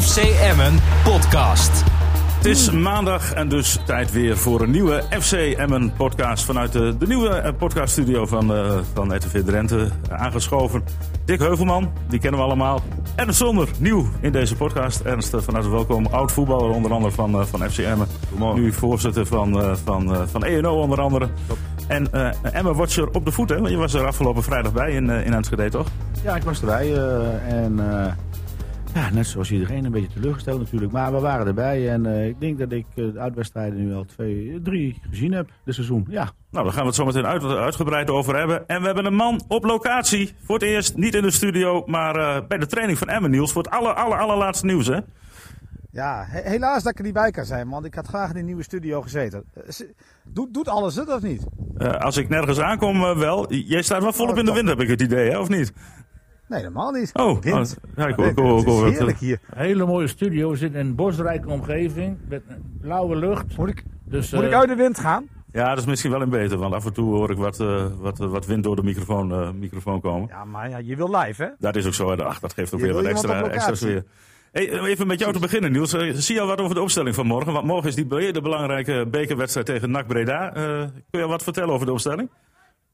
FC 0.00 0.16
Emmen 0.16 0.78
podcast. 1.04 1.82
Het 2.36 2.46
is 2.46 2.70
maandag 2.70 3.32
en 3.32 3.48
dus 3.48 3.78
tijd 3.86 4.12
weer 4.12 4.36
voor 4.36 4.60
een 4.60 4.70
nieuwe 4.70 5.02
FC 5.20 5.32
Emmen 5.32 5.92
podcast 5.92 6.44
vanuit 6.44 6.72
de, 6.72 6.96
de 6.98 7.06
nieuwe 7.06 7.28
eh, 7.28 7.52
podcaststudio 7.58 8.26
van, 8.26 8.56
uh, 8.56 8.78
van 8.92 9.16
RTV 9.16 9.44
Drenthe. 9.44 9.88
Aangeschoven 10.10 10.84
Dick 11.24 11.38
Heuvelman, 11.38 11.92
die 12.08 12.18
kennen 12.18 12.40
we 12.40 12.46
allemaal. 12.46 12.80
Ernst 13.16 13.38
Zonder, 13.38 13.68
nieuw 13.78 14.06
in 14.20 14.32
deze 14.32 14.56
podcast. 14.56 15.00
Ernst, 15.00 15.34
van 15.38 15.54
harte 15.54 15.70
welkom. 15.70 16.06
Oud 16.06 16.32
voetballer 16.32 16.70
onder 16.70 16.92
andere 16.92 17.12
van, 17.12 17.40
uh, 17.40 17.44
van 17.44 17.70
FC 17.70 17.78
Emmen. 17.78 18.06
Nu 18.54 18.72
voorzitter 18.72 19.26
van, 19.26 19.58
uh, 19.58 19.72
van, 19.84 20.12
uh, 20.12 20.22
van 20.26 20.44
ENO 20.44 20.80
onder 20.80 21.00
andere. 21.00 21.28
En 21.86 22.08
uh, 22.14 22.28
Emma 22.42 22.72
Watcher 22.72 23.08
op 23.10 23.24
de 23.24 23.32
voet, 23.32 23.48
hè? 23.48 23.56
Want 23.58 23.70
je 23.70 23.76
was 23.76 23.94
er 23.94 24.06
afgelopen 24.06 24.42
vrijdag 24.42 24.72
bij 24.72 24.92
in, 24.92 25.08
uh, 25.08 25.26
in 25.26 25.34
Enschede, 25.34 25.70
toch? 25.70 25.86
Ja, 26.22 26.36
ik 26.36 26.42
was 26.42 26.60
erbij. 26.60 26.88
Uh, 26.90 27.52
en 27.52 27.80
ja, 28.94 29.10
net 29.10 29.26
zoals 29.26 29.50
iedereen, 29.50 29.84
een 29.84 29.92
beetje 29.92 30.12
teleurgesteld 30.12 30.58
natuurlijk. 30.58 30.92
Maar 30.92 31.12
we 31.12 31.20
waren 31.20 31.46
erbij 31.46 31.90
en 31.90 32.06
ik 32.06 32.40
denk 32.40 32.58
dat 32.58 32.72
ik 32.72 32.86
de 32.94 33.12
uitwedstrijden 33.16 33.86
nu 33.86 33.94
al 33.94 34.04
twee, 34.04 34.60
drie 34.62 35.00
gezien 35.10 35.32
heb 35.32 35.50
dit 35.64 35.74
seizoen. 35.74 36.06
Ja. 36.08 36.30
Nou, 36.50 36.64
daar 36.64 36.72
gaan 36.72 36.82
we 36.82 36.88
het 36.88 36.96
zo 36.96 37.04
meteen 37.04 37.26
uit, 37.26 37.44
uitgebreid 37.44 38.10
over 38.10 38.36
hebben. 38.36 38.68
En 38.68 38.80
we 38.80 38.86
hebben 38.86 39.04
een 39.04 39.14
man 39.14 39.42
op 39.48 39.64
locatie. 39.64 40.34
Voor 40.44 40.54
het 40.54 40.64
eerst 40.64 40.96
niet 40.96 41.14
in 41.14 41.22
de 41.22 41.30
studio, 41.30 41.82
maar 41.86 42.46
bij 42.46 42.58
de 42.58 42.66
training 42.66 42.98
van 42.98 43.08
Emmen 43.08 43.30
Niels. 43.30 43.52
Voor 43.52 43.62
het 43.62 43.72
aller, 43.72 43.94
aller, 43.94 44.18
allerlaatste 44.18 44.66
nieuws, 44.66 44.86
hè? 44.86 44.98
Ja, 45.92 46.24
helaas 46.28 46.82
dat 46.82 46.92
ik 46.92 46.98
er 46.98 47.04
niet 47.04 47.12
bij 47.12 47.30
kan 47.30 47.44
zijn, 47.44 47.68
want 47.68 47.84
ik 47.84 47.94
had 47.94 48.06
graag 48.06 48.28
in 48.28 48.34
die 48.34 48.44
nieuwe 48.44 48.62
studio 48.62 49.02
gezeten. 49.02 49.44
Doet, 50.24 50.54
doet 50.54 50.68
alles 50.68 50.94
het 50.94 51.14
of 51.14 51.22
niet? 51.22 51.46
Uh, 51.78 51.90
als 51.90 52.16
ik 52.16 52.28
nergens 52.28 52.60
aankom, 52.60 52.96
uh, 52.96 53.18
wel. 53.18 53.52
Jij 53.52 53.82
staat 53.82 54.02
wel 54.02 54.12
volop 54.12 54.32
oh, 54.32 54.38
in 54.38 54.44
de 54.44 54.52
wind, 54.52 54.68
heb 54.68 54.80
ik 54.80 54.88
het 54.88 55.00
idee, 55.00 55.30
hè, 55.30 55.38
of 55.38 55.48
niet? 55.48 55.72
Nee, 56.50 56.58
helemaal 56.58 56.90
niet. 56.90 57.10
Oh, 57.12 57.42
wind. 57.42 57.78
Oh, 57.84 57.96
ja, 57.96 58.06
ik 58.06 58.14
hoor, 58.14 58.26
ik 58.26 58.38
hoor, 58.38 58.60
ik 58.60 58.66
hoor, 58.66 58.82
het 58.82 58.92
is 58.92 58.98
heerlijk 58.98 59.18
hier. 59.18 59.38
Hele 59.54 59.86
mooie 59.86 60.06
studio, 60.06 60.50
we 60.50 60.56
zitten 60.56 60.80
in 60.80 60.86
een 60.86 60.94
bosrijke 60.94 61.48
omgeving 61.48 62.18
met 62.28 62.42
blauwe 62.80 63.16
lucht. 63.16 63.56
Moet 63.56 63.68
ik, 63.68 63.84
dus, 64.04 64.32
moet 64.32 64.42
uh, 64.42 64.48
ik 64.48 64.54
uit 64.54 64.68
de 64.68 64.74
wind 64.74 64.98
gaan? 64.98 65.28
Ja, 65.52 65.68
dat 65.68 65.78
is 65.78 65.84
misschien 65.84 66.10
wel 66.10 66.22
een 66.22 66.28
beter, 66.28 66.58
want 66.58 66.74
af 66.74 66.84
en 66.84 66.92
toe 66.92 67.14
hoor 67.14 67.30
ik 67.30 67.36
wat, 67.36 67.56
wat, 67.98 68.18
wat 68.18 68.46
wind 68.46 68.64
door 68.64 68.76
de 68.76 68.82
microfoon, 68.82 69.58
microfoon 69.58 70.00
komen. 70.00 70.28
Ja, 70.28 70.44
maar 70.44 70.68
ja, 70.68 70.78
je 70.78 70.96
wil 70.96 71.16
live, 71.16 71.42
hè? 71.42 71.48
Dat 71.58 71.76
is 71.76 71.86
ook 71.86 71.94
zo, 71.94 72.14
ach, 72.14 72.40
dat 72.40 72.52
geeft 72.52 72.74
ook 72.74 72.80
je 72.80 72.86
weer 72.86 72.94
wat 72.94 73.04
extra, 73.04 73.48
extra 73.48 73.74
sfeer. 73.74 74.04
Hey, 74.52 74.80
even 74.80 75.06
met 75.06 75.18
jou 75.18 75.32
te 75.32 75.38
beginnen, 75.38 75.72
Niels. 75.72 75.90
Zie 76.12 76.34
je 76.34 76.40
al 76.40 76.46
wat 76.46 76.60
over 76.60 76.74
de 76.74 76.80
opstelling 76.80 77.14
van 77.14 77.26
morgen? 77.26 77.52
Want 77.52 77.66
morgen 77.66 77.88
is 77.88 77.94
die 77.94 78.06
hele 78.08 78.40
belangrijke 78.40 79.06
bekerwedstrijd 79.10 79.66
tegen 79.66 79.90
NAC 79.90 80.06
Breda. 80.06 80.56
Uh, 80.56 80.84
kun 81.10 81.20
je 81.20 81.26
wat 81.26 81.42
vertellen 81.42 81.74
over 81.74 81.86
de 81.86 81.92
opstelling? 81.92 82.30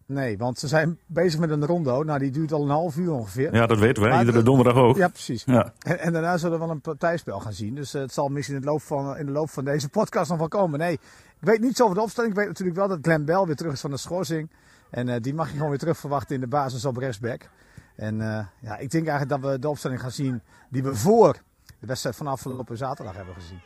Nee, 0.07 0.39
want 0.39 0.59
ze 0.59 0.69
zijn 0.69 0.99
bezig 1.07 1.41
met 1.41 1.51
een 1.51 1.67
rondo. 1.67 2.03
Nou, 2.03 2.19
die 2.19 2.31
duurt 2.31 2.53
al 2.53 2.63
een 2.63 2.69
half 2.69 2.97
uur 2.97 3.13
ongeveer. 3.13 3.55
Ja, 3.55 3.67
dat 3.67 3.79
weten 3.79 4.03
wij. 4.03 4.11
Maar 4.13 4.21
Iedere 4.21 4.43
donderdag 4.43 4.75
ook. 4.75 4.97
Ja, 4.97 5.09
precies. 5.09 5.45
Ja. 5.45 5.73
En, 5.79 5.99
en, 5.99 6.13
daarna 6.13 6.37
zullen 6.37 6.59
we 6.59 6.65
wel 6.65 6.75
een 6.75 6.81
partijspel 6.81 7.41
gaan 7.41 7.53
zien. 7.53 7.75
Dus 7.75 7.95
uh, 7.95 8.01
het 8.01 8.13
zal 8.13 8.29
misschien 8.29 8.55
in, 8.55 8.61
het 8.61 8.71
loop 8.71 8.83
van, 8.83 9.17
in 9.17 9.27
de 9.27 9.33
loop 9.33 9.51
van 9.51 9.65
deze 9.65 9.89
podcast 9.89 10.31
nog 10.31 10.39
wel 10.39 10.49
komen. 10.49 10.79
Nee, 10.79 10.93
ik 10.93 11.01
weet 11.39 11.61
niets 11.61 11.83
over 11.83 11.95
de 11.95 12.01
opstelling. 12.01 12.33
Ik 12.33 12.39
weet 12.39 12.49
natuurlijk 12.49 12.77
wel 12.77 12.89
dat 12.89 12.99
Glenn 13.03 13.25
Bell 13.25 13.45
weer 13.45 13.57
terug 13.57 13.73
is 13.73 13.81
van 13.81 13.91
de 13.91 13.97
schorsing. 13.97 14.51
En 14.91 15.09
uh, 15.09 15.15
die 15.21 15.35
mag 15.35 15.47
je 15.47 15.55
gewoon 15.55 15.69
weer 15.69 15.79
terug 15.79 15.99
verwachten 15.99 16.35
in 16.35 16.41
de 16.41 16.47
basis 16.47 16.85
op 16.85 16.97
rechtsback. 16.97 17.49
En 17.97 18.17
ja, 18.61 18.79
ik 18.79 18.91
denk 18.91 19.07
eigenlijk 19.07 19.43
dat 19.43 19.51
we 19.51 19.59
de 19.59 19.69
opstelling 19.69 20.01
gaan 20.01 20.11
zien 20.11 20.43
die 20.71 20.83
we 20.83 20.95
voor 20.95 21.33
de 21.81 21.87
wedstrijd 21.87 22.17
van 22.17 22.27
afgelopen 22.27 22.77
zaterdag 22.77 23.17
hebben 23.17 23.35
gezien. 23.35 23.61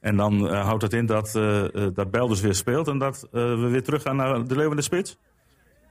En 0.00 0.16
dan 0.16 0.46
houdt 0.54 0.82
het 0.82 0.92
in 0.92 1.06
dat, 1.06 1.30
dat 1.94 2.10
Bel 2.10 2.28
dus 2.28 2.40
weer 2.40 2.54
speelt 2.54 2.88
en 2.88 2.98
dat 2.98 3.28
we 3.30 3.68
weer 3.70 3.82
terug 3.82 4.02
gaan 4.02 4.16
naar 4.16 4.46
de 4.46 4.56
Leeuwen 4.56 4.76
de 4.76 4.82
Spits? 4.82 5.18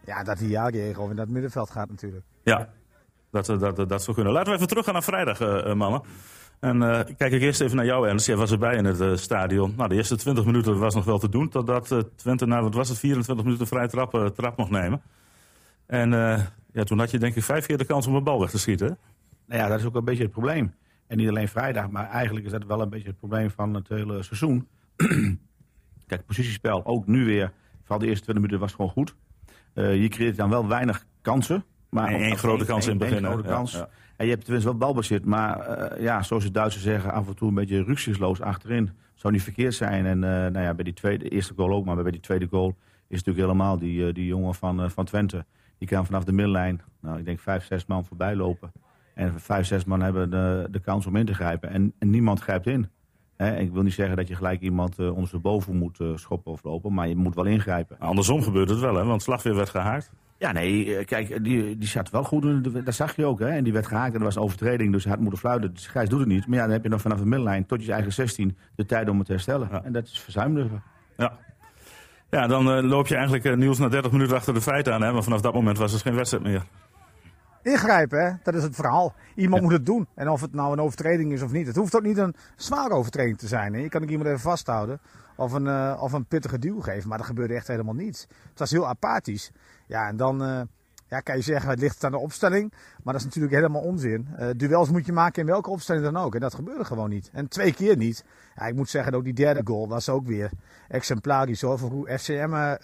Ja, 0.06 0.24
dat 0.24 0.40
hij 0.40 0.48
Jager 0.48 0.94
gewoon 0.94 1.10
in 1.10 1.16
dat 1.16 1.28
middenveld 1.28 1.70
gaat 1.70 1.90
natuurlijk. 1.90 2.26
Ja, 2.44 2.70
dat, 3.32 3.46
dat, 3.46 3.76
dat, 3.76 3.90
dat 3.90 4.04
zou 4.04 4.16
kunnen. 4.16 4.34
Laten 4.34 4.50
we 4.50 4.56
even 4.56 4.68
terug 4.68 4.86
gaan 4.86 4.94
naar 4.94 5.04
vrijdag, 5.04 5.40
mannen. 5.76 6.02
En 6.60 6.80
kijk 7.18 7.34
ik 7.34 7.42
eerst 7.42 7.62
even 7.62 7.76
naar 7.76 7.86
jou, 7.86 8.08
Ernst. 8.08 8.26
Jij 8.26 8.36
was 8.36 8.52
erbij 8.52 8.76
in 8.76 8.86
het 8.86 9.20
stadion. 9.20 9.74
Nou, 9.78 9.90
de 9.90 9.96
eerste 9.96 10.16
20 10.16 10.46
minuten 10.46 10.80
was 10.80 10.96
nog 10.96 11.06
wel 11.06 11.20
te 11.20 11.30
doen. 11.30 11.50
Totdat 11.50 12.06
Twente, 12.16 12.46
nou, 12.46 12.64
wat 12.64 12.74
was 12.74 12.90
het, 12.90 13.00
24 13.00 13.46
minuten 13.46 13.68
vrij 13.68 13.88
trap, 13.88 14.32
trap 14.36 14.58
mocht 14.58 14.72
nemen. 14.72 15.02
En 15.86 16.10
ja, 16.72 16.84
toen 16.84 17.00
had 17.00 17.12
je 17.12 17.20
denk 17.20 17.36
ik 17.36 17.44
vijf 17.44 17.66
keer 17.66 17.78
de 17.78 17.86
kans 17.86 18.08
om 18.08 18.16
een 18.16 18.24
bal 18.24 18.40
weg 18.40 18.50
te 18.50 18.60
schieten. 18.60 18.98
Nou 19.46 19.62
ja, 19.62 19.68
dat 19.68 19.80
is 19.80 19.86
ook 19.86 19.96
een 19.96 20.06
beetje 20.06 20.24
het 20.24 20.32
probleem. 20.32 20.74
En 21.08 21.18
niet 21.18 21.30
alleen 21.30 21.48
vrijdag, 21.48 21.90
maar 21.90 22.10
eigenlijk 22.10 22.46
is 22.46 22.52
dat 22.52 22.66
wel 22.66 22.82
een 22.82 22.90
beetje 22.90 23.08
het 23.08 23.18
probleem 23.18 23.52
van 23.52 23.74
het 23.74 23.88
hele 23.88 24.24
seizoen. 24.24 24.68
Kijk, 26.08 26.26
positiespel, 26.26 26.86
ook 26.86 27.08
nu 27.08 27.26
weer, 27.26 27.52
vooral 27.82 28.00
de 28.00 28.08
eerste 28.08 28.24
20 28.24 28.44
minuten 28.44 28.60
was 28.60 28.74
gewoon 28.74 28.92
goed. 28.92 29.16
Uh, 29.76 30.02
je 30.02 30.08
creëert 30.08 30.36
dan 30.36 30.50
wel 30.50 30.68
weinig 30.68 31.06
kansen. 31.22 31.64
Maar 31.90 32.08
één 32.08 32.38
grote 32.38 32.66
kans 32.66 32.86
in 32.86 33.00
het 33.00 33.10
begin. 33.10 33.26
grote 33.26 33.48
kans. 33.48 33.72
Ja, 33.72 33.78
ja. 33.78 33.90
En 34.18 34.26
je 34.26 34.32
hebt 34.32 34.44
tenminste 34.44 34.70
wel 34.70 34.80
balbezit. 34.80 35.26
Maar 35.26 35.80
uh, 35.94 36.04
ja, 36.04 36.24
zoals 36.24 36.44
de 36.44 36.52
Duitsers 36.52 36.84
zeggen, 36.84 37.12
af 37.12 37.28
en 37.28 37.36
toe 37.36 37.48
een 37.48 37.54
beetje 37.54 37.84
rücksichtsloos 37.84 38.42
achterin. 38.42 38.90
Zou 39.14 39.34
niet 39.34 39.44
verkeerd 39.44 39.74
zijn. 39.74 40.06
En 40.06 40.18
uh, 40.18 40.30
nou 40.30 40.60
ja, 40.60 40.74
bij 40.74 40.84
die 40.84 40.94
tweede, 40.94 41.30
eerste 41.30 41.54
goal 41.56 41.72
ook, 41.72 41.86
maar 41.86 41.96
bij 41.96 42.12
die 42.12 42.20
tweede 42.20 42.48
goal 42.48 42.76
is 43.08 43.24
natuurlijk 43.24 43.46
helemaal 43.46 43.78
die, 43.78 44.14
die 44.14 44.26
jongen 44.26 44.56
van, 44.56 44.92
van 44.92 45.06
Twente. 45.06 45.46
Die 45.78 45.88
kan 45.88 46.06
vanaf 46.06 46.24
de 46.24 46.32
middenlijn, 46.32 46.82
nou 47.02 47.20
ik 47.20 47.26
denk 47.26 47.40
vijf, 47.40 47.66
zes 47.66 47.86
man 47.86 48.06
voorbij 48.06 48.36
lopen. 48.36 48.72
En 49.14 49.40
vijf, 49.40 49.66
zes 49.66 49.86
man 49.86 50.02
hebben 50.02 50.30
de, 50.30 50.68
de 50.72 50.80
kans 50.80 51.06
om 51.06 51.16
in 51.16 51.26
te 51.26 51.34
grijpen. 51.34 51.70
En, 51.70 51.94
en 52.00 52.10
niemand 52.10 52.40
grijpt 52.40 52.68
in. 52.68 52.90
He, 53.38 53.58
ik 53.58 53.72
wil 53.72 53.84
niet 53.84 53.94
zeggen 53.94 54.16
dat 54.16 54.28
je 54.28 54.36
gelijk 54.36 54.62
iemand 54.62 55.00
uh, 55.00 55.12
ondersteboven 55.12 55.76
moet 55.76 56.00
uh, 56.00 56.16
schoppen 56.16 56.52
of 56.52 56.64
lopen. 56.64 56.94
Maar 56.94 57.08
je 57.08 57.16
moet 57.16 57.36
wel 57.36 57.46
ingrijpen. 57.46 58.00
Andersom 58.00 58.44
gebeurt 58.44 58.70
het 58.70 58.80
wel, 58.80 58.96
hè? 58.96 59.04
Want 59.04 59.22
Slagweer 59.22 59.56
werd 59.56 59.70
gehaakt. 59.70 60.12
Ja, 60.38 60.52
nee, 60.52 61.06
kijk, 61.06 61.44
die, 61.44 61.78
die 61.78 61.88
zat 61.88 62.10
wel 62.10 62.24
goed. 62.24 62.86
Dat 62.86 62.96
zag 62.96 63.16
je 63.16 63.26
ook, 63.26 63.40
hè? 63.40 63.48
En 63.48 63.64
die 63.64 63.74
werd 63.74 63.88
gehaakt 63.88 64.14
en 64.14 64.20
dat 64.20 64.24
was 64.24 64.36
een 64.36 64.42
overtreding. 64.42 64.92
Dus 64.92 65.04
hij 65.04 65.12
had 65.12 65.22
moeten 65.22 65.40
fluiten. 65.40 65.74
Dus 65.74 65.88
Gijs 65.88 66.10
doet 66.10 66.20
het 66.20 66.28
niet. 66.28 66.48
Maar 66.48 66.58
ja, 66.58 66.64
dan 66.64 66.74
heb 66.74 66.84
je 66.84 66.90
nog 66.90 67.02
vanaf 67.02 67.20
de 67.20 67.26
middenlijn 67.26 67.66
tot 67.66 67.86
je 67.86 67.92
eigen 67.92 68.14
16 68.14 68.58
de 68.76 68.86
tijd 68.86 69.10
om 69.10 69.18
het 69.18 69.26
te 69.26 69.32
herstellen. 69.32 69.68
Ja. 69.72 69.84
En 69.84 69.92
dat 69.92 70.06
is 70.06 70.20
verzuimde. 70.20 70.68
Ja. 71.18 71.38
Ja, 72.30 72.48
dan 72.48 72.78
uh, 72.78 72.84
loop 72.84 73.08
je 73.08 73.16
eigenlijk 73.16 73.56
Niels 73.56 73.78
na 73.78 73.88
30 73.88 74.12
minuten 74.12 74.36
achter 74.36 74.54
de 74.54 74.62
feiten 74.62 74.94
aan. 74.94 75.02
Hè? 75.02 75.12
Maar 75.12 75.24
vanaf 75.24 75.42
dat 75.42 75.54
moment 75.54 75.78
was 75.78 75.94
er 75.94 76.00
geen 76.00 76.16
wedstrijd 76.16 76.44
meer 76.44 76.64
ingrijpen, 77.66 78.26
hè? 78.26 78.32
dat 78.44 78.56
is 78.56 78.64
het 78.64 78.76
verhaal. 78.76 79.14
Iemand 79.36 79.62
ja. 79.62 79.68
moet 79.68 79.78
het 79.78 79.86
doen. 79.86 80.08
En 80.14 80.30
of 80.30 80.42
het 80.42 80.54
nou 80.54 80.74
een 80.74 80.80
overtreding 80.80 81.32
is 81.32 81.42
of 81.42 81.52
niet. 81.52 81.68
Het 81.68 81.76
hoeft 81.76 81.96
ook 81.96 82.04
niet 82.04 82.18
een 82.18 82.36
zware 82.56 82.94
overtreding 82.94 83.38
te 83.38 83.48
zijn. 83.48 83.74
Hè? 83.74 83.80
Je 83.80 83.90
kan 83.90 84.04
ook 84.04 84.10
iemand 84.10 84.30
even 84.30 84.40
vasthouden 84.40 85.00
of 85.36 85.52
een, 85.52 85.66
uh, 85.66 85.98
of 86.02 86.14
een 86.14 86.26
pittige 86.26 86.60
duw 86.60 86.82
geven. 86.82 87.10
Maar 87.10 87.20
er 87.20 87.26
gebeurde 87.26 87.54
echt 87.54 87.68
helemaal 87.68 87.94
niets. 87.94 88.22
Het 88.50 88.60
was 88.60 88.72
heel 88.72 88.88
apathisch. 88.88 89.52
Ja, 89.86 90.08
en 90.08 90.18
dan 90.18 90.42
uh, 90.42 90.62
ja, 91.08 91.20
kan 91.20 91.36
je 91.36 91.42
zeggen, 91.42 91.70
het 91.70 91.80
ligt 91.80 92.04
aan 92.04 92.12
de 92.12 92.18
opstelling. 92.18 92.74
Maar 93.04 93.14
dat 93.14 93.22
is 93.22 93.24
natuurlijk 93.24 93.54
helemaal 93.54 93.82
onzin. 93.82 94.28
Uh, 94.40 94.48
duels 94.56 94.90
moet 94.90 95.06
je 95.06 95.14
maken 95.14 95.42
in 95.42 95.48
welke 95.48 95.70
opstelling 95.70 96.04
dan 96.04 96.18
ook. 96.18 96.36
En 96.36 96.42
dat 96.42 96.54
gebeurde 96.54 96.86
gewoon 96.86 97.10
niet. 97.10 97.30
En 97.34 97.48
twee 97.48 97.74
keer 97.74 97.98
niet. 97.98 98.24
Ja, 98.56 98.66
ik 98.66 98.76
moet 98.76 98.90
zeggen, 98.90 99.14
ook 99.14 99.24
die 99.24 99.34
derde 99.34 99.62
goal 99.64 99.88
was 99.88 100.10
ook 100.10 100.28
weer 100.28 100.50
exemplarisch 100.88 101.62
hoor. 101.62 101.80
Voor 101.80 101.90
hoe 101.90 102.18
FCM 102.18 102.78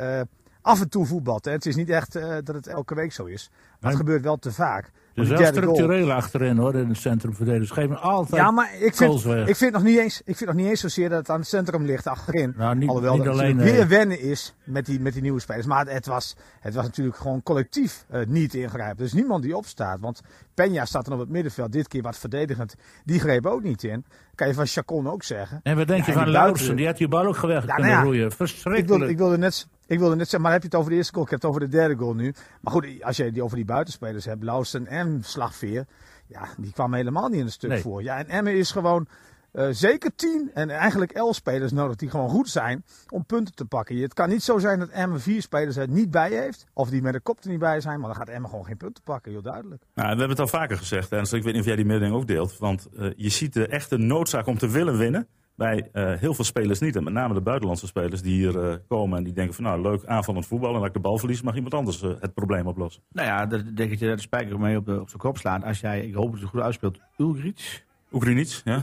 af 0.62 0.82
en 0.82 0.90
toe 0.90 1.06
voetbalt. 1.06 1.46
Hè. 1.46 1.52
Het 1.52 1.66
is 1.66 1.76
niet 1.76 1.90
echt 1.90 2.16
uh, 2.16 2.36
dat 2.44 2.56
het 2.56 2.68
elke 2.68 2.96
week 2.96 3.14
zo 3.14 3.26
is. 3.26 3.50
Maar 3.80 3.90
het 3.90 4.00
gebeurt 4.00 4.22
wel 4.22 4.38
te 4.38 4.52
vaak. 4.52 4.92
Er 5.14 5.24
is 5.24 5.30
wel 5.30 5.46
structureel 5.46 6.06
goal... 6.06 6.12
achterin 6.12 6.58
hoor, 6.58 6.76
in 6.76 6.88
het 6.88 6.98
centrum 6.98 7.34
verdedigers. 7.34 7.72
Geven 7.72 8.02
altijd 8.02 8.42
Ja, 8.42 8.52
maar 8.52 8.76
ik 8.80 8.96
vind, 8.96 9.26
ik, 9.26 9.56
vind 9.56 9.74
nog 9.74 9.84
niet 9.84 9.98
eens, 9.98 10.22
ik 10.26 10.38
vind 10.38 10.50
nog 10.50 10.60
niet 10.60 10.70
eens 10.70 10.80
zozeer 10.80 11.10
dat 11.10 11.18
het 11.18 11.30
aan 11.30 11.40
het 11.40 11.48
centrum 11.48 11.86
ligt 11.86 12.08
achterin. 12.08 12.54
Nou, 12.62 12.76
niet, 12.76 12.90
Alhoewel 12.90 13.16
niet 13.16 13.24
dat 13.24 13.34
alleen, 13.34 13.58
het 13.58 13.72
weer 13.72 13.88
wennen 13.88 14.20
is 14.20 14.56
met 14.64 14.86
die, 14.86 15.00
met 15.00 15.14
die 15.14 15.22
nieuwe 15.22 15.40
spelers. 15.40 15.66
Maar 15.66 15.80
het, 15.80 15.94
het, 15.94 16.06
was, 16.06 16.36
het 16.60 16.74
was 16.74 16.86
natuurlijk 16.86 17.18
gewoon 17.18 17.44
collectief 17.44 18.06
uh, 18.12 18.26
niet 18.28 18.54
ingrijpen. 18.54 18.98
Er 18.98 19.04
is 19.04 19.14
niemand 19.14 19.44
die 19.44 19.58
opstaat. 19.58 20.00
Want 20.00 20.22
Peña 20.52 20.84
staat 20.84 21.06
dan 21.06 21.14
op 21.14 21.20
het 21.20 21.30
middenveld. 21.30 21.72
Dit 21.72 21.88
keer 21.88 22.02
wat 22.02 22.18
verdedigend. 22.18 22.76
Die 23.06 23.20
greep 23.20 23.46
ook 23.46 23.64
niet 23.64 23.84
in. 23.84 24.06
Kan 24.36 24.48
je 24.48 24.54
van 24.54 24.66
Chacon 24.66 25.10
ook 25.10 25.24
zeggen. 25.24 25.60
En 25.64 25.78
wat 25.78 25.88
denk 25.88 26.06
je 26.06 26.12
van 26.12 26.30
Lauwersen? 26.30 26.76
Die 26.76 26.86
had 26.86 26.98
die 26.98 27.08
bal 27.08 27.26
ook 27.26 27.38
geweg 27.38 27.66
ja, 27.66 27.74
kunnen 27.76 27.92
nou 27.92 28.04
ja, 28.04 28.12
roeien. 28.12 28.32
Verschrikkelijk. 28.32 28.82
Ik 28.82 28.88
wilde, 28.88 29.10
ik 29.10 29.18
wilde 29.18 29.38
net... 29.38 29.68
Ik 29.92 30.00
wilde 30.00 30.16
net 30.16 30.24
zeggen, 30.24 30.42
maar 30.42 30.52
heb 30.52 30.62
je 30.62 30.68
het 30.68 30.78
over 30.78 30.90
de 30.92 30.98
eerste 30.98 31.14
goal? 31.14 31.26
Ik 31.26 31.32
heb 31.32 31.42
het 31.42 31.50
over 31.50 31.62
de 31.62 31.68
derde 31.78 31.96
goal 31.96 32.14
nu. 32.14 32.34
Maar 32.62 32.74
goed, 32.74 32.88
als 33.02 33.18
je 33.18 33.32
die 33.32 33.44
over 33.44 33.56
die 33.56 33.66
buitenspelers 33.66 34.26
hebt, 34.26 34.44
Lausen 34.44 34.88
en 34.88 35.24
Slagveer, 35.24 35.86
ja, 36.28 36.48
die 36.58 36.72
kwamen 36.72 36.98
helemaal 36.98 37.28
niet 37.28 37.40
in 37.40 37.46
een 37.46 37.52
stuk 37.52 37.70
nee. 37.70 37.82
voor. 37.82 38.04
Ja, 38.04 38.18
en 38.18 38.28
Emmen 38.28 38.58
is 38.58 38.72
gewoon 38.72 39.08
uh, 39.54 39.68
zeker 39.72 40.16
tien 40.16 40.52
en 40.54 40.70
eigenlijk 40.70 41.12
elf 41.12 41.36
spelers 41.36 41.72
nodig 41.72 41.96
die 41.96 42.10
gewoon 42.10 42.30
goed 42.30 42.50
zijn 42.50 42.84
om 43.10 43.26
punten 43.26 43.56
te 43.56 43.66
pakken. 43.66 43.98
Het 43.98 44.14
kan 44.14 44.30
niet 44.30 44.44
zo 44.44 44.58
zijn 44.58 44.80
dat 44.80 44.90
Emmen 44.90 45.22
vier 45.22 45.42
spelers 45.42 45.76
er 45.76 45.88
niet 45.88 46.12
bij 46.12 46.32
heeft, 46.32 46.66
of 46.74 46.90
die 46.90 47.02
met 47.02 47.14
de 47.14 47.20
kop 47.20 47.44
er 47.44 47.50
niet 47.50 47.60
bij 47.60 47.82
zijn, 47.82 48.00
maar 48.00 48.10
dan 48.10 48.18
gaat 48.18 48.30
Emmen 48.30 48.50
gewoon 48.50 48.66
geen 48.66 48.78
punten 48.78 49.04
pakken, 49.04 49.32
heel 49.32 49.42
duidelijk. 49.42 49.84
Nou, 49.94 50.08
we 50.08 50.20
hebben 50.20 50.30
het 50.30 50.40
al 50.40 50.60
vaker 50.60 50.78
gezegd, 50.78 51.12
en 51.12 51.24
ik 51.24 51.30
weet 51.30 51.46
niet 51.46 51.60
of 51.60 51.66
jij 51.66 51.76
die 51.76 51.86
mening 51.86 52.14
ook 52.14 52.28
deelt, 52.28 52.58
want 52.58 52.88
uh, 52.94 53.12
je 53.16 53.30
ziet 53.30 53.54
de 53.54 53.68
echte 53.68 53.98
noodzaak 53.98 54.46
om 54.46 54.58
te 54.58 54.70
willen 54.70 54.98
winnen 54.98 55.28
bij 55.62 55.90
uh, 55.94 56.14
heel 56.14 56.34
veel 56.34 56.44
spelers 56.44 56.80
niet. 56.80 56.96
En 56.96 57.04
met 57.04 57.14
name 57.14 57.34
de 57.34 57.42
buitenlandse 57.42 57.88
spelers 57.88 58.22
die 58.22 58.34
hier 58.34 58.56
uh, 58.56 58.76
komen 58.88 59.18
en 59.18 59.24
die 59.24 59.34
denken 59.34 59.54
van 59.54 59.64
nou 59.64 59.82
leuk 59.82 60.06
aanvallend 60.06 60.46
voetbal. 60.46 60.70
En 60.70 60.76
als 60.76 60.88
ik 60.88 60.94
de 60.94 61.00
bal 61.00 61.18
verlies 61.18 61.42
mag 61.42 61.56
iemand 61.56 61.74
anders 61.74 62.04
uh, 62.04 62.12
het 62.20 62.34
probleem 62.34 62.68
oplossen. 62.68 63.04
Nou 63.12 63.28
ja, 63.28 63.46
dat 63.46 63.76
denk 63.76 63.92
ik 63.92 64.00
dat 64.00 64.16
de 64.16 64.22
spijker 64.22 64.60
mee 64.60 64.78
op, 64.78 64.86
de, 64.86 65.00
op 65.00 65.08
zijn 65.08 65.22
kop 65.22 65.38
slaat. 65.38 65.64
Als 65.64 65.80
jij, 65.80 66.06
ik 66.06 66.14
hoop 66.14 66.32
dat 66.32 66.42
het 66.42 66.50
goed 66.50 66.62
uitspeelt, 66.62 67.00
Ulgrich. 67.18 67.84
Oegrinic, 68.12 68.62
ja. 68.64 68.82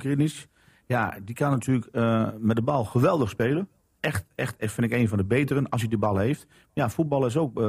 Ja, 0.87 1.19
die 1.25 1.35
kan 1.35 1.51
natuurlijk 1.51 1.91
met 2.39 2.57
de 2.57 2.63
bal 2.63 2.85
geweldig 2.85 3.29
spelen. 3.29 3.69
Echt, 4.01 4.25
echt, 4.35 4.55
vind 4.59 4.93
ik 4.93 4.99
een 4.99 5.09
van 5.09 5.19
de 5.19 5.25
beteren 5.25 5.69
als 5.69 5.81
hij 5.81 5.91
de 5.91 5.99
bal 5.99 6.17
heeft. 6.17 6.47
Ja, 6.73 6.89
voetbal 6.89 7.27
is 7.27 7.37
ook 7.37 7.63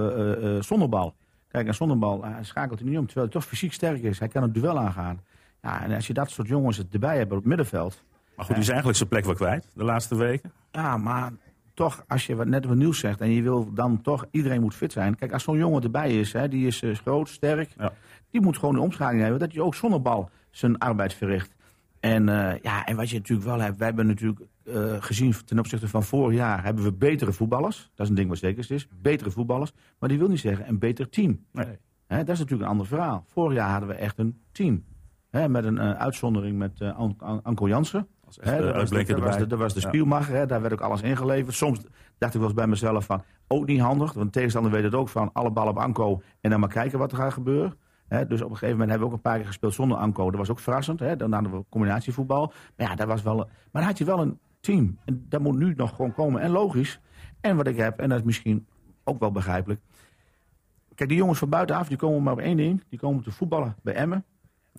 zonder 0.59 0.89
bal. 0.89 1.15
Kijk, 1.47 1.67
en 1.67 1.75
zonder 1.75 1.97
bal 1.97 2.23
hij 2.23 2.43
schakelt 2.43 2.79
hij 2.79 2.89
niet 2.89 2.97
om. 2.97 3.05
Terwijl 3.05 3.27
hij 3.27 3.39
toch 3.39 3.49
fysiek 3.49 3.73
sterk 3.73 4.03
is. 4.03 4.19
Hij 4.19 4.27
kan 4.27 4.43
het 4.43 4.53
duel 4.53 4.79
aangaan. 4.79 5.21
Ja, 5.61 5.83
en 5.83 5.91
als 5.95 6.07
je 6.07 6.13
dat 6.13 6.29
soort 6.29 6.47
jongens 6.47 6.83
erbij 6.91 7.17
hebt 7.17 7.31
op 7.31 7.37
het 7.37 7.45
middenveld. 7.45 8.03
Maar 8.39 8.47
goed, 8.47 8.57
die 8.57 8.63
is 8.63 8.69
eigenlijk 8.69 8.97
zijn 8.97 9.09
plek 9.09 9.25
wel 9.25 9.35
kwijt 9.35 9.71
de 9.73 9.83
laatste 9.83 10.15
weken. 10.15 10.51
Ja, 10.71 10.97
maar 10.97 11.31
toch, 11.73 12.03
als 12.07 12.25
je 12.25 12.35
wat, 12.35 12.47
net 12.47 12.65
wat 12.65 12.75
nieuws 12.75 12.99
zegt 12.99 13.21
en 13.21 13.29
je 13.29 13.41
wil 13.41 13.73
dan 13.73 14.01
toch, 14.01 14.25
iedereen 14.31 14.61
moet 14.61 14.75
fit 14.75 14.91
zijn. 14.91 15.15
Kijk, 15.15 15.33
als 15.33 15.43
zo'n 15.43 15.57
jongen 15.57 15.83
erbij 15.83 16.19
is, 16.19 16.33
hè, 16.33 16.47
die 16.47 16.67
is 16.67 16.81
eh, 16.81 16.95
groot, 16.95 17.29
sterk. 17.29 17.69
Ja. 17.77 17.93
Die 18.29 18.41
moet 18.41 18.57
gewoon 18.57 18.75
de 18.75 18.81
omschakeling 18.81 19.21
hebben, 19.21 19.39
dat 19.39 19.51
hij 19.51 19.61
ook 19.61 19.75
zonder 19.75 20.01
bal 20.01 20.29
zijn 20.51 20.77
arbeid 20.77 21.13
verricht. 21.13 21.55
En, 21.99 22.29
eh, 22.29 22.59
ja, 22.61 22.85
en 22.85 22.95
wat 22.95 23.09
je 23.09 23.17
natuurlijk 23.17 23.47
wel 23.47 23.59
hebt, 23.59 23.77
wij 23.77 23.87
hebben 23.87 24.07
natuurlijk 24.07 24.41
eh, 24.63 24.95
gezien 24.99 25.33
ten 25.45 25.59
opzichte 25.59 25.87
van 25.87 26.03
vorig 26.03 26.37
jaar, 26.37 26.63
hebben 26.63 26.83
we 26.83 26.93
betere 26.93 27.31
voetballers. 27.31 27.89
Dat 27.95 28.05
is 28.05 28.09
een 28.09 28.15
ding 28.15 28.29
wat 28.29 28.37
zeker 28.37 28.71
is, 28.71 28.87
betere 29.01 29.31
voetballers. 29.31 29.71
Maar 29.99 30.09
die 30.09 30.17
wil 30.17 30.27
niet 30.27 30.39
zeggen 30.39 30.67
een 30.67 30.79
beter 30.79 31.09
team. 31.09 31.45
Nee. 31.51 31.77
Hè, 32.07 32.17
dat 32.17 32.29
is 32.29 32.39
natuurlijk 32.39 32.63
een 32.63 32.71
ander 32.71 32.87
verhaal. 32.87 33.23
Vorig 33.27 33.57
jaar 33.57 33.69
hadden 33.69 33.89
we 33.89 33.95
echt 33.95 34.19
een 34.19 34.41
team. 34.51 34.83
Hè, 35.29 35.49
met 35.49 35.63
een 35.63 35.79
uitzondering 35.79 36.57
met 36.57 36.81
An- 36.81 37.15
An- 37.17 37.43
Anko 37.43 37.67
Jansen. 37.67 38.07
Echt, 38.37 38.49
Hè, 38.49 38.57
eh, 38.57 38.63
dat, 38.63 38.75
was 38.75 38.89
de, 38.89 39.13
dat, 39.13 39.19
was 39.19 39.37
de, 39.37 39.47
dat 39.47 39.59
was 39.59 39.73
de 39.73 39.79
spielmacher, 39.79 40.35
hè, 40.35 40.45
daar 40.45 40.61
werd 40.61 40.73
ook 40.73 40.81
alles 40.81 41.01
ingeleverd. 41.01 41.55
Soms 41.55 41.79
dacht 42.17 42.33
ik 42.33 42.39
wel 42.39 42.49
eens 42.49 42.57
bij 42.57 42.67
mezelf 42.67 43.05
van, 43.05 43.23
ook 43.47 43.65
niet 43.65 43.79
handig. 43.79 44.13
Want 44.13 44.25
de 44.25 44.31
tegenstander 44.31 44.71
weet 44.71 44.83
het 44.83 44.95
ook 44.95 45.09
van, 45.09 45.29
alle 45.33 45.51
ballen 45.51 45.71
op 45.71 45.77
Anko 45.77 46.21
en 46.41 46.49
dan 46.49 46.59
maar 46.59 46.69
kijken 46.69 46.99
wat 46.99 47.11
er 47.11 47.17
gaat 47.17 47.33
gebeuren. 47.33 47.77
Hè, 48.07 48.27
dus 48.27 48.41
op 48.41 48.49
een 48.49 48.57
gegeven 48.57 48.71
moment 48.71 48.89
hebben 48.89 49.07
we 49.07 49.13
ook 49.13 49.19
een 49.19 49.29
paar 49.29 49.37
keer 49.37 49.47
gespeeld 49.47 49.73
zonder 49.73 49.97
Anko. 49.97 50.29
Dat 50.29 50.39
was 50.39 50.49
ook 50.49 50.59
verrassend. 50.59 50.99
Hè. 50.99 51.15
Dan 51.15 51.33
hadden 51.33 51.51
we 51.51 51.63
combinatievoetbal. 51.69 52.53
Maar 52.75 52.89
ja, 52.89 52.95
dat 52.95 53.07
was 53.07 53.21
wel, 53.21 53.35
maar 53.35 53.47
dan 53.71 53.83
had 53.83 53.97
je 53.97 54.05
wel 54.05 54.19
een 54.19 54.39
team. 54.59 54.97
En 55.05 55.25
dat 55.29 55.41
moet 55.41 55.57
nu 55.57 55.73
nog 55.75 55.95
gewoon 55.95 56.13
komen. 56.13 56.41
En 56.41 56.49
logisch. 56.49 56.99
En 57.41 57.55
wat 57.55 57.67
ik 57.67 57.77
heb, 57.77 57.99
en 57.99 58.09
dat 58.09 58.19
is 58.19 58.25
misschien 58.25 58.67
ook 59.03 59.19
wel 59.19 59.31
begrijpelijk. 59.31 59.81
Kijk, 60.95 61.09
die 61.09 61.17
jongens 61.17 61.39
van 61.39 61.49
buitenaf, 61.49 61.87
die 61.87 61.97
komen 61.97 62.23
maar 62.23 62.33
op 62.33 62.39
één 62.39 62.57
ding. 62.57 62.83
Die 62.89 62.99
komen 62.99 63.23
te 63.23 63.31
voetballen 63.31 63.75
bij 63.81 63.93
Emmen. 63.93 64.25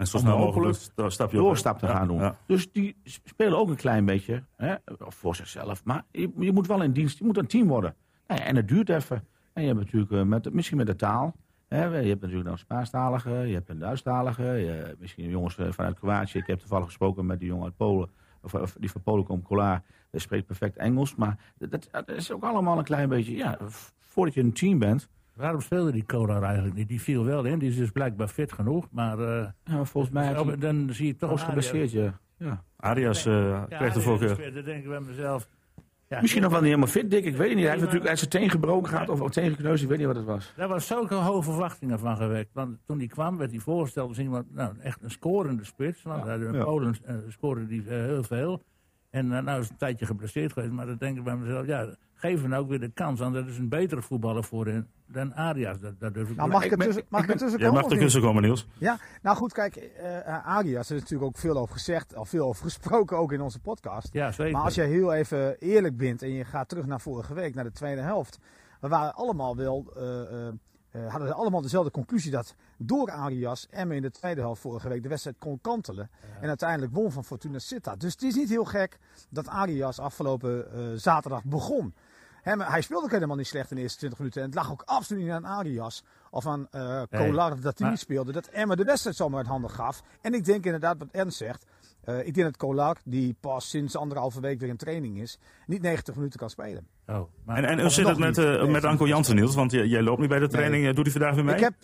En 0.00 0.06
zo 0.06 0.18
snel 0.18 0.38
mogelijk 0.38 0.78
stapje 1.08 1.38
op. 1.38 1.44
doorstap 1.44 1.78
te 1.78 1.86
gaan 1.86 2.06
doen. 2.06 2.18
ja. 2.18 2.36
Dus 2.46 2.72
die 2.72 2.96
spelen 3.04 3.58
ook 3.58 3.68
een 3.68 3.76
klein 3.76 4.04
beetje 4.04 4.44
hè, 4.56 4.74
voor 4.98 5.36
zichzelf. 5.36 5.84
Maar 5.84 6.04
je, 6.10 6.30
je 6.38 6.52
moet 6.52 6.66
wel 6.66 6.82
in 6.82 6.92
dienst, 6.92 7.18
je 7.18 7.24
moet 7.24 7.36
een 7.36 7.46
team 7.46 7.68
worden. 7.68 7.94
Nou 8.26 8.40
ja, 8.40 8.46
en 8.46 8.56
het 8.56 8.68
duurt 8.68 8.88
even. 8.88 9.26
En 9.52 9.62
je 9.62 9.68
hebt 9.68 9.80
natuurlijk 9.80 10.12
eh, 10.12 10.22
met, 10.22 10.52
misschien 10.52 10.76
met 10.76 10.86
de 10.86 10.96
taal. 10.96 11.34
Hè, 11.68 11.84
je 11.84 12.08
hebt 12.08 12.20
natuurlijk 12.20 12.48
nog 12.48 12.58
Spaanstaligen, 12.58 13.48
je 13.48 13.54
hebt 13.54 13.68
een 13.68 13.78
Duitsstaligen. 13.78 14.58
Je, 14.58 14.96
misschien 14.98 15.28
jongens 15.28 15.58
eh, 15.58 15.66
vanuit 15.70 15.98
Kroatië. 15.98 16.38
Ik 16.38 16.46
heb 16.46 16.58
toevallig 16.58 16.86
gesproken 16.86 17.26
met 17.26 17.38
die 17.38 17.48
jongen 17.48 17.64
uit 17.64 17.76
Polen. 17.76 18.10
Of, 18.42 18.54
of 18.54 18.76
die 18.78 18.90
van 18.90 19.02
Polen 19.02 19.24
komt, 19.24 19.44
Kolar. 19.44 19.82
Die 20.10 20.20
spreekt 20.20 20.46
perfect 20.46 20.76
Engels. 20.76 21.14
Maar 21.14 21.38
dat, 21.58 21.88
dat 21.90 22.08
is 22.08 22.32
ook 22.32 22.42
allemaal 22.42 22.78
een 22.78 22.84
klein 22.84 23.08
beetje... 23.08 23.36
Ja, 23.36 23.58
voordat 23.98 24.34
je 24.34 24.40
een 24.40 24.52
team 24.52 24.78
bent... 24.78 25.08
Waarom 25.40 25.60
speelde 25.60 25.92
die 25.92 26.04
Kolar 26.04 26.42
eigenlijk 26.42 26.74
niet? 26.74 26.88
Die 26.88 27.00
viel 27.00 27.24
wel 27.24 27.44
in. 27.44 27.58
Die 27.58 27.68
is 27.68 27.76
dus 27.76 27.90
blijkbaar 27.90 28.28
fit 28.28 28.52
genoeg. 28.52 28.88
Maar 28.90 29.18
eh, 29.18 29.46
Ja, 29.64 29.84
volgens 29.84 30.12
mij 30.12 30.24
hij 30.24 30.56
dan 30.58 30.88
zie 30.92 31.06
je 31.06 31.16
toch... 31.16 31.30
Arias- 31.30 31.44
geblesseerd, 31.44 31.90
ja. 31.90 32.20
ja. 32.36 32.64
Arias 32.76 33.26
eh 33.26 33.34
Ja, 33.68 33.76
kreeg 33.78 33.92
de 33.92 34.00
voorkeur. 34.00 34.54
Dan 34.54 34.64
denk 34.64 34.82
ik 34.82 34.88
bij 34.88 35.00
mezelf... 35.00 35.48
Ja, 36.08 36.20
Misschien 36.20 36.42
nog 36.42 36.50
wel 36.50 36.60
niet 36.60 36.68
helemaal 36.68 36.90
fit, 36.90 37.10
Dick. 37.10 37.24
Ik 37.24 37.36
weet 37.36 37.46
het 37.46 37.56
niet. 37.56 37.58
Hij 37.58 37.68
heeft 37.68 37.80
natuurlijk 37.82 38.08
uit 38.10 38.18
zijn 38.18 38.30
teen 38.30 38.50
gebroken 38.50 38.88
gehad. 38.88 39.08
Of, 39.08 39.20
of 39.20 39.30
teen 39.30 39.50
gekneusd. 39.50 39.82
Ik 39.82 39.88
weet 39.88 39.98
niet 39.98 40.06
wat 40.06 40.16
het 40.16 40.24
was. 40.24 40.52
Daar 40.56 40.68
was 40.68 40.86
zulke 40.86 41.14
hoge 41.14 41.42
verwachtingen 41.42 41.98
van 41.98 42.16
gewekt. 42.16 42.50
Want 42.52 42.78
toen 42.86 42.98
hij 42.98 43.06
kwam, 43.06 43.36
werd 43.36 43.50
hij 43.50 43.60
voorgesteld 43.60 44.08
als 44.08 44.18
iemand, 44.18 44.54
nou, 44.54 44.74
echt 44.82 45.02
een 45.02 45.10
scorende 45.10 45.64
spits. 45.64 46.02
Want 46.02 46.24
Ja, 46.26 46.34
in 46.34 46.52
ja. 46.52 46.64
Polen 46.64 46.94
eh, 47.04 47.14
scoorde 47.28 47.66
die 47.66 47.82
eh, 47.82 47.88
heel 47.88 48.22
veel. 48.22 48.62
En 49.10 49.26
nou 49.26 49.48
is 49.50 49.56
het 49.62 49.70
een 49.70 49.76
tijdje 49.76 50.06
geblesseerd 50.06 50.52
geweest. 50.52 50.72
Maar 50.72 50.86
dan 50.86 50.96
denk 50.98 51.16
ik 51.18 51.24
bij 51.24 51.36
mezelf, 51.36 51.66
ja, 51.66 51.94
geef 52.20 52.40
hem 52.40 52.50
nou 52.50 52.62
ook 52.62 52.68
weer 52.68 52.80
de 52.80 52.90
kans. 52.90 53.20
Want 53.20 53.34
er 53.34 53.48
is 53.48 53.58
een 53.58 53.68
betere 53.68 54.02
voetballer 54.02 54.44
voorin 54.44 54.86
dan 55.06 55.34
Arias. 55.34 55.78
Dat, 55.78 56.00
dat 56.00 56.14
durf 56.14 56.30
ik 56.30 56.36
Nou, 56.36 56.50
mag 56.50 56.64
ik, 56.64 56.72
ik 56.72 56.82
tussen, 56.82 57.04
mag 57.08 57.22
ik 57.22 57.30
er 57.30 57.36
tussen 57.36 57.58
komen? 57.58 57.74
mag 57.74 57.84
of 57.84 57.92
er 57.92 57.98
tussen 57.98 58.20
komen, 58.20 58.42
Niels. 58.42 58.66
Ja, 58.78 58.98
nou 59.22 59.36
goed, 59.36 59.52
kijk, 59.52 59.76
eh 59.76 60.46
Arias 60.46 60.90
er 60.90 60.96
is 60.96 61.00
natuurlijk 61.02 61.30
ook 61.30 61.38
veel 61.38 61.58
over 61.58 61.74
gezegd, 61.74 62.14
al 62.14 62.24
veel 62.24 62.46
over 62.46 62.64
gesproken, 62.70 63.18
ook 63.18 63.32
in 63.32 63.40
onze 63.40 63.58
podcast. 63.58 64.12
Ja, 64.12 64.32
zeker. 64.32 64.52
Maar 64.52 64.62
als 64.62 64.74
je 64.74 64.82
heel 64.82 65.12
even 65.12 65.58
eerlijk 65.58 65.96
bent 65.96 66.22
en 66.22 66.32
je 66.32 66.44
gaat 66.44 66.68
terug 66.68 66.86
naar 66.86 67.00
vorige 67.00 67.34
week, 67.34 67.54
naar 67.54 67.64
de 67.64 67.72
tweede 67.72 68.00
helft. 68.00 68.38
We 68.80 68.88
waren 68.88 69.14
allemaal 69.14 69.56
wel, 69.56 69.92
eh, 69.96 71.08
hadden 71.08 71.34
allemaal 71.34 71.60
dezelfde 71.60 71.90
conclusie 71.90 72.30
dat 72.30 72.54
door 72.78 73.10
Arias 73.10 73.66
Emmen 73.70 73.96
in 73.96 74.02
de 74.02 74.10
tweede 74.10 74.40
helft 74.40 74.60
vorige 74.60 74.88
week 74.88 75.02
de 75.02 75.08
wedstrijd 75.08 75.38
kon 75.38 75.58
kantelen. 75.60 76.10
En 76.40 76.48
uiteindelijk 76.48 76.94
won 76.94 77.12
van 77.12 77.24
Fortuna 77.24 77.58
Sittard. 77.58 78.00
Dus 78.00 78.12
het 78.12 78.22
is 78.22 78.34
niet 78.34 78.48
heel 78.48 78.64
gek 78.64 78.98
dat 79.28 79.48
Arias 79.48 79.98
afgelopen 79.98 80.72
eh, 80.72 80.80
zaterdag 80.94 81.44
begon. 81.44 81.94
Maar 82.44 82.70
hij 82.70 82.80
speelde 82.80 83.04
ook 83.04 83.10
helemaal 83.12 83.36
niet 83.36 83.46
slecht 83.46 83.70
in 83.70 83.76
de 83.76 83.82
eerste 83.82 83.98
20 83.98 84.18
minuten. 84.18 84.40
En 84.42 84.46
het 84.48 84.56
lag 84.56 84.70
ook 84.70 84.82
absoluut 84.86 85.22
niet 85.22 85.32
aan 85.32 85.44
Arias 85.44 86.04
of 86.30 86.46
aan 86.46 86.66
eh 86.70 87.02
Kolar 87.10 87.50
dat 87.50 87.62
hij 87.62 87.72
maar- 87.78 87.90
niet 87.90 87.98
speelde. 87.98 88.32
Dat 88.32 88.46
Emmen 88.46 88.76
de 88.76 88.84
wedstrijd 88.84 89.16
zomaar 89.16 89.38
uit 89.38 89.46
handen 89.46 89.70
gaf. 89.70 90.02
En 90.20 90.34
ik 90.34 90.44
denk 90.44 90.64
inderdaad 90.64 90.98
wat 90.98 91.08
Ernst 91.12 91.36
zegt. 91.36 91.66
eh, 92.04 92.18
ik 92.26 92.34
denk 92.34 92.46
dat 92.46 92.56
Kolar, 92.56 92.96
die 93.04 93.36
pas 93.40 93.68
sinds 93.68 93.96
anderhalve 93.96 94.40
week 94.40 94.60
weer 94.60 94.68
in 94.68 94.76
training 94.76 95.20
is, 95.20 95.38
niet 95.66 95.82
90 95.82 96.06
minminuten 96.08 96.38
kan 96.40 96.50
spelen. 96.50 96.86
Oh, 97.06 97.20
maar, 97.44 97.56
En, 97.56 97.64
en 97.64 97.80
hoe 97.80 97.88
zit 97.90 98.08
het 98.08 98.18
met, 98.18 98.28
niet. 98.36 98.38
eh, 98.38 98.44
Nee, 98.62 98.70
met 98.70 98.84
Anko 98.84 99.06
Jansen, 99.06 99.34
Niels? 99.34 99.54
Want 99.54 99.70
jij, 99.70 99.86
jij 99.86 100.02
loopt 100.02 100.20
nu 100.20 100.28
bij 100.28 100.38
de 100.38 100.48
training. 100.48 100.94
Doet 100.94 101.04
hij 101.04 101.12
vandaag 101.12 101.34
weer 101.34 101.44
mee? 101.44 101.54
Ik 101.54 101.60
heb, 101.60 101.74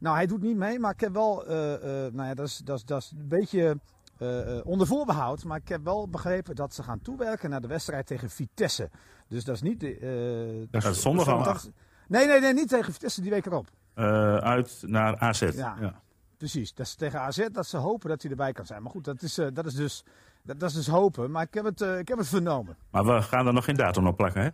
nou, 0.00 0.16
hij 0.16 0.26
doet 0.26 0.42
niet 0.42 0.56
mee, 0.56 0.78
maar 0.78 0.92
ik 0.92 1.00
heb 1.00 1.12
wel, 1.12 1.46
eh, 1.46 1.74
eh, 1.74 2.12
nou 2.12 2.28
ja, 2.28 2.34
dat 2.34 2.46
is, 2.46 2.56
dat 2.64 2.76
is, 2.78 2.84
dat 2.84 3.02
is 3.02 3.12
een 3.18 3.28
beetje 3.28 3.78
eh, 4.24 4.58
eh, 4.58 4.66
onder 4.66 4.86
voorbehoud. 4.86 5.44
Maar 5.44 5.58
ik 5.58 5.68
heb 5.68 5.84
wel 5.84 6.08
begrepen 6.08 6.54
dat 6.54 6.74
ze 6.74 6.82
gaan 6.82 7.00
toewerken 7.00 7.50
naar 7.50 7.60
de 7.60 7.68
wedstrijd 7.68 8.06
tegen 8.06 8.30
Vitesse. 8.30 8.90
Dus 9.28 9.44
dat 9.44 9.54
is 9.54 9.62
niet 9.62 9.80
de. 9.80 9.96
eh, 10.70 10.80
Dat 10.82 10.90
is 10.92 11.02
zondag 11.02 11.28
al. 11.28 11.56
Nee, 12.08 12.26
nee, 12.26 12.40
nee, 12.40 12.52
niet 12.54 12.68
tegen 12.68 12.92
Vitesse 12.92 13.20
die 13.20 13.30
week 13.30 13.46
erop. 13.46 13.66
Uit 13.94 14.82
naar 14.86 15.18
AZ. 15.18 15.40
Ja, 15.40 15.76
Ja. 15.80 16.00
precies. 16.38 16.74
Dat 16.74 16.86
is 16.86 16.94
tegen 16.94 17.20
AZ 17.20 17.46
dat 17.52 17.66
ze 17.66 17.76
hopen 17.76 18.08
dat 18.08 18.22
hij 18.22 18.30
erbij 18.30 18.52
kan 18.52 18.66
zijn. 18.66 18.82
Maar 18.82 18.90
goed, 18.90 19.04
dat 19.04 19.22
is, 19.22 19.34
dat 19.34 19.66
is, 19.66 19.74
dus, 19.74 20.04
dat, 20.42 20.60
dat 20.60 20.68
is 20.68 20.74
dus 20.76 20.86
hopen. 20.86 21.30
Maar 21.30 21.42
ik 21.42 21.54
heb, 21.54 21.64
het, 21.64 21.80
ik 21.80 22.08
heb 22.08 22.18
het 22.18 22.28
vernomen. 22.28 22.76
Maar 22.90 23.04
we 23.04 23.22
gaan 23.22 23.46
er 23.46 23.52
nog 23.52 23.64
geen 23.64 23.76
datum 23.76 24.06
op 24.06 24.16
plakken, 24.16 24.42
hè? 24.42 24.48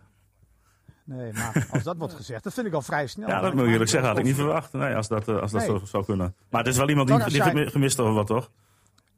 Nee, 1.03 1.33
maar 1.33 1.67
als 1.71 1.83
dat 1.83 1.97
wordt 1.97 2.13
gezegd, 2.13 2.43
dat 2.43 2.53
vind 2.53 2.67
ik 2.67 2.73
al 2.73 2.81
vrij 2.81 3.07
snel. 3.07 3.27
Ja, 3.27 3.39
dat 3.41 3.53
moet 3.53 3.63
ik 3.65 3.69
eerlijk 3.71 3.89
zeggen. 3.89 4.09
Had 4.09 4.17
ik 4.19 4.23
niet 4.25 4.35
verwacht. 4.35 4.73
Nee, 4.73 4.95
als 4.95 5.07
dat, 5.07 5.27
als 5.27 5.51
dat 5.51 5.61
Nee. 5.67 5.69
zo 5.79 5.85
zou 5.85 6.05
kunnen. 6.05 6.35
Maar 6.49 6.59
het 6.63 6.69
is 6.69 6.77
wel 6.77 6.89
iemand 6.89 7.07
die, 7.07 7.41
die 7.53 7.69
gemist 7.69 7.99
of 7.99 8.13
wat, 8.13 8.27
toch? 8.27 8.51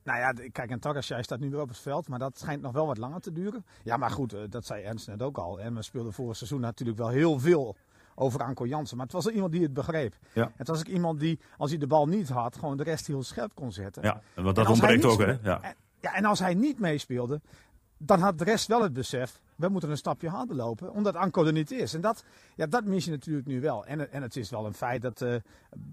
Nou 0.04 0.20
ja, 0.20 0.34
kijk, 0.52 0.70
en 0.70 0.80
Tagasjai 0.80 1.24
staat 1.24 1.40
nu 1.40 1.50
weer 1.50 1.62
op 1.62 1.68
het 1.68 1.78
veld, 1.78 2.08
maar 2.08 2.20
dat 2.20 2.40
schijnt 2.40 2.62
nog 2.62 2.72
wel 2.72 2.86
wat 2.86 2.98
langer 2.98 3.22
te 3.22 3.32
duren. 3.32 3.66
Ja, 3.84 3.98
maar 3.98 4.12
goed, 4.12 4.34
eh, 4.34 4.42
dat 4.50 4.66
zei 4.66 4.84
Ernst 4.84 5.08
net 5.08 5.22
ook 5.22 5.38
al. 5.38 5.60
En 5.60 5.76
we 5.76 5.82
speelden 5.82 6.14
vorig 6.14 6.36
seizoen 6.36 6.60
natuurlijk 6.60 6.98
wel 6.98 7.10
heel 7.10 7.40
veel 7.40 7.76
over 8.16 8.44
Anko 8.44 8.66
Jansen. 8.66 8.98
Maar 8.98 9.06
het 9.06 9.16
was 9.16 9.28
iemand 9.28 9.52
die 9.52 9.62
het 9.62 9.74
begreep. 9.74 10.16
Ja. 10.34 10.52
Het 10.56 10.68
was 10.68 10.80
ook 10.80 10.88
iemand 10.88 11.20
die, 11.20 11.40
als 11.58 11.70
hij 11.70 11.80
de 11.80 11.88
bal 11.88 12.08
niet 12.08 12.30
had, 12.30 12.56
gewoon 12.56 12.78
de 12.78 12.84
rest 12.84 13.08
heel 13.08 13.24
scherp 13.24 13.56
kon 13.56 13.72
zetten. 13.72 14.04
Ja, 14.04 14.22
want 14.36 14.56
dat 14.56 14.70
ontbreekt 14.70 15.06
ook, 15.06 15.20
hè? 15.20 15.38
Ja. 15.44 15.62
En, 15.62 15.76
ja, 16.00 16.16
en 16.16 16.26
als 16.26 16.40
hij 16.40 16.54
niet 16.54 16.80
meespeelde, 16.80 17.42
dan 17.98 18.20
had 18.20 18.38
de 18.38 18.44
rest 18.44 18.68
wel 18.68 18.82
het 18.82 18.94
besef, 18.94 19.42
we 19.56 19.70
moeten 19.70 19.90
een 19.90 19.98
stapje 19.98 20.30
harder 20.30 20.56
lopen, 20.56 20.92
omdat 20.92 21.16
Anko 21.16 21.46
er 21.46 21.52
niet 21.52 21.72
is. 21.72 21.94
En 21.94 22.02
dat, 22.02 22.24
ja, 22.56 22.66
dat 22.66 22.86
mis 22.86 23.06
je 23.06 23.12
natuurlijk 23.12 23.48
nu 23.48 23.62
wel. 23.62 23.86
En, 23.86 24.12
en 24.12 24.22
het 24.22 24.36
is 24.36 24.50
wel 24.50 24.66
een 24.66 24.74
feit 24.74 25.02
dat 25.02 25.22
eh, 25.22 25.36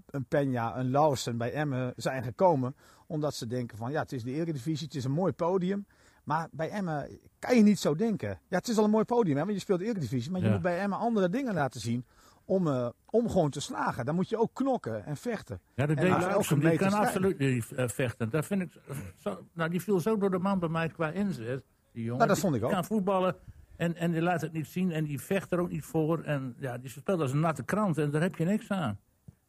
een 0.09 0.25
Peña, 0.25 0.75
een 0.75 0.91
Lausen 0.91 1.37
bij 1.37 1.53
Emmen 1.53 1.93
zijn 1.95 2.23
gekomen, 2.23 2.75
omdat 3.11 3.33
ze 3.35 3.47
denken 3.47 3.77
van, 3.77 3.91
ja, 3.91 4.01
het 4.01 4.11
is 4.11 4.23
de 4.23 4.31
Eredivisie, 4.31 4.85
het 4.87 4.95
is 4.95 5.03
een 5.03 5.11
mooi 5.11 5.31
podium. 5.33 5.85
Maar 6.23 6.47
bij 6.51 6.69
Emmen 6.69 7.19
kan 7.39 7.55
je 7.57 7.63
niet 7.63 7.79
zo 7.79 7.95
denken. 7.95 8.29
Ja, 8.47 8.57
het 8.57 8.67
is 8.67 8.77
al 8.77 8.83
een 8.83 8.89
mooi 8.89 9.05
podium, 9.05 9.35
hè, 9.37 9.41
want 9.43 9.53
je 9.55 9.59
speelt 9.61 9.79
de 9.79 9.85
Eredivisie, 9.85 10.31
maar 10.31 10.39
je 10.41 10.45
Ja. 10.47 10.51
moet 10.53 10.61
bij 10.61 10.79
Emmen 10.79 10.97
andere 10.97 11.29
dingen 11.29 11.53
laten 11.53 11.79
zien 11.81 12.05
om, 12.45 12.67
eh, 12.67 12.89
om 13.05 13.29
gewoon 13.29 13.49
te 13.49 13.59
slagen. 13.61 14.05
Dan 14.05 14.15
moet 14.15 14.29
je 14.29 14.37
ook 14.37 14.53
knokken 14.53 15.05
en 15.05 15.17
vechten. 15.17 15.59
Ja, 15.75 15.85
de 15.85 15.93
En 15.93 16.11
als 16.11 16.19
Dele 16.19 16.31
ook 16.33 16.37
Oxen, 16.39 16.55
een 16.55 16.69
die 16.69 16.77
kan 16.77 16.89
strijden. 16.89 17.07
absoluut 17.13 17.37
niet 17.37 17.71
eh, 17.71 17.87
vechten. 17.87 18.29
Dat 18.29 18.45
vind 18.45 18.61
ik 18.61 18.71
zo, 19.17 19.45
nou, 19.53 19.69
die 19.69 19.81
viel 19.81 19.99
zo 19.99 20.17
door 20.17 20.31
de 20.31 20.39
man 20.39 20.59
bij 20.59 20.69
mij 20.69 20.89
qua 20.89 21.09
inzet. 21.11 21.63
Die 21.91 22.03
jongen. 22.03 22.17
Nou, 22.17 22.27
dat 22.27 22.35
Die 22.37 22.45
vond 22.45 22.55
ik 22.55 22.63
ook. 22.63 22.71
kan 22.71 22.85
voetballen 22.85 23.35
en, 23.75 23.95
en 23.95 24.11
die 24.11 24.21
laat 24.21 24.41
het 24.41 24.51
niet 24.53 24.67
zien 24.67 24.91
en 24.91 25.03
die 25.03 25.19
vecht 25.21 25.51
er 25.51 25.59
ook 25.59 25.69
niet 25.69 25.83
voor. 25.83 26.23
En 26.23 26.55
ja, 26.59 26.77
die 26.77 26.89
speelt 26.89 27.21
als 27.21 27.31
een 27.31 27.39
natte 27.39 27.63
krant 27.63 27.97
en 27.97 28.11
daar 28.11 28.21
heb 28.21 28.35
je 28.35 28.45
niks 28.45 28.69
aan. 28.69 28.99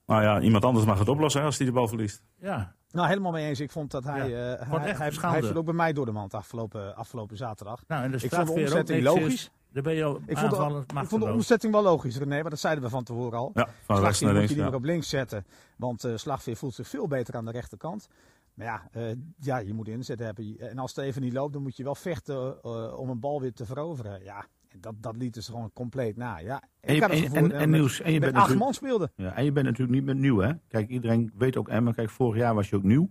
Maar 0.04 0.22
ja, 0.22 0.40
iemand 0.40 0.64
anders 0.64 0.86
mag 0.86 0.98
het 0.98 1.08
oplossen 1.08 1.42
als 1.42 1.56
hij 1.58 1.66
de 1.66 1.72
bal 1.72 1.88
verliest. 1.88 2.22
Ja, 2.40 2.74
Nou, 2.92 3.08
helemaal 3.08 3.32
mee 3.32 3.46
eens. 3.48 3.60
Ik 3.60 3.70
vond 3.70 3.90
dat 3.90 4.04
hij. 4.04 4.28
Ja, 4.30 4.54
eh, 4.56 4.70
hij, 4.70 4.94
hij, 4.94 5.10
hij 5.20 5.42
viel 5.42 5.54
ook 5.56 5.64
bij 5.64 5.74
mij 5.74 5.92
door 5.92 6.06
de 6.06 6.12
mand 6.12 6.34
afgelopen, 6.34 6.96
afgelopen 6.96 7.36
zaterdag. 7.36 7.84
nou 7.88 8.02
en 8.04 8.10
de 8.10 8.16
Ik 8.22 8.34
vond 8.34 8.46
de 8.46 8.52
omzetting 8.52 9.02
logisch. 9.02 9.32
is. 9.34 9.50
Daar 9.72 9.82
ben 9.82 9.94
je 9.94 10.04
al 10.04 10.20
Ik 10.26 10.38
vond, 10.38 10.50
de, 10.50 11.00
ik 11.00 11.08
vond 11.08 11.22
de 11.22 11.32
omzetting 11.32 11.72
wel 11.72 11.82
logisch, 11.82 12.18
René, 12.18 12.40
maar 12.40 12.50
dat 12.50 12.58
zeiden 12.58 12.84
we 12.84 12.90
van 12.90 13.04
tevoren 13.04 13.38
al. 13.38 13.50
Ja, 13.54 13.68
van 13.84 14.00
rechts 14.00 14.20
naar 14.20 14.28
moet 14.30 14.38
links. 14.38 14.50
je 14.54 14.56
liever 14.56 14.72
Ja. 14.72 14.78
op 14.78 14.84
links 14.84 15.08
zetten, 15.08 15.46
want 15.76 16.04
eh 16.04 16.16
Slagveer 16.16 16.56
voelt 16.56 16.74
zich 16.74 16.88
veel 16.88 17.08
beter 17.08 17.36
aan 17.36 17.44
de 17.44 17.50
rechterkant. 17.50 18.08
Maar 18.54 18.66
ja, 18.66 18.82
eh, 18.92 19.16
ja, 19.38 19.58
je 19.58 19.74
moet 19.74 19.88
inzet 19.88 20.18
hebben. 20.18 20.56
En 20.58 20.78
als 20.78 20.94
het 20.94 21.04
even 21.04 21.22
niet 21.22 21.32
loopt, 21.32 21.52
dan 21.52 21.62
moet 21.62 21.76
je 21.76 21.84
wel 21.84 21.94
vechten 21.94 22.56
eh, 22.62 22.98
om 22.98 23.08
een 23.10 23.20
bal 23.20 23.40
weer 23.40 23.52
te 23.52 23.64
veroveren. 23.66 24.22
Ja, 24.24 24.44
dat, 24.80 24.94
dat 25.00 25.16
lieten 25.16 25.42
ze 25.42 25.50
gewoon 25.50 25.70
compleet 25.72 26.16
na. 26.16 26.38
Ja, 26.38 26.62
En, 26.80 26.94
je- 26.94 27.02
het 27.02 27.10
en, 27.10 27.18
gevoel 27.18 27.36
en, 27.36 27.42
dat 27.48 27.52
en 27.60 27.70
met- 27.70 27.80
Niels, 27.80 28.00
en 28.00 28.12
je 28.12 28.20
bent 28.20 28.32
acht 28.32 28.40
natuurlijk- 28.40 28.64
man 28.64 28.74
speelde. 28.74 29.10
Ja, 29.16 29.34
en 29.34 29.44
je 29.44 29.52
bent 29.52 29.66
natuurlijk 29.66 29.92
niet 29.98 30.04
meer 30.04 30.14
nieuw, 30.14 30.38
hè? 30.38 30.52
Kijk, 30.68 30.88
iedereen 30.88 31.32
weet 31.36 31.56
ook 31.56 31.68
Emma. 31.68 31.92
Kijk, 31.92 32.10
vorig 32.10 32.40
jaar 32.40 32.54
was 32.54 32.68
je 32.68 32.76
ook 32.76 32.82
nieuw. 32.82 33.08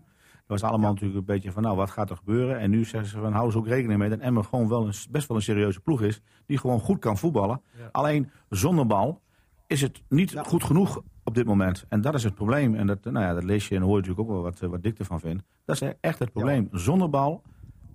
Dat 0.47 0.59
was 0.61 0.69
allemaal 0.69 0.91
natuurlijk 0.91 1.19
een 1.19 1.25
beetje 1.25 1.51
van, 1.51 1.63
nou, 1.63 1.75
wat 1.75 1.89
gaat 1.89 2.09
er 2.09 2.15
gebeuren? 2.17 2.59
En 2.59 2.69
nu 2.69 2.85
zeggen 2.85 3.09
ze 3.09 3.17
van, 3.19 3.31
houden 3.31 3.51
ze 3.51 3.57
ook 3.57 3.67
rekening 3.67 3.99
mee 3.99 4.09
dat 4.09 4.19
Emma 4.19 4.41
gewoon 4.41 4.67
wel 4.67 4.85
een, 4.87 4.93
best 5.09 5.27
wel 5.27 5.37
een 5.37 5.43
serieuze 5.43 5.79
ploeg 5.79 6.01
is. 6.01 6.21
Die 6.45 6.57
gewoon 6.57 6.79
goed 6.79 6.99
kan 6.99 7.17
voetballen. 7.17 7.61
Ja. 7.77 7.89
Alleen 7.91 8.31
zonder 8.49 8.87
bal 8.87 9.21
is 9.67 9.81
het 9.81 10.01
niet 10.09 10.37
goed 10.37 10.63
genoeg 10.63 11.01
op 11.23 11.35
dit 11.35 11.45
moment. 11.45 11.85
En 11.89 12.01
dat 12.01 12.13
is 12.13 12.23
het 12.23 12.35
probleem. 12.35 12.75
En 12.75 12.87
dat, 12.87 13.03
nou 13.03 13.25
ja, 13.25 13.33
dat 13.33 13.43
lees 13.43 13.67
je 13.67 13.75
en 13.75 13.81
hoor 13.81 13.91
je 13.95 14.01
natuurlijk 14.01 14.29
ook 14.29 14.33
wel 14.35 14.43
wat, 14.43 14.59
wat 14.59 14.83
Dick 14.83 14.99
ervan 14.99 15.19
vindt. 15.19 15.43
Dat 15.65 15.81
is 15.81 15.93
echt 16.01 16.19
het 16.19 16.31
probleem. 16.31 16.67
Zonder 16.71 17.09
bal 17.09 17.41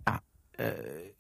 ja, 0.05 0.21
uh, 0.61 0.67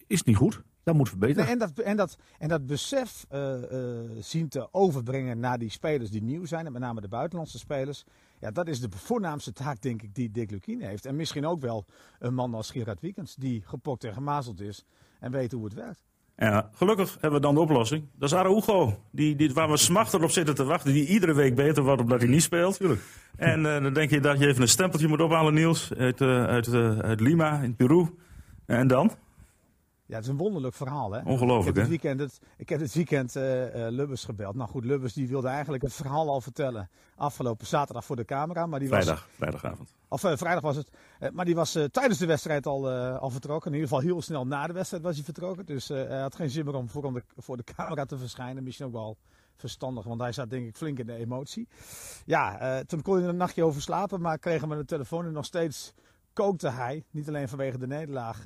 is 0.06 0.22
niet 0.22 0.36
goed. 0.36 0.62
Dat 0.86 0.94
moet 0.94 1.08
verbeteren. 1.08 1.44
Nee, 1.44 1.52
en, 1.52 1.58
dat, 1.58 1.78
en, 1.78 1.96
dat, 1.96 2.18
en 2.38 2.48
dat 2.48 2.66
besef 2.66 3.26
uh, 3.32 3.54
uh, 3.72 4.10
zien 4.20 4.48
te 4.48 4.68
overbrengen 4.72 5.40
naar 5.40 5.58
die 5.58 5.70
spelers 5.70 6.10
die 6.10 6.22
nieuw 6.22 6.44
zijn. 6.44 6.66
En 6.66 6.72
met 6.72 6.80
name 6.80 7.00
de 7.00 7.08
buitenlandse 7.08 7.58
spelers. 7.58 8.04
Ja, 8.40 8.50
dat 8.50 8.68
is 8.68 8.80
de 8.80 8.88
voornaamste 8.90 9.52
taak, 9.52 9.80
denk 9.80 10.02
ik, 10.02 10.14
die 10.14 10.30
Dick 10.30 10.50
Lukien 10.50 10.82
heeft. 10.82 11.06
En 11.06 11.16
misschien 11.16 11.46
ook 11.46 11.60
wel 11.60 11.84
een 12.18 12.34
man 12.34 12.54
als 12.54 12.70
Gerard 12.70 13.00
Wiekens. 13.00 13.34
Die 13.34 13.62
gepokt 13.64 14.04
en 14.04 14.12
gemazeld 14.12 14.60
is. 14.60 14.84
En 15.20 15.30
weet 15.30 15.52
hoe 15.52 15.64
het 15.64 15.74
werkt. 15.74 16.02
Ja, 16.36 16.70
gelukkig 16.72 17.12
hebben 17.12 17.40
we 17.40 17.46
dan 17.46 17.54
de 17.54 17.60
oplossing. 17.60 18.04
Dat 18.14 18.30
is 18.30 18.36
Araujo, 18.36 19.02
die, 19.10 19.36
die, 19.36 19.54
waar 19.54 19.70
we 19.70 19.76
smachten 19.76 20.22
op 20.22 20.30
zitten 20.30 20.54
te 20.54 20.64
wachten. 20.64 20.92
Die 20.92 21.06
iedere 21.06 21.34
week 21.34 21.54
beter 21.54 21.82
wordt 21.82 22.02
omdat 22.02 22.20
hij 22.20 22.30
niet 22.30 22.42
speelt. 22.42 22.76
Tuurlijk. 22.76 23.00
En 23.36 23.64
uh, 23.64 23.82
dan 23.82 23.92
denk 23.92 24.10
je 24.10 24.20
dat 24.20 24.38
je 24.38 24.46
even 24.46 24.62
een 24.62 24.68
stempeltje 24.68 25.08
moet 25.08 25.20
ophalen, 25.20 25.54
Niels. 25.54 25.92
Uit, 25.94 26.20
uh, 26.20 26.44
uit, 26.44 26.66
uh, 26.66 26.98
uit 26.98 27.20
Lima, 27.20 27.60
in 27.60 27.76
Peru. 27.76 28.06
En 28.66 28.88
dan? 28.88 29.10
Ja, 30.06 30.14
het 30.14 30.24
is 30.24 30.30
een 30.30 30.36
wonderlijk 30.36 30.74
verhaal, 30.74 31.12
hè? 31.12 31.20
Ongelooflijk, 31.20 31.58
ik 31.58 31.64
heb 31.64 31.74
dit 31.74 31.88
weekend, 31.88 32.20
het, 32.20 32.40
ik 32.56 32.68
heb 32.68 32.78
dit 32.78 32.94
weekend 32.94 33.36
uh, 33.36 33.42
Lubbers 33.72 34.24
gebeld. 34.24 34.54
Nou 34.54 34.70
goed, 34.70 34.84
Lubbers 34.84 35.12
die 35.12 35.28
wilde 35.28 35.48
eigenlijk 35.48 35.82
het 35.82 35.92
verhaal 35.92 36.28
al 36.28 36.40
vertellen. 36.40 36.90
Afgelopen 37.16 37.66
zaterdag 37.66 38.04
voor 38.04 38.16
de 38.16 38.24
camera. 38.24 38.66
Maar 38.66 38.78
die 38.78 38.88
Vrijdag, 38.88 39.20
was, 39.20 39.36
vrijdagavond. 39.36 39.94
Of 40.08 40.24
uh, 40.24 40.36
vrijdag 40.36 40.62
was 40.62 40.76
het. 40.76 40.90
maar 41.32 41.44
die 41.44 41.54
was 41.54 41.78
tijdens 41.90 42.18
de 42.18 42.26
wedstrijd 42.26 42.66
al, 42.66 42.90
al 42.90 43.30
vertrokken. 43.30 43.70
In 43.70 43.76
ieder 43.76 43.88
geval 43.88 44.04
heel 44.04 44.22
snel 44.22 44.46
na 44.46 44.66
de 44.66 44.72
wedstrijd 44.72 45.02
was 45.02 45.14
hij 45.14 45.24
vertrokken. 45.24 45.66
Dus 45.66 45.88
hij 45.88 46.20
had 46.20 46.34
geen 46.34 46.50
zin 46.50 46.64
meer 46.64 46.74
om 46.74 46.88
voor 46.88 47.12
de, 47.12 47.22
voor 47.36 47.56
de 47.56 47.64
camera 47.76 48.04
te 48.04 48.18
verschijnen. 48.18 48.62
Misschien 48.62 48.86
ook 48.86 48.92
wel 48.92 49.16
verstandig, 49.56 50.04
want 50.04 50.20
hij 50.20 50.32
zat 50.32 50.50
denk 50.50 50.66
ik 50.66 50.76
flink 50.76 50.98
in 50.98 51.06
de 51.06 51.14
emotie. 51.14 51.68
Ja, 52.24 52.82
toen 52.86 53.02
kon 53.02 53.16
hij 53.18 53.28
een 53.28 53.36
nachtje 53.36 53.64
over 53.64 53.82
slapen. 53.82 54.20
Maar 54.20 54.38
kregen 54.38 54.68
we 54.68 54.76
de 54.76 54.84
telefoon 54.84 55.26
en 55.26 55.32
nog 55.32 55.44
steeds 55.44 55.94
kookte 56.32 56.68
hij. 56.68 57.04
Niet 57.10 57.28
alleen 57.28 57.48
vanwege 57.48 57.78
de 57.78 57.86
nederlaag 57.86 58.44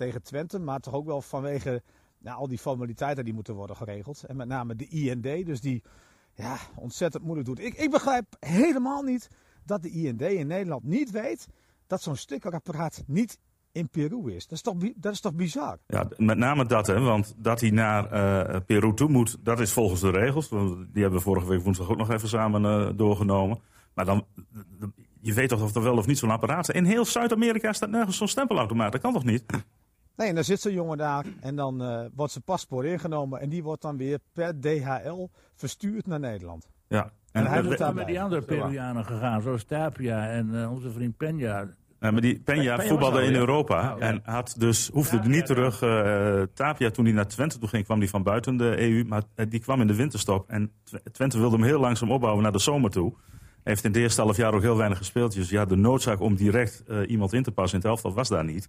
tegen 0.00 0.22
Twente, 0.22 0.58
maar 0.58 0.80
toch 0.80 0.94
ook 0.94 1.06
wel 1.06 1.22
vanwege 1.22 1.82
nou, 2.18 2.38
al 2.38 2.48
die 2.48 2.58
formaliteiten 2.58 3.24
die 3.24 3.34
moeten 3.34 3.54
worden 3.54 3.76
geregeld. 3.76 4.24
En 4.24 4.36
met 4.36 4.48
name 4.48 4.76
de 4.76 4.88
IND, 4.88 5.46
dus 5.46 5.60
die 5.60 5.82
ja, 6.34 6.56
ontzettend 6.76 7.22
moeilijk 7.22 7.48
doet. 7.48 7.60
Ik, 7.60 7.74
ik 7.74 7.90
begrijp 7.90 8.26
helemaal 8.40 9.02
niet 9.02 9.28
dat 9.64 9.82
de 9.82 9.90
IND 9.90 10.22
in 10.22 10.46
Nederland 10.46 10.84
niet 10.84 11.10
weet 11.10 11.48
dat 11.86 12.02
zo'n 12.02 12.16
stickerapparaat 12.16 13.02
niet 13.06 13.38
in 13.72 13.88
Peru 13.88 14.34
is. 14.34 14.46
Dat 14.46 14.52
is 14.52 14.62
toch, 14.62 14.74
dat 14.96 15.12
is 15.12 15.20
toch 15.20 15.34
bizar? 15.34 15.78
Ja, 15.86 16.08
met 16.16 16.38
name 16.38 16.66
dat, 16.66 16.86
hè, 16.86 17.00
want 17.00 17.34
dat 17.36 17.60
hij 17.60 17.70
naar 17.70 18.04
uh, 18.12 18.60
Peru 18.66 18.94
toe 18.94 19.08
moet, 19.08 19.36
dat 19.40 19.60
is 19.60 19.72
volgens 19.72 20.00
de 20.00 20.10
regels. 20.10 20.48
Die 20.48 21.02
hebben 21.02 21.12
we 21.12 21.20
vorige 21.20 21.46
week 21.46 21.62
woensdag 21.62 21.90
ook 21.90 21.96
nog 21.96 22.10
even 22.10 22.28
samen 22.28 22.62
uh, 22.64 22.96
doorgenomen. 22.96 23.60
Maar 23.94 24.04
dan, 24.04 24.26
je 25.20 25.34
weet 25.34 25.48
toch 25.48 25.62
of 25.62 25.74
er 25.74 25.82
wel 25.82 25.96
of 25.96 26.06
niet 26.06 26.18
zo'n 26.18 26.30
apparaat 26.30 26.68
is. 26.68 26.74
In 26.74 26.84
heel 26.84 27.04
Zuid-Amerika 27.04 27.72
staat 27.72 27.90
nergens 27.90 28.16
zo'n 28.16 28.28
stempelautomaat. 28.28 28.92
Dat 28.92 29.00
kan 29.00 29.12
toch 29.12 29.24
niet? 29.24 29.44
Nee, 30.20 30.28
en 30.28 30.34
dan 30.34 30.44
zit 30.44 30.60
zo'n 30.60 30.72
jongen 30.72 30.98
daar 30.98 31.24
en 31.40 31.56
dan 31.56 31.82
uh, 31.82 32.00
wordt 32.14 32.32
zijn 32.32 32.44
paspoort 32.44 32.86
ingenomen 32.86 33.40
en 33.40 33.48
die 33.48 33.62
wordt 33.62 33.82
dan 33.82 33.96
weer 33.96 34.18
per 34.32 34.60
DHL 34.60 35.26
verstuurd 35.54 36.06
naar 36.06 36.20
Nederland. 36.20 36.68
Ja. 36.88 37.02
En, 37.32 37.44
en 37.44 37.50
hij 37.50 37.62
doet 37.62 37.78
daar 37.78 37.94
met 37.94 38.06
die 38.06 38.20
andere 38.20 38.42
Peruanen 38.42 39.04
gegaan, 39.04 39.42
zoals 39.42 39.64
Tapia 39.64 40.28
en 40.28 40.48
uh, 40.52 40.72
onze 40.72 40.90
vriend 40.90 41.14
Peña. 41.24 41.68
Ja, 42.00 42.10
maar 42.10 42.20
die 42.20 42.40
Peña 42.40 42.86
voetbalde 42.86 43.22
in 43.22 43.34
Europa 43.34 43.94
oh, 43.94 44.02
en 44.02 44.20
had 44.24 44.54
dus, 44.58 44.90
hoefde 44.92 45.16
ja, 45.16 45.26
niet 45.26 45.48
ja, 45.48 45.54
terug. 45.54 45.82
Uh, 45.82 46.42
Tapia, 46.54 46.90
toen 46.90 47.04
hij 47.04 47.14
naar 47.14 47.28
Twente 47.28 47.58
toe 47.58 47.68
ging, 47.68 47.84
kwam 47.84 47.98
hij 47.98 48.08
van 48.08 48.22
buiten 48.22 48.56
de 48.56 48.78
EU. 48.78 49.04
Maar 49.04 49.22
die 49.48 49.60
kwam 49.60 49.80
in 49.80 49.86
de 49.86 49.94
winterstop. 49.94 50.48
En 50.48 50.72
Twente 51.12 51.38
wilde 51.38 51.56
hem 51.56 51.64
heel 51.64 51.80
langzaam 51.80 52.10
opbouwen 52.10 52.42
naar 52.42 52.52
de 52.52 52.58
zomer 52.58 52.90
toe. 52.90 53.12
Hij 53.38 53.72
heeft 53.72 53.84
in 53.84 53.90
het 53.90 54.00
eerste 54.00 54.20
half 54.20 54.36
jaar 54.36 54.54
ook 54.54 54.62
heel 54.62 54.76
weinig 54.76 54.98
gespeeld. 54.98 55.34
Dus 55.34 55.50
ja, 55.50 55.64
de 55.64 55.76
noodzaak 55.76 56.20
om 56.20 56.34
direct 56.36 56.84
uh, 56.88 57.10
iemand 57.10 57.32
in 57.32 57.42
te 57.42 57.52
passen 57.52 57.78
in 57.78 57.84
het 57.84 57.90
elftal 57.90 58.14
was 58.14 58.28
daar 58.28 58.44
niet. 58.44 58.68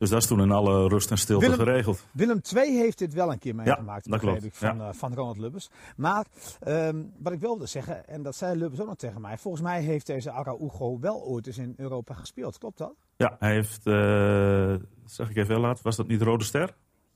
Dus 0.00 0.10
dat 0.10 0.22
is 0.22 0.26
toen 0.26 0.40
in 0.40 0.50
alle 0.50 0.88
rust 0.88 1.10
en 1.10 1.18
stilte 1.18 1.48
Willem, 1.48 1.66
geregeld. 1.66 2.06
Willem 2.12 2.40
II 2.56 2.76
heeft 2.76 2.98
dit 2.98 3.14
wel 3.14 3.32
een 3.32 3.38
keer 3.38 3.54
meegemaakt, 3.54 4.04
ja, 4.04 4.10
dat 4.10 4.20
klopt. 4.20 4.44
ik, 4.44 4.54
van, 4.54 4.76
ja. 4.76 4.88
uh, 4.88 4.92
van 4.92 5.14
Ronald 5.14 5.38
Lubbers. 5.38 5.70
Maar 5.96 6.26
um, 6.66 7.12
wat 7.18 7.32
ik 7.32 7.40
wilde 7.40 7.66
zeggen, 7.66 8.08
en 8.08 8.22
dat 8.22 8.36
zei 8.36 8.58
Lubbers 8.58 8.80
ook 8.80 8.86
nog 8.86 8.96
tegen 8.96 9.20
mij. 9.20 9.38
Volgens 9.38 9.62
mij 9.62 9.82
heeft 9.82 10.06
deze 10.06 10.30
Araujo 10.30 10.98
wel 11.00 11.22
ooit 11.22 11.46
eens 11.46 11.58
in 11.58 11.74
Europa 11.76 12.14
gespeeld. 12.14 12.58
Klopt 12.58 12.78
dat? 12.78 12.94
Ja, 13.16 13.36
hij 13.38 13.52
heeft, 13.52 13.86
uh, 13.86 14.74
zeg 15.04 15.30
ik 15.30 15.36
even 15.36 15.54
heel 15.54 15.62
laat, 15.62 15.82
was 15.82 15.96
dat 15.96 16.06
niet 16.06 16.22
Rode 16.22 16.44
Ster? 16.44 16.74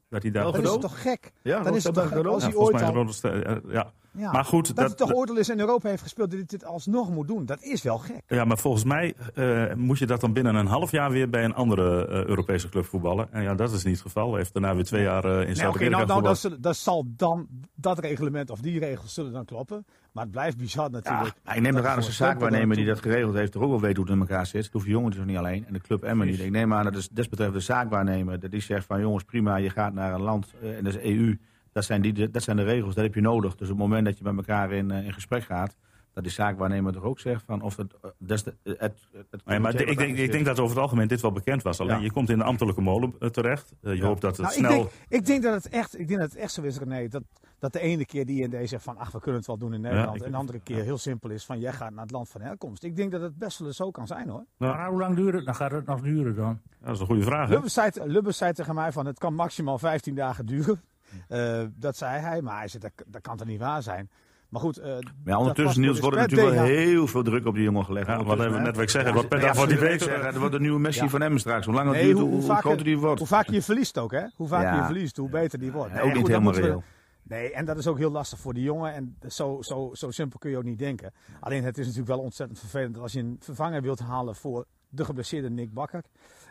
Dat 0.09 0.23
hij 0.23 0.31
daar 0.31 0.45
dan 0.53 0.63
is 0.63 0.71
het 0.71 0.81
toch 0.81 1.03
gek? 1.03 1.33
Ja, 1.43 1.63
dan 1.63 1.75
is 1.75 1.85
het 1.85 1.95
toch 1.95 2.09
gek 2.09 2.27
als 2.27 2.43
ja, 2.43 2.49
hij 2.49 2.59
ooit 2.59 2.75
mij 2.75 2.85
al... 2.85 2.93
Rode 2.93 3.13
Ster, 3.13 3.73
ja. 3.73 3.93
Ja, 4.17 4.33
maar 4.33 4.45
goed, 4.45 4.67
dat, 4.67 4.77
dat, 4.77 4.87
hij 4.87 4.97
toch 4.97 5.29
al 5.29 5.37
eens 5.37 5.49
in 5.49 5.61
Europa 5.61 5.89
heeft 5.89 6.03
gespeeld, 6.03 6.31
dat 6.31 6.39
hij 6.39 6.49
dit 6.49 6.65
alsnog 6.65 7.11
moet 7.11 7.29
doen. 7.29 7.47
Dat 7.47 7.63
is 7.63 7.83
wel 7.83 7.99
gek. 7.99 8.23
Ja, 8.27 8.45
maar 8.45 8.59
volgens 8.59 8.85
mij 8.85 9.15
uh, 9.35 9.75
moet 9.75 9.99
je 9.99 10.07
dat 10.07 10.21
dan 10.21 10.33
binnen 10.33 10.55
een 10.55 10.67
half 10.67 10.91
jaar 10.91 11.11
weer 11.11 11.31
bij 11.31 11.45
een 11.45 11.55
andere 11.55 12.09
uh, 12.09 12.25
Europese 12.25 12.69
club 12.69 12.85
voetballen. 12.85 13.33
En 13.33 13.43
ja, 13.43 13.55
dat 13.55 13.73
is 13.73 13.85
niet 13.85 13.95
het 13.95 14.03
geval. 14.03 14.29
Hij 14.29 14.39
heeft 14.39 14.53
daarna 14.53 14.75
weer 14.75 14.85
twee 14.85 15.03
jaar 15.03 15.25
uh, 15.25 15.31
in 15.31 15.37
nee, 15.37 15.55
Zuid-Amerika 15.55 16.03
okay, 16.03 16.07
nou, 16.07 16.23
nou, 16.23 16.37
dat, 16.43 16.63
dat, 16.63 16.77
zal 16.77 17.05
dan, 17.17 17.47
dat 17.75 17.99
reglement 17.99 18.51
of 18.51 18.61
die 18.61 18.79
regels 18.79 19.15
zullen 19.15 19.33
dan 19.33 19.45
kloppen. 19.45 19.87
Maar 20.13 20.23
het 20.23 20.33
blijft 20.33 20.57
bizar 20.57 20.91
natuurlijk. 20.91 21.35
Ja, 21.45 21.55
ik 21.55 21.61
neem 21.61 21.77
aan 21.77 21.83
dat 21.83 22.05
de 22.05 22.13
zaakwaarnemer 22.13 22.77
die 22.77 22.87
dat 22.87 23.01
geregeld 23.01 23.35
heeft, 23.35 23.55
er 23.55 23.63
ook 23.63 23.71
wel 23.71 23.81
weet 23.81 23.97
hoe 23.97 24.05
het 24.05 24.15
in 24.15 24.21
elkaar 24.21 24.47
zit. 24.47 24.63
Dat 24.63 24.73
hoeft 24.73 24.85
de 24.85 24.91
jongen 24.91 25.11
dus 25.11 25.25
niet 25.25 25.37
alleen. 25.37 25.67
En 25.67 25.73
de 25.73 25.81
club 25.81 26.03
Emmen 26.03 26.27
niet. 26.27 26.41
Ik 26.41 26.51
neem 26.51 26.75
aan 26.75 26.85
dat 26.85 26.95
de 26.95 27.09
desbetreffende 27.13 27.61
zaakwaarnemer, 27.61 28.41
dat 28.41 28.51
die 28.51 28.61
zegt 28.61 28.87
van 28.87 29.01
jongens 29.01 29.25
prima, 29.25 29.57
je 29.57 29.71
gaat 29.71 29.93
naar 29.93 30.15
een 30.15 30.23
land, 30.23 30.55
en 30.63 30.85
dat 30.85 30.95
is 30.95 31.01
EU. 31.03 31.37
Dat 31.75 31.85
zijn, 31.85 32.03
die, 32.03 32.31
dat 32.31 32.43
zijn 32.43 32.57
de 32.57 32.63
regels, 32.63 32.95
dat 32.95 33.05
heb 33.05 33.15
je 33.15 33.21
nodig. 33.21 33.55
Dus 33.55 33.71
op 33.71 33.79
het 33.79 33.87
moment 33.87 34.05
dat 34.05 34.19
je 34.19 34.25
met 34.25 34.37
elkaar 34.37 34.73
in, 34.73 34.91
in 34.91 35.13
gesprek 35.13 35.43
gaat, 35.43 35.77
dat 36.15 36.23
die 36.23 36.33
zaakwaarnemer 36.33 36.93
toch 36.93 37.03
ook 37.03 37.21
zegt 37.21 37.45
van 37.47 37.63
of 37.63 37.77
het... 37.77 37.95
het, 38.03 38.45
het, 38.45 38.55
het, 38.79 39.07
het 39.31 39.45
nee, 39.45 39.59
maar 39.59 39.81
ik 39.81 39.99
denk, 39.99 40.17
ik 40.17 40.33
denk 40.33 40.45
dat 40.45 40.59
over 40.59 40.75
het 40.75 40.83
algemeen 40.85 41.09
dit 41.09 41.21
wel 41.21 41.33
bekend 41.33 41.63
was. 41.63 41.81
Alleen 41.81 41.97
ja. 41.97 42.03
je 42.03 42.13
komt 42.13 42.31
in 42.31 42.39
de 42.39 42.45
ambtelijke 42.45 42.81
molen 42.81 43.15
uh, 43.21 43.29
terecht. 43.29 43.73
Uh, 43.83 43.93
je 43.93 43.99
ja. 43.99 44.07
hoopt 44.07 44.21
dat 44.21 44.37
het 44.37 44.47
nou, 44.47 44.59
snel... 44.59 44.71
Ik 44.71 44.77
denk, 44.77 44.91
ik 45.09 45.27
denk, 45.27 45.43
dat 45.43 45.55
het 45.55 45.69
echt, 45.73 45.99
ik 45.99 46.09
denk 46.09 46.21
dat 46.21 46.31
het 46.31 46.39
echt 46.39 46.53
zo 46.53 46.63
is, 46.63 46.79
René, 46.79 47.09
dat, 47.09 47.23
dat 47.59 47.73
de 47.73 47.81
ene 47.81 48.07
keer 48.07 48.27
die 48.27 48.43
IND 48.43 48.69
zegt 48.69 48.83
van 48.83 48.97
ach, 48.97 49.11
we 49.11 49.21
kunnen 49.21 49.37
het 49.37 49.47
wel 49.47 49.59
doen 49.59 49.75
in 49.75 49.81
Nederland. 49.81 50.19
Ja, 50.19 50.25
en 50.25 50.31
de 50.31 50.37
andere 50.37 50.61
keer 50.61 50.83
heel 50.83 50.99
simpel 50.99 51.31
is 51.31 51.45
van 51.45 51.59
jij 51.59 51.73
gaat 51.73 51.91
naar 51.91 52.03
het 52.03 52.11
land 52.11 52.29
van 52.29 52.41
herkomst. 52.41 52.83
Ik 52.83 52.97
denk 52.97 53.13
dat 53.13 53.21
het 53.21 53.39
best 53.39 53.59
wel 53.59 53.69
eens 53.69 53.77
zo 53.77 53.91
kan 53.91 54.07
zijn 54.07 54.29
hoor. 54.29 54.45
Maar 54.57 54.89
hoe 54.89 54.99
lang 54.99 55.17
duurt 55.17 55.35
het? 55.35 55.45
Dan 55.45 55.55
gaat 55.55 55.71
het 55.71 55.87
nog 55.87 56.01
duren 56.01 56.35
dan? 56.35 56.61
dat 56.81 56.95
is 56.95 57.01
een 57.01 57.07
goede 57.07 57.23
vraag. 57.23 57.49
Lubbers 57.49 57.75
zei, 57.75 57.91
Lubbers 58.05 58.37
zei 58.37 58.53
tegen 58.53 58.75
mij 58.75 58.93
van 58.93 59.07
het 59.07 59.19
kan 59.19 59.35
maximaal 59.35 59.79
15 59.79 60.15
dagen 60.15 60.47
duren. 60.47 60.81
Uh, 61.29 61.63
dat 61.77 61.97
zei 61.97 62.21
hij, 62.21 62.43
maar 62.43 62.59
hij 62.59 62.69
zei, 62.69 62.83
dat, 62.83 63.07
dat 63.07 63.23
kan 63.23 63.37
toch 63.37 63.47
niet 63.47 63.61
waar 63.61 63.83
zijn. 63.83 64.11
Maar 64.49 64.63
goed, 64.63 64.79
uh, 64.79 64.97
maar 65.25 65.37
ondertussen 65.37 65.81
Niels 65.81 66.01
wordt 66.01 66.17
er 66.17 66.23
natuurlijk 66.23 66.55
wel 66.55 66.65
heel 66.65 67.07
veel 67.07 67.23
druk 67.23 67.47
op 67.47 67.55
die 67.55 67.63
jongen 67.63 67.85
gelegd. 67.85 68.07
Ja, 68.07 68.25
wat 68.25 68.39
hebben 68.39 68.63
we 68.63 68.71
net 68.71 68.91
zeggen, 68.91 69.11
ja, 69.11 69.17
wat 69.17 69.29
per 69.29 69.41
dag 69.41 69.57
wordt 69.57 69.71
die 69.71 69.81
beter. 69.81 70.25
Er 70.25 70.39
wordt 70.39 70.55
een 70.55 70.61
nieuwe 70.61 70.81
Messi 70.81 71.03
ja. 71.03 71.09
van 71.09 71.21
hem 71.21 71.39
straks. 71.39 71.67
Hoe 71.67 71.75
langer 71.75 71.95
het 71.95 72.03
duurt, 72.03 72.19
hoe, 72.19 72.29
hoe, 72.29 72.43
hoe 72.43 72.57
groter 72.57 72.85
die 72.85 72.99
wordt. 72.99 73.19
Hoe 73.19 73.29
vaak 73.29 73.49
je 73.49 73.63
verliest 73.63 73.99
ook, 73.99 74.13
hè? 74.13 74.25
Hoe 74.37 74.49
vaak 74.49 74.77
je 74.77 74.85
verliest, 74.85 75.17
hoe 75.17 75.29
beter 75.29 75.59
die 75.59 75.73
wordt. 75.73 75.93
Nee, 75.93 76.03
ook 76.03 76.09
niet 76.09 76.19
goed, 76.19 76.29
helemaal 76.29 76.53
reëel. 76.53 76.83
Nee, 77.23 77.53
en 77.53 77.65
dat 77.65 77.79
is 77.79 77.87
ook 77.87 77.99
heel 77.99 78.11
lastig 78.11 78.39
voor 78.39 78.55
die 78.55 78.63
jongen. 78.63 78.95
En 78.95 79.17
zo, 79.29 79.63
zo, 79.63 79.91
zo 79.93 80.11
simpel 80.11 80.39
kun 80.39 80.51
je 80.51 80.57
ook 80.57 80.65
niet 80.65 80.79
denken. 80.79 81.13
Alleen 81.41 81.65
het 81.65 81.79
is 81.79 81.87
natuurlijk 81.87 82.15
wel 82.17 82.25
ontzettend 82.25 82.59
vervelend 82.59 82.99
als 82.99 83.13
je 83.13 83.21
een 83.21 83.37
vervanger 83.41 83.83
wilt 83.83 84.01
halen 84.01 84.35
voor 84.35 84.67
de 84.89 85.05
geblesseerde 85.05 85.51
Nick 85.51 85.73
Bakker. 85.73 86.05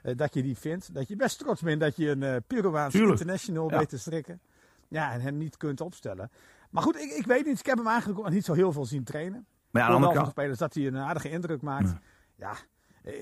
Uh, 0.04 0.16
dat 0.16 0.34
je 0.34 0.42
die 0.42 0.58
vindt. 0.58 0.94
Dat 0.94 1.08
je 1.08 1.16
best 1.16 1.40
trots 1.40 1.62
bent 1.62 1.80
dat 1.80 1.96
je 1.96 2.10
een 2.10 2.22
uh, 2.22 2.36
Peruaans 2.48 2.96
international 2.96 3.70
weet 3.70 3.90
te 3.90 3.98
strikken. 3.98 4.40
Ja, 4.94 5.12
en 5.12 5.22
hem 5.22 5.38
niet 5.38 5.58
kunt 5.58 5.82
opstellen. 5.82 6.32
Maar 6.70 6.84
goed, 6.84 6.96
ik, 6.96 7.12
ik 7.12 7.26
weet 7.26 7.46
niet. 7.46 7.60
Ik 7.60 7.66
heb 7.66 7.78
hem 7.78 7.88
eigenlijk 7.88 8.30
niet 8.30 8.46
zo 8.46 8.54
heel 8.54 8.72
veel 8.72 8.86
zien 8.86 9.04
trainen. 9.04 9.46
Maar 9.72 9.82
ja, 9.82 9.88
aan 9.88 9.94
de 9.94 9.98
andere 9.98 10.22
kant... 10.22 10.32
spelers 10.32 10.58
dat 10.58 10.74
hij 10.74 10.88
een 10.88 10.98
aardige 10.98 11.30
indruk 11.30 11.62
maakt. 11.62 11.90
Ja, 11.90 12.00
ja 12.36 12.56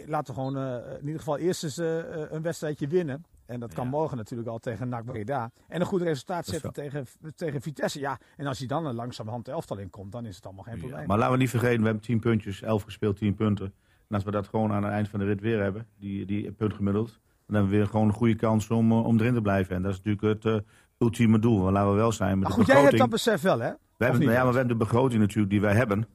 laten 0.06 0.34
we 0.34 0.40
gewoon 0.40 0.58
uh, 0.58 0.92
in 1.00 1.06
ieder 1.06 1.20
geval 1.20 1.38
eerst 1.38 1.64
eens 1.64 1.78
uh, 1.78 1.98
een 2.30 2.42
wedstrijdje 2.42 2.88
winnen. 2.88 3.26
En 3.46 3.60
dat 3.60 3.74
kan 3.74 3.84
ja. 3.84 3.90
morgen 3.90 4.18
natuurlijk 4.18 4.50
al 4.50 4.60
tegen 4.60 4.90
NAC 4.90 5.06
Breda. 5.06 5.52
En 5.68 5.82
een 5.82 5.88
goed 5.88 6.02
resultaat 6.02 6.46
zetten 6.46 6.74
tegen, 6.74 7.06
tegen 7.36 7.62
Vitesse. 7.62 8.00
Ja, 8.00 8.18
en 8.38 8.48
als 8.48 8.58
hij 8.58 8.68
dan 8.68 8.86
een 8.86 8.96
langzamerhand 8.96 9.46
de 9.46 9.52
elftal 9.52 9.78
in 9.78 9.90
komt, 9.90 10.12
dan 10.12 10.26
is 10.26 10.36
het 10.36 10.46
allemaal 10.46 10.64
geen 10.64 10.78
probleem. 10.78 11.00
Ja, 11.00 11.06
maar 11.06 11.18
laten 11.18 11.34
we 11.34 11.40
niet 11.40 11.50
vergeten, 11.50 11.80
we 11.80 11.86
hebben 11.86 12.04
10 12.04 12.20
puntjes, 12.20 12.62
11 12.62 12.84
gespeeld, 12.84 13.18
10 13.18 13.36
punten. 13.36 13.66
En 14.08 14.16
als 14.16 14.24
we 14.24 14.32
dat 14.32 14.48
gewoon 14.48 14.72
aan 14.72 14.84
het 14.84 14.92
eind 14.92 15.10
van 15.10 15.20
de 15.20 15.26
rit 15.26 15.42
weer 15.42 15.62
hebben, 15.62 15.88
die, 16.00 16.26
die 16.26 16.52
punt 16.52 16.74
gemiddeld, 16.74 17.20
dan 17.46 17.56
hebben 17.56 17.72
we 17.72 17.78
weer 17.78 17.88
gewoon 17.88 18.08
een 18.08 18.14
goede 18.14 18.36
kans 18.36 18.70
om, 18.70 18.92
om 18.92 19.20
erin 19.20 19.34
te 19.34 19.42
blijven. 19.42 19.76
En 19.76 19.82
dat 19.82 19.92
is 19.92 20.02
natuurlijk 20.02 20.44
het, 20.44 20.64
ultieme 21.02 21.40
doel. 21.40 21.64
Maar 21.64 21.72
laten 21.72 21.90
we 21.90 21.96
wel 21.96 22.12
zijn. 22.12 22.40
Met 22.40 22.40
maar 22.40 22.50
de 22.50 22.56
goed, 22.56 22.66
begroting. 22.66 22.92
jij 22.92 23.00
hebt 23.00 23.12
dat 23.12 23.24
besef 23.24 23.42
wel, 23.42 23.60
hè? 23.60 23.72
We 23.98 24.06
hebben, 24.06 24.22
ja, 24.22 24.44
maar 24.44 24.52
we 24.52 24.58
hebben 24.58 24.78
de 24.78 24.86
begroting 24.86 25.22
natuurlijk 25.22 25.50
die 25.50 25.62
wij 25.62 25.74
hebben. 25.74 26.08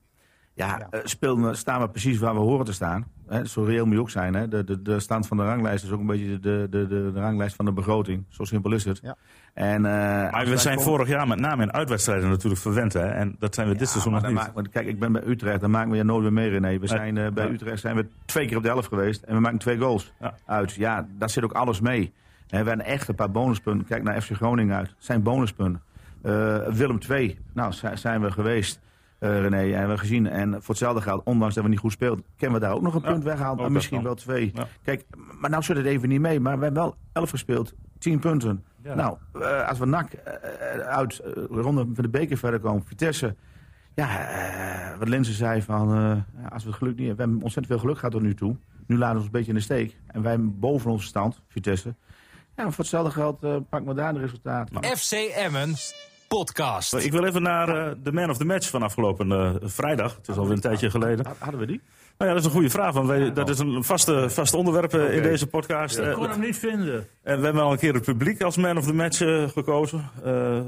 Ja, 0.55 0.89
ja. 0.91 1.01
Spelen, 1.05 1.57
staan 1.57 1.81
we 1.81 1.89
precies 1.89 2.19
waar 2.19 2.35
we 2.35 2.41
horen 2.41 2.65
te 2.65 2.73
staan. 2.73 3.07
Hè, 3.27 3.47
zo 3.47 3.63
reëel 3.63 3.85
moet 3.85 3.95
je 3.95 4.01
ook 4.01 4.11
zijn. 4.11 4.35
Hè. 4.35 4.49
De, 4.49 4.65
de, 4.65 4.83
de 4.83 5.01
stand 5.01 5.27
van 5.27 5.37
de 5.37 5.43
ranglijst 5.43 5.85
is 5.85 5.91
ook 5.91 6.01
een 6.01 6.07
beetje 6.07 6.41
de, 6.41 6.67
de, 6.71 6.87
de, 6.87 7.11
de 7.13 7.21
ranglijst 7.21 7.57
van 7.57 7.65
de 7.65 7.73
begroting. 7.73 8.25
Zo 8.29 8.45
simpel 8.45 8.73
is 8.73 8.85
het. 8.85 9.01
Ja. 9.03 9.17
En, 9.55 9.77
uh, 9.77 9.91
maar 10.31 10.47
we 10.47 10.57
zijn 10.57 10.77
komen... 10.77 10.91
vorig 10.91 11.09
jaar 11.09 11.29
met 11.29 11.41
name 11.41 11.63
in 11.63 11.73
uitwedstrijden 11.73 12.29
natuurlijk 12.29 12.61
verwend. 12.61 12.93
Hè? 12.93 13.07
En 13.07 13.37
dat 13.39 13.55
zijn 13.55 13.67
we 13.67 13.73
ja, 13.73 13.79
dit 13.79 13.89
seizoen 13.89 14.13
nog 14.13 14.23
niet. 14.27 14.35
Maak, 14.35 14.53
kijk, 14.71 14.87
ik 14.87 14.99
ben 14.99 15.13
bij 15.13 15.23
Utrecht, 15.27 15.61
daar 15.61 15.71
maken 15.71 15.91
we 15.91 15.97
je 15.97 16.05
nooit 16.05 16.23
meer 16.23 16.33
mee, 16.33 16.49
René. 16.49 16.79
We 16.79 16.87
zijn, 16.87 17.17
uh, 17.17 17.29
bij 17.31 17.51
Utrecht 17.51 17.81
zijn 17.81 17.97
we 17.97 18.07
twee 18.25 18.47
keer 18.47 18.57
op 18.57 18.63
de 18.63 18.69
elf 18.69 18.87
geweest. 18.87 19.23
En 19.23 19.35
we 19.35 19.41
maken 19.41 19.59
twee 19.59 19.79
goals 19.79 20.13
uit. 20.45 20.73
Ja, 20.73 21.07
daar 21.19 21.31
zit 21.31 21.45
ook 21.45 21.53
alles 21.53 21.81
mee. 21.81 22.13
En 22.49 22.63
we 22.63 22.69
hebben 22.69 22.87
echt 22.87 23.09
een 23.09 23.15
paar 23.15 23.31
bonuspunten. 23.31 23.87
Kijk 23.87 24.03
naar 24.03 24.21
FC 24.23 24.31
Groningen 24.33 24.77
uit. 24.77 24.95
Zijn 24.99 25.23
bonuspunten. 25.23 25.83
Uh, 26.23 26.67
Willem 26.67 26.99
II, 27.11 27.39
nou 27.53 27.73
zijn 27.95 28.21
we 28.21 28.31
geweest. 28.31 28.81
eh, 29.19 29.41
René. 29.41 29.57
En 29.61 29.67
we 29.71 29.75
hebben 29.75 29.99
gezien, 29.99 30.27
en 30.27 30.51
voor 30.53 30.69
hetzelfde 30.69 31.01
geld, 31.01 31.23
ondanks 31.25 31.55
dat 31.55 31.65
we 31.65 31.71
niet 31.71 31.79
goed 31.79 31.93
speelden, 31.93 32.25
kunnen 32.37 32.61
we 32.61 32.67
daar 32.67 32.75
ook 32.75 32.83
nog 32.83 32.95
een 32.95 33.01
Ja, 33.05 33.11
punt 33.11 33.25
weggehaald. 33.25 33.59
ook 33.61 33.67
En 33.67 33.73
misschien 33.73 34.03
wel 34.03 34.15
twee. 34.15 34.51
Ja. 34.55 34.67
Kijk, 34.83 35.05
maar 35.41 35.51
nou 35.51 35.63
zit 35.63 35.77
het 35.77 35.87
even 35.87 36.09
niet 36.09 36.21
mee. 36.21 36.41
Maar 36.41 36.59
we 36.59 36.65
hebben 36.65 36.83
wel 36.83 36.97
11 37.13 37.31
gespeeld, 37.31 37.75
10 37.99 38.19
punten. 38.19 38.65
Ja. 38.83 38.95
Nou, 38.95 39.17
eh, 39.41 39.69
als 39.69 39.79
we 39.79 39.87
NAC 39.87 40.13
eh, 40.13 40.35
eh, 40.75 40.81
uit 40.81 41.21
uh, 41.37 41.45
ronde 41.51 41.85
van 41.95 42.03
de 42.05 42.09
beker 42.09 42.37
verder 42.37 42.61
komen, 42.61 42.85
Vitesse. 42.87 43.35
Ja, 43.95 44.29
eh, 44.29 44.99
wat 44.99 45.09
Linse 45.09 45.33
zei 45.33 45.63
van, 45.63 45.89
eh, 45.95 46.17
ja, 46.43 46.49
als 46.49 46.63
we 46.63 46.69
het 46.69 46.79
geluk 46.79 46.97
niet 46.97 47.07
hebben. 47.07 47.17
We 47.17 47.23
hebben 47.23 47.43
ontzettend 47.43 47.67
veel 47.67 47.79
geluk 47.79 47.97
gehad 47.97 48.13
tot 48.13 48.23
nu 48.23 48.35
toe. 48.35 48.57
Nu 48.87 48.97
laten 48.97 49.11
we 49.15 49.17
ons 49.17 49.27
een 49.27 49.33
beetje 49.33 49.49
in 49.53 49.57
de 49.57 49.63
steek. 49.63 49.97
En 50.07 50.23
wij 50.23 50.37
boven 50.41 50.91
onze 50.91 51.07
stand, 51.07 51.43
Vitesse. 51.49 51.95
Ja, 52.57 52.71
voor 52.71 52.77
hetzelfde 52.77 53.11
geld 53.11 53.43
uh, 53.45 53.57
pakken 53.69 53.89
we 53.89 53.95
daar 53.95 54.15
de 54.15 54.21
resultaten. 54.21 54.97
FC 54.97 55.13
Emmen 55.13 55.75
podcast. 56.29 56.95
Ik 56.95 57.13
wil 57.13 57.25
even 57.25 57.43
naar 57.43 57.69
uh, 57.69 57.93
de 58.03 58.13
man 58.13 58.31
of 58.31 58.37
the 58.37 58.45
match 58.45 58.71
van 58.71 58.83
afgelopen 58.83 59.31
uh, 59.31 59.55
vrijdag. 59.61 60.17
Het 60.17 60.29
is 60.29 60.37
alweer 60.37 60.53
een 60.53 60.61
tijdje 60.61 60.91
geleden. 60.91 61.27
Hadden 61.39 61.61
we 61.61 61.67
die? 61.67 61.81
Nou 62.19 62.31
ja, 62.31 62.37
dat 62.37 62.39
is 62.39 62.45
een 62.45 62.51
goede 62.51 62.71
vraag, 62.71 62.93
want 62.93 63.07
wij, 63.07 63.33
dat 63.33 63.49
is 63.49 63.59
een 63.59 63.85
vaste, 63.85 64.31
vast 64.31 64.55
onderwerp 64.55 64.95
okay. 64.95 65.07
in 65.07 65.23
deze 65.23 65.47
podcast. 65.47 65.99
Ik 65.99 66.13
kon 66.13 66.29
hem 66.29 66.41
niet 66.41 66.57
vinden. 66.57 67.07
En 67.23 67.39
we 67.39 67.45
hebben 67.45 67.63
al 67.63 67.73
een 67.73 67.79
keer 67.79 67.95
het 67.95 68.05
publiek 68.05 68.43
als 68.43 68.57
man 68.57 68.77
of 68.77 68.85
the 68.85 68.95
match 68.95 69.19
gekozen. 69.53 70.11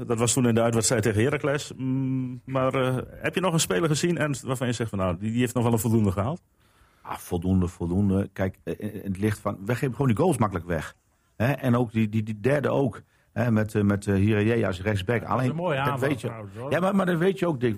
dat 0.07 0.19
was 0.19 0.33
toen 0.33 0.47
in 0.47 0.55
de 0.55 0.61
uitwedstrijd 0.61 1.03
tegen 1.03 1.23
Heracles. 1.23 1.71
Mm, 1.75 2.41
maar 2.45 2.73
heb 3.21 3.35
je 3.35 3.41
nog 3.41 3.53
een 3.53 3.59
speler 3.59 3.89
gezien 3.89 4.17
en 4.17 4.35
waarvan 4.45 4.67
je 4.67 4.73
zegt 4.73 4.89
van 4.89 4.99
nou, 4.99 5.17
die, 5.19 5.31
die 5.31 5.39
heeft 5.39 5.53
nog 5.53 5.63
wel 5.63 5.73
een 5.73 5.79
voldoende 5.79 6.11
gehaald? 6.11 6.41
Ah, 7.01 7.17
voldoende, 7.17 7.67
voldoende. 7.67 8.29
Kijk, 8.33 8.57
in 8.63 9.01
het 9.03 9.17
licht 9.17 9.39
van, 9.39 9.57
we 9.65 9.75
geven 9.75 9.91
gewoon 9.91 10.07
die 10.07 10.17
goals 10.17 10.37
makkelijk 10.37 10.67
weg. 10.67 10.95
Hè? 11.43 11.51
En 11.51 11.75
ook 11.75 11.91
die, 11.91 12.09
die, 12.09 12.23
die 12.23 12.39
derde 12.39 12.69
ook. 12.69 13.01
Hè, 13.33 13.51
met 13.51 13.73
uh, 13.73 13.83
met 13.83 14.05
uh, 14.05 14.15
Hiraye 14.15 14.67
als 14.67 14.81
rechtsback. 14.81 15.23
Alleen, 15.23 15.35
dat 15.35 15.41
is 15.43 15.49
een 15.49 15.55
mooie 15.55 15.77
aanval, 15.77 16.07
weet 16.09 16.21
je. 16.21 16.27
trouwens. 16.27 16.53
Ja, 16.69 16.79
maar, 16.79 16.95
maar 16.95 17.05
dat 17.05 17.17
weet 17.17 17.39
je 17.39 17.47
ook, 17.47 17.59
Dick. 17.59 17.75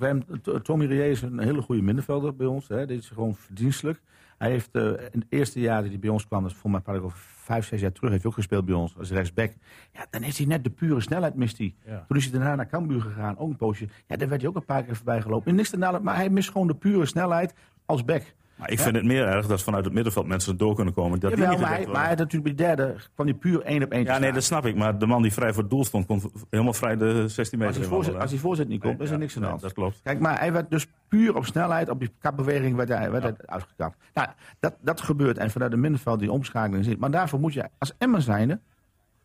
Tommy 0.63 0.85
Hiraye 0.85 1.09
is 1.09 1.21
een 1.21 1.39
hele 1.39 1.61
goede 1.61 1.81
middenvelder 1.81 2.35
bij 2.35 2.47
ons. 2.47 2.67
Hè. 2.67 2.85
Dit 2.85 2.99
is 2.99 3.09
gewoon 3.09 3.35
verdienstelijk. 3.35 4.01
Hij 4.37 4.49
heeft 4.49 4.69
uh, 4.75 4.83
in 4.83 5.19
het 5.19 5.25
eerste 5.29 5.59
jaar 5.59 5.81
dat 5.81 5.89
hij 5.89 5.99
bij 5.99 6.09
ons 6.09 6.27
kwam, 6.27 6.41
dat 6.41 6.51
is 6.51 6.57
voor 6.57 6.69
mij 6.69 6.95
ik 6.95 7.03
over 7.03 7.17
vijf, 7.17 7.65
zes 7.65 7.81
jaar 7.81 7.91
terug, 7.91 8.09
heeft 8.09 8.21
hij 8.21 8.31
ook 8.31 8.37
gespeeld 8.37 8.65
bij 8.65 8.75
ons 8.75 8.97
als 8.97 9.11
rechtsback. 9.11 9.51
Ja, 9.93 10.05
dan 10.09 10.23
is 10.23 10.37
hij 10.37 10.47
net 10.47 10.63
de 10.63 10.69
pure 10.69 11.01
snelheid 11.01 11.35
mist 11.35 11.57
hij. 11.57 11.75
Ja. 11.85 12.05
Toen 12.07 12.17
is 12.17 12.23
hij 12.23 12.39
daarna 12.39 12.55
naar 12.55 12.67
Cambuur 12.67 13.01
gegaan, 13.01 13.37
ook 13.37 13.49
een 13.49 13.55
poosje. 13.55 13.87
Ja, 14.07 14.15
daar 14.15 14.29
werd 14.29 14.41
hij 14.41 14.49
ook 14.49 14.55
een 14.55 14.65
paar 14.65 14.83
keer 14.83 14.95
voorbij 14.95 15.21
gelopen. 15.21 15.49
En 15.49 15.55
niks 15.55 15.69
te 15.69 15.77
maar 15.77 16.15
hij 16.15 16.29
mist 16.29 16.51
gewoon 16.51 16.67
de 16.67 16.75
pure 16.75 17.05
snelheid 17.05 17.53
als 17.85 18.05
back. 18.05 18.33
Maar 18.61 18.71
ik 18.71 18.79
vind 18.79 18.95
het 18.95 19.05
meer 19.05 19.27
erg 19.27 19.47
dat 19.47 19.63
vanuit 19.63 19.85
het 19.85 19.93
middenveld 19.93 20.27
mensen 20.27 20.57
door 20.57 20.75
kunnen 20.75 20.93
komen. 20.93 21.19
Dat 21.19 21.35
die 21.35 21.47
niet 21.47 21.59
maar, 21.59 21.69
hij, 21.69 21.85
maar 21.85 21.99
hij 21.99 22.09
had 22.09 22.17
natuurlijk 22.17 22.55
bij 22.55 22.67
de 22.67 22.75
derde 22.75 22.95
kwam 23.13 23.27
hij 23.27 23.35
puur 23.35 23.61
één 23.61 23.83
op 23.83 23.91
één 23.91 24.03
Ja, 24.03 24.17
nee, 24.17 24.31
dat 24.31 24.43
snap 24.43 24.65
ik. 24.65 24.75
Maar 24.75 24.99
de 24.99 25.05
man 25.05 25.21
die 25.21 25.33
vrij 25.33 25.53
voor 25.53 25.61
het 25.61 25.71
doel 25.71 25.85
stond, 25.85 26.05
kon 26.05 26.21
helemaal 26.49 26.73
vrij 26.73 26.95
de 26.95 27.27
16 27.27 27.57
meter 27.59 27.73
Als 27.73 27.77
hij, 27.77 27.85
voorzet, 27.85 27.91
wandelen. 27.91 28.21
als 28.21 28.31
hij 28.31 28.39
voorzet 28.39 28.67
niet 28.67 28.81
komt, 28.81 28.93
Nee, 28.93 29.03
is 29.03 29.09
er 29.09 29.15
ja, 29.15 29.21
niks 29.21 29.35
aan 29.35 29.41
de 29.41 29.47
hand. 29.47 29.61
Dat 29.61 29.73
klopt. 29.73 29.99
Kijk, 30.03 30.19
maar 30.19 30.39
hij 30.39 30.53
werd 30.53 30.69
dus 30.69 30.87
puur 31.07 31.35
op 31.35 31.45
snelheid, 31.45 31.89
op 31.89 31.99
die 31.99 32.11
kapbeweging 32.19 32.75
werd 32.75 32.89
hij, 32.89 33.11
werd 33.11 33.23
hij 33.23 33.35
uitgekapt. 33.45 33.97
Nou, 34.13 34.27
dat, 34.59 34.75
dat 34.81 35.01
gebeurt 35.01 35.37
en 35.37 35.51
vanuit 35.51 35.71
de 35.71 35.77
middenveld 35.77 36.19
die 36.19 36.31
omschakeling 36.31 36.85
zit. 36.85 36.99
Maar 36.99 37.11
daarvoor 37.11 37.39
moet 37.39 37.53
je 37.53 37.69
als 37.77 37.93
Emmen 37.97 38.21
zijnde 38.21 38.59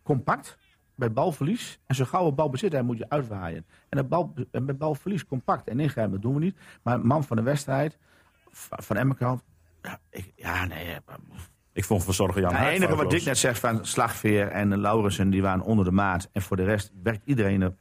compact 0.02 0.58
bij 0.94 1.12
balverlies. 1.12 1.80
En 1.86 1.94
zo 1.94 2.04
gauw 2.04 2.26
een 2.26 2.34
bal 2.34 2.50
bezit, 2.50 2.72
hij 2.72 2.82
moet 2.82 2.98
je 2.98 3.08
uitwaaien. 3.08 3.66
En, 3.88 3.96
dat 3.96 4.08
bal, 4.08 4.34
en 4.50 4.66
bij 4.66 4.76
balverlies 4.76 5.26
compact 5.26 5.68
en 5.68 5.80
ingrijpen, 5.80 6.12
dat 6.12 6.22
doen 6.22 6.34
we 6.34 6.40
niet. 6.40 6.56
Maar 6.82 7.06
man 7.06 7.24
van 7.24 7.36
de 7.36 7.42
wedstrijd, 7.42 7.98
van 8.58 8.96
Emmenkant, 8.96 9.42
ja, 9.82 9.98
ik, 10.10 10.32
ja 10.36 10.64
nee. 10.64 10.96
Ik 11.72 11.84
vond 11.84 12.04
verzorger 12.04 12.40
Jan 12.40 12.50
Ja, 12.50 12.58
het 12.58 12.68
enige 12.68 12.96
wat. 12.96 13.10
Dick 13.10 13.24
net 13.24 13.38
zegt 13.38 13.60
van 13.60 13.84
Slagveer 13.84 14.48
en 14.48 14.78
Laurensen, 14.78 15.30
die 15.30 15.42
waren 15.42 15.64
onder 15.64 15.84
de 15.84 15.90
maat. 15.90 16.28
En 16.32 16.42
voor 16.42 16.56
de 16.56 16.64
rest 16.64 16.92
werkt 17.02 17.22
iedereen 17.24 17.62
er 17.62 17.74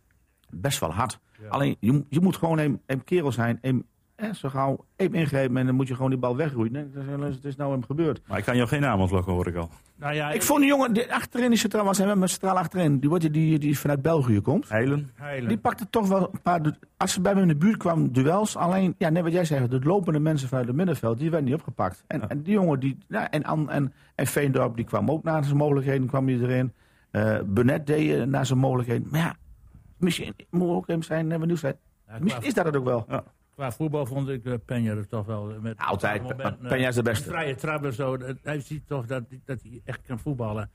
best 0.50 0.80
wel 0.80 0.94
hard. 0.94 1.20
Alleen, 1.50 1.78
je, 1.80 2.06
je 2.10 2.20
moet 2.20 2.36
gewoon 2.36 2.58
een, 2.58 2.82
een 2.86 3.04
kerel 3.04 3.32
zijn, 3.32 3.58
een, 3.62 3.88
eh, 4.16 4.34
zo 4.34 4.50
gauw 4.50 4.86
even 4.96 5.16
ingrepen 5.20 5.58
en 5.58 5.66
dan 5.66 5.76
moet 5.76 5.88
je 5.88 5.96
gewoon 5.96 6.10
die 6.10 6.20
bal 6.20 6.36
wegroeien. 6.36 6.76
Is, 7.28 7.36
het 7.36 7.46
is 7.46 7.56
nou 7.56 7.72
hem 7.72 7.84
gebeurd. 7.84 8.22
Maar 8.28 8.38
ik 8.38 8.44
kan 8.44 8.56
jou 8.56 8.68
geen 8.68 8.82
naam 8.82 9.00
ontlokken, 9.02 9.34
hoor 9.34 9.48
ik 9.48 9.56
al. 9.56 9.70
Nou 9.96 10.14
ja, 10.14 10.32
Ik 10.32 10.42
vond 10.42 10.60
die 10.60 10.68
jongen 10.70 10.94
die 10.94 11.14
achterin, 11.14 11.50
die 11.50 11.58
centraal 11.60 11.86
was, 11.86 12.00
met 12.16 12.30
centraal 12.30 12.58
achterin, 12.58 13.00
die, 13.00 13.10
wordt, 13.10 13.24
die, 13.24 13.32
die, 13.32 13.60
die 13.60 13.80
vanuit 13.80 14.02
België 14.02 14.42
komt. 14.42 14.70
Heilen. 14.70 15.10
Heilen. 15.16 15.48
Die 15.50 15.58
pakte 15.58 15.90
toch 15.90 16.08
wel 16.08 16.30
een 16.32 16.42
paar, 16.42 16.78
als 16.98 17.14
ze 17.14 17.22
bij 17.22 17.36
me 17.36 17.42
in 17.42 17.48
de 17.48 17.56
buurt 17.56 17.78
kwamen, 17.78 18.12
duels. 18.14 18.56
Alleen, 18.56 18.96
ja, 18.98 19.10
net 19.10 19.24
wat 19.24 19.32
jij 19.32 19.46
zegt, 19.46 19.72
de 19.72 19.80
lopende 19.80 20.20
mensen 20.20 20.48
vanuit 20.48 20.68
het 20.68 20.76
middenveld, 20.76 21.18
die 21.20 21.30
werden 21.30 21.50
niet 21.50 21.60
opgepakt. 21.60 22.04
En, 22.08 22.30
en 22.30 22.42
die 22.42 22.54
jongen, 22.54 22.80
die, 22.80 22.98
ja, 23.08 23.30
en, 23.30 23.44
An- 23.44 23.70
en, 23.70 23.94
en 24.16 24.28
Veendorp, 24.28 24.76
die 24.76 24.86
kwam 24.86 25.12
ook 25.12 25.24
naar 25.24 25.44
zijn 25.44 25.58
mogelijkheden, 25.58 26.08
kwam 26.08 26.28
hij 26.28 26.40
erin. 26.40 26.74
Eh 27.12 27.38
Burnett 27.46 27.88
deed 27.88 28.12
eh, 28.20 28.24
naar 28.24 28.46
zijn 28.46 28.60
mogelijkheden. 28.60 29.08
Maar 29.12 29.20
ja, 29.20 29.36
misschien 29.98 30.34
moet 30.50 30.70
ook 30.70 30.88
hem 30.88 31.02
zijn. 31.02 31.30
Ja, 31.30 31.38
qua, 31.38 31.74
Misschien 32.20 32.44
is 32.44 32.54
dat 32.54 32.66
het 32.66 32.76
ook 32.76 32.86
wel. 32.86 33.06
Qua 33.56 33.72
voetbal 33.72 34.06
vond 34.06 34.30
ik 34.30 34.46
uh, 34.46 34.54
Penja 34.66 34.92
er 34.96 35.08
toch 35.08 35.26
wel. 35.26 35.52
eh, 35.54 35.60
Met, 35.60 35.78
Altijd, 35.78 36.22
moment, 36.22 36.58
Peña 36.58 36.88
is 36.88 36.96
de 36.96 37.02
beste. 37.02 37.28
een 37.30 37.34
Vrije 37.36 37.56
trap 37.56 37.84
en 37.86 37.94
zo. 37.94 38.18
Hij 38.44 38.60
ziet 38.60 38.88
toch 38.88 39.06
dat, 39.06 39.24
dat 39.46 39.62
hij 39.62 39.82
echt 39.86 40.02
kan 40.08 40.20
voetballen. 40.20 40.70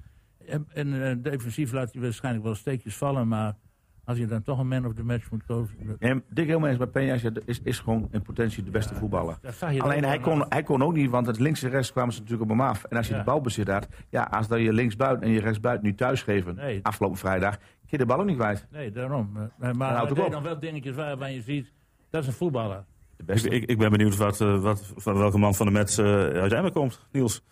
En, 0.46 0.66
en 0.74 1.02
eh, 1.08 1.16
defensief 1.18 1.72
laat 1.72 1.92
hij 1.92 2.02
waarschijnlijk 2.02 2.44
wel 2.44 2.54
steekjes 2.54 2.96
vallen. 2.96 3.28
Maar 3.28 3.56
als 4.04 4.18
je 4.18 4.26
dan 4.26 4.42
toch 4.42 4.58
een 4.58 4.68
man 4.68 4.86
of 4.86 4.94
the 4.94 5.04
match 5.04 5.30
moet 5.30 5.44
kozen. 5.46 5.76
En 5.98 6.24
Dick 6.28 6.46
helemaal 6.46 6.68
eens, 6.68 6.78
maar 6.78 6.88
Peña 6.88 7.42
is, 7.44 7.60
is 7.62 7.78
gewoon 7.78 8.08
in 8.10 8.22
potentie 8.22 8.62
de 8.62 8.70
beste 8.70 8.94
voetballer. 8.94 9.38
Alleen 9.78 10.04
hij 10.04 10.18
kon, 10.18 10.44
hij 10.48 10.62
kon 10.62 10.82
ook 10.82 10.92
niet, 10.94 11.10
want 11.10 11.26
het 11.26 11.38
links 11.38 11.62
en 11.62 11.70
rechts 11.70 11.92
kwamen 11.92 12.12
ze 12.14 12.20
natuurlijk 12.20 12.50
op 12.50 12.56
hem 12.56 12.66
af. 12.66 12.84
En 12.84 12.96
als 12.96 13.06
je 13.06 13.12
Ja. 13.12 13.18
de 13.18 13.24
bal 13.24 13.40
bezit 13.40 13.68
had, 13.68 13.88
ja, 14.08 14.22
als 14.22 14.48
dan 14.48 14.60
je 14.62 14.72
linksbuiten 14.72 15.26
en 15.26 15.32
je 15.32 15.40
rechtsbuiten 15.40 15.86
nu 15.86 15.94
thuisgeven, 15.94 16.54
Nee. 16.54 16.80
afgelopen 16.82 17.18
vrijdag, 17.18 17.56
kun 17.58 17.68
je 17.88 17.96
de 17.98 18.06
bal 18.06 18.18
ook 18.20 18.26
niet 18.26 18.36
kwijt. 18.36 18.66
Nee, 18.70 18.90
daarom. 18.90 19.36
Eh, 19.60 19.72
Maar, 19.72 19.96
hij 19.96 20.06
deed 20.14 20.24
op. 20.24 20.30
dan 20.30 20.42
wel 20.42 20.58
dingetjes 20.58 20.94
waarvan 20.94 21.32
je 21.32 21.40
ziet. 21.42 21.72
Dat 22.10 22.22
is 22.22 22.26
een 22.28 22.32
voetballer. 22.34 22.84
De 23.16 23.22
Ik, 23.22 23.26
beste. 23.26 23.48
ik, 23.48 23.64
ik 23.64 23.78
ben 23.78 23.90
benieuwd 23.90 24.16
wat, 24.16 24.40
eh, 24.40 24.60
wat, 24.62 24.92
van 24.96 25.18
welke 25.18 25.38
man 25.38 25.54
van 25.54 25.66
de 25.66 25.72
Mets 25.72 25.98
eh, 25.98 26.04
uit 26.16 26.52
Emmen 26.52 26.72
komt, 26.72 27.06
Niels. 27.12 27.42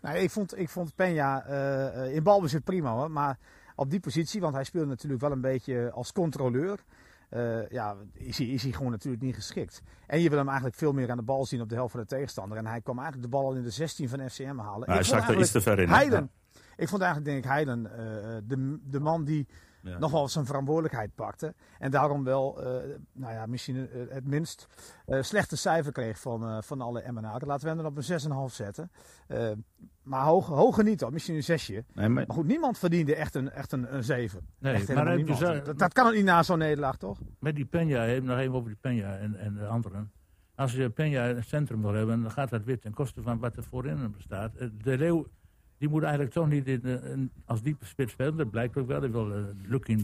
Nou, 0.00 0.16
ik 0.16 0.30
vond, 0.30 0.58
ik 0.58 0.68
vond 0.68 0.92
Peña 0.92 1.46
eh, 1.46 2.04
eh, 2.06 2.14
in 2.14 2.22
balbezit 2.22 2.64
prima 2.64 2.90
hoor. 2.92 3.10
Maar 3.10 3.38
op 3.76 3.90
die 3.90 4.00
positie, 4.00 4.40
want 4.40 4.54
hij 4.54 4.64
speelde 4.64 4.86
natuurlijk 4.88 5.20
wel 5.22 5.32
een 5.32 5.40
beetje 5.40 5.90
als 5.92 6.12
controleur. 6.12 6.78
eh, 7.28 7.68
ja, 7.68 7.96
is 8.12 8.38
hij, 8.38 8.46
is 8.46 8.62
hij 8.62 8.72
gewoon 8.72 8.90
natuurlijk 8.90 9.22
niet 9.22 9.34
geschikt. 9.34 9.82
En 10.06 10.20
je 10.20 10.28
wil 10.28 10.38
hem 10.38 10.46
eigenlijk 10.46 10.76
veel 10.76 10.92
meer 10.92 11.10
aan 11.10 11.16
de 11.16 11.22
bal 11.22 11.46
zien 11.46 11.60
op 11.60 11.68
de 11.68 11.74
helft 11.74 11.90
van 11.90 12.00
de 12.00 12.06
tegenstander. 12.06 12.58
En 12.58 12.66
hij 12.66 12.80
kwam 12.80 12.98
eigenlijk 12.98 13.30
de 13.30 13.36
bal 13.36 13.46
al 13.46 13.54
in 13.56 13.62
de 13.62 13.70
16 13.70 14.08
van 14.08 14.28
FCM 14.30 14.56
halen. 14.58 14.80
Nou, 14.88 14.92
hij 14.92 15.02
zag 15.02 15.28
er 15.28 15.38
iets 15.38 15.50
te 15.50 15.60
ver 15.60 15.78
in. 15.78 15.88
hè? 15.88 15.94
Heilen. 15.94 16.30
Ik 16.76 16.88
vond 16.88 17.02
eigenlijk, 17.02 17.32
denk 17.32 17.44
ik, 17.44 17.50
Heilen 17.50 17.86
eh, 17.98 18.36
de, 18.44 18.78
de 18.82 19.00
man 19.00 19.24
die 19.24 19.46
Ja. 19.84 19.98
nog 19.98 20.10
wel 20.10 20.28
zijn 20.28 20.46
verantwoordelijkheid 20.46 21.14
pakte. 21.14 21.54
En 21.78 21.90
daarom 21.90 22.24
wel, 22.24 22.62
eh, 22.62 22.66
nou 23.12 23.32
ja, 23.32 23.46
misschien 23.46 23.90
eh, 23.90 24.00
het 24.08 24.26
minst 24.26 24.66
eh, 25.06 25.22
slechte 25.22 25.56
cijfer 25.56 25.92
kreeg 25.92 26.20
van, 26.20 26.48
eh, 26.48 26.58
van 26.62 26.80
alle 26.80 27.02
MNA'en. 27.12 27.46
Laten 27.46 27.62
we 27.62 27.68
hem 27.68 27.76
dan 27.76 27.86
op 27.86 27.96
een 27.96 28.02
6,5 28.50 28.54
zetten. 28.54 28.90
Eh, 29.26 29.50
maar 30.02 30.24
hoog, 30.24 30.46
hoger 30.46 30.84
niet 30.84 31.10
misschien 31.10 31.34
een 31.34 31.42
6. 31.42 31.68
Nee, 31.68 31.82
maar, 31.94 32.10
Maar 32.10 32.26
goed, 32.28 32.46
niemand 32.46 32.78
verdiende 32.78 33.14
echt 33.14 33.34
een, 33.34 33.50
echt 33.50 33.72
een, 33.72 33.94
een 33.94 34.04
7. 34.04 34.46
Nee, 34.58 34.72
echt 34.74 34.88
maar 34.88 34.96
helemaal 34.96 35.18
heb 35.18 35.26
je 35.26 35.32
niemand. 35.32 35.56
zo- 35.58 35.64
dat, 35.64 35.78
dat 35.78 35.92
kan 35.92 36.06
ook 36.06 36.14
niet 36.14 36.24
na 36.24 36.42
zo'n 36.42 36.58
nederlaag, 36.58 36.96
toch? 36.96 37.18
Met 37.38 37.54
die 37.56 37.64
Penja, 37.64 38.20
nog 38.22 38.38
even 38.38 38.54
over 38.54 38.68
die 38.68 38.78
Penja 38.80 39.16
en, 39.16 39.36
en 39.36 39.54
de 39.54 39.66
anderen. 39.66 40.12
Als 40.54 40.72
je 40.72 40.90
Penja 40.90 41.24
in 41.24 41.36
het 41.36 41.46
centrum 41.46 41.82
wil 41.82 41.92
hebben, 41.92 42.22
dan 42.22 42.30
gaat 42.30 42.50
dat 42.50 42.64
weer 42.64 42.78
ten 42.80 42.92
koste 42.94 43.22
van 43.22 43.38
wat 43.38 43.56
er 43.56 43.62
voorin 43.64 43.96
hem 43.98 44.12
bestaat. 44.12 44.52
De 44.82 44.98
Leeuw, 44.98 45.26
die 45.78 45.88
moet 45.88 46.02
eigenlijk 46.02 46.32
toch 46.32 46.48
niet 46.48 46.66
in, 46.66 46.82
eh, 46.84 47.18
als 47.44 47.62
diepe 47.62 47.84
spits 47.84 48.12
spelen. 48.12 48.36
Dat 48.36 48.50
blijkt 48.50 48.76
ook 48.76 48.86
wel. 48.86 49.00
Dat 49.00 49.10
wil 49.10 49.38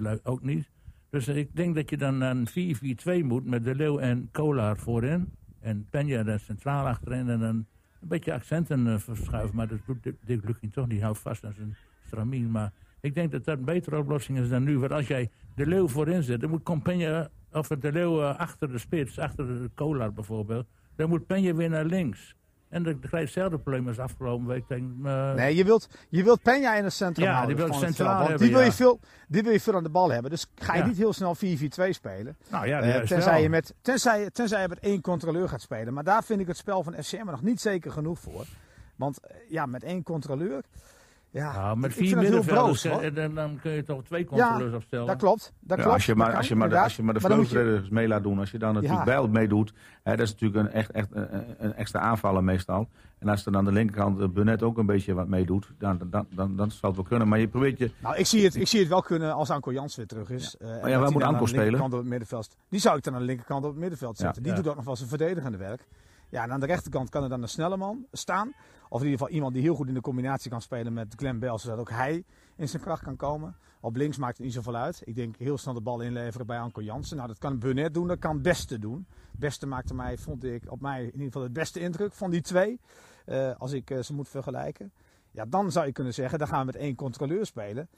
uh, 0.05 0.13
ook 0.23 0.43
niet. 0.43 0.71
Dus 1.11 1.29
ik 1.29 1.57
denk 1.57 1.75
dat 1.75 1.91
je 1.91 1.97
dan 1.97 2.19
naar 2.19 2.37
een 2.37 2.77
4-4-2 3.23 3.25
moet 3.25 3.45
met 3.47 3.65
De 3.65 3.75
Leeuw 3.75 3.99
en 3.99 4.29
Kolar 4.33 4.77
voorin. 4.79 5.33
En 5.61 5.87
Penja 5.91 6.23
daar 6.23 6.41
centraal 6.41 6.87
achterin. 6.87 7.29
En 7.29 7.41
dan 7.41 7.67
een 8.01 8.09
beetje 8.09 8.33
accenten 8.33 8.87
eh, 8.87 8.99
verschuiven. 8.99 9.57
Maar 9.57 9.69
dat 9.69 9.79
doet 9.87 10.03
Dick- 10.03 10.45
Lukin 10.45 10.71
toch 10.71 10.89
niet. 10.89 11.03
Houdt 11.03 11.19
vast 11.19 11.45
aan 11.45 11.55
zijn 11.55 11.77
stramien. 12.07 12.51
Maar 12.51 12.73
ik 13.01 13.15
denk 13.15 13.33
dat 13.33 13.45
dat 13.45 13.59
een 13.59 13.65
betere 13.65 13.99
oplossing 13.99 14.39
is 14.39 14.49
dan 14.49 14.65
nu. 14.65 14.79
Want 14.79 14.93
als 14.93 15.07
jij 15.07 15.31
De 15.55 15.67
Leeuw 15.67 15.89
voorin 15.89 16.23
zet, 16.23 16.41
dan 16.41 16.51
moet 16.51 16.63
Compenja, 16.63 17.29
of 17.53 17.69
De 17.69 17.93
Leeuw 17.93 18.23
achter 18.23 18.73
de 18.73 18.79
spits, 18.79 19.19
achter 19.19 19.47
de 19.47 19.71
Kolar 19.75 20.13
bijvoorbeeld. 20.13 20.67
Dan 20.97 21.09
moet 21.09 21.27
Penja 21.27 21.55
weer 21.55 21.71
naar 21.71 21.85
links. 21.85 22.35
En 22.71 22.83
dan 22.83 22.99
krijg 22.99 23.13
je 23.13 23.19
hetzelfde 23.19 23.59
probleem 23.59 23.89
als 23.89 23.99
afgelopen 23.99 24.47
week. 24.47 24.69
Denk, 24.69 24.93
eh, 25.07 25.35
Nee, 25.35 25.55
je 25.57 25.65
wilt, 25.65 25.89
je 26.09 26.23
wilt 26.25 26.41
Peña 26.41 26.77
in 26.77 26.85
het 26.85 26.93
centrum 26.93 27.27
Ja, 27.27 27.35
houden. 27.35 27.57
die 27.57 27.65
wil 27.65 27.75
centraal 27.75 28.21
hebben, 28.21 28.39
die 28.39 28.51
wil, 28.51 28.61
je 28.61 28.73
veel, 28.73 29.01
die 29.29 29.43
wil 29.43 29.53
je 29.53 29.61
veel 29.61 29.75
aan 29.75 29.83
de 29.83 29.89
bal 29.89 30.11
hebben. 30.11 30.31
Dus 30.31 30.47
ga 30.55 30.73
je 30.75 30.81
Ja. 30.81 30.87
niet 30.87 30.97
heel 30.97 31.13
snel 31.13 31.35
4-4-2 31.35 31.93
spelen. 31.93 32.37
Nou 32.51 32.67
ja, 32.67 32.87
juist 32.87 33.09
tenzij, 33.09 33.33
wel. 33.33 33.43
je 33.43 33.49
met, 33.49 33.75
tenzij, 33.83 34.31
tenzij 34.31 34.63
je 34.63 34.69
met 34.69 34.79
één 34.79 35.01
controleur 35.01 35.49
gaat 35.49 35.61
spelen. 35.61 35.95
Maar 35.95 36.05
daar 36.05 36.25
vind 36.25 36.41
ik 36.41 36.47
het 36.47 36.57
spel 36.57 36.83
van 36.83 36.95
FCM 37.03 37.25
nog 37.25 37.43
niet 37.43 37.61
zeker 37.61 37.91
genoeg 37.91 38.19
voor. 38.19 38.45
Want 38.97 39.21
eh, 39.21 39.37
ja, 39.49 39.67
met 39.67 39.83
één 39.83 40.03
controleur. 40.03 40.63
Ja, 41.33 41.53
Nou, 41.53 41.77
met 41.79 41.93
vier 41.95 42.17
middenvelders 42.17 42.85
eh, 42.85 43.15
dan, 43.15 43.35
dan 43.35 43.59
kun 43.63 43.71
je 43.73 43.83
toch 43.83 44.05
twee 44.05 44.25
controleurs 44.25 44.75
opstellen. 44.75 45.07
Dat 45.07 45.17
klopt. 45.17 45.53
Dat 45.61 45.77
Ja, 45.77 45.83
klopt. 45.83 45.97
als 45.97 46.07
je 46.07 46.15
maar, 46.15 46.35
als 46.37 46.49
je 46.49 46.57
maar, 46.57 46.69
de, 46.69 46.79
als 46.81 46.97
je 46.97 47.03
maar 47.03 47.15
de 47.15 47.29
Maar 47.29 47.39
je- 47.41 47.83
mee 47.91 48.09
laat 48.09 48.23
doen, 48.23 48.39
als 48.39 48.51
je 48.51 48.59
dan 48.59 48.75
natuurlijk 48.75 48.99
Ja. 49.01 49.05
Bijl 49.07 49.29
meedoet, 49.29 49.73
hè, 50.03 50.17
dat 50.17 50.27
is 50.27 50.33
natuurlijk 50.33 50.67
een, 50.67 50.73
echt, 50.73 50.91
echt 50.91 51.09
een, 51.13 51.75
extra 51.75 52.01
aanvaller 52.01 52.45
meestal. 52.45 52.89
En 53.19 53.29
als 53.29 53.47
er 53.47 53.57
aan 53.57 53.65
de 53.65 53.73
linkerkant 53.73 54.21
uh, 54.21 54.29
Burnett 54.29 54.63
ook 54.63 54.79
een 54.79 54.87
beetje 54.87 55.15
wat 55.15 55.29
meedoet, 55.29 55.71
dan, 55.79 56.01
dan, 56.11 56.27
dan, 56.31 56.57
dan 56.57 56.71
zal 56.71 56.89
het 56.89 56.99
wel 56.99 57.09
kunnen. 57.09 57.29
Maar 57.29 57.39
je 57.39 57.49
probeert 57.49 57.79
je... 57.79 57.91
Nou, 58.03 58.17
ik 58.17 58.27
zie, 58.27 58.45
het, 58.45 58.55
ik 58.55 58.67
zie 58.69 58.81
het 58.81 58.89
wel 58.89 59.03
kunnen 59.03 59.35
als 59.35 59.51
Anko 59.51 59.73
Jans 59.73 59.97
weer 59.97 60.07
terug 60.07 60.31
is. 60.31 60.57
Eh, 60.57 60.69
en 60.69 60.73
dat 60.75 60.81
waar 60.83 60.91
hij 60.91 61.01
moet 61.01 61.13
dan 61.13 61.23
aan 61.23 61.29
Anko 61.29 61.41
de 61.41 61.47
spelen? 61.49 61.65
linkerkant 61.65 61.93
Op 61.93 61.99
het 62.01 62.09
middenveld, 62.09 62.57
die 62.69 62.81
zou 62.81 62.97
ik 62.97 63.03
dan 63.05 63.15
aan 63.15 63.21
de 63.21 63.27
linkerkant 63.27 63.65
op 63.65 63.71
het 63.71 63.81
middenveld 63.81 64.19
Ja. 64.19 64.25
zetten. 64.25 64.43
Die 64.43 64.53
Ja. 64.53 64.59
doet 64.59 64.69
ook 64.69 64.77
nog 64.77 64.85
wel 64.85 64.97
zijn 64.97 65.09
verdedigende 65.09 65.59
werk. 65.59 65.87
Ja, 66.31 66.43
en 66.43 66.53
aan 66.53 66.61
de 66.61 66.67
rechterkant 66.67 67.09
kan 67.09 67.23
er 67.23 67.29
dan 67.29 67.43
een 67.43 67.49
snelle 67.49 67.77
man 67.77 68.07
staan. 68.13 68.53
Of 68.89 69.01
in 69.01 69.07
ieder 69.07 69.19
geval 69.19 69.35
iemand 69.35 69.53
die 69.55 69.63
heel 69.63 69.75
goed 69.75 69.89
in 69.89 69.95
de 69.95 70.01
combinatie 70.01 70.51
kan 70.51 70.61
spelen 70.63 70.93
met 70.93 71.15
Glenn 71.17 71.39
Bell, 71.39 71.59
zodat 71.59 71.79
ook 71.79 71.91
hij 71.91 72.25
in 72.57 72.69
zijn 72.69 72.83
kracht 72.83 73.03
kan 73.03 73.17
komen. 73.17 73.57
Op 73.81 73.97
links 73.97 74.17
maakt 74.17 74.37
het 74.37 74.47
niet 74.47 74.55
zoveel 74.55 74.77
uit. 74.77 75.03
Ik 75.05 75.15
denk 75.15 75.37
heel 75.37 75.59
snel 75.59 75.75
de 75.75 75.81
bal 75.81 76.01
inleveren 76.01 76.47
bij 76.47 76.59
Anko 76.59 76.83
Jansen. 76.83 77.17
Nou, 77.17 77.29
dat 77.29 77.39
kan 77.39 77.59
Burnett 77.59 77.95
doen, 77.95 78.09
dat 78.09 78.19
kan 78.19 78.43
Beste 78.43 78.79
doen. 78.79 79.07
Beste 79.33 79.67
maakte 79.67 79.95
mij, 79.95 80.19
vond 80.19 80.45
ik, 80.45 80.71
op 80.73 80.81
mij 80.81 81.01
in 81.01 81.07
ieder 81.13 81.25
geval 81.27 81.43
het 81.43 81.53
beste 81.53 81.81
indruk 81.81 82.13
van 82.13 82.31
die 82.31 82.41
twee. 82.41 82.81
eh, 83.25 83.55
als 83.59 83.73
ik 83.73 83.91
eh, 83.91 84.03
ze 84.03 84.15
moet 84.15 84.29
vergelijken. 84.29 84.93
Ja, 85.31 85.45
dan 85.47 85.73
zou 85.73 85.87
je 85.87 85.93
kunnen 85.93 86.15
zeggen, 86.15 86.39
dan 86.39 86.49
gaan 86.49 86.61
we 86.61 86.67
met 86.67 86.77
één 86.77 86.95
controleur 86.95 87.47
spelen. 87.47 87.89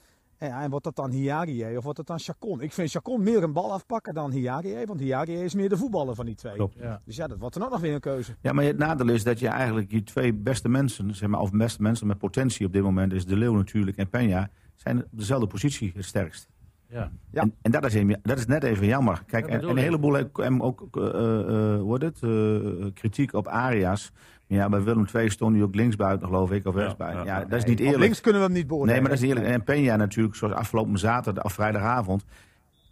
En, 0.42 0.48
ja, 0.48 0.62
en 0.62 0.70
wordt 0.70 0.84
dat 0.84 0.96
dan 0.96 1.10
Hiarie 1.10 1.76
of 1.76 1.82
wordt 1.82 1.98
dat 1.98 2.06
dan 2.06 2.18
Chacon? 2.18 2.60
Ik 2.60 2.72
vind 2.72 2.90
Chacon 2.90 3.22
meer 3.22 3.42
een 3.42 3.52
bal 3.52 3.72
afpakken 3.72 4.14
dan 4.14 4.30
Hiarie, 4.30 4.86
want 4.86 5.00
Hiarie 5.00 5.44
is 5.44 5.54
meer 5.54 5.68
de 5.68 5.76
voetballer 5.76 6.14
van 6.14 6.26
die 6.26 6.34
twee. 6.34 6.54
Klopt. 6.54 6.76
Ja. 6.78 7.00
Dus 7.04 7.16
ja, 7.16 7.26
dat 7.26 7.38
wordt 7.38 7.54
dan 7.54 7.64
ook 7.64 7.70
nog 7.70 7.80
weer 7.80 7.94
een 7.94 8.00
keuze. 8.00 8.36
Ja, 8.40 8.52
maar 8.52 8.64
het 8.64 8.78
nadeel 8.78 9.08
is 9.08 9.24
dat 9.24 9.38
je 9.38 9.48
eigenlijk 9.48 9.90
je 9.90 10.02
twee 10.02 10.34
beste 10.34 10.68
mensen, 10.68 11.14
zeg 11.14 11.28
maar, 11.28 11.40
of 11.40 11.50
beste 11.50 11.82
mensen 11.82 12.06
met 12.06 12.18
potentie 12.18 12.66
op 12.66 12.72
dit 12.72 12.82
moment, 12.82 13.12
is 13.12 13.26
De 13.26 13.36
Leeuw 13.36 13.54
natuurlijk 13.54 13.96
en 13.96 14.06
Peña, 14.06 14.52
zijn 14.74 14.98
op 14.98 15.08
dezelfde 15.10 15.46
positie 15.46 15.92
het 15.94 16.04
sterkst. 16.04 16.48
Ja. 16.86 17.10
Ja. 17.30 17.42
En, 17.42 17.54
en 17.62 17.70
dat, 17.70 17.84
is 17.84 17.94
even, 17.94 18.20
dat 18.22 18.38
is 18.38 18.46
net 18.46 18.64
even 18.64 18.86
jammer. 18.86 19.22
Kijk, 19.26 19.46
en, 19.46 19.62
een 19.62 19.76
ik. 19.76 19.82
heleboel 19.82 20.12
hebben 20.12 20.60
ook 20.60 20.88
eh, 20.96 21.74
eh, 21.74 21.90
heet 21.90 22.02
het, 22.02 22.22
eh, 22.22 22.92
kritiek 22.94 23.32
op 23.32 23.46
Arias. 23.46 24.12
Ja, 24.52 24.68
bij 24.68 24.82
Willem 24.82 25.06
II 25.14 25.30
stond 25.30 25.54
hij 25.54 25.64
ook 25.64 25.74
linksbuiten, 25.74 26.26
geloof 26.26 26.50
ik, 26.50 26.66
of 26.66 26.74
rechtsbuiten. 26.74 27.24
ja. 27.24 27.38
Ja, 27.38 27.44
dat 27.44 27.58
is 27.58 27.64
niet 27.64 27.78
op 27.78 27.84
eerlijk. 27.84 28.02
links 28.02 28.20
kunnen 28.20 28.40
we 28.40 28.46
hem 28.46 28.56
niet 28.56 28.66
beoordelen. 28.66 28.94
Nee, 28.94 29.02
maar 29.02 29.10
dat 29.10 29.22
is 29.22 29.28
niet 29.28 29.36
eerlijk. 29.36 29.66
En 29.66 29.94
Peña 29.94 29.98
natuurlijk, 29.98 30.34
zoals 30.34 30.54
afgelopen 30.54 30.98
zaterdag 30.98 31.44
of 31.44 31.52
vrijdagavond, 31.52 32.24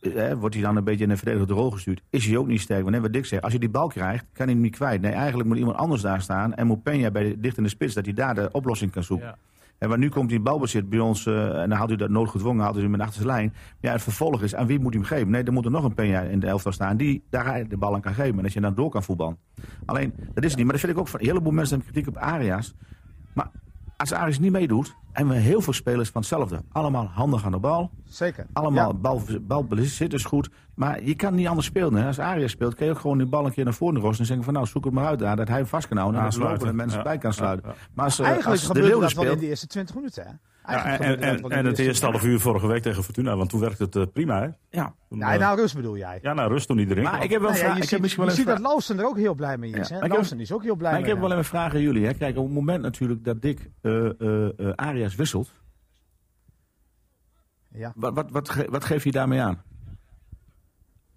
eh, 0.01 0.33
wordt 0.33 0.55
hij 0.55 0.65
dan 0.65 0.77
een 0.77 0.85
beetje 0.85 1.05
in 1.05 1.11
een 1.11 1.17
verdedigende 1.17 1.55
rol 1.55 1.71
gestuurd. 1.71 2.03
Is 2.11 2.27
hij 2.27 2.37
ook 2.37 2.47
niet 2.47 2.61
sterk. 2.61 2.81
Want 2.81 2.93
net 2.93 3.01
wat 3.01 3.13
Dick 3.13 3.27
zegt, 3.27 3.43
als 3.43 3.53
je 3.53 3.59
die 3.59 3.69
bal 3.69 3.89
krijgt, 3.89 4.25
kan 4.33 4.45
hij 4.47 4.55
hem 4.55 4.63
niet 4.63 4.75
kwijt. 4.77 5.01
Nee, 5.01 5.13
eigenlijk 5.13 5.49
moet 5.49 5.59
iemand 5.59 5.77
anders 5.77 6.03
daar 6.03 6.21
staan 6.21 6.55
en 6.55 6.67
moet 6.67 6.79
Peña 6.79 7.13
bij 7.13 7.23
de, 7.23 7.41
dicht 7.41 7.57
in 7.57 7.63
de 7.63 7.69
spits, 7.69 7.95
dat 7.95 8.05
hij 8.05 8.15
daar 8.15 8.35
de 8.35 8.49
oplossing 8.53 8.91
kan 8.91 9.03
zoeken. 9.03 9.27
Ja. 9.27 9.37
En 9.81 9.89
maar 9.89 9.99
nu 9.99 10.09
komt 10.09 10.29
die 10.29 10.41
balbezit 10.41 10.89
bij 10.89 10.99
ons, 10.99 11.27
eh, 11.27 11.63
en 11.63 11.69
dan 11.69 11.79
had 11.79 11.89
hij 11.89 11.97
dat 11.97 12.11
noodgedwongen, 12.11 12.65
had 12.65 12.75
hij 12.75 12.83
hem 12.83 12.93
in 12.93 12.99
de 12.99 13.05
achterste 13.05 13.27
lijn. 13.27 13.55
Ja, 13.81 13.93
het 13.93 14.03
vervolg 14.03 14.43
is, 14.43 14.55
aan 14.55 14.67
wie 14.67 14.81
moet 14.81 14.93
hij 14.93 15.03
hem 15.03 15.11
geven? 15.11 15.31
Nee, 15.31 15.43
er 15.43 15.53
moet 15.53 15.65
er 15.65 15.71
nog 15.71 15.85
een 15.85 15.93
Peña 15.93 16.31
in 16.31 16.41
de 16.41 16.47
elftal 16.47 16.73
staan 16.73 16.97
die 16.97 17.25
daar 17.31 17.69
de 17.69 17.77
bal 17.77 17.95
aan 17.95 18.01
kan 18.01 18.15
geven. 18.15 18.37
En 18.37 18.43
dat 18.43 18.53
je 18.53 18.61
dan 18.61 18.75
door 18.75 18.91
kan 18.91 19.03
voetballen. 19.03 19.39
Alleen, 19.85 20.13
dat 20.35 20.45
is 20.45 20.51
het 20.51 20.57
niet. 20.57 20.65
Maar 20.65 20.73
dat 20.73 20.81
vind 20.81 20.93
ik 20.93 20.99
ook 20.99 21.09
van 21.09 21.21
een 21.21 21.27
heleboel 21.27 21.53
mensen 21.53 21.77
hebben 21.77 21.93
kritiek 21.93 22.17
op 22.17 22.23
Arias. 22.23 22.75
Maar 23.35 23.51
als 23.97 24.13
Arias 24.13 24.39
niet 24.39 24.53
meedoet, 24.53 24.97
hebben 25.13 25.35
we 25.35 25.41
heel 25.41 25.61
veel 25.61 25.73
spelers 25.73 26.09
van 26.09 26.21
hetzelfde. 26.21 26.63
Allemaal 26.73 27.11
handig 27.15 27.45
aan 27.45 27.53
de 27.53 27.59
bal. 27.59 27.91
Zeker. 28.05 28.47
Allemaal 28.53 28.89
Ja. 28.89 28.95
bal, 28.95 29.23
balbezit 29.41 30.13
is 30.13 30.25
goed. 30.25 30.51
Maar 30.75 31.03
je 31.05 31.15
kan 31.15 31.35
niet 31.35 31.47
anders 31.47 31.67
spelen. 31.67 31.95
Hè. 31.95 32.07
Als 32.07 32.19
Arias 32.19 32.51
speelt, 32.51 32.75
kun 32.75 32.87
je 32.87 32.93
ook 32.93 32.99
gewoon 32.99 33.19
die 33.19 33.27
bal 33.27 33.47
een 33.47 33.53
keer 33.53 33.65
naar 33.65 33.75
voren 33.75 34.01
rossen. 34.01 34.19
En 34.21 34.27
zeggen 34.27 34.45
van 34.45 34.55
nou, 34.55 34.67
zoek 34.67 34.85
het 34.85 34.93
maar 34.95 35.07
uit 35.07 35.19
daar. 35.19 35.37
Dat 35.37 35.49
hij 35.49 35.57
hem 35.57 35.67
vast 35.67 35.89
kan 35.89 35.97
houden. 35.97 36.19
En 36.21 36.25
dat 36.27 36.35
Aansluiten. 36.35 36.67
lopen 36.67 36.81
en 36.81 36.85
mensen 36.87 36.99
Ja. 36.99 37.05
bij 37.11 37.19
kan 37.19 37.33
sluiten. 37.33 37.69
Ja, 37.69 37.75
Maar 37.95 38.05
als, 38.05 38.19
eh, 38.19 38.25
Eigenlijk 38.27 38.57
als 38.61 38.67
de 38.69 38.75
gebeurde 38.81 39.01
dat 39.01 39.13
wel 39.13 39.33
in 39.33 39.39
de 39.39 39.47
eerste 39.49 39.67
20 39.67 39.95
minuten. 39.95 40.25
Hè? 40.27 40.33
Ja, 40.67 40.99
en, 40.99 41.21
en, 41.21 41.43
en 41.51 41.65
het 41.67 41.79
eerste 41.79 42.07
half 42.07 42.25
uur 42.25 42.41
vorige 42.41 42.67
week 42.67 42.83
tegen 42.83 43.03
Fortuna, 43.05 43.37
want 43.37 43.51
toen 43.51 43.61
werkte 43.61 43.83
het 43.85 43.97
eh, 43.97 44.03
prima. 44.13 44.41
Hè? 44.41 44.49
Ja. 44.81 44.95
Toen, 45.09 45.19
Nee, 45.19 45.29
eh, 45.35 45.39
nou 45.41 45.61
rust 45.61 45.75
bedoel 45.75 45.97
jij. 45.97 46.19
ja, 46.23 46.33
nou 46.33 46.53
rust 46.53 46.67
toen 46.67 46.79
iedereen. 46.79 47.03
Maar 47.05 47.23
ik 47.23 47.31
heb 47.31 47.41
wel 47.41 47.51
Nou 47.51 47.53
ja, 47.53 47.59
vragen. 47.59 47.77
je 47.77 47.77
ik 47.77 47.81
heb 47.83 47.89
ziet, 47.91 48.01
misschien 48.01 48.23
wel 48.25 48.33
je 48.33 48.39
ziet 48.39 48.47
dat. 48.47 48.59
Lawson 48.59 48.99
er 48.99 49.07
ook 49.07 49.17
heel 49.17 49.35
blij 49.35 49.59
mee 49.59 49.71
is. 49.71 49.89
Ja, 49.89 49.99
Hè? 49.99 50.37
is 50.37 50.53
ook 50.53 50.63
heel 50.63 50.75
blij 50.77 50.91
Maar 50.91 51.01
ik 51.01 51.05
mee. 51.07 51.15
heb 51.15 51.21
wel 51.23 51.29
even 51.31 51.39
een 51.39 51.45
vraag 51.51 51.75
aan 51.75 51.81
jullie. 51.81 52.07
Hè. 52.07 52.15
Kijk, 52.15 52.37
op 52.37 52.45
het 52.45 52.55
moment 52.55 52.83
natuurlijk 52.83 53.25
dat 53.25 53.43
Dick 53.43 53.71
eh, 53.81 53.93
eh, 54.07 54.45
eh, 54.59 54.73
Arias 55.01 55.15
wisselt. 55.15 55.51
Ja. 57.69 57.93
Wat, 57.97 58.15
wat, 58.15 58.31
wat, 58.31 58.49
ge- 58.49 58.67
wat 58.71 58.85
geef 58.85 59.05
je 59.05 59.11
daarmee 59.13 59.41
aan? 59.41 59.63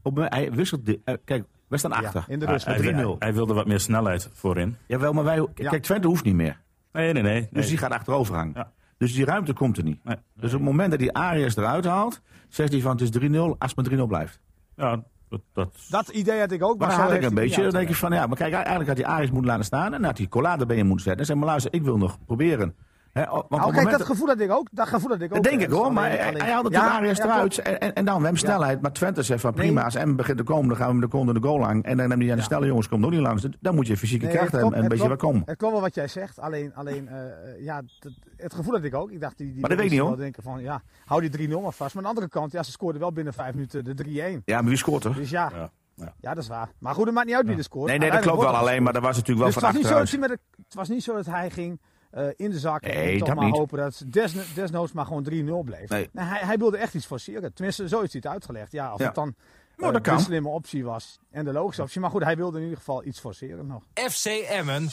Op, 0.01 0.15
hij 0.29 0.51
wisselt. 0.51 0.85
Di- 0.85 1.01
eh, 1.05 1.15
kijk, 1.25 1.45
we 1.67 1.77
staan 1.77 1.91
achter. 1.91 2.23
Ja, 2.27 2.33
in 2.33 2.39
de 2.39 2.45
Hij- 2.45 2.53
rust. 2.53 2.65
hij, 2.65 2.75
met 2.75 2.83
hij, 2.85 2.93
3-0. 3.03 3.15
hij 3.19 3.33
wilde 3.33 3.53
wat 3.53 3.67
meer 3.67 3.79
snelheid 3.79 4.29
voorin. 4.33 4.77
Jawel, 4.87 5.13
maar 5.13 5.23
wij. 5.23 5.47
Ja. 5.55 5.69
Kijk, 5.69 5.83
Twente 5.83 6.07
hoeft 6.07 6.23
niet 6.23 6.35
meer. 6.35 6.61
Nee, 6.91 7.13
nee, 7.13 7.23
nee. 7.23 7.47
Dus 7.51 7.67
die 7.67 7.77
gaat 7.77 7.91
achterover 7.91 8.35
hangen. 8.35 8.53
Ja. 8.55 8.71
Dus 8.97 9.13
die 9.13 9.25
ruimte 9.25 9.53
komt 9.53 9.77
er 9.77 9.83
niet. 9.83 10.03
Nee. 10.03 10.15
Dus 10.35 10.53
op 10.53 10.59
het 10.59 10.69
moment 10.69 10.91
dat 10.91 10.99
hij 10.99 11.11
Arias 11.11 11.55
eruit 11.55 11.85
haalt, 11.85 12.21
zegt 12.47 12.71
hij 12.71 12.81
van 12.81 12.91
het 12.91 13.01
is 13.01 13.09
3-0 13.09 13.55
als 13.57 13.73
het 13.75 13.75
maar 13.75 13.85
3-0 13.99 14.07
blijft. 14.07 14.39
Ja, 14.75 15.03
dat, 15.29 15.41
dat, 15.53 15.75
Dat 15.89 16.07
idee 16.09 16.39
had 16.39 16.51
ik 16.51 16.63
ook. 16.63 16.77
Maar 16.79 16.87
Maar 16.87 16.97
had 16.99 17.11
ik 17.13 17.23
een 17.23 17.33
beetje, 17.33 17.61
dan 17.61 17.71
denk 17.71 17.87
je 17.87 17.95
van 17.95 18.11
ja, 18.13 18.27
maar 18.27 18.37
kijk, 18.37 18.53
eigenlijk 18.53 18.87
had 18.87 18.97
hij 18.97 19.05
Arias 19.07 19.31
moeten 19.31 19.49
laten 19.49 19.65
staan 19.65 19.85
en 19.85 19.91
dan 19.91 20.03
had 20.03 20.17
hij 20.17 20.27
Collade 20.27 20.65
bij 20.65 20.75
je 20.77 20.83
moeten 20.83 21.03
zetten. 21.03 21.21
En 21.21 21.27
zeg 21.27 21.35
maar 21.37 21.45
luister, 21.47 21.73
ik 21.73 21.81
wil 21.83 21.97
nog 21.97 22.25
proberen. 22.25 22.75
Want 23.13 23.27
op 23.31 23.41
het 23.41 23.49
Nou, 23.49 23.61
kijk, 23.63 23.75
moment 23.75 23.97
dat 23.97 24.07
gevoel 24.07 24.27
had 24.27 24.39
ik 24.39 24.51
ook. 24.51 24.67
Dat 24.71 24.87
gevoel 24.87 25.09
had 25.09 25.21
ik 25.21 25.27
ook. 25.29 25.33
Dat 25.33 25.43
denk 25.43 25.55
ik 25.55 25.61
ergens. 25.61 25.79
hoor, 25.83 25.93
maar 25.93 26.05
Alleen- 26.09 26.19
hij, 26.19 26.33
hij 26.37 26.51
haalde 26.51 26.69
Ja, 26.71 26.97
Arias 26.97 27.17
ja, 27.17 27.23
eruit 27.23 27.57
en, 27.57 27.79
en, 27.79 27.93
en 27.93 28.05
dan 28.05 28.15
we 28.17 28.21
hebben 28.23 28.39
snelheid. 28.39 28.81
Maar 28.81 28.91
Twente 28.93 29.23
zegt 29.23 29.41
van 29.41 29.53
prima, 29.53 29.83
als 29.83 29.95
M 29.95 30.15
begint 30.15 30.37
te 30.37 30.43
komen, 30.43 30.67
dan 30.67 30.77
gaan 30.77 30.85
we 30.85 30.91
hem 30.91 31.01
de 31.01 31.07
kont 31.07 31.33
de 31.33 31.41
goal 31.47 31.59
lang. 31.59 31.83
En 31.83 31.97
dan 31.97 32.07
neem 32.07 32.19
hij 32.19 32.29
aan 32.29 32.35
de 32.35 32.41
Ja. 32.41 32.47
snelle 32.47 32.65
jongens, 32.65 32.87
komt 32.87 33.05
ook 33.05 33.11
niet 33.11 33.19
langs. 33.19 33.47
Dan 33.59 33.75
moet 33.75 33.87
je 33.87 33.97
fysieke 33.97 34.25
Nee, 34.25 34.33
kracht 34.35 34.51
het 34.51 34.61
hebben 34.61 34.71
klopt, 34.79 34.85
en 34.87 34.91
een 34.91 34.99
het 34.99 35.09
beetje 35.09 35.29
wat 35.29 35.31
komen. 35.33 35.41
Het 35.45 35.57
klopt 35.57 35.73
wel 35.73 35.81
wat 35.81 35.95
jij 35.95 36.07
zegt, 36.07 36.39
alleen, 36.39 36.75
alleen 36.75 37.07
eh, 37.07 37.23
eh, 37.25 37.63
ja, 37.63 37.75
het, 37.99 38.13
het 38.37 38.53
gevoel 38.53 38.73
had 38.73 38.83
ik 38.83 38.95
ook. 38.95 39.11
Ik 39.11 39.21
dacht, 39.21 39.37
die, 39.37 39.51
die 39.51 39.59
Maar 39.59 39.69
dat 39.69 39.77
weet 39.79 39.87
ik 39.87 39.93
niet, 39.93 40.01
wel 40.07 40.15
denken 40.15 40.43
van, 40.43 40.61
ja, 40.61 40.81
hou 41.05 41.29
die 41.29 41.47
3-0 41.49 41.61
maar 41.61 41.71
vast. 41.71 41.77
Maar 41.79 41.89
aan 41.95 42.01
de 42.01 42.07
andere 42.07 42.29
kant, 42.39 42.51
ja, 42.51 42.63
ze 42.63 42.71
scoorden 42.71 43.01
wel 43.01 43.11
binnen 43.11 43.33
vijf 43.33 43.53
minuten 43.53 43.83
de 43.83 44.03
3-1. 44.39 44.41
Ja, 44.45 44.55
maar 44.61 44.69
wie 44.69 44.77
scoort 44.77 45.03
er? 45.03 45.13
Dus 45.15 45.29
ja, 45.29 45.51
ja, 45.55 45.69
ja. 45.95 46.13
ja. 46.19 46.33
dat 46.33 46.43
is 46.43 46.49
waar. 46.49 46.69
Maar 46.79 46.93
goed, 46.93 47.05
het 47.05 47.13
maakt 47.13 47.27
niet 47.27 47.35
uit 47.35 47.47
wie 47.47 47.57
er 47.57 47.63
scoort. 47.63 47.89
Nee, 47.89 47.97
nee, 47.97 48.11
dat 48.11 48.19
klopt 48.21 48.41
wel 48.41 48.55
alleen, 48.55 48.83
maar 48.83 48.93
dat 48.93 49.01
was 49.01 49.15
natuurlijk 49.17 49.45
wel. 49.45 49.47
Dus 49.53 49.55
van 49.63 49.63
het 49.63 49.71
was, 49.73 49.81
niet 49.81 49.91
zo 49.91 49.97
dat 49.99 50.01
achteruit. 50.03 50.29
hij 50.29 50.37
met 50.37 50.55
de- 50.57 50.63
het 50.63 50.73
was 50.73 50.89
niet 50.89 51.03
zo 51.03 51.13
dat 51.15 51.25
hij 51.25 51.49
ging 51.49 51.81
eh, 52.13 52.25
in 52.35 52.49
de 52.49 52.59
zak 52.59 52.81
Nee, 52.81 52.93
en 53.11 53.17
toch 53.17 53.27
dat 53.27 53.35
maar 53.37 53.45
niet. 53.45 53.57
hopen 53.57 53.77
dat 53.77 53.97
het 53.99 54.13
desno- 54.13 54.41
desnoods 54.55 54.91
maar 54.91 55.05
gewoon 55.05 55.23
3-0 55.23 55.63
bleef. 55.65 55.89
Nee. 55.89 56.09
hij, 56.13 56.39
hij 56.45 56.57
wilde 56.57 56.77
echt 56.77 56.93
iets 56.93 57.05
forceren. 57.05 57.53
Tenminste, 57.53 57.87
zo 57.87 57.99
is 58.01 58.11
hij 58.11 58.21
het 58.23 58.31
uitgelegd. 58.33 58.71
Ja, 58.71 58.93
of 58.93 58.99
Ja. 58.99 59.05
het 59.05 59.15
dan 59.15 59.35
Nou, 59.77 59.93
dat 59.93 60.01
kan. 60.01 60.17
de 60.17 60.23
slimme 60.23 60.49
optie 60.49 60.83
was 60.83 61.19
en 61.31 61.45
de 61.45 61.51
logische 61.53 61.81
optie. 61.81 62.01
Maar 62.01 62.09
goed, 62.09 62.23
hij 62.23 62.35
wilde 62.35 62.57
in 62.57 62.63
ieder 62.63 62.77
geval 62.77 63.05
iets 63.05 63.19
forceren 63.19 63.67
nog. 63.67 63.83
FC 63.93 64.25
Emmen 64.25 64.87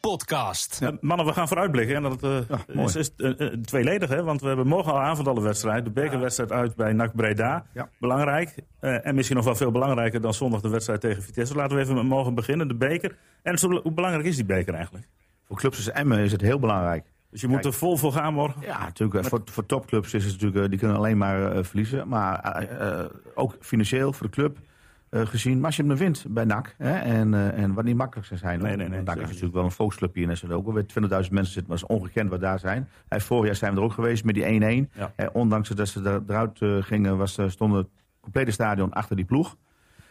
podcast. 0.00 0.80
Ja, 0.80 0.96
mannen, 1.00 1.26
we 1.26 1.32
gaan 1.32 1.48
vooruitblikken. 1.48 1.96
En 1.96 2.02
dat 2.02 2.22
eh, 2.22 2.84
is, 2.84 2.96
is 2.96 3.10
tweeledig, 3.64 4.08
hè? 4.08 4.22
want 4.22 4.40
we 4.40 4.46
hebben 4.46 4.66
morgen 4.66 4.92
al 4.92 5.00
avond 5.00 5.28
al 5.28 5.36
een 5.36 5.42
wedstrijd. 5.42 5.84
De 5.84 5.90
bekerwedstrijd 5.90 6.52
uit 6.52 6.74
bij 6.76 6.92
NAC 6.92 7.14
Breda. 7.14 7.66
Ja. 7.74 7.88
Belangrijk. 7.98 8.54
Eh, 8.80 9.06
en 9.06 9.14
misschien 9.14 9.36
nog 9.36 9.44
wel 9.44 9.54
veel 9.54 9.70
belangrijker 9.70 10.20
dan 10.20 10.34
zondag 10.34 10.60
de 10.60 10.68
wedstrijd 10.68 11.00
tegen 11.00 11.22
Vitesse. 11.22 11.54
Laten 11.54 11.76
we 11.76 11.82
even 11.82 11.94
met 11.94 12.04
morgen 12.04 12.34
beginnen, 12.34 12.68
de 12.68 12.74
beker. 12.74 13.16
En 13.42 13.58
zo, 13.58 13.70
hoe 13.82 13.92
belangrijk 13.92 14.26
is 14.26 14.36
die 14.36 14.44
beker 14.44 14.74
eigenlijk? 14.74 15.06
Voor 15.52 15.60
clubs 15.60 15.76
als 15.76 15.90
Emmen 15.90 16.18
is 16.18 16.32
het 16.32 16.40
heel 16.40 16.58
belangrijk. 16.58 17.04
Dus 17.30 17.40
je 17.40 17.46
moet 17.46 17.60
Kijk. 17.60 17.72
er 17.72 17.78
vol 17.78 17.96
voor 17.96 18.12
gaan 18.12 18.34
morgen. 18.34 18.62
Ja, 18.62 18.78
natuurlijk. 18.78 19.24
eh, 19.24 19.30
Voor, 19.30 19.40
voor 19.44 19.66
topclubs 19.66 20.14
is 20.14 20.24
het 20.24 20.32
natuurlijk, 20.32 20.62
eh, 20.64 20.68
die 20.70 20.78
kunnen 20.78 20.96
alleen 20.96 21.18
maar 21.18 21.52
eh, 21.52 21.64
verliezen. 21.64 22.08
Maar 22.08 22.66
ook 23.34 23.56
financieel 23.60 24.12
voor 24.12 24.26
de 24.26 24.32
club 24.32 24.58
gezien. 25.10 25.56
Maar 25.56 25.66
als 25.66 25.76
je 25.76 25.82
hem 25.82 25.90
dan 25.90 26.00
wint 26.00 26.24
bij 26.28 26.44
NAC, 26.44 26.74
hè, 26.78 26.98
en, 26.98 27.54
en 27.54 27.74
wat 27.74 27.84
niet 27.84 27.96
makkelijk 27.96 28.26
zou 28.26 28.40
zijn. 28.40 28.60
Nee, 28.62 28.76
nee, 28.76 28.88
nee, 28.88 29.02
NAC 29.02 29.16
is 29.16 29.26
natuurlijk 29.26 29.54
wel 29.54 29.64
een 29.64 29.70
volksclub 29.70 30.14
hier 30.14 30.22
in 30.24 30.30
Essen 30.30 30.50
ook. 30.52 30.66
Alweer 30.66 30.82
20.000 30.86 31.08
mensen 31.08 31.52
zitten, 31.52 31.64
maar 31.66 31.78
het 31.80 31.90
is 31.90 31.96
ongekend 31.96 32.30
wat 32.30 32.40
daar 32.40 32.58
zijn. 32.58 32.88
Hè, 33.08 33.20
vorig 33.20 33.46
jaar 33.46 33.56
zijn 33.56 33.72
we 33.74 33.78
er 33.78 33.84
ook 33.84 33.92
geweest 33.92 34.24
met 34.24 34.34
die 34.34 34.44
1-1. 34.44 34.90
Ja. 34.92 35.12
Ondanks 35.32 35.68
dat 35.68 35.88
ze 35.88 36.02
er- 36.02 36.22
eruit 36.28 36.58
gingen, 36.86 37.16
was, 37.16 37.38
eh, 37.38 37.48
stond 37.48 37.74
het 37.74 37.86
complete 38.20 38.50
stadion 38.50 38.92
achter 38.92 39.16
die 39.16 39.24
ploeg. 39.24 39.56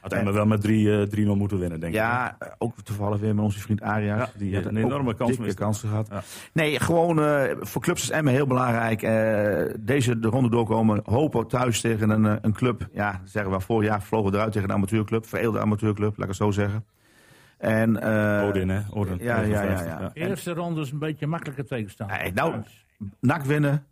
Had 0.01 0.13
Emmen 0.13 0.33
wel 0.33 0.45
met 0.45 0.61
3, 0.61 1.01
eh, 1.01 1.07
3-0 1.07 1.35
moeten 1.35 1.59
winnen, 1.59 1.79
denk 1.79 1.93
ik. 1.93 1.99
Ja, 1.99 2.35
eh, 2.39 2.47
ook 2.57 2.81
toevallig 2.81 3.19
weer 3.19 3.35
met 3.35 3.43
onze 3.43 3.59
vriend 3.59 3.81
Arias. 3.81 4.17
Ja, 4.17 4.29
die 4.37 4.55
had 4.55 4.65
een 4.65 4.77
enorme 4.77 5.13
kans 5.13 5.53
kansen 5.53 5.89
gehad. 5.89 6.07
Ja. 6.11 6.21
Nee, 6.53 6.79
gewoon 6.79 7.23
eh, 7.23 7.55
voor 7.59 7.81
clubs 7.81 8.01
als 8.01 8.09
Emmen 8.09 8.33
heel 8.33 8.47
belangrijk. 8.47 9.01
Eh, 9.01 9.75
deze 9.79 10.19
de 10.19 10.27
ronde 10.27 10.49
doorkomen. 10.49 11.01
Hopen 11.03 11.47
thuis 11.47 11.81
tegen 11.81 12.09
een, 12.09 12.25
eh, 12.25 12.35
een 12.41 12.53
club. 12.53 12.87
Ja, 12.93 13.21
zeggen 13.25 13.51
we 13.51 13.59
vorig 13.59 13.89
jaar 13.89 14.01
vlogen 14.01 14.31
we 14.31 14.37
eruit 14.37 14.51
tegen 14.51 14.69
een 14.69 14.75
amateurclub. 14.75 15.25
Vereelde 15.25 15.59
amateurclub, 15.59 16.17
laat 16.17 16.19
ik 16.19 16.27
het 16.27 16.35
zo 16.35 16.51
zeggen. 16.51 16.85
En, 17.57 18.01
eh, 18.01 18.47
Odin, 18.47 18.69
hè? 18.69 18.79
Odin. 18.89 19.17
ja, 19.19 19.39
ja, 19.39 19.41
ja, 19.41 19.61
59, 19.61 19.99
ja. 19.99 20.09
De 20.13 20.19
eerste 20.19 20.53
ronde 20.53 20.81
is 20.81 20.91
een 20.91 20.99
beetje 20.99 21.27
makkelijker 21.27 21.65
tegenstander. 21.65 22.17
Nee, 22.17 22.33
nou. 22.33 22.53
NAC 23.19 23.43
winnen. 23.43 23.85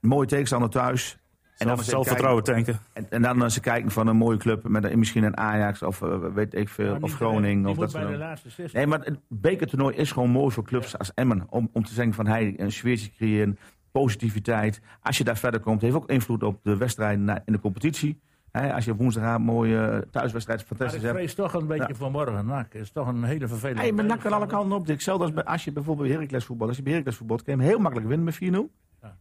Mooie 0.00 0.26
tegenstander 0.26 0.70
thuis. 0.70 1.18
En 1.62 1.76
dan 1.76 1.84
zelfvertrouwen 1.84 2.44
tanken. 2.44 2.78
En, 2.92 3.06
en 3.10 3.22
dan 3.22 3.42
als 3.42 3.54
ze 3.54 3.60
kijken 3.60 3.90
van 3.90 4.06
een 4.06 4.16
mooie 4.16 4.36
club. 4.36 4.68
Met 4.68 4.84
een- 4.84 4.98
misschien 4.98 5.24
een 5.24 5.36
Ajax 5.36 5.82
of 5.82 6.02
eh, 6.02 6.18
weet 6.34 6.54
ik 6.54 6.68
veel. 6.68 6.92
Maar 6.92 7.02
of 7.02 7.14
Groningen. 7.14 7.66
Of 7.70 7.76
dat 7.76 7.92
bij 7.92 8.06
de 8.06 8.16
laatste 8.16 8.50
16. 8.50 8.78
Nee, 8.78 8.86
maar 8.88 9.00
het 9.00 9.18
bekertoernooi 9.28 9.96
is 9.96 10.12
gewoon 10.12 10.30
mooi 10.30 10.50
voor 10.54 10.64
clubs 10.64 10.98
als 10.98 11.14
Emmen. 11.14 11.46
Om, 11.50 11.68
om 11.72 11.84
te 11.84 11.92
zeggen 11.92 12.14
van 12.14 12.26
hey, 12.26 12.54
een 12.56 12.72
sfeertje 12.72 13.10
creëren, 13.16 13.58
positiviteit. 13.92 14.80
Als 15.02 15.18
je 15.18 15.24
daar 15.24 15.36
verder 15.36 15.60
komt, 15.60 15.80
heeft 15.82 15.94
ook 15.94 16.10
invloed 16.10 16.42
op 16.42 16.58
de 16.62 16.76
wedstrijden 16.76 17.42
in 17.46 17.52
de 17.52 17.60
competitie. 17.60 18.20
Hè, 18.52 18.74
als 18.74 18.84
je 18.84 18.94
woensdag 18.94 19.34
een 19.34 19.42
mooie 19.42 19.78
eh, 19.86 19.98
thuiswedstrijd 20.10 20.58
Maar 20.58 20.68
fantastisch 20.68 20.98
ik 21.00 21.04
hebt. 21.06 21.16
vrees 21.18 21.34
toch 21.34 21.54
een 21.54 21.66
beetje 21.66 21.88
Ja. 21.88 21.94
voor 21.94 22.10
morgen. 22.10 22.46
NAC 22.46 22.74
is 22.74 22.90
toch 22.92 23.08
een 23.08 23.22
hele 23.24 23.48
vervelende. 23.48 23.80
Hey, 23.80 23.92
maar 23.92 24.04
nak 24.04 24.26
aan 24.26 24.32
alle 24.32 24.46
kanten 24.46 24.72
op. 24.76 24.86
Hetzelfde 24.86 25.24
als 25.24 25.32
bij, 25.32 25.44
als 25.44 25.64
je 25.64 25.72
bijvoorbeeld 25.72 26.08
Heracles 26.08 26.44
voetbal. 26.44 26.68
Als 26.68 26.76
je 26.76 26.82
bij 26.82 26.92
Heracles 26.92 27.16
voetbal 27.16 27.36
kan 27.36 27.44
je 27.46 27.60
hem 27.60 27.68
heel 27.70 27.78
makkelijk 27.78 28.08
winnen 28.08 28.24
met 28.24 28.34
4-0. 28.34 28.72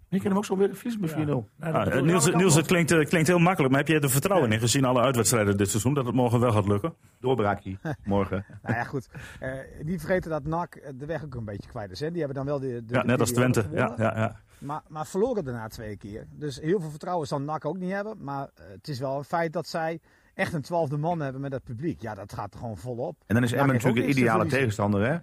Ik 0.10 0.20
kan 0.20 0.28
hem 0.28 0.38
ook 0.38 0.46
zo 0.46 0.58
weer 0.58 0.76
verliezen 0.76 1.02
met 1.02 1.12
4-0. 1.12 1.14
Ja, 1.14 1.26
nou, 1.26 1.46
dat 1.58 1.74
Ah, 1.74 1.84
bedoel 1.84 2.00
ik. 2.00 2.06
Niels, 2.06 2.32
Niels, 2.34 2.56
het 2.56 2.66
klinkt, 2.66 2.92
eh, 2.92 3.06
klinkt 3.06 3.28
heel 3.28 3.40
makkelijk, 3.40 3.70
maar 3.74 3.80
heb 3.84 3.90
je 3.90 4.00
er 4.00 4.10
vertrouwen 4.10 4.52
in 4.52 4.60
gezien 4.60 4.86
alle 4.86 5.02
uitwedstrijden 5.02 5.58
dit 5.58 5.70
seizoen 5.70 5.94
dat 5.94 6.06
het 6.06 6.16
morgen 6.16 6.40
wel 6.40 6.52
gaat 6.52 6.68
lukken? 6.68 6.94
Doorbraakje 7.20 7.78
morgen. 8.04 8.46
Nou 8.62 8.76
ja, 8.76 8.84
goed. 8.84 9.10
Eh 9.40 9.50
niet 9.84 10.00
vergeten 10.00 10.30
dat 10.32 10.44
NAC 10.46 10.94
de 10.96 11.06
weg 11.06 11.24
ook 11.24 11.36
een 11.36 11.46
beetje 11.46 11.70
kwijt 11.70 11.92
is. 11.92 12.00
Hè? 12.00 12.10
Die 12.12 12.20
hebben 12.24 12.38
dan 12.38 12.46
wel 12.46 12.60
de, 12.60 12.86
de 12.86 12.94
Ja, 12.94 13.04
net 13.04 13.20
als 13.20 13.32
Twente. 13.32 13.66
Ja, 13.72 13.94
ja, 13.98 14.18
ja. 14.18 14.36
Maar, 14.58 14.82
maar 14.88 15.06
verloren 15.08 15.44
daarna 15.44 15.68
twee 15.68 15.98
keer. 15.98 16.26
Dus 16.32 16.60
heel 16.60 16.80
veel 16.80 16.90
vertrouwen 16.90 17.28
zal 17.28 17.42
NAC 17.42 17.66
ook 17.66 17.78
niet 17.78 17.92
hebben. 17.92 18.24
Maar 18.24 18.50
eh, 18.56 18.64
het 18.72 18.88
is 18.88 19.00
wel 19.00 19.18
een 19.18 19.24
feit 19.24 19.54
dat 19.54 19.68
zij 19.68 20.00
echt 20.34 20.54
een 20.54 20.62
twaalfde 20.62 20.98
man 20.98 21.20
hebben 21.20 21.42
met 21.42 21.52
het 21.54 21.64
publiek. 21.64 22.02
Ja, 22.02 22.16
dat 22.16 22.34
gaat 22.34 22.54
er 22.54 22.60
gewoon 22.60 22.78
volop. 22.78 23.16
En 23.28 23.36
dan 23.36 23.44
is 23.44 23.52
Emmen 23.52 23.74
natuurlijk 23.76 24.04
een 24.06 24.10
ideale 24.10 24.46
tegenstander, 24.46 25.02
hè? 25.12 25.18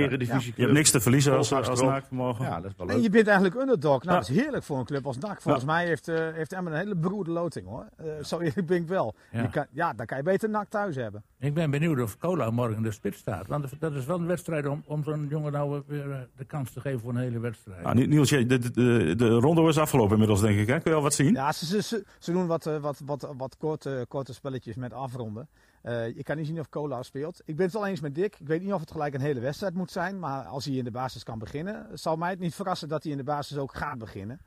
Eredivisie. 0.00 0.52
Je 0.56 0.62
hebt 0.62 0.74
niks 0.74 0.90
te 0.90 1.00
verliezen 1.00 1.36
als, 1.36 1.52
als 1.52 1.68
erop. 1.80 1.90
NAC 1.90 2.10
morgen. 2.10 2.44
Ja, 2.44 2.60
dat 2.60 2.70
is 2.70 2.76
wel 2.76 2.88
En 2.88 3.02
je 3.02 3.10
bent 3.10 3.26
eigenlijk 3.26 3.60
underdog. 3.60 4.02
Nou, 4.02 4.14
Ja. 4.16 4.20
dat 4.20 4.28
is 4.30 4.42
heerlijk 4.42 4.64
voor 4.64 4.78
een 4.78 4.84
club 4.84 5.06
als 5.06 5.18
NAC. 5.18 5.40
Volgens 5.42 5.64
mij 5.64 5.86
heeft, 5.86 6.08
eh 6.08 6.16
heeft 6.32 6.52
Emmen 6.52 6.72
een 6.72 6.78
hele 6.78 6.94
beroerde 6.96 7.30
loting 7.30 7.66
hoor. 7.66 7.86
Eh, 7.96 8.06
zo 8.24 8.38
eerlijk 8.40 8.66
ben 8.66 8.76
ik 8.76 8.88
wel. 8.88 9.14
Ja. 9.30 9.42
Je 9.42 9.48
kan, 9.50 9.66
ja, 9.70 9.92
dan 9.92 10.06
kan 10.06 10.16
je 10.16 10.22
beter 10.22 10.50
NAC 10.50 10.68
thuis 10.68 10.96
hebben. 10.96 11.22
Ik 11.38 11.54
ben 11.54 11.70
benieuwd 11.70 12.00
of 12.00 12.18
Cola 12.18 12.50
morgen 12.50 12.76
in 12.76 12.82
de 12.82 12.90
spits 12.90 13.18
staat. 13.18 13.46
Want 13.46 13.66
dat 13.80 13.92
is 13.94 14.04
wel 14.04 14.18
een 14.18 14.26
wedstrijd 14.26 14.66
om, 14.66 14.82
om 14.86 15.02
zo'n 15.04 15.26
jongen 15.30 15.52
nou 15.52 15.82
weer 15.86 16.10
eh, 16.10 16.18
de 16.36 16.44
kans 16.44 16.72
te 16.72 16.80
geven 16.80 17.00
voor 17.00 17.10
een 17.10 17.16
hele 17.20 17.38
wedstrijd. 17.38 17.82
Nou, 17.82 18.06
Niels, 18.06 18.28
je- 18.30 18.46
de, 18.46 18.58
de, 18.58 18.70
de, 18.70 19.14
de 19.16 19.28
ronde 19.28 19.62
is 19.68 19.78
afgelopen 19.78 20.12
inmiddels, 20.12 20.40
denk 20.40 20.58
ik. 20.58 20.66
Hè? 20.66 20.80
Kun 20.80 20.90
je 20.90 20.96
al 20.96 21.02
wat 21.02 21.14
zien? 21.14 21.32
Ja, 21.32 21.52
ze, 21.52 21.66
ze, 21.66 21.82
ze, 21.82 22.04
ze 22.18 22.32
doen 22.32 22.46
wat, 22.46 22.64
wat, 22.80 23.00
wat, 23.04 23.32
wat 23.36 23.56
korte, 23.56 24.04
korte 24.08 24.34
spelletjes 24.34 24.76
met 24.76 24.92
afronden. 24.92 25.48
Eh 25.82 26.14
je 26.16 26.22
kan 26.22 26.36
niet 26.36 26.46
zien 26.46 26.60
of 26.60 26.68
Cola 26.68 27.02
speelt. 27.02 27.40
Ik 27.44 27.56
ben 27.56 27.64
het 27.64 27.74
wel 27.74 27.86
eens 27.86 28.00
met 28.00 28.14
Dick. 28.14 28.36
Ik 28.40 28.46
weet 28.46 28.62
niet 28.62 28.72
of 28.72 28.80
het 28.80 28.90
gelijk 28.90 29.14
een 29.14 29.20
hele 29.20 29.40
wedstrijd 29.40 29.74
moet 29.74 29.90
zijn. 29.90 30.18
Maar 30.18 30.44
als 30.44 30.64
hij 30.64 30.74
in 30.74 30.84
de 30.84 30.90
basis 30.90 31.22
kan 31.22 31.38
beginnen, 31.38 31.98
zal 31.98 32.16
mij 32.16 32.30
het 32.30 32.38
niet 32.38 32.54
verrassen 32.54 32.88
dat 32.88 33.02
hij 33.02 33.12
in 33.12 33.18
de 33.18 33.24
basis 33.24 33.56
ook 33.58 33.74
gaat 33.74 33.98
beginnen. 33.98 34.40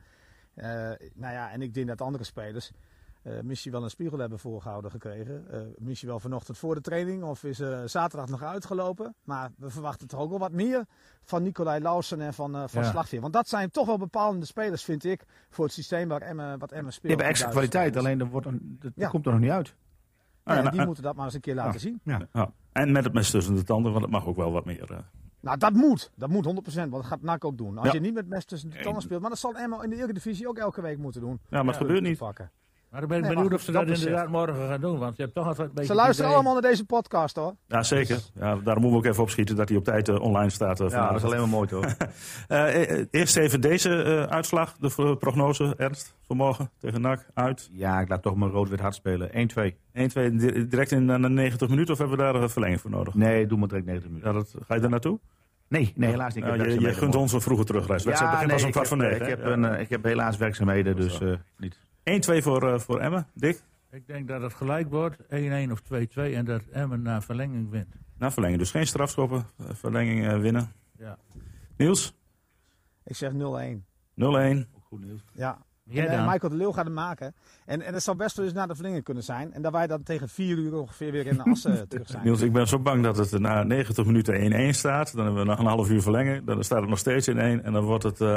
Eh, 0.54 0.66
nou 1.14 1.32
ja, 1.34 1.50
en 1.50 1.62
ik 1.62 1.74
denk 1.74 1.86
dat 1.86 2.00
andere 2.00 2.24
spelers 2.24 2.70
eh 3.22 3.40
misschien 3.42 3.72
wel 3.72 3.82
een 3.82 3.90
spiegel 3.90 4.18
hebben 4.18 4.38
voorgehouden 4.38 4.90
gekregen. 4.90 5.46
Misschien 5.78 6.08
wel 6.08 6.20
vanochtend 6.20 6.58
voor 6.58 6.74
de 6.74 6.80
training 6.80 7.22
of 7.22 7.44
is 7.44 7.56
zaterdag 7.84 8.28
nog 8.28 8.42
uitgelopen. 8.42 9.14
Maar 9.24 9.50
we 9.56 9.70
verwachten 9.70 10.08
toch 10.08 10.20
ook 10.20 10.30
wel 10.30 10.38
wat 10.38 10.52
meer 10.52 10.84
van 11.22 11.42
Nicolai 11.42 11.80
Lausen 11.80 12.20
en 12.20 12.34
van, 12.34 12.68
van 12.68 12.82
Ja. 12.82 12.90
Slagveer. 12.90 13.20
Want 13.20 13.32
dat 13.32 13.48
zijn 13.48 13.70
toch 13.70 13.86
wel 13.86 13.98
bepalende 13.98 14.46
spelers, 14.46 14.84
vind 14.84 15.04
ik, 15.04 15.24
voor 15.50 15.64
het 15.64 15.74
systeem 15.74 16.08
waar 16.08 16.22
Emmen, 16.22 16.58
wat 16.58 16.72
Emmen 16.72 16.92
speelt. 16.92 17.02
Die 17.02 17.10
hebben 17.10 17.26
extra 17.28 17.48
kwaliteit, 17.50 17.96
alleen 17.96 18.18
dat, 18.18 18.28
wordt 18.28 18.46
een, 18.46 18.78
Ja. 18.94 19.08
komt 19.08 19.26
er 19.26 19.32
nog 19.32 19.40
niet 19.40 19.50
uit. 19.50 19.74
Ja, 20.46 20.52
en 20.56 20.62
ja, 20.62 20.62
die 20.62 20.72
nou, 20.72 20.86
moeten 20.86 21.04
dat 21.04 21.14
maar 21.16 21.24
eens 21.24 21.34
een 21.34 21.40
keer 21.40 21.54
laten 21.54 21.80
zien. 21.80 22.00
Ja. 22.04 22.28
Ja. 22.32 22.50
En 22.72 22.92
met 22.92 23.04
het 23.04 23.12
mes 23.12 23.30
tussen 23.30 23.54
de 23.54 23.62
tanden, 23.62 23.90
want 23.92 24.04
het 24.04 24.12
mag 24.12 24.26
ook 24.26 24.36
wel 24.36 24.52
wat 24.52 24.64
meer. 24.64 24.92
eh. 24.92 24.98
Nou, 25.40 25.58
dat 25.58 25.72
moet. 25.72 26.10
Dat 26.14 26.28
moet 26.28 26.44
100%. 26.46 26.48
Want 26.74 26.90
dat 26.90 27.04
gaat 27.04 27.22
NAC 27.22 27.44
ook 27.44 27.56
doen. 27.58 27.78
Als 27.78 27.92
je 27.92 28.00
niet 28.00 28.14
met 28.14 28.28
mes 28.28 28.44
tussen 28.44 28.70
de 28.70 28.78
tanden 28.78 29.02
speelt. 29.02 29.20
Maar 29.20 29.30
dat 29.30 29.38
zal 29.38 29.54
Emma 29.54 29.82
in 29.82 29.90
de 29.90 29.96
Eredivisie 29.96 30.48
ook 30.48 30.58
elke 30.58 30.80
week 30.80 30.98
moeten 30.98 31.20
doen. 31.20 31.40
Ja, 31.48 31.62
maar 31.62 31.74
het 31.74 31.82
gebeurt 31.82 32.02
niet. 32.02 32.18
Maar 32.90 33.02
ik 33.02 33.08
ben 33.08 33.20
Nee, 33.20 33.34
benieuwd 33.34 33.52
of 33.54 33.60
ze 33.60 33.72
dat 33.72 33.88
inderdaad 33.88 34.28
morgen 34.28 34.68
gaan 34.68 34.80
doen. 34.80 34.98
Want 34.98 35.16
je 35.16 35.22
hebt 35.22 35.34
toch 35.34 35.46
altijd 35.46 35.68
een 35.68 35.74
beetje 35.74 35.90
Ze 35.90 35.94
luisteren 35.94 36.24
idee- 36.30 36.34
allemaal 36.42 36.60
naar 36.62 36.70
deze 36.70 36.84
podcast 36.84 37.36
hoor. 37.36 37.54
Ja, 37.66 37.82
zeker. 37.82 38.18
Ja, 38.34 38.40
daarom 38.40 38.64
moeten 38.64 38.90
we 38.90 38.96
ook 38.96 39.04
even 39.04 39.22
opschieten 39.22 39.56
dat 39.56 39.68
hij 39.68 39.78
op 39.78 39.84
tijd 39.84 40.08
eh, 40.08 40.20
online 40.20 40.50
staat. 40.50 40.80
eh, 40.80 40.88
Ja, 40.90 41.06
dat 41.08 41.16
is 41.16 41.24
alleen 41.24 41.38
maar 41.38 41.48
mooi, 41.48 41.68
toch? 41.68 41.84
Eh, 42.48 42.90
eh, 43.00 43.06
eerst 43.10 43.36
even 43.36 43.60
deze 43.60 44.02
eh, 44.02 44.22
uitslag, 44.22 44.76
de 44.76 45.16
prognose, 45.18 45.74
Ernst, 45.76 46.14
vanmorgen 46.26 46.70
tegen 46.78 47.00
NAC, 47.00 47.26
uit. 47.34 47.68
ja, 47.72 48.00
ik 48.00 48.08
laat 48.08 48.22
toch 48.22 48.34
maar 48.36 48.48
rood-wit 48.48 48.80
hard 48.80 48.94
spelen. 48.94 49.30
1-2. 49.32 49.76
1-2 49.92 50.36
di- 50.36 50.66
direct 50.68 50.90
in 50.92 51.10
eh, 51.10 51.16
90 51.16 51.68
minuten 51.68 51.92
of 51.92 51.98
hebben 51.98 52.16
we 52.16 52.22
daar 52.22 52.34
een 52.34 52.50
verlenging 52.50 52.80
voor 52.80 52.90
nodig? 52.90 53.14
Nee, 53.14 53.46
doe 53.46 53.58
maar 53.58 53.68
direct 53.68 53.86
90 53.86 54.10
minuten. 54.10 54.32
Ja, 54.32 54.38
dat, 54.38 54.54
ga 54.66 54.74
je 54.74 54.80
daar 54.80 54.90
naartoe? 54.90 55.18
Nee, 55.68 55.92
nee, 55.96 56.10
helaas 56.10 56.34
niet. 56.34 56.44
Ik 56.44 56.50
Ja, 56.50 56.56
heb 56.56 56.66
je, 56.70 56.80
je 56.80 56.92
gunt 56.94 57.14
ons 57.14 57.32
een 57.32 57.40
vroege 57.40 57.64
terugreis. 57.64 58.02
Ja, 58.02 58.08
Wedstrijd 58.08 58.32
begint 58.32 58.50
nee, 58.50 58.60
pas 58.62 58.76
om 58.76 58.82
ik 58.82 58.86
kwart 58.88 59.02
eh, 59.02 59.08
negen. 59.08 59.22
Ik 59.32 59.38
heb, 59.38 59.44
een, 59.44 59.80
ik 59.80 59.88
heb 59.90 60.04
helaas 60.04 60.36
werkzaamheden, 60.36 60.96
dus 60.96 61.20
eh, 61.20 61.32
niet. 61.58 61.78
1-2 62.10 62.42
voor, 62.42 62.72
eh, 62.72 62.78
voor 62.78 63.00
Emmen, 63.00 63.26
Dick. 63.34 63.62
Ik 63.90 64.06
denk 64.06 64.28
dat 64.28 64.42
het 64.42 64.54
gelijk 64.54 64.90
wordt, 64.90 65.16
1-1 65.28 65.72
of 65.72 65.80
2-2. 65.80 66.34
En 66.34 66.44
dat 66.44 66.62
Emmen 66.62 67.02
na 67.02 67.22
verlenging 67.22 67.70
wint. 67.70 67.94
Na 68.18 68.30
verlenging, 68.30 68.60
dus 68.60 68.70
geen 68.70 68.86
strafschoppen, 68.86 69.46
eh, 69.58 69.66
verlenging 69.72 70.26
eh, 70.26 70.38
winnen. 70.38 70.72
Ja. 70.98 71.18
Niels, 71.76 72.12
0-1. 72.12 72.16
Ik 73.04 73.16
zeg 73.16 73.32
0-1. 73.32 74.68
Goed 74.80 75.04
nieuws. 75.04 75.24
Ja. 75.32 75.58
En, 75.90 76.06
eh, 76.06 76.16
dan? 76.16 76.24
Michael 76.26 76.50
de 76.52 76.56
Leeuw 76.58 76.72
gaat 76.72 76.84
hem 76.84 76.94
maken. 76.94 77.34
En, 77.64 77.82
en 77.82 77.94
het 77.94 78.02
zou 78.02 78.16
best 78.16 78.36
wel 78.36 78.44
eens 78.44 78.54
na 78.54 78.66
de 78.66 78.74
verlenging 78.74 79.04
kunnen 79.04 79.22
zijn. 79.22 79.52
En 79.52 79.62
dat 79.62 79.72
wij 79.72 79.86
dan 79.86 80.02
tegen 80.02 80.28
4 80.28 80.56
uur 80.58 80.74
ongeveer 80.74 81.12
weer 81.12 81.26
in 81.26 81.36
de 81.36 81.42
assen 81.50 81.88
terug 81.88 82.08
zijn. 82.08 82.24
Niels, 82.24 82.40
ik 82.40 82.52
ben 82.52 82.68
zo 82.68 82.78
bang 82.78 83.02
dat 83.02 83.16
het 83.16 83.38
na 83.38 83.62
90 83.62 84.04
minuten 84.06 84.52
1-1 84.52 84.74
staat. 84.74 85.14
Dan 85.16 85.24
hebben 85.24 85.42
we 85.42 85.48
nog 85.48 85.58
een 85.58 85.66
half 85.66 85.90
uur 85.90 86.02
verlengen. 86.02 86.44
Dan 86.44 86.64
staat 86.64 86.80
het 86.80 86.88
nog 86.88 86.98
steeds 86.98 87.28
in 87.28 87.38
1. 87.38 87.64
En 87.64 87.72
dan 87.72 87.84
wordt 87.84 88.04
het 88.04 88.20
eh 88.20 88.36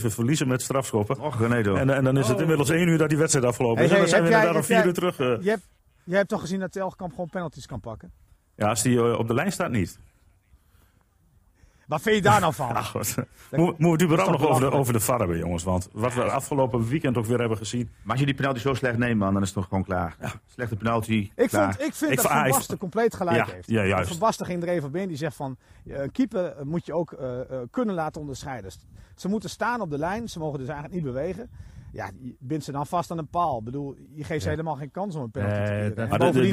8-7 0.00 0.10
verliezen 0.10 0.48
met 0.48 0.62
strafschoppen. 0.62 1.20
Och, 1.20 1.36
toch. 1.36 1.78
En, 1.78 1.90
en 1.90 2.04
dan 2.04 2.16
is 2.18 2.26
het 2.26 2.34
Oh. 2.36 2.40
inmiddels 2.42 2.68
1 2.70 2.88
uur 2.88 2.98
dat 2.98 3.08
die 3.08 3.18
wedstrijd 3.18 3.46
afgelopen 3.46 3.76
Hey, 3.76 3.84
is. 3.86 3.90
En 3.92 3.96
hey, 4.00 4.06
dan 4.10 4.10
zijn 4.10 4.22
we 4.22 4.28
heb 4.34 4.38
jij- 4.42 4.48
inderdaad 4.48 4.70
om 4.70 4.76
heb 4.76 4.84
4 4.84 5.04
uur 5.12 5.16
terug. 5.16 5.38
eh. 5.38 5.44
Je 5.44 5.50
hebt, 5.50 5.68
jij 6.04 6.16
hebt 6.16 6.28
toch 6.28 6.40
gezien 6.40 6.60
dat 6.60 6.72
Telkamp 6.72 7.10
gewoon 7.10 7.28
penalties 7.30 7.66
kan 7.66 7.80
pakken? 7.80 8.12
Ja, 8.56 8.68
als 8.68 8.82
die 8.82 8.96
eh, 8.98 9.18
op 9.18 9.26
de 9.28 9.34
lijn 9.34 9.52
staat, 9.52 9.70
niet. 9.70 9.98
Wat 11.88 12.00
vind 12.02 12.16
je 12.16 12.22
daar 12.22 12.40
nou 12.40 12.54
van? 12.54 12.74
Ach, 12.82 12.92
wat. 12.92 13.14
Mo- 13.50 13.74
Moeten 13.78 13.84
we 13.86 13.90
het 13.92 14.02
überhaupt 14.02 14.30
nog 14.40 14.48
over 14.48 14.70
de, 14.70 14.76
over 14.76 14.92
de 14.92 15.00
VAR 15.00 15.18
hebben, 15.18 15.38
jongens? 15.38 15.62
Want 15.64 15.88
wat 15.92 16.14
we 16.14 16.22
afgelopen 16.22 16.88
weekend 16.88 17.16
ook 17.16 17.24
weer 17.26 17.38
hebben 17.38 17.58
gezien. 17.58 17.90
Maar 18.02 18.10
als 18.10 18.20
je 18.20 18.26
die 18.26 18.34
penalty 18.34 18.60
zo 18.60 18.74
slecht 18.74 18.98
neemt, 18.98 19.18
man, 19.18 19.32
dan 19.32 19.42
is 19.42 19.48
het 19.48 19.56
toch 19.56 19.68
gewoon 19.68 19.84
klaar. 19.84 20.16
Slechte 20.46 20.76
penalty, 20.76 21.30
Ik, 21.36 21.48
klaar. 21.48 21.74
vond, 21.74 21.86
ik 21.88 21.94
vind 21.94 22.10
Ik 22.10 22.16
dat 22.16 22.26
va- 22.26 22.32
Van 22.32 22.40
hij- 22.42 22.50
Basten 22.50 22.78
compleet 22.78 23.14
gelijk 23.14 23.36
Ja, 23.46 23.54
heeft. 23.54 23.68
ja, 23.70 23.84
juist. 23.84 24.08
Van 24.08 24.18
Basten 24.18 24.46
ging 24.46 24.62
er 24.62 24.68
even 24.68 24.94
in. 24.94 25.08
Die 25.08 25.16
zegt 25.16 25.36
van, 25.36 25.56
eh, 25.86 26.00
keeper 26.12 26.54
moet 26.64 26.86
je 26.86 26.92
ook 26.94 27.12
eh, 27.12 27.40
eh, 27.40 27.46
kunnen 27.70 27.94
laten 27.94 28.20
onderscheiden. 28.20 28.70
Ze 29.16 29.28
moeten 29.28 29.50
staan 29.50 29.80
op 29.80 29.90
de 29.90 29.98
lijn. 29.98 30.28
Ze 30.28 30.38
mogen 30.38 30.58
dus 30.58 30.68
eigenlijk 30.68 30.96
niet 31.04 31.12
bewegen. 31.12 31.50
Ja, 31.92 32.10
je 32.20 32.34
bindt 32.38 32.64
ze 32.64 32.72
dan 32.72 32.86
vast 32.86 33.10
aan 33.10 33.18
een 33.18 33.28
paal. 33.28 33.58
Ik 33.58 33.64
bedoel, 33.64 33.96
je 34.14 34.24
geeft 34.24 34.42
ze 34.42 34.48
helemaal 34.48 34.74
geen 34.74 34.90
kans 34.90 35.14
om 35.16 35.22
een 35.22 35.30
penalty 35.30 35.54
te 35.54 35.60
Nee, 35.60 35.68
keren. 35.70 35.88
dat- 35.88 35.98
En 35.98 36.08
Maar 36.08 36.18
bovendien, 36.18 36.50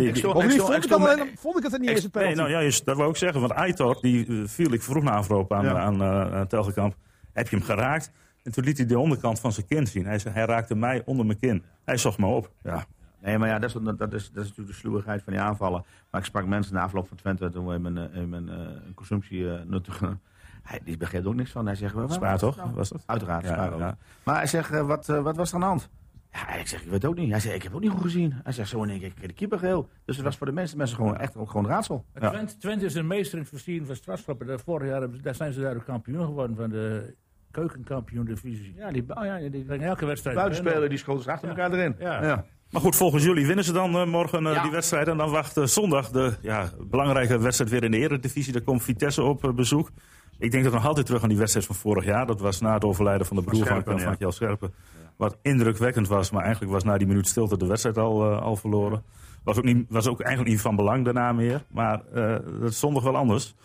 vond, 1.38 1.58
ik 1.58 1.64
het 1.64 1.74
er 1.74 1.80
niet 1.80 1.90
eens 1.90 2.04
een 2.04 2.10
Nee, 2.14 2.24
penalty. 2.24 2.38
nou 2.40 2.50
ja, 2.50 2.60
je- 2.60 2.82
dat 2.84 2.98
wil 2.98 3.10
ik 3.10 3.16
zeggen. 3.16 3.40
Want 3.42 3.54
Aitor, 3.54 3.98
die 4.02 4.28
eh, 4.28 4.48
viel 4.48 4.74
ik 4.74 4.82
vroeg 4.82 5.04
na 5.04 5.12
afloop 5.12 5.54
aan, 5.54 5.66
Ja. 5.66 5.74
aan, 5.80 6.02
eh, 6.02 6.34
aan 6.36 6.48
Telgekamp. 6.48 6.96
Heb 7.34 7.48
je 7.50 7.56
hem 7.56 7.66
geraakt? 7.66 8.12
En 8.44 8.52
toen 8.52 8.64
liet 8.64 8.78
hij 8.78 8.86
de 8.86 9.00
onderkant 9.00 9.40
van 9.40 9.52
zijn 9.52 9.66
kin 9.68 9.88
zien. 9.88 10.06
Hij 10.06 10.20
zei, 10.20 10.34
hij 10.34 10.46
raakte 10.46 10.76
mij 10.76 11.02
onder 11.06 11.26
mijn 11.26 11.40
kin. 11.40 11.64
Hij 11.86 11.98
zocht 11.98 12.18
me 12.18 12.26
op. 12.26 12.52
Ja. 12.64 12.86
Nee, 13.22 13.38
maar 13.38 13.48
ja, 13.50 13.60
dat 13.60 13.70
is, 13.76 13.82
dat, 13.98 14.14
is, 14.14 14.32
dat 14.32 14.44
is 14.44 14.50
natuurlijk 14.50 14.68
de 14.68 14.74
sluwigheid 14.74 15.24
van 15.24 15.34
die 15.34 15.42
aanvallen. 15.42 15.84
Maar 16.12 16.22
ik 16.22 16.28
sprak 16.28 16.46
mensen 16.46 16.74
na 16.74 16.82
afloop 16.82 17.08
van 17.08 17.18
Twente, 17.18 17.50
toen 17.50 17.66
we 17.68 17.74
in 17.74 17.82
mijn, 17.82 17.98
eh, 17.98 18.22
in 18.22 18.30
mijn 18.30 18.50
eh, 18.50 18.58
consumptie 18.96 19.52
eh, 19.52 19.66
nuttige... 19.66 20.18
Hij, 20.66 20.80
die 20.84 20.98
begreep 20.98 21.26
ook 21.26 21.36
niks 21.36 21.52
van. 21.52 21.66
Hij 21.66 21.76
zegt, 21.76 21.94
wat 21.94 22.14
Spaar 22.14 22.38
toch? 22.38 22.56
nou, 22.56 22.70
Was 22.74 22.90
dat? 22.90 23.04
Uiteraard, 23.06 23.46
Ja, 23.46 23.52
Spaar 23.54 23.74
ook. 23.74 23.80
ja. 23.80 23.98
Maar 24.24 24.36
hij 24.36 24.48
zegt, 24.48 24.72
eh, 24.72 24.86
wat, 24.88 25.10
eh, 25.10 25.22
wat 25.22 25.36
was 25.36 25.50
er 25.50 25.56
aan 25.56 25.62
de 25.62 25.66
hand? 25.68 25.90
Ja, 26.32 26.54
ik 26.54 26.68
zeg, 26.68 26.80
ik 26.80 26.86
weet 26.90 27.02
het 27.02 27.06
ook 27.12 27.18
niet. 27.18 27.32
Hij 27.32 27.40
zegt, 27.40 27.56
ik 27.56 27.64
heb 27.64 27.74
ook 27.76 27.82
niet 27.82 27.92
goed 27.92 28.02
gezien. 28.02 28.34
Hij 28.44 28.54
zegt, 28.54 28.70
zo 28.70 28.84
in 28.84 28.90
één 28.90 29.00
keer, 29.00 29.08
ik 29.08 29.16
kreeg 29.16 29.28
de 29.28 29.34
keeper 29.34 29.60
geel. 29.60 29.90
Dus 30.06 30.16
het 30.16 30.26
was 30.26 30.38
voor 30.38 30.48
de 30.48 30.54
mensen, 30.54 30.78
mensen 30.78 30.96
gewoon 30.96 31.18
echt 31.18 31.38
ook 31.38 31.50
gewoon 31.50 31.68
raadsel. 31.68 32.06
Ja. 32.20 32.30
Twente, 32.30 32.58
Twente 32.58 32.86
is 32.86 32.96
een 32.96 33.08
meester 33.08 33.34
in 33.34 33.40
het 33.40 33.50
voorzien 33.50 33.86
van 33.86 33.96
strafschoppen. 33.96 34.48
Daar- 34.48 34.60
Vorig 34.60 34.88
jaar 34.90 35.22
daar 35.22 35.36
zijn 35.36 35.54
ze 35.54 35.62
daar 35.62 35.76
ook 35.76 35.86
kampioen 35.86 36.26
geworden 36.26 36.56
van 36.56 36.70
de 36.70 37.16
keukenkampioen-divisie. 37.52 38.74
Ja, 38.76 38.92
die, 38.92 39.04
oh 39.08 39.26
ja, 39.26 39.38
die, 39.50 39.66
In 39.68 39.82
elke 39.82 40.06
wedstrijd. 40.06 40.36
buitenspeler 40.36 40.90
die 40.90 40.98
schoten 40.98 41.24
ze 41.24 41.32
achter 41.32 41.50
elkaar 41.50 41.72
erin. 41.74 41.96
Ja. 42.00 42.46
Maar 42.72 42.82
goed, 42.82 42.96
volgens 42.96 43.24
jullie 43.24 43.46
winnen 43.46 43.66
ze 43.66 43.74
dan 43.74 43.96
eh, 43.96 44.06
morgen 44.06 44.44
Ja. 44.44 44.62
die 44.62 44.72
wedstrijd. 44.72 45.08
En 45.08 45.18
dan 45.18 45.30
wacht 45.32 45.60
zondag 45.64 46.10
de 46.10 46.34
ja, 46.42 46.70
belangrijke 46.90 47.40
wedstrijd 47.40 47.70
weer 47.72 47.84
in 47.84 47.92
de 47.92 47.98
eredivisie. 47.98 48.54
Daar 48.54 48.62
komt 48.62 48.84
Vitesse 48.84 49.24
op 49.24 49.52
bezoek. 49.56 49.92
Ik 50.40 50.52
denk 50.52 50.64
dat 50.64 50.74
nog 50.74 50.86
altijd 50.86 51.06
terug 51.06 51.24
aan 51.24 51.30
die 51.30 51.38
wedstrijd 51.38 51.66
van 51.66 51.76
vorig 51.76 52.06
jaar. 52.06 52.26
Dat 52.26 52.40
was 52.40 52.62
na 52.62 52.74
het 52.74 52.84
overlijden 52.84 53.28
van 53.28 53.36
de 53.36 53.44
broer 53.44 53.58
van, 53.58 53.68
Scherpen, 53.68 53.92
van, 53.92 54.02
ja. 54.02 54.08
van 54.08 54.18
Kjell 54.18 54.32
Scherpen. 54.32 54.74
Wat 55.16 55.38
indrukwekkend 55.42 56.08
was, 56.08 56.32
maar 56.32 56.44
eigenlijk 56.44 56.74
was 56.74 56.84
na 56.84 56.98
die 56.98 57.08
minuut 57.08 57.28
stilte 57.28 57.58
de 57.58 57.66
wedstrijd 57.66 57.98
al, 57.98 58.32
eh, 58.32 58.42
al 58.42 58.56
verloren. 58.56 59.04
Was 59.44 59.58
ook, 59.58 59.64
niet, 59.64 59.86
was 59.90 60.08
ook 60.08 60.22
eigenlijk 60.22 60.52
niet 60.52 60.62
van 60.62 60.76
belang 60.76 61.06
daarna 61.06 61.32
meer. 61.32 61.64
Maar 61.70 62.06
eh 62.06 62.38
dat 62.60 62.70
is 62.70 62.80
zondag 62.80 63.04
wel 63.04 63.16
anders. 63.16 63.56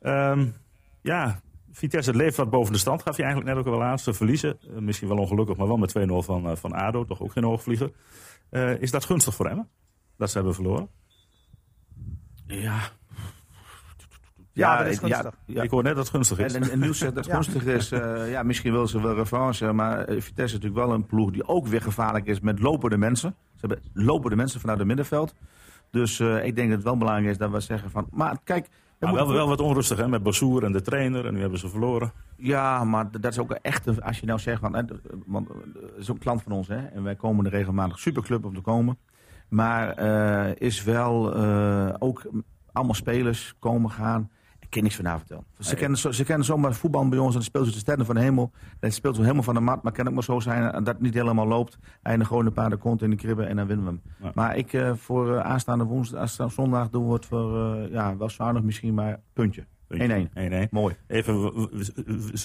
Ehm, 0.00 0.46
ja, 1.02 1.40
Vitesse 1.72 2.14
leeft 2.14 2.36
wat 2.36 2.50
boven 2.50 2.72
de 2.72 2.78
stand, 2.78 3.02
gaf 3.02 3.16
je 3.16 3.22
eigenlijk 3.22 3.54
net 3.54 3.66
ook 3.66 3.72
wel 3.72 3.82
aan. 3.82 3.98
Ze 3.98 4.12
verliezen, 4.12 4.58
eh, 4.60 4.78
misschien 4.78 5.08
wel 5.08 5.18
ongelukkig, 5.18 5.56
maar 5.56 5.66
wel 5.66 5.76
met 5.76 5.88
2-0 5.88 6.22
van, 6.22 6.56
van 6.56 6.72
ADO. 6.72 7.04
Toch 7.04 7.22
ook 7.22 7.32
geen 7.32 7.44
hoogvlieger. 7.44 7.92
Eh, 8.50 8.80
is 8.80 8.90
dat 8.90 9.04
gunstig 9.04 9.34
voor 9.34 9.46
Emmen? 9.46 9.68
Dat 10.16 10.30
ze 10.30 10.36
hebben 10.36 10.54
verloren? 10.54 10.88
Ja. 12.46 12.78
Ja, 14.52 14.78
dat 14.78 14.86
is 14.86 14.98
gunstig. 14.98 15.34
ja. 15.46 15.62
Ik 15.62 15.70
hoor 15.70 15.82
net 15.82 15.94
dat 15.94 16.04
het 16.04 16.14
gunstig 16.14 16.38
is. 16.38 16.54
En, 16.54 16.62
en, 16.62 16.70
en 16.70 16.78
Niels 16.78 16.98
zegt 16.98 17.14
dat 17.14 17.24
het 17.24 17.34
gunstig 17.34 17.64
is. 17.64 17.92
eh, 17.92 18.30
ja, 18.30 18.42
misschien 18.42 18.72
wil 18.72 18.86
ze 18.86 19.02
wel 19.02 19.14
revanche. 19.14 19.72
Maar 19.72 19.98
eh, 19.98 20.20
Vitesse 20.20 20.42
is 20.42 20.52
natuurlijk 20.52 20.86
wel 20.86 20.92
een 20.92 21.06
ploeg 21.06 21.30
die 21.30 21.48
ook 21.48 21.66
weer 21.66 21.82
gevaarlijk 21.82 22.26
is 22.26 22.40
met 22.40 22.60
lopende 22.60 22.96
mensen. 22.96 23.34
Ze 23.54 23.66
hebben 23.66 23.78
lopende 23.92 24.36
mensen 24.36 24.60
vanuit 24.60 24.78
het 24.78 24.86
middenveld. 24.86 25.34
Dus 25.90 26.20
eh, 26.20 26.44
ik 26.44 26.56
denk 26.56 26.68
dat 26.68 26.76
het 26.76 26.86
wel 26.86 26.96
belangrijk 26.96 27.30
is 27.30 27.38
dat 27.38 27.50
we 27.50 27.60
zeggen 27.60 27.90
van... 27.90 28.06
Maar 28.10 28.38
kijk... 28.44 28.68
Maar 28.98 29.14
wel, 29.14 29.32
wel 29.32 29.48
wat 29.48 29.60
onrustig 29.60 29.98
hè, 29.98 30.08
met 30.08 30.22
Bassoer 30.22 30.64
en 30.64 30.72
de 30.72 30.82
trainer. 30.82 31.26
En 31.26 31.34
nu 31.34 31.40
hebben 31.40 31.58
ze 31.58 31.68
verloren. 31.68 32.12
Ja, 32.36 32.84
maar 32.84 33.10
dat 33.10 33.32
is 33.32 33.38
ook 33.38 33.50
echt... 33.50 34.02
Als 34.02 34.20
je 34.20 34.26
nou 34.26 34.38
zegt... 34.38 34.60
van, 34.60 34.74
hè, 34.74 34.82
Want 35.26 35.48
het 35.48 35.96
is 35.98 36.10
ook 36.10 36.16
een 36.16 36.22
klant 36.22 36.42
van 36.42 36.52
ons. 36.52 36.68
Hè, 36.68 36.86
en 36.86 37.02
wij 37.02 37.16
komen 37.16 37.44
er 37.44 37.50
regelmatig 37.50 37.98
superclub 37.98 38.44
om 38.44 38.54
te 38.54 38.60
komen. 38.60 38.98
Maar 39.48 39.90
eh, 39.90 40.54
is 40.68 40.84
wel 40.84 41.34
eh, 41.34 41.94
ook 41.98 42.22
allemaal 42.72 42.94
spelers 42.94 43.54
komen 43.58 43.90
gaan. 43.90 44.30
Kan 44.70 44.82
niks 44.82 44.96
vanavond 44.96 45.20
vertellen. 45.20 45.44
Ze, 45.58 45.74
kennen, 45.76 45.98
zo- 45.98 46.12
ze 46.12 46.24
kennen 46.24 46.46
zomaar 46.46 46.74
voetbal 46.74 47.08
bij 47.08 47.18
ons 47.18 47.28
en 47.28 47.34
dan 47.34 47.42
speelt 47.42 47.66
ze 47.66 47.72
de 47.72 47.78
sterren 47.78 48.06
van 48.06 48.14
de 48.14 48.20
hemel. 48.20 48.50
Dan 48.80 48.90
speelt 48.90 49.14
ze 49.14 49.22
helemaal 49.22 49.42
van 49.42 49.54
de 49.54 49.60
mat. 49.60 49.82
Maar 49.82 49.92
kan 49.92 50.08
ook 50.08 50.14
maar 50.14 50.22
zo 50.22 50.40
zijn 50.40 50.72
dat 50.72 50.86
het 50.86 51.00
niet 51.00 51.14
helemaal 51.14 51.46
loopt. 51.46 51.78
Eindig 52.02 52.28
gewoon 52.28 52.46
een 52.46 52.52
paar 52.52 52.70
de 52.70 52.76
kont 52.76 53.02
in 53.02 53.10
de 53.10 53.16
kribben 53.16 53.48
en 53.48 53.56
dan 53.56 53.66
winnen 53.66 53.84
we 53.86 53.90
hem. 53.90 54.00
Ja. 54.22 54.30
Maar 54.34 54.56
ik 54.56 54.72
eh, 54.72 54.94
voor 54.94 55.36
eh, 55.36 55.40
aanstaande 55.40 55.84
woensdag, 55.84 56.20
aanstaande 56.20 56.52
zondag 56.52 56.90
doen 56.90 57.06
we 57.06 57.12
het 57.12 57.26
voor, 57.26 57.74
eh, 57.74 57.90
ja, 57.92 58.16
wel 58.16 58.30
zuinig 58.30 58.62
misschien, 58.62 58.94
maar 58.94 59.20
puntje. 59.32 59.66
1-1. 59.88 60.28
1-1. 60.34 60.70
Mooi. 60.70 60.96
Even, 61.06 61.52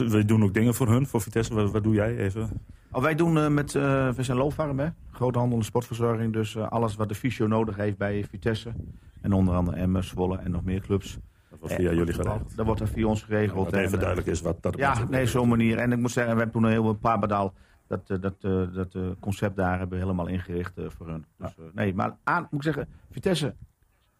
we, 0.09 0.23
doen 0.25 0.43
ook 0.43 0.53
dingen 0.53 0.73
voor 0.73 0.87
hun, 0.87 1.07
voor 1.07 1.21
Vitesse. 1.21 1.53
Wat, 1.53 1.71
wat 1.71 1.83
doe 1.83 1.93
jij 1.93 2.17
even? 2.17 2.49
Oh, 2.91 3.01
wij 3.01 3.15
doen 3.15 3.53
met, 3.53 3.75
eh, 3.75 4.09
we 4.09 4.23
zijn 4.23 4.37
loopfarm, 4.37 4.79
hè? 4.79 4.87
Groothandel 5.11 5.57
en 5.57 5.63
sportverzorging. 5.63 6.33
Dus 6.33 6.57
alles 6.57 6.95
wat 6.95 7.09
de 7.09 7.15
fysio 7.15 7.47
nodig 7.47 7.75
heeft 7.75 7.97
bij 7.97 8.25
Vitesse. 8.29 8.73
En 9.21 9.33
onder 9.33 9.55
andere 9.55 9.77
Emmen, 9.77 10.03
Zwolle 10.03 10.37
en 10.37 10.51
nog 10.51 10.63
meer 10.63 10.81
clubs. 10.81 11.17
Dat 11.67 11.77
wordt 11.77 11.89
via 11.89 11.99
jullie 11.99 12.13
geregeld. 12.13 12.55
Dat 12.55 12.65
wordt 12.65 12.81
er 12.81 12.87
via 12.87 13.05
ons 13.05 13.23
geregeld. 13.23 13.73
En, 13.73 13.79
even 13.79 13.93
eh, 13.93 13.99
duidelijk 13.99 14.27
is 14.27 14.41
wat 14.41 14.63
dat 14.63 14.77
Ja, 14.77 15.03
nee, 15.09 15.25
zo'n 15.25 15.49
manier. 15.49 15.77
En 15.77 15.91
ik 15.91 15.97
moet 15.97 16.11
zeggen, 16.11 16.33
we 16.33 16.41
hebben 16.41 16.61
toen 16.61 16.71
een 16.71 16.83
heel 16.83 16.93
paar 16.93 17.19
badal 17.19 17.53
dat, 17.87 18.09
eh, 18.09 18.17
dat, 18.21 18.35
eh, 18.41 18.73
dat 18.73 18.95
concept 19.19 19.55
daar 19.55 19.77
hebben 19.77 19.97
we 19.97 20.03
helemaal 20.03 20.27
ingericht 20.27 20.73
voor 20.75 21.07
hun. 21.07 21.25
Dus, 21.37 21.55
nee, 21.73 21.93
maar 21.93 22.17
aan, 22.23 22.41
moet 22.41 22.65
ik 22.65 22.73
zeggen, 22.73 22.93
Vitesse, 23.11 23.55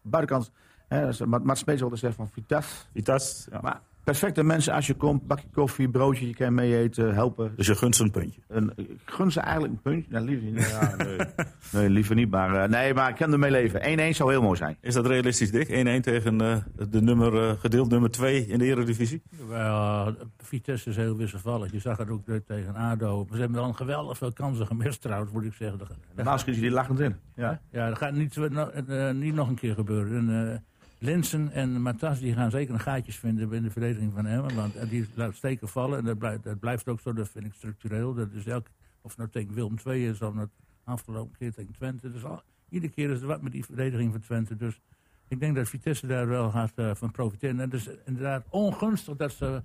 buitenkant. 0.02 0.52
Hè, 0.88 1.06
dat 1.06 1.44
Maat 1.44 1.58
Smeets 1.58 1.82
altijd 1.82 2.00
zegt 2.00 2.16
van 2.16 2.28
Vitesse. 2.28 2.86
Vitas, 2.92 3.46
ja. 3.50 3.60
Maar 3.60 3.80
perfecte 4.06 4.42
mensen 4.42 4.72
als 4.72 4.86
je 4.86 4.94
komt, 4.94 5.26
bakje 5.26 5.46
koffie, 5.52 5.88
broodje, 5.88 6.26
je 6.26 6.34
kan 6.34 6.54
mee 6.54 6.76
eten, 6.78 7.14
helpen. 7.14 7.52
Dus 7.56 7.66
je 7.66 7.74
gunt 7.74 7.96
ze 7.96 8.02
een 8.02 8.10
puntje. 8.10 8.40
Een, 8.48 8.72
ik 8.76 9.00
gun 9.04 9.32
ze 9.32 9.40
eigenlijk 9.40 9.72
een 9.72 9.82
puntje. 9.82 10.10
Nou, 10.12 10.24
liever 10.24 10.50
niet. 10.50 10.68
Ja, 10.68 10.94
nee. 11.04 11.18
nee, 11.72 11.90
liever 11.90 12.14
niet. 12.14 12.30
Maar, 12.30 12.62
eh, 12.62 12.68
nee, 12.68 12.94
maar 12.94 13.10
ik 13.10 13.16
kan 13.16 13.32
ermee 13.32 13.50
leven. 13.50 14.12
1-1 14.12 14.16
zou 14.16 14.30
heel 14.30 14.42
mooi 14.42 14.56
zijn. 14.56 14.76
Is 14.80 14.94
dat 14.94 15.06
realistisch, 15.06 15.50
Dick? 15.50 15.68
1-1 15.68 16.00
tegen 16.00 16.40
eh, 16.40 16.56
de 16.90 17.02
nummer, 17.02 17.48
eh, 17.48 17.58
gedeeld 17.58 17.90
nummer 17.90 18.10
2 18.10 18.46
in 18.46 18.58
de 18.58 18.64
Eredivisie? 18.64 19.22
Wel, 19.48 20.14
Vitesse 20.38 20.90
is 20.90 20.96
heel 20.96 21.16
wisselvallig. 21.16 21.72
Je 21.72 21.80
zag 21.80 21.96
het 21.96 22.10
ook 22.10 22.22
tegen 22.46 22.74
ADO. 22.74 23.26
Ze 23.30 23.38
hebben 23.38 23.56
wel 23.56 23.68
een 23.68 23.76
geweldig 23.76 24.18
veel 24.18 24.32
kansen 24.32 24.66
gemist 24.66 25.00
trouwens, 25.00 25.32
moet 25.32 25.44
ik 25.44 25.52
zeggen. 25.52 25.80
Normaal 26.14 26.38
schiet 26.38 26.54
je 26.54 26.60
die 26.60 26.70
lachend 26.70 27.00
in. 27.00 27.16
Ja. 27.34 27.60
ja, 27.70 27.88
dat 27.88 27.98
gaat 27.98 28.12
niet, 28.12 28.36
eh, 28.36 29.10
niet 29.10 29.34
nog 29.34 29.48
een 29.48 29.54
keer 29.54 29.74
gebeuren. 29.74 30.16
En, 30.16 30.52
eh, 30.52 30.58
Linsen 30.98 31.52
en 31.52 31.82
Matas 31.82 32.20
die 32.20 32.32
gaan 32.32 32.50
zeker 32.50 32.74
een 32.74 32.80
gaatjes 32.80 33.16
vinden 33.16 33.52
in 33.52 33.62
de 33.62 33.70
verdediging 33.70 34.12
van 34.14 34.26
Emmen. 34.26 34.54
Want 34.54 34.76
eh, 34.76 34.88
die 34.88 35.06
laat 35.14 35.34
steken 35.34 35.68
vallen. 35.68 35.98
En 35.98 36.04
dat 36.04 36.18
blijft, 36.18 36.44
dat 36.44 36.58
blijft 36.58 36.88
ook 36.88 37.00
zo, 37.00 37.12
dat 37.12 37.28
vind 37.28 37.44
ik 37.44 37.52
structureel. 37.52 38.14
Dat 38.14 38.32
is 38.32 38.46
elk, 38.46 38.66
of 39.00 39.10
het 39.10 39.18
nou 39.18 39.30
tegen 39.30 39.54
Willem 39.54 39.76
II 39.86 40.08
is 40.08 40.22
of 40.22 40.34
het 40.34 40.50
afgelopen 40.84 41.36
keer 41.38 41.52
tegen 41.52 41.72
Twente. 41.72 42.10
Dus 42.10 42.24
al, 42.24 42.42
iedere 42.68 42.92
keer 42.92 43.10
is 43.10 43.20
er 43.20 43.26
wat 43.26 43.42
met 43.42 43.52
die 43.52 43.64
verdediging 43.64 44.12
van 44.12 44.20
Twente. 44.20 44.56
Dus 44.56 44.80
ik 45.28 45.40
denk 45.40 45.56
dat 45.56 45.68
Vitesse 45.68 46.06
daar 46.06 46.28
wel 46.28 46.50
gaat 46.50 46.72
eh, 46.74 46.94
van 46.94 47.10
profiteren. 47.10 47.60
En 47.60 47.70
het 47.70 47.74
is 47.74 47.88
inderdaad 48.04 48.44
ongunstig 48.50 49.16
dat 49.16 49.32
ze 49.32 49.62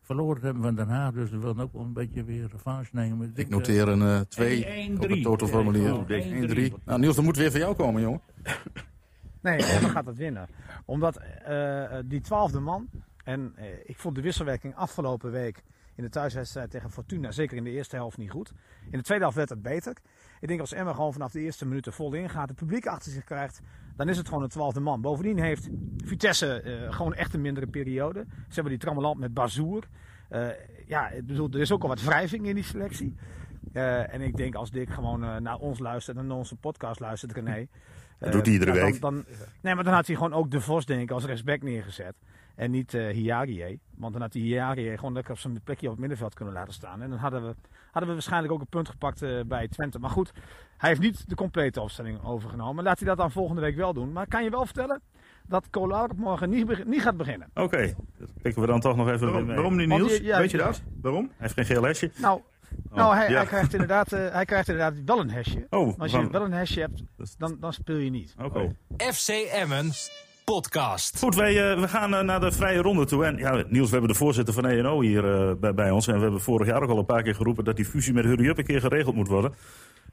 verloren 0.00 0.42
hebben 0.42 0.62
van 0.62 0.74
Den 0.74 0.88
Haag. 0.88 1.12
Dus 1.12 1.30
ze 1.30 1.38
willen 1.38 1.60
ook 1.60 1.72
wel 1.72 1.82
een 1.82 1.92
beetje 1.92 2.24
weer 2.24 2.48
revanche 2.52 2.90
nemen. 2.92 3.32
Ik 3.34 3.48
noteer 3.48 3.88
een 3.88 4.02
eh 4.02 4.20
2 4.20 4.92
op 4.98 5.08
het 5.08 5.22
totalformulier. 5.22 5.94
Oh, 5.94 6.70
1-3. 6.78 6.84
Nou, 6.84 7.00
Niels, 7.00 7.16
dat 7.16 7.24
moet 7.24 7.36
weer 7.36 7.50
van 7.50 7.60
jou 7.60 7.74
komen, 7.74 8.02
jongen. 8.02 8.20
Nee, 9.44 9.58
Emmen 9.74 9.90
gaat 9.90 10.06
het 10.06 10.16
winnen. 10.16 10.48
Omdat 10.84 11.16
eh, 11.16 11.98
eh, 11.98 12.04
die 12.06 12.20
twaalfde 12.20 12.60
man, 12.60 12.88
en 13.24 13.52
eh, 13.56 13.66
ik 13.84 13.98
vond 13.98 14.14
de 14.14 14.20
wisselwerking 14.20 14.74
afgelopen 14.74 15.30
week 15.30 15.62
in 15.94 16.02
de 16.02 16.08
thuiswedstrijd 16.08 16.70
tegen 16.70 16.90
Fortuna, 16.90 17.30
zeker 17.30 17.56
in 17.56 17.64
de 17.64 17.70
eerste 17.70 17.96
helft, 17.96 18.18
niet 18.18 18.30
goed. 18.30 18.52
In 18.90 18.98
de 18.98 19.04
tweede 19.04 19.22
helft 19.22 19.36
werd 19.36 19.48
het 19.48 19.62
beter. 19.62 19.96
Ik 20.40 20.48
denk 20.48 20.60
als 20.60 20.72
Emmen 20.72 20.94
gewoon 20.94 21.12
vanaf 21.12 21.32
de 21.32 21.40
eerste 21.40 21.66
minuten 21.66 21.92
vol 21.92 22.14
ingaat, 22.14 22.48
het 22.48 22.58
publiek 22.58 22.86
achter 22.86 23.12
zich 23.12 23.24
krijgt, 23.24 23.60
dan 23.96 24.08
is 24.08 24.16
het 24.16 24.28
gewoon 24.28 24.42
een 24.42 24.48
twaalfde 24.48 24.80
man. 24.80 25.00
Bovendien 25.00 25.38
heeft 25.38 25.68
Vitesse 25.96 26.86
gewoon 26.90 27.14
echt 27.14 27.34
een 27.34 27.40
mindere 27.40 27.66
periode. 27.66 28.24
Ze 28.28 28.54
hebben 28.54 28.72
die 28.72 28.80
trammeland 28.80 29.18
met 29.18 29.34
Bazoer. 29.34 29.88
Ja, 30.86 31.08
ik 31.08 31.26
bedoel, 31.26 31.48
er 31.50 31.60
is 31.60 31.72
ook 31.72 31.82
al 31.82 31.88
wat 31.88 32.02
wrijving 32.02 32.46
in 32.46 32.54
die 32.54 32.64
selectie. 32.64 33.14
En 33.72 34.20
ik 34.20 34.36
denk 34.36 34.54
als 34.54 34.70
Dick 34.70 34.90
gewoon 34.90 35.42
naar 35.42 35.58
ons 35.58 35.78
luistert 35.78 36.16
en 36.16 36.26
naar 36.26 36.36
onze 36.36 36.56
podcast 36.56 37.00
luistert, 37.00 37.32
René. 37.32 37.68
Dat 38.18 38.32
doet 38.32 38.44
hij 38.44 38.52
iedere 38.54 38.72
ja, 38.72 38.80
dan- 38.80 38.90
week. 38.90 39.00
Dan, 39.00 39.24
nee, 39.60 39.74
maar 39.74 39.84
dan 39.84 39.92
had 39.94 40.06
hij 40.06 40.16
gewoon 40.16 40.32
ook 40.32 40.50
De 40.50 40.60
Vos, 40.60 40.84
denk 40.86 41.00
ik, 41.02 41.10
als 41.10 41.24
rechtsback 41.24 41.62
neergezet. 41.62 42.14
En 42.54 42.70
niet 42.70 42.94
eh 42.94 43.08
Hiarie. 43.08 43.80
Want 43.96 44.12
dan 44.12 44.22
had 44.22 44.32
hij 44.32 44.42
Hiarie 44.42 44.96
gewoon 44.98 45.12
lekker 45.12 45.32
op 45.32 45.38
zijn 45.38 45.62
plekje 45.64 45.86
op 45.86 45.90
het 45.92 46.00
middenveld 46.00 46.34
kunnen 46.34 46.54
laten 46.54 46.72
staan. 46.72 47.02
En 47.02 47.10
dan 47.10 47.18
hadden 47.18 47.42
we, 47.46 47.54
hadden 47.90 48.06
we 48.08 48.12
waarschijnlijk 48.12 48.52
ook 48.52 48.60
een 48.60 48.66
punt 48.66 48.88
gepakt 48.88 49.22
eh, 49.22 49.40
bij 49.46 49.68
Twente. 49.68 49.98
Maar 49.98 50.10
goed, 50.10 50.32
hij 50.76 50.88
heeft 50.88 51.00
niet 51.00 51.28
de 51.28 51.34
complete 51.34 51.80
opstelling 51.80 52.22
overgenomen. 52.24 52.84
Laat 52.84 52.98
hij 52.98 53.08
dat 53.08 53.16
dan 53.16 53.30
volgende 53.30 53.60
week 53.60 53.76
wel 53.76 53.92
doen. 53.92 54.12
Maar 54.12 54.26
kan 54.26 54.44
je 54.44 54.50
wel 54.50 54.64
vertellen 54.64 55.00
dat 55.46 55.70
Kolar 55.70 56.10
morgen 56.16 56.50
niet, 56.50 56.84
niet 56.86 57.02
gaat 57.02 57.16
beginnen? 57.16 57.48
Oké, 57.54 57.94
dat 58.18 58.28
pikken 58.42 58.62
we 58.62 58.68
dan 58.68 58.80
toch 58.80 58.96
nog 58.96 59.08
even 59.08 59.26
Waarom, 59.26 59.46
mee. 59.46 59.56
waarom 59.56 60.08
je- 60.08 60.22
ja, 60.22 60.38
Weet 60.38 60.50
je 60.50 60.56
ja. 60.56 60.64
dat? 60.64 60.82
Waarom? 61.02 61.24
Hij 61.24 61.34
heeft 61.38 61.54
geen 61.54 61.64
geel 61.64 61.80
lesje. 61.80 62.10
Nou, 62.16 62.40
nou 62.90 63.14
hij, 63.14 63.28
ja. 63.28 63.36
hij, 63.36 63.46
krijgt 63.46 63.72
inderdaad, 63.72 64.12
eh, 64.12 64.20
hij 64.32 64.44
krijgt 64.44 64.68
inderdaad 64.68 64.94
wel 65.04 65.20
een 65.20 65.30
hesje. 65.30 65.66
Oh, 65.70 65.86
Maar 65.86 65.94
als 65.98 66.10
je 66.10 66.16
van- 66.16 66.30
wel 66.30 66.44
een 66.44 66.52
hesje 66.52 66.80
hebt, 66.80 67.02
dan, 67.38 67.56
dan 67.60 67.72
speel 67.72 67.96
je 67.96 68.10
niet. 68.10 68.34
Oké. 68.42 68.76
FC 68.96 69.28
Emmen 69.52 69.90
podcast. 70.44 71.18
Goed, 71.18 71.34
wij, 71.34 71.72
eh, 71.72 71.80
we 71.80 71.88
gaan 71.88 72.14
eh, 72.14 72.20
naar 72.20 72.40
de 72.40 72.52
vrije 72.52 72.82
ronde 72.82 73.04
toe. 73.06 73.24
En 73.24 73.36
ja, 73.36 73.64
Niels, 73.68 73.86
we 73.86 73.92
hebben 73.96 74.12
de 74.12 74.18
voorzitter 74.18 74.54
van 74.54 74.66
ENO 74.66 75.00
hier 75.00 75.58
bij, 75.58 75.74
bij 75.74 75.90
ons. 75.90 76.06
En 76.06 76.14
we 76.16 76.20
hebben 76.22 76.40
vorig 76.40 76.66
jaar 76.66 76.82
ook 76.82 76.90
al 76.90 76.98
een 76.98 77.04
paar 77.04 77.22
keer 77.22 77.34
geroepen 77.34 77.64
dat 77.64 77.76
die 77.76 77.84
fusie 77.84 78.12
met 78.12 78.24
Hurry 78.24 78.46
Up 78.48 78.58
een 78.58 78.64
keer 78.64 78.80
geregeld 78.80 79.14
moet 79.14 79.28
worden. 79.28 79.54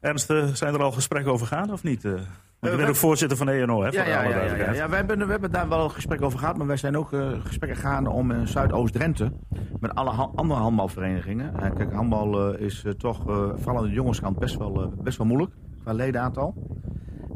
Ernst, 0.02 0.30
eh, 0.30 0.46
zijn 0.54 0.74
er 0.74 0.82
al 0.84 0.92
gesprekken 0.92 1.32
over 1.32 1.48
gaan 1.48 1.72
of 1.72 1.84
niet? 1.84 2.06
eh? 2.06 2.12
want 2.12 2.24
je 2.60 2.70
bent 2.70 2.82
we- 2.82 2.88
ook 2.88 2.96
voorzitter 2.96 3.38
van 3.38 3.50
ENO, 3.50 3.82
hè? 3.82 3.88
Ja, 3.90 4.06
ja, 4.06 4.24
ja, 4.24 4.56
ja, 4.56 4.72
ja. 4.74 4.90
We, 4.90 4.96
hebben, 4.96 5.18
we 5.26 5.32
hebben 5.32 5.52
daar 5.52 5.70
wel 5.70 5.84
een 5.84 5.92
gesprek 5.92 6.22
over 6.22 6.40
gehad, 6.40 6.58
maar 6.58 6.68
wij 6.68 6.78
zijn 6.78 6.98
ook 6.98 7.14
eh, 7.14 7.30
gesprekken 7.44 7.80
gegaan 7.80 8.08
om 8.08 8.32
in 8.32 8.48
Zuidoost-Drenthe 8.48 9.32
met 9.80 9.96
alle 9.96 10.10
ha- 10.12 10.32
andere 10.36 10.60
handbalverenigingen. 10.60 11.56
Eh, 11.60 11.72
kijk, 11.76 11.94
handbal 11.94 12.54
eh, 12.54 12.62
is 12.66 12.84
eh, 12.84 12.92
toch, 12.92 13.28
eh, 13.30 13.50
vooral 13.56 13.78
aan 13.78 13.88
de 13.88 13.94
jongenskant, 13.94 14.40
best 14.40 14.58
wel, 14.58 14.82
eh, 14.82 14.88
best 15.04 15.18
wel 15.18 15.28
moeilijk 15.28 15.52
qua 15.84 15.94
ledenaantal. 15.94 16.54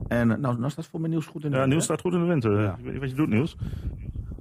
En 0.08 0.32
eh, 0.32 0.38
nou, 0.38 0.58
nou 0.60 0.72
staat 0.72 0.88
voor 0.88 1.00
mij 1.02 1.10
Niels 1.10 1.26
goed 1.26 1.44
in 1.44 1.52
de 1.52 1.58
Ja, 1.58 1.68
hè? 1.68 1.80
staat 1.80 2.02
goed 2.02 2.14
in 2.14 2.20
de 2.20 2.26
winter. 2.26 2.62
Ja. 2.62 2.76
Ik 2.78 2.84
weet 2.84 2.92
niet 2.92 3.02
wat 3.02 3.10
je 3.10 3.16
doet, 3.16 3.30
Niels. 3.30 3.58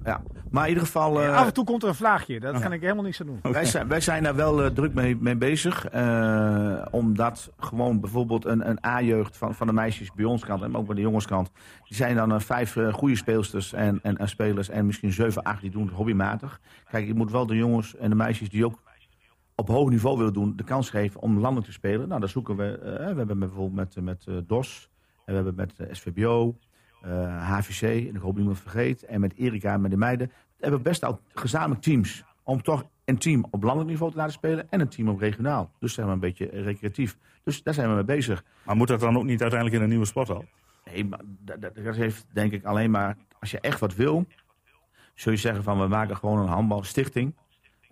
Ja. 0.05 0.23
Maar 0.51 0.63
in 0.63 0.69
ieder 0.69 0.85
geval... 0.85 1.23
eh, 1.23 1.37
Af 1.37 1.47
en 1.47 1.53
toe 1.55 1.65
komt 1.65 1.83
er 1.83 1.89
een 1.89 1.95
vlaagje. 1.95 2.41
Dat 2.41 2.61
kan 2.61 2.73
ik 2.73 2.81
helemaal 2.81 3.03
niks 3.05 3.21
aan 3.21 3.27
doen. 3.27 3.39
Wij 3.53 3.65
zijn, 3.65 3.89
wij 3.89 4.01
zijn 4.01 4.23
daar 4.23 4.35
wel 4.35 4.63
eh, 4.65 4.71
druk 4.71 4.95
mee, 4.95 5.17
mee 5.17 5.37
bezig. 5.37 5.87
eh, 5.89 6.83
omdat 6.91 7.53
gewoon 7.59 8.01
bijvoorbeeld 8.01 8.45
een, 8.45 8.69
een 8.69 8.79
A-jeugd 8.87 9.37
van, 9.37 9.55
van 9.55 9.67
de 9.67 9.73
meisjes 9.73 10.13
bij 10.13 10.25
ons 10.25 10.45
kant 10.45 10.63
en 10.63 10.77
ook 10.77 10.87
bij 10.87 10.95
de 10.95 11.01
jongenskant. 11.01 11.51
Die 11.89 11.97
zijn 11.97 12.17
dan 12.17 12.41
vijf 12.41 12.77
goede 12.93 13.17
speelsters 13.17 13.73
en, 13.73 13.99
en, 14.03 14.17
en 14.17 14.29
spelers 14.29 14.69
en 14.69 14.87
misschien 14.87 15.13
zeven, 15.13 15.43
acht 15.43 15.61
die 15.61 15.71
doen 15.71 15.87
het 15.87 15.95
hobbymatig. 15.95 16.61
Kijk, 16.91 17.07
je 17.07 17.15
moet 17.15 17.31
wel 17.31 17.47
de 17.47 17.57
jongens 17.57 17.97
en 17.97 18.11
de 18.11 18.17
meisjes 18.17 18.49
die 18.51 18.65
ook 18.65 18.83
op 19.55 19.69
hoog 19.69 19.91
niveau 19.91 20.19
willen 20.19 20.33
doen, 20.33 20.53
de 20.57 20.65
kans 20.65 20.91
geven 20.91 21.21
om 21.21 21.39
landelijk 21.39 21.67
te 21.67 21.73
spelen. 21.73 22.09
Nou, 22.09 22.21
daar 22.21 22.29
zoeken 22.29 22.57
we. 22.57 22.79
we 22.83 23.15
hebben 23.17 23.39
bijvoorbeeld 23.39 23.95
met, 23.95 24.05
met 24.27 24.49
DOS, 24.49 24.91
en 25.25 25.35
we 25.37 25.43
hebben 25.45 25.55
met 25.55 25.89
SVBO, 25.91 26.57
HVC, 27.39 27.83
en 27.83 28.15
ik 28.15 28.21
hoop 28.21 28.37
niemand 28.37 28.59
vergeet, 28.59 29.05
en 29.05 29.21
met 29.21 29.35
Erika, 29.35 29.77
met 29.77 29.91
de 29.91 29.97
meiden. 29.97 30.27
We 30.27 30.71
hebben 30.71 30.83
best 30.83 31.05
al 31.05 31.21
gezamenlijk 31.35 31.83
teams 31.83 32.25
om 32.43 32.63
toch 32.63 32.85
een 33.05 33.19
team 33.19 33.47
op 33.51 33.63
landelijk 33.63 33.91
niveau 33.91 34.11
te 34.11 34.17
laten 34.19 34.33
spelen 34.33 34.71
en 34.71 34.81
een 34.81 34.89
team 34.89 35.09
op 35.09 35.19
regionaal. 35.19 35.71
Dus 35.79 35.95
zijn 35.95 36.07
we 36.07 36.13
een 36.13 36.21
beetje 36.21 36.51
eh, 36.51 36.63
recreatief. 36.63 37.17
Dus 37.43 37.63
daar 37.63 37.75
zijn 37.75 37.89
we 37.89 37.95
mee 37.95 38.05
bezig. 38.05 38.45
Maar 38.65 38.77
moet 38.77 38.89
dat 38.89 39.01
dan 39.01 39.17
ook 39.17 39.25
niet 39.25 39.41
uiteindelijk 39.41 39.79
in 39.79 39.83
een 39.83 39.89
nieuwe 39.89 40.07
sporthal? 40.07 40.45
Nee, 40.85 41.05
maar 41.05 41.21
dat, 41.25 41.61
dat, 41.61 41.75
dat 41.75 41.97
heeft 41.97 42.27
denk 42.33 42.53
ik 42.53 42.65
alleen 42.65 42.91
maar, 42.91 43.17
als 43.41 43.51
je 43.51 43.61
echt 43.61 43.81
wat 43.81 43.95
wil, 43.95 44.27
zul 45.15 45.33
je 45.33 45.39
zeggen 45.39 45.63
van 45.63 45.81
we 45.81 45.87
maken 45.87 46.17
gewoon 46.17 46.39
een 46.39 46.49
handbalstichting. 46.49 47.35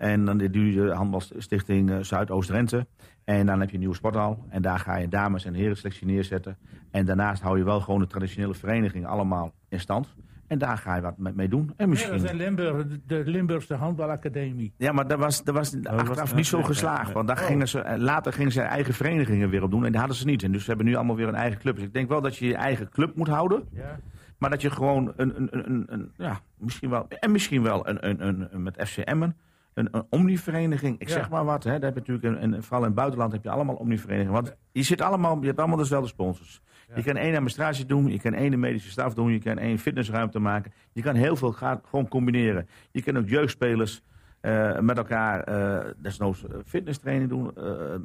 En 0.02 0.24
dan 0.24 0.38
doe 0.38 0.72
je 0.72 0.80
de 0.86 0.92
handbalstichting 0.94 1.90
eh, 1.90 1.96
Zuidoost-Drenthe. 2.00 2.86
En 3.24 3.46
dan 3.46 3.58
heb 3.60 3.68
je 3.68 3.74
een 3.74 3.80
nieuwe 3.80 3.94
sporthal. 3.94 4.44
En 4.48 4.62
daar 4.62 4.78
ga 4.78 4.96
je 4.96 5.08
dames 5.08 5.44
en 5.44 5.54
heren 5.54 5.76
selectie 5.76 6.06
neerzetten. 6.06 6.56
En 6.90 7.06
daarnaast 7.06 7.42
hou 7.42 7.58
je 7.58 7.64
wel 7.64 7.80
gewoon 7.80 8.00
de 8.00 8.06
traditionele 8.06 8.54
verenigingen 8.54 9.08
allemaal 9.08 9.52
in 9.68 9.80
stand. 9.80 10.14
En 10.46 10.58
daar 10.58 10.78
ga 10.78 10.94
je 10.96 11.02
wat 11.02 11.18
mee 11.18 11.48
doen. 11.48 11.60
En 11.60 11.66
Ja, 11.68 11.74
dat 11.76 11.86
misschien... 11.88 12.14
is 12.14 12.22
in 12.30 12.36
Limburg, 12.36 12.86
de- 13.06 13.22
Limburgse 13.26 13.74
handbalacademie. 13.74 14.72
Ja, 14.76 14.92
maar 14.92 15.06
dat 15.08 15.18
was, 15.18 15.44
dat 15.44 15.54
was 15.54 15.74
achteraf 15.84 16.18
was- 16.18 16.34
niet 16.34 16.46
zo 16.46 16.62
geslaagd. 16.62 17.12
Want 17.12 17.26
daar 17.28 17.36
gingen 17.36 17.68
ze, 17.68 17.80
eh, 17.80 17.98
later 17.98 18.32
gingen 18.32 18.52
ze 18.52 18.60
eigen 18.60 18.94
verenigingen 18.94 19.48
weer 19.50 19.62
op 19.62 19.70
doen. 19.70 19.84
En 19.84 19.90
dat 19.90 20.00
hadden 20.00 20.16
ze 20.18 20.24
niet. 20.26 20.42
En 20.42 20.52
dus 20.52 20.62
ze 20.62 20.68
hebben 20.68 20.86
nu 20.86 20.94
allemaal 20.94 21.16
weer 21.16 21.28
een 21.28 21.34
eigen 21.34 21.60
club. 21.60 21.74
Dus 21.76 21.84
ik 21.84 21.92
denk 21.92 22.08
wel 22.08 22.20
dat 22.20 22.36
je 22.36 22.46
je 22.46 22.54
eigen 22.56 22.88
club 22.90 23.16
moet 23.16 23.28
houden. 23.28 23.62
Ja. 23.72 23.98
Maar 24.38 24.50
dat 24.50 24.62
je 24.62 24.70
gewoon 24.70 25.12
een, 25.16 25.32
een, 25.36 25.48
een, 25.70 25.84
een, 25.86 26.10
ja, 26.16 26.40
misschien 26.58 26.90
wel, 26.90 27.06
en 27.08 27.30
misschien 27.32 27.62
wel 27.62 27.88
een, 27.88 28.08
een, 28.08 28.26
een, 28.28 28.48
een- 28.50 28.62
met 28.62 28.82
FC 28.88 28.96
Emmen, 28.96 29.36
een, 29.74 29.88
een 29.90 30.04
omnivereniging. 30.10 30.98
Ik 30.98 31.08
Ja. 31.08 31.14
zeg 31.14 31.30
maar 31.30 31.44
wat, 31.44 31.64
hè. 31.64 31.70
Daar 31.78 31.92
heb 31.92 32.06
je 32.06 32.12
natuurlijk, 32.12 32.42
een, 32.42 32.52
een, 32.52 32.62
vooral 32.62 32.80
in 32.80 32.86
het 32.86 32.94
buitenland 32.94 33.32
heb 33.32 33.42
je 33.42 33.50
allemaal 33.50 33.74
omniverenigingen. 33.74 34.32
Want 34.32 34.56
je 34.72 34.82
zit 34.82 35.00
allemaal, 35.00 35.40
je 35.40 35.46
hebt 35.46 35.58
allemaal 35.58 35.76
dezelfde 35.76 36.08
sponsors. 36.08 36.60
Je 36.94 37.02
kan 37.02 37.16
één 37.16 37.30
administratie 37.32 37.86
doen, 37.86 38.10
je 38.10 38.20
kan 38.20 38.34
één 38.34 38.60
medische 38.60 38.90
staf 38.90 39.14
doen, 39.14 39.32
je 39.32 39.38
kan 39.38 39.58
één 39.58 39.78
fitnessruimte 39.78 40.38
maken. 40.38 40.72
Je 40.92 41.02
kan 41.02 41.14
heel 41.14 41.36
veel 41.36 41.52
gaan, 41.52 41.80
gewoon 41.88 42.08
combineren. 42.08 42.68
Je 42.90 43.02
kan 43.02 43.18
ook 43.18 43.28
jeugdspelers 43.28 44.02
Eh, 44.42 44.78
met 44.78 44.96
elkaar 44.96 45.40
eh 45.40 45.90
desnoods 45.96 46.46
eh, 46.46 46.54
fitnesstraining 46.66 47.28
doen, 47.30 47.50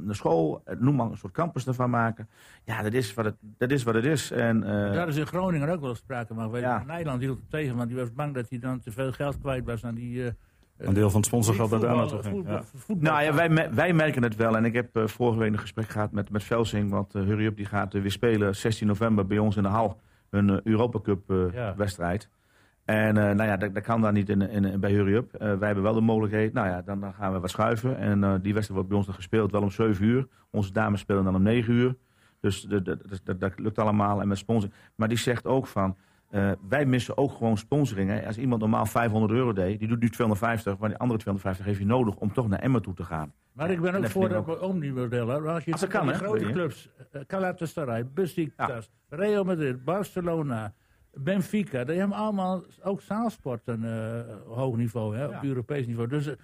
naar 0.06 0.16
school, 0.16 0.64
noem 0.80 0.96
maar 0.96 1.10
een 1.10 1.18
soort 1.18 1.34
campus 1.34 1.68
ervan 1.68 1.89
maken. 1.89 2.30
Ja, 2.64 2.82
dat 2.82 2.94
is 2.94 3.14
wat 3.14 3.26
het, 3.26 3.36
dat 3.41 3.72
is. 3.72 3.84
Wat 3.84 3.94
het 3.96 4.06
is. 4.06 4.32
En, 4.32 4.60
Daar 4.62 5.08
is 5.08 5.16
in 5.16 5.26
Groningen 5.26 5.70
ook 5.70 5.82
wel 5.82 5.96
sprake 5.96 6.34
van. 6.34 6.60
Ja. 6.60 6.84
Nederland 6.88 7.22
hield 7.22 7.38
het 7.38 7.50
tegen, 7.50 7.76
want 7.76 7.88
die 7.89 7.98
was 7.98 8.14
bang 8.14 8.34
dat 8.34 8.50
hij 8.50 8.60
dan 8.60 8.80
te 8.80 8.91
veel 8.91 9.12
geld 9.12 9.39
kwijt 9.39 9.66
was 9.66 9.86
aan 9.86 9.96
die... 9.96 10.34
Een 10.78 10.94
deel 10.94 11.10
van 11.10 11.20
het 11.20 11.26
sponsorgeld 11.30 11.70
dat 11.70 11.82
daar 11.82 11.96
ging. 12.10 12.24
voetbal- 12.24 12.54
Ja. 12.54 12.62
voetbal- 12.76 13.12
Nou 13.12 13.24
ja, 13.24 13.34
wij, 13.34 13.74
wij 13.74 13.94
merken 13.94 14.24
het 14.24 14.36
wel. 14.36 14.58
En 14.58 14.66
ik 14.66 14.74
heb 14.74 14.96
eh, 14.96 15.08
vorige 15.08 15.40
week 15.40 15.52
een 15.52 15.60
gesprek 15.60 15.90
gehad 15.90 16.12
met, 16.12 16.30
met 16.30 16.44
Velsing. 16.44 16.90
Want 16.90 17.16
eh, 17.16 17.24
Hurry 17.24 17.46
Up 17.46 17.56
die 17.58 17.66
gaat 17.66 17.94
eh, 17.94 18.02
weer 18.02 18.12
spelen 18.12 18.56
16 18.56 18.88
november 18.88 19.28
bij 19.28 19.38
ons 19.38 19.56
in 19.58 19.64
de 19.64 19.70
hal. 19.70 20.00
Een 20.30 20.68
Europa 20.68 21.00
Cup 21.00 21.30
eh, 21.30 21.38
Ja. 21.54 21.74
wedstrijd. 21.76 22.30
En 22.86 23.18
eh, 23.18 23.24
nou 23.24 23.44
ja, 23.50 23.58
dat, 23.58 23.74
dat 23.74 23.84
kan 23.84 24.02
dan 24.02 24.14
niet 24.14 24.30
in, 24.30 24.42
in, 24.42 24.80
bij 24.80 24.92
Hurry 24.92 25.14
Up. 25.14 25.34
Eh, 25.34 25.40
wij 25.40 25.66
hebben 25.66 25.84
wel 25.84 25.94
de 25.94 26.02
mogelijkheid. 26.02 26.54
Nou 26.54 26.68
ja, 26.68 26.82
dan, 26.82 27.00
dan 27.00 27.14
gaan 27.14 27.34
we 27.34 27.40
wat 27.40 27.50
schuiven. 27.50 27.98
En 27.98 28.24
eh, 28.24 28.30
die 28.42 28.54
wedstrijd 28.54 28.70
wordt 28.70 28.88
bij 28.88 28.98
ons 28.98 29.06
dan 29.06 29.16
gespeeld 29.16 29.52
wel 29.52 29.62
om 29.62 29.72
7 29.72 30.06
uur. 30.06 30.28
Onze 30.52 30.72
dames 30.72 31.00
spelen 31.00 31.24
dan 31.24 31.36
om 31.36 31.42
9 31.42 31.74
uur. 31.74 31.96
Dus 32.40 32.62
de- 32.62 32.82
de- 32.82 32.98
de- 33.08 33.20
dat, 33.24 33.40
dat 33.40 33.60
lukt 33.60 33.80
allemaal. 33.80 34.22
En 34.22 34.28
met 34.28 34.38
sponsoring. 34.38 34.78
Maar 34.96 35.08
die 35.08 35.18
zegt 35.18 35.46
ook 35.46 35.68
van... 35.68 35.98
eh, 36.30 36.52
wij 36.70 36.86
missen 36.86 37.18
ook 37.18 37.32
gewoon 37.32 37.58
sponsoring. 37.58 38.10
Hè. 38.10 38.26
Als 38.26 38.38
iemand 38.38 38.62
normaal 38.62 38.86
500 38.86 39.32
euro 39.34 39.54
deed, 39.54 39.80
die 39.80 39.88
doet 39.88 40.00
nu 40.00 40.10
250, 40.10 40.78
maar 40.78 40.90
die 40.90 40.98
andere 40.98 41.20
250 41.20 41.66
heeft 41.66 41.78
hij 41.78 41.88
nodig 41.88 42.16
om 42.16 42.34
toch 42.34 42.48
naar 42.48 42.60
Emmen 42.60 42.82
toe 42.82 42.94
te 42.94 43.04
gaan. 43.04 43.34
Maar 43.52 43.72
ik 43.72 43.82
ben 43.82 43.96
ook 43.96 44.08
voor 44.08 44.30
dat 44.30 44.60
omnibusmodel. 44.60 45.28
hè. 45.28 45.40
Als 45.40 45.64
je 45.64 45.72
Als 45.72 45.88
kan, 45.88 46.08
hè, 46.08 46.14
grote 46.14 46.46
je. 46.46 46.52
clubs, 46.52 46.90
uh, 47.16 47.22
Galatasaray, 47.28 48.08
Besiktas, 48.14 48.92
Real 49.10 49.44
Madrid, 49.44 49.84
Barcelona, 49.84 50.74
Benfica, 51.14 51.84
die 51.84 51.98
hebben 52.00 52.18
allemaal 52.18 52.64
ook 52.84 53.02
zaalsporten 53.02 53.84
eh 53.84 54.56
hoog 54.56 54.76
niveau, 54.76 55.16
hè, 55.16 55.26
op 55.26 55.44
Europees 55.44 55.88
niveau. 55.88 56.08
Dus 56.08 56.26
het, 56.26 56.40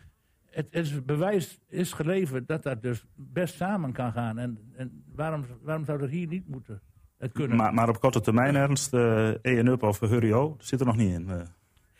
het 0.49 0.67
is 0.71 1.05
bewijs 1.05 1.59
is 1.67 1.93
geleverd 1.93 2.47
dat 2.47 2.63
dat 2.63 2.81
dus 2.81 3.05
best 3.15 3.55
samen 3.55 3.91
kan 3.91 4.11
gaan. 4.11 4.37
En, 4.37 4.57
en 4.75 5.03
waarom, 5.15 5.45
waarom 5.61 5.85
zou 5.85 5.97
dat 5.99 6.09
hier 6.09 6.27
niet 6.27 6.47
moeten 6.47 6.81
het 7.23 7.31
kunnen? 7.31 7.57
Maar, 7.57 7.73
maar 7.73 7.89
op 7.89 7.99
korte 7.99 8.21
termijn, 8.21 8.55
Ernst, 8.55 8.93
eh 8.93 9.45
EN-up 9.45 9.83
of 9.83 9.99
Hurry-O, 9.99 10.55
zit 10.59 10.79
er 10.79 10.85
nog 10.85 10.95
niet 10.95 11.13
in. 11.13 11.29
eh. 11.29 11.41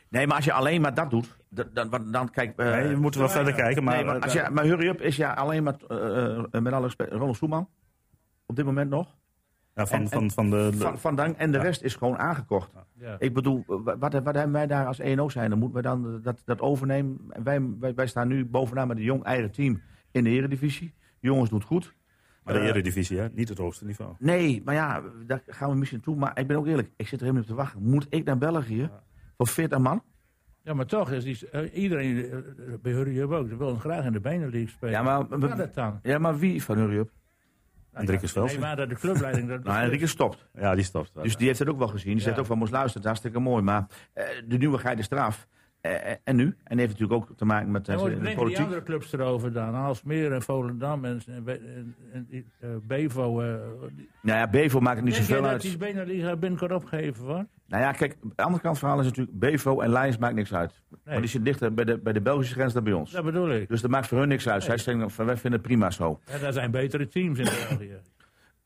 Nee, 0.10 0.28
maar 0.28 0.36
als 0.36 0.46
je 0.46 0.54
alleen 0.54 0.82
maar 0.82 0.94
dat 0.94 1.10
doet, 1.10 1.38
dan, 1.50 1.90
dan, 1.90 2.12
dan 2.12 2.30
kijk... 2.30 2.58
eh, 2.60 2.72
nee, 2.72 2.88
we 2.94 3.00
moeten 3.00 3.20
wel 3.20 3.30
verder 3.30 3.54
kijken. 3.54 3.84
Maar, 3.84 3.96
nee, 3.96 4.06
maar, 4.06 4.20
als 4.20 4.34
je, 4.34 4.50
maar 4.52 4.64
Hurry 4.64 4.88
Up 4.88 5.02
is 5.02 5.16
ja 5.16 5.34
alleen 5.34 5.64
maar, 5.64 5.76
met 6.62 6.74
alle 6.74 6.82
respect, 6.84 7.12
Ronald 7.12 7.36
Soeman. 7.38 7.70
Op 8.46 8.56
dit 8.56 8.66
moment 8.66 8.90
nog. 8.90 9.16
ja, 9.76 9.86
van, 9.86 10.00
en- 10.00 10.08
van, 10.10 10.32
van 10.32 10.50
de, 10.50 10.70
Van, 10.74 11.00
van 11.00 11.16
Dank. 11.16 11.38
En 11.38 11.52
de 11.52 11.58
rest 11.58 11.82
is 11.82 11.96
gewoon 11.96 12.18
aangekocht. 12.18 12.72
ja. 12.94 13.16
Ik 13.20 13.34
bedoel, 13.34 13.64
wat, 13.68 13.98
wat 14.00 14.14
hebben 14.14 14.52
wij 14.52 14.68
daar 14.68 14.86
als 14.88 15.00
ENO 15.00 15.30
zijn? 15.30 15.50
Dan 15.50 15.60
moeten 15.60 15.82
wij 15.84 15.92
dan 15.92 16.22
dat, 16.22 16.42
dat 16.46 16.62
overnemen. 16.62 17.18
En 17.30 17.44
Wij, 17.44 17.62
wij, 17.80 17.94
wij 17.94 18.08
staan 18.08 18.28
nu 18.28 18.46
bovenaan 18.46 18.88
met 18.88 18.98
een 18.98 19.04
jong 19.04 19.24
eigen 19.24 19.52
team 19.52 19.82
in 20.12 20.24
de 20.24 20.30
eredivisie. 20.30 20.94
De 21.20 21.28
jongens 21.28 21.50
doen 21.50 21.60
het 21.60 21.68
goed. 21.68 21.94
Maar 22.44 22.54
de 22.54 22.60
Eh, 22.60 22.66
Eredivisie, 22.68 23.18
hè? 23.20 23.28
niet 23.34 23.50
het 23.50 23.58
hoogste 23.58 23.86
niveau. 23.86 24.14
Nee, 24.20 24.62
maar 24.66 24.74
ja, 24.74 25.02
daar 25.26 25.42
gaan 25.48 25.70
we 25.70 25.76
misschien 25.76 26.02
toe. 26.02 26.16
Maar 26.16 26.40
ik 26.40 26.48
ben 26.48 26.58
ook 26.58 26.68
eerlijk, 26.68 26.88
ik 26.96 27.08
zit 27.08 27.20
er 27.20 27.26
helemaal 27.26 27.42
niet 27.42 27.52
op 27.52 27.58
te 27.58 27.64
wachten. 27.64 27.82
Moet 27.84 28.06
ik 28.10 28.24
naar 28.26 28.38
België 28.38 28.90
voor 29.38 29.48
40 29.48 29.78
man? 29.80 30.04
ja, 30.62 30.74
maar 30.74 30.86
toch 30.86 31.12
is 31.12 31.24
die, 31.24 31.50
eh, 31.50 31.76
iedereen 31.84 32.30
eh, 32.32 32.38
bij 32.82 32.92
Hurry 32.92 33.22
ook, 33.22 33.48
die 33.48 33.58
wil 33.58 33.76
graag 33.76 34.06
in 34.06 34.12
de 34.12 34.20
Benelux 34.20 34.72
spelen. 34.72 34.94
Ja, 34.94 35.02
maar, 35.04 35.58
dat 35.58 35.74
dan? 35.74 36.00
ja, 36.04 36.18
maar 36.18 36.38
wie 36.38 36.64
van 36.64 36.78
Hurry 36.78 36.98
Up? 36.98 37.10
Hendrikus 37.92 38.32
Velsing. 38.32 38.60
Nee, 38.60 38.68
maar 38.70 38.76
dat 38.78 38.90
de 38.90 38.96
clubleiding... 38.96 39.48
Dat, 39.50 39.64
Nou, 39.64 39.82
Enrique 39.84 40.08
stopt. 40.08 40.48
Ja, 40.54 40.76
die 40.76 40.84
stopt. 40.84 41.12
Dus 41.22 41.36
die 41.38 41.48
heeft 41.48 41.60
het 41.60 41.70
ook 41.70 41.78
wel 41.78 41.88
gezien. 41.88 42.12
Die 42.12 42.18
Ja. 42.20 42.24
zegt 42.24 42.40
ook 42.40 42.46
van, 42.46 42.58
moest 42.58 42.72
luisteren, 42.72 43.02
het 43.08 43.12
is 43.12 43.20
hartstikke 43.20 43.50
mooi. 43.50 43.64
Maar 43.64 43.86
eh, 44.14 44.26
de 44.48 44.58
nieuwigheid 44.58 45.00
is 45.00 45.10
eraf. 45.10 45.48
Eh, 45.84 46.12
eh, 46.12 46.16
en 46.24 46.36
nu? 46.36 46.44
En 46.44 46.78
die 46.78 46.80
heeft 46.86 47.00
natuurlijk 47.00 47.30
ook 47.30 47.38
te 47.38 47.46
maken 47.46 47.72
met 47.72 47.88
eh, 47.88 47.96
wat 47.96 48.04
de 48.04 48.10
denken 48.10 48.28
die 48.28 48.36
politiek. 48.36 48.64
andere 48.64 48.84
clubs 48.84 49.14
erover 49.14 49.54
dan? 49.54 49.76
Alsmeer 49.76 50.32
en 50.34 50.42
Volendam 50.42 51.06
en, 51.06 51.22
en, 51.28 51.48
en, 51.48 51.96
en 52.14 52.26
die, 52.30 52.46
Bevo. 52.88 53.42
die- 53.96 54.10
Nou 54.22 54.38
ja, 54.40 54.48
Bevo 54.48 54.80
maakt 54.80 54.96
het 54.96 55.06
niet 55.06 55.14
denk 55.16 55.28
jij 55.28 55.38
zoveel 55.38 55.52
dat 55.52 55.62
die 55.62 55.70
uit. 55.72 55.80
Beneliga 55.80 56.36
binnenkort 56.36 56.72
opgegeven 56.72 57.26
wordt? 57.26 57.50
Nou 57.68 57.84
ja, 57.84 57.92
kijk, 57.92 58.16
de 58.36 58.44
andere 58.44 58.62
kant 58.62 58.62
van 58.62 58.70
het 58.70 58.78
verhaal 58.80 59.00
is 59.00 59.06
natuurlijk... 59.06 59.40
Bevo 59.40 59.82
en 59.82 59.92
Lions 59.94 60.18
maakt 60.18 60.36
niks 60.36 60.54
uit. 60.54 60.82
Maar 61.06 61.20
die 61.20 61.30
zit 61.30 61.46
dichter 61.46 61.74
bij 61.74 61.86
de, 61.86 61.98
bij 61.98 62.14
de 62.14 62.22
Belgische 62.22 62.54
grens 62.54 62.74
dan 62.74 62.84
bij 62.84 62.94
ons. 62.94 63.12
Dat 63.12 63.24
bedoel 63.24 63.52
ik. 63.52 63.68
Dus 63.70 63.82
dat 63.82 63.92
maakt 63.92 64.08
voor 64.08 64.18
hun 64.20 64.28
niks 64.28 64.50
uit. 64.50 64.64
Zij 64.64 64.78
zeggen 64.78 65.12
van, 65.12 65.26
wij 65.26 65.38
vinden 65.38 65.60
het 65.60 65.68
prima 65.68 65.92
zo. 65.92 66.20
En 66.26 66.42
daar 66.42 66.54
zijn 66.54 66.72
betere 66.72 67.08
teams 67.08 67.40
in 67.40 67.46
België. 67.70 67.98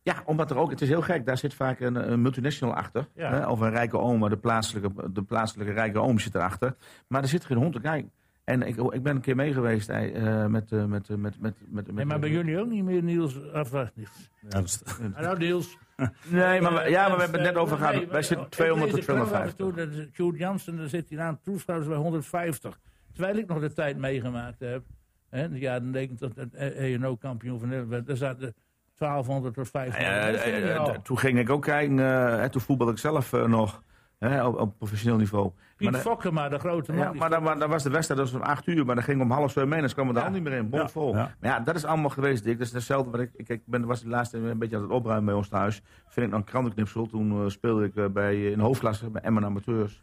Ja, 0.07 0.21
omdat 0.25 0.51
er 0.51 0.57
ook... 0.57 0.69
Het 0.69 0.81
is 0.81 0.87
heel 0.89 1.01
gek, 1.01 1.25
daar 1.25 1.37
zit 1.37 1.53
vaak 1.53 1.79
een, 1.79 2.11
een 2.11 2.21
multinational 2.21 2.75
achter. 2.75 3.07
Ja. 3.15 3.29
Hè, 3.31 3.47
of 3.47 3.59
een 3.59 3.69
rijke 3.69 3.97
oma, 3.99 4.27
de 4.29 4.37
plaatselijke, 4.37 5.11
de 5.11 5.23
plaatselijke 5.23 5.73
rijke 5.73 5.99
oom 5.99 6.19
zit 6.19 6.35
erachter. 6.35 6.75
Maar 7.07 7.21
er 7.21 7.27
zit 7.27 7.45
geen 7.45 7.57
hond 7.57 7.73
te 7.73 7.79
kijken. 7.81 8.11
En 8.43 8.61
ik, 8.61 8.77
ik 8.77 9.03
ben 9.03 9.15
een 9.15 9.21
keer 9.21 9.35
mee 9.35 9.53
geweest 9.53 9.89
eh, 9.89 10.45
met, 10.45 10.71
eh, 10.71 10.85
met, 10.85 11.09
met, 11.09 11.17
met, 11.17 11.39
met, 11.39 11.55
met... 11.69 11.91
Nee, 11.93 12.05
maar 12.05 12.19
bij 12.19 12.29
jullie 12.29 12.59
ook 12.59 12.67
niet 12.69 12.83
meer 12.83 13.03
Niels? 13.03 13.35
Of, 13.53 13.71
Niels. 13.95 14.29
Ernst. 14.49 14.99
Hallo 15.13 15.35
Niels. 15.37 15.77
Nee, 16.29 16.61
maar, 16.61 16.73
we- 16.73 16.89
ja, 16.89 17.07
maar 17.07 17.17
we 17.17 17.23
Eh, 17.23 17.29
hebben 17.29 17.41
het 17.41 17.53
net 17.53 17.55
over 17.61 17.77
gehad. 17.77 17.93
nee, 17.93 18.07
Wij 18.07 18.21
zitten 18.21 18.49
200 18.49 18.91
tot 18.91 18.99
ik 18.99 19.07
lees 19.07 19.15
de 19.17 19.23
krant 19.25 19.31
af 19.43 19.49
en 19.49 19.55
250. 19.55 19.85
toe, 19.95 20.01
dat 20.05 20.13
Sjoerd 20.15 20.37
Jansen, 20.37 20.77
daar 20.77 20.87
zit 20.89 21.09
hij 21.09 21.19
aan 21.19 21.39
toeschouwers 21.43 21.89
bij 21.89 21.97
150. 21.97 22.79
Terwijl 23.13 23.37
ik 23.37 23.47
nog 23.47 23.59
de 23.59 23.73
tijd 23.73 23.97
meegemaakt 23.97 24.59
heb. 24.59 24.83
Hè, 25.29 25.43
in 25.43 25.51
de 25.51 25.59
jaren 25.59 25.89
90 25.89 26.33
dat 26.33 26.53
ENO 26.53 27.15
kampioen 27.15 27.59
van 27.59 27.67
Nederland 27.67 27.93
werd. 27.93 28.07
Daar 28.07 28.15
zaten 28.17 28.53
1200 28.97 29.53
tot 29.53 29.69
500. 29.69 30.13
Ja, 30.23 30.31
Dat 30.31 30.41
vind 30.41 30.57
ik 30.57 30.63
eh, 30.69 30.77
al. 30.79 30.93
eh, 30.93 30.99
toen 31.03 31.17
ging 31.19 31.39
ik 31.39 31.49
ook 31.49 31.61
kijken, 31.63 31.99
eh, 31.99 32.05
hè, 32.39 32.49
toen 32.49 32.61
voetbalde 32.61 32.91
ik 32.91 32.97
zelf 32.99 33.33
eh, 33.33 33.43
nog 33.45 33.81
hè, 34.19 34.45
op, 34.45 34.59
op 34.59 34.77
professioneel 34.77 35.17
niveau. 35.17 35.51
Piet 35.77 35.91
maar, 35.91 35.99
Fokke, 35.99 36.31
maar 36.31 36.49
de 36.49 36.59
grote 36.59 36.93
man. 36.93 37.03
ja, 37.03 37.13
maar 37.13 37.29
dan, 37.29 37.43
wa- 37.43 37.55
dan 37.55 37.69
was 37.69 37.83
de 37.83 37.89
wedstrijd 37.89 38.21
dus 38.21 38.33
om 38.33 38.41
acht 38.41 38.67
uur, 38.67 38.85
maar 38.85 38.95
dan 38.95 39.03
ging 39.03 39.21
om 39.21 39.31
half 39.31 39.51
zeven 39.51 39.69
mee 39.69 39.79
en 39.79 39.85
dan 39.85 39.93
kwam 39.93 40.07
er 40.07 40.13
de 40.13 40.19
Ja. 40.19 40.25
hand 40.25 40.35
niet 40.37 40.47
meer 40.47 40.57
in, 40.57 40.69
bomvol. 40.69 41.11
Ja, 41.13 41.17
ja. 41.19 41.31
Maar 41.39 41.49
ja, 41.51 41.59
dat 41.59 41.75
is 41.75 41.85
allemaal 41.85 42.09
geweest, 42.09 42.43
Dick. 42.43 42.57
Dat 42.57 42.67
is 42.67 42.73
hetzelfde 42.73 43.11
wat 43.11 43.19
ik, 43.19 43.29
ik, 43.35 43.49
ik 43.49 43.61
ben, 43.65 43.85
was 43.85 44.01
de 44.01 44.09
laatste 44.09 44.37
een 44.37 44.57
beetje 44.57 44.75
aan 44.75 44.81
het 44.81 44.91
opruimen 44.91 45.25
bij 45.25 45.33
ons 45.33 45.47
thuis. 45.49 45.81
Vind 46.07 46.25
ik 46.25 46.31
nog 46.31 46.41
een 46.41 46.45
krantenknipsel. 46.47 47.05
Toen 47.07 47.31
eh, 47.43 47.49
speelde 47.49 47.85
ik 47.85 47.95
eh, 47.95 48.05
bij, 48.05 48.51
in 48.51 48.57
de 48.57 48.63
hoofdklasse 48.63 49.09
bij 49.09 49.21
Emmen 49.21 49.45
Amateurs. 49.45 50.01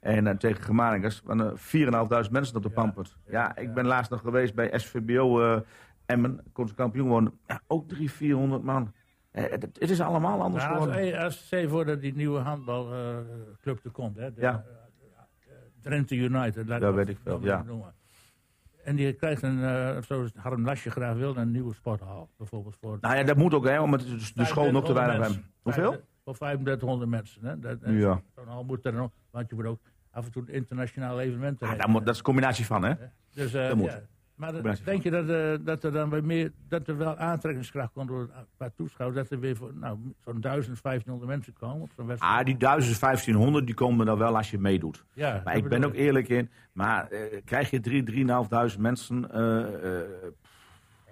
En 0.00 0.26
eh, 0.26 0.36
tegen 0.36 0.76
waren 0.76 1.02
er 1.04 1.20
4.500 2.24 2.30
mensen 2.30 2.56
op 2.56 2.62
de 2.62 2.70
Pampert. 2.70 3.16
Ja, 3.28 3.56
ik 3.56 3.74
ben 3.74 3.86
laatst 3.86 4.10
nog 4.10 4.20
geweest 4.20 4.54
bij 4.54 4.70
SVBO 4.78 5.42
eh, 5.42 5.60
Emmen, 6.10 6.40
kon 6.52 6.68
ze 6.68 6.74
kampioen 6.74 7.08
worden. 7.08 7.38
Ja, 7.46 7.60
ook 7.66 7.88
300, 7.88 8.16
400 8.16 8.62
man. 8.62 8.92
Eh, 9.30 9.50
het, 9.50 9.62
het 9.62 9.90
is 9.90 10.00
allemaal 10.00 10.42
anders 10.42 10.64
als, 10.64 10.72
geworden. 10.72 11.12
eh, 11.12 11.22
als 11.24 11.52
voor 11.68 11.84
dat 11.84 12.00
die 12.00 12.14
nieuwe 12.14 12.38
handbalclub 12.38 13.84
er 13.84 13.90
komt. 13.92 14.16
Hè, 14.16 14.32
de, 14.32 14.40
Ja. 14.40 14.64
eh, 14.66 15.52
Drenthe 15.80 16.14
United. 16.16 16.68
laat 16.68 16.80
Ja, 16.80 16.88
ik 16.88 16.94
weet 16.94 17.08
ik 17.08 17.18
veel, 17.24 17.40
ja. 17.44 17.62
noemen. 17.62 17.94
En 18.84 18.96
die 18.96 19.12
krijgt 19.12 19.42
een, 19.42 19.62
eh 19.64 20.02
zoals 20.02 20.30
Harm 20.36 20.64
Lasje 20.64 20.90
graag 20.90 21.16
wil, 21.16 21.36
een 21.36 21.50
nieuwe 21.50 21.74
sporthal. 21.74 22.30
Bijvoorbeeld 22.36 22.76
voor 22.80 22.98
Nou 23.00 23.16
ja, 23.16 23.22
dat 23.22 23.36
moet 23.36 23.54
ook, 23.54 23.66
hè, 23.66 23.80
omdat 23.80 24.00
de, 24.00 24.30
de 24.34 24.44
school 24.44 24.70
nog 24.70 24.84
te 24.84 24.92
weinig 24.92 25.26
hebben. 25.26 25.44
Hoeveel? 25.62 26.00
Voor 26.24 26.34
3500 26.34 27.10
mensen. 27.10 27.44
Hè. 27.44 27.58
Dat, 27.58 27.80
dat- 27.80 27.92
Ja. 27.92 28.20
Zo'n 28.34 28.46
hal 28.46 28.64
moet 28.64 28.84
er 28.86 28.92
nog, 28.92 29.10
want 29.30 29.48
je 29.48 29.54
moet 29.54 29.64
ook 29.64 29.80
af 30.10 30.24
en 30.24 30.32
toe 30.32 30.50
internationale 30.52 31.22
evenementen 31.22 31.66
Ah, 31.66 31.72
hebben. 31.72 31.90
moet, 31.90 32.00
dat 32.04 32.10
is 32.12 32.18
een 32.18 32.24
combinatie 32.24 32.66
van, 32.66 32.84
hè? 32.84 32.94
Dus, 33.34 33.54
eh, 33.54 33.66
dat 33.68 33.76
moet. 33.76 33.86
ja. 33.90 34.00
Maar 34.40 34.78
denk 34.84 35.02
je 35.02 35.10
dat, 35.10 35.28
eh, 35.28 35.64
dat 35.64 35.84
er 35.84 35.92
dan 35.92 36.08
bij 36.08 36.20
meer, 36.20 36.52
dat 36.68 36.88
er 36.88 36.96
wel 36.96 37.16
aantrekkingskracht 37.16 37.92
komt 37.92 38.08
door 38.08 38.30
qua 38.56 38.70
toeschouwers, 38.76 39.20
dat 39.20 39.30
er 39.30 39.40
weer 39.40 39.56
voor 39.56 39.72
nou, 39.74 39.98
zo'n 40.24 40.40
1500 40.40 41.30
mensen 41.30 41.52
komen 41.52 41.82
op 41.82 41.90
zo'n 41.96 42.06
wedstrijd? 42.06 42.38
Ah, 42.38 42.44
die 42.44 42.56
1500 42.56 43.66
die 43.66 43.74
komen 43.74 44.08
er 44.08 44.18
wel 44.18 44.36
als 44.36 44.50
je 44.50 44.58
meedoet. 44.58 45.04
ja, 45.12 45.40
Maar 45.44 45.56
ik 45.56 45.68
ben 45.68 45.84
ook 45.84 45.94
eerlijk 45.94 46.28
in. 46.28 46.50
Maar 46.72 47.08
eh, 47.08 47.40
krijg 47.44 47.70
je 47.70 47.80
3, 47.80 48.02
3.500 48.02 48.78
mensen. 48.78 49.30
eh, 49.30 50.02
eh, 50.02 50.08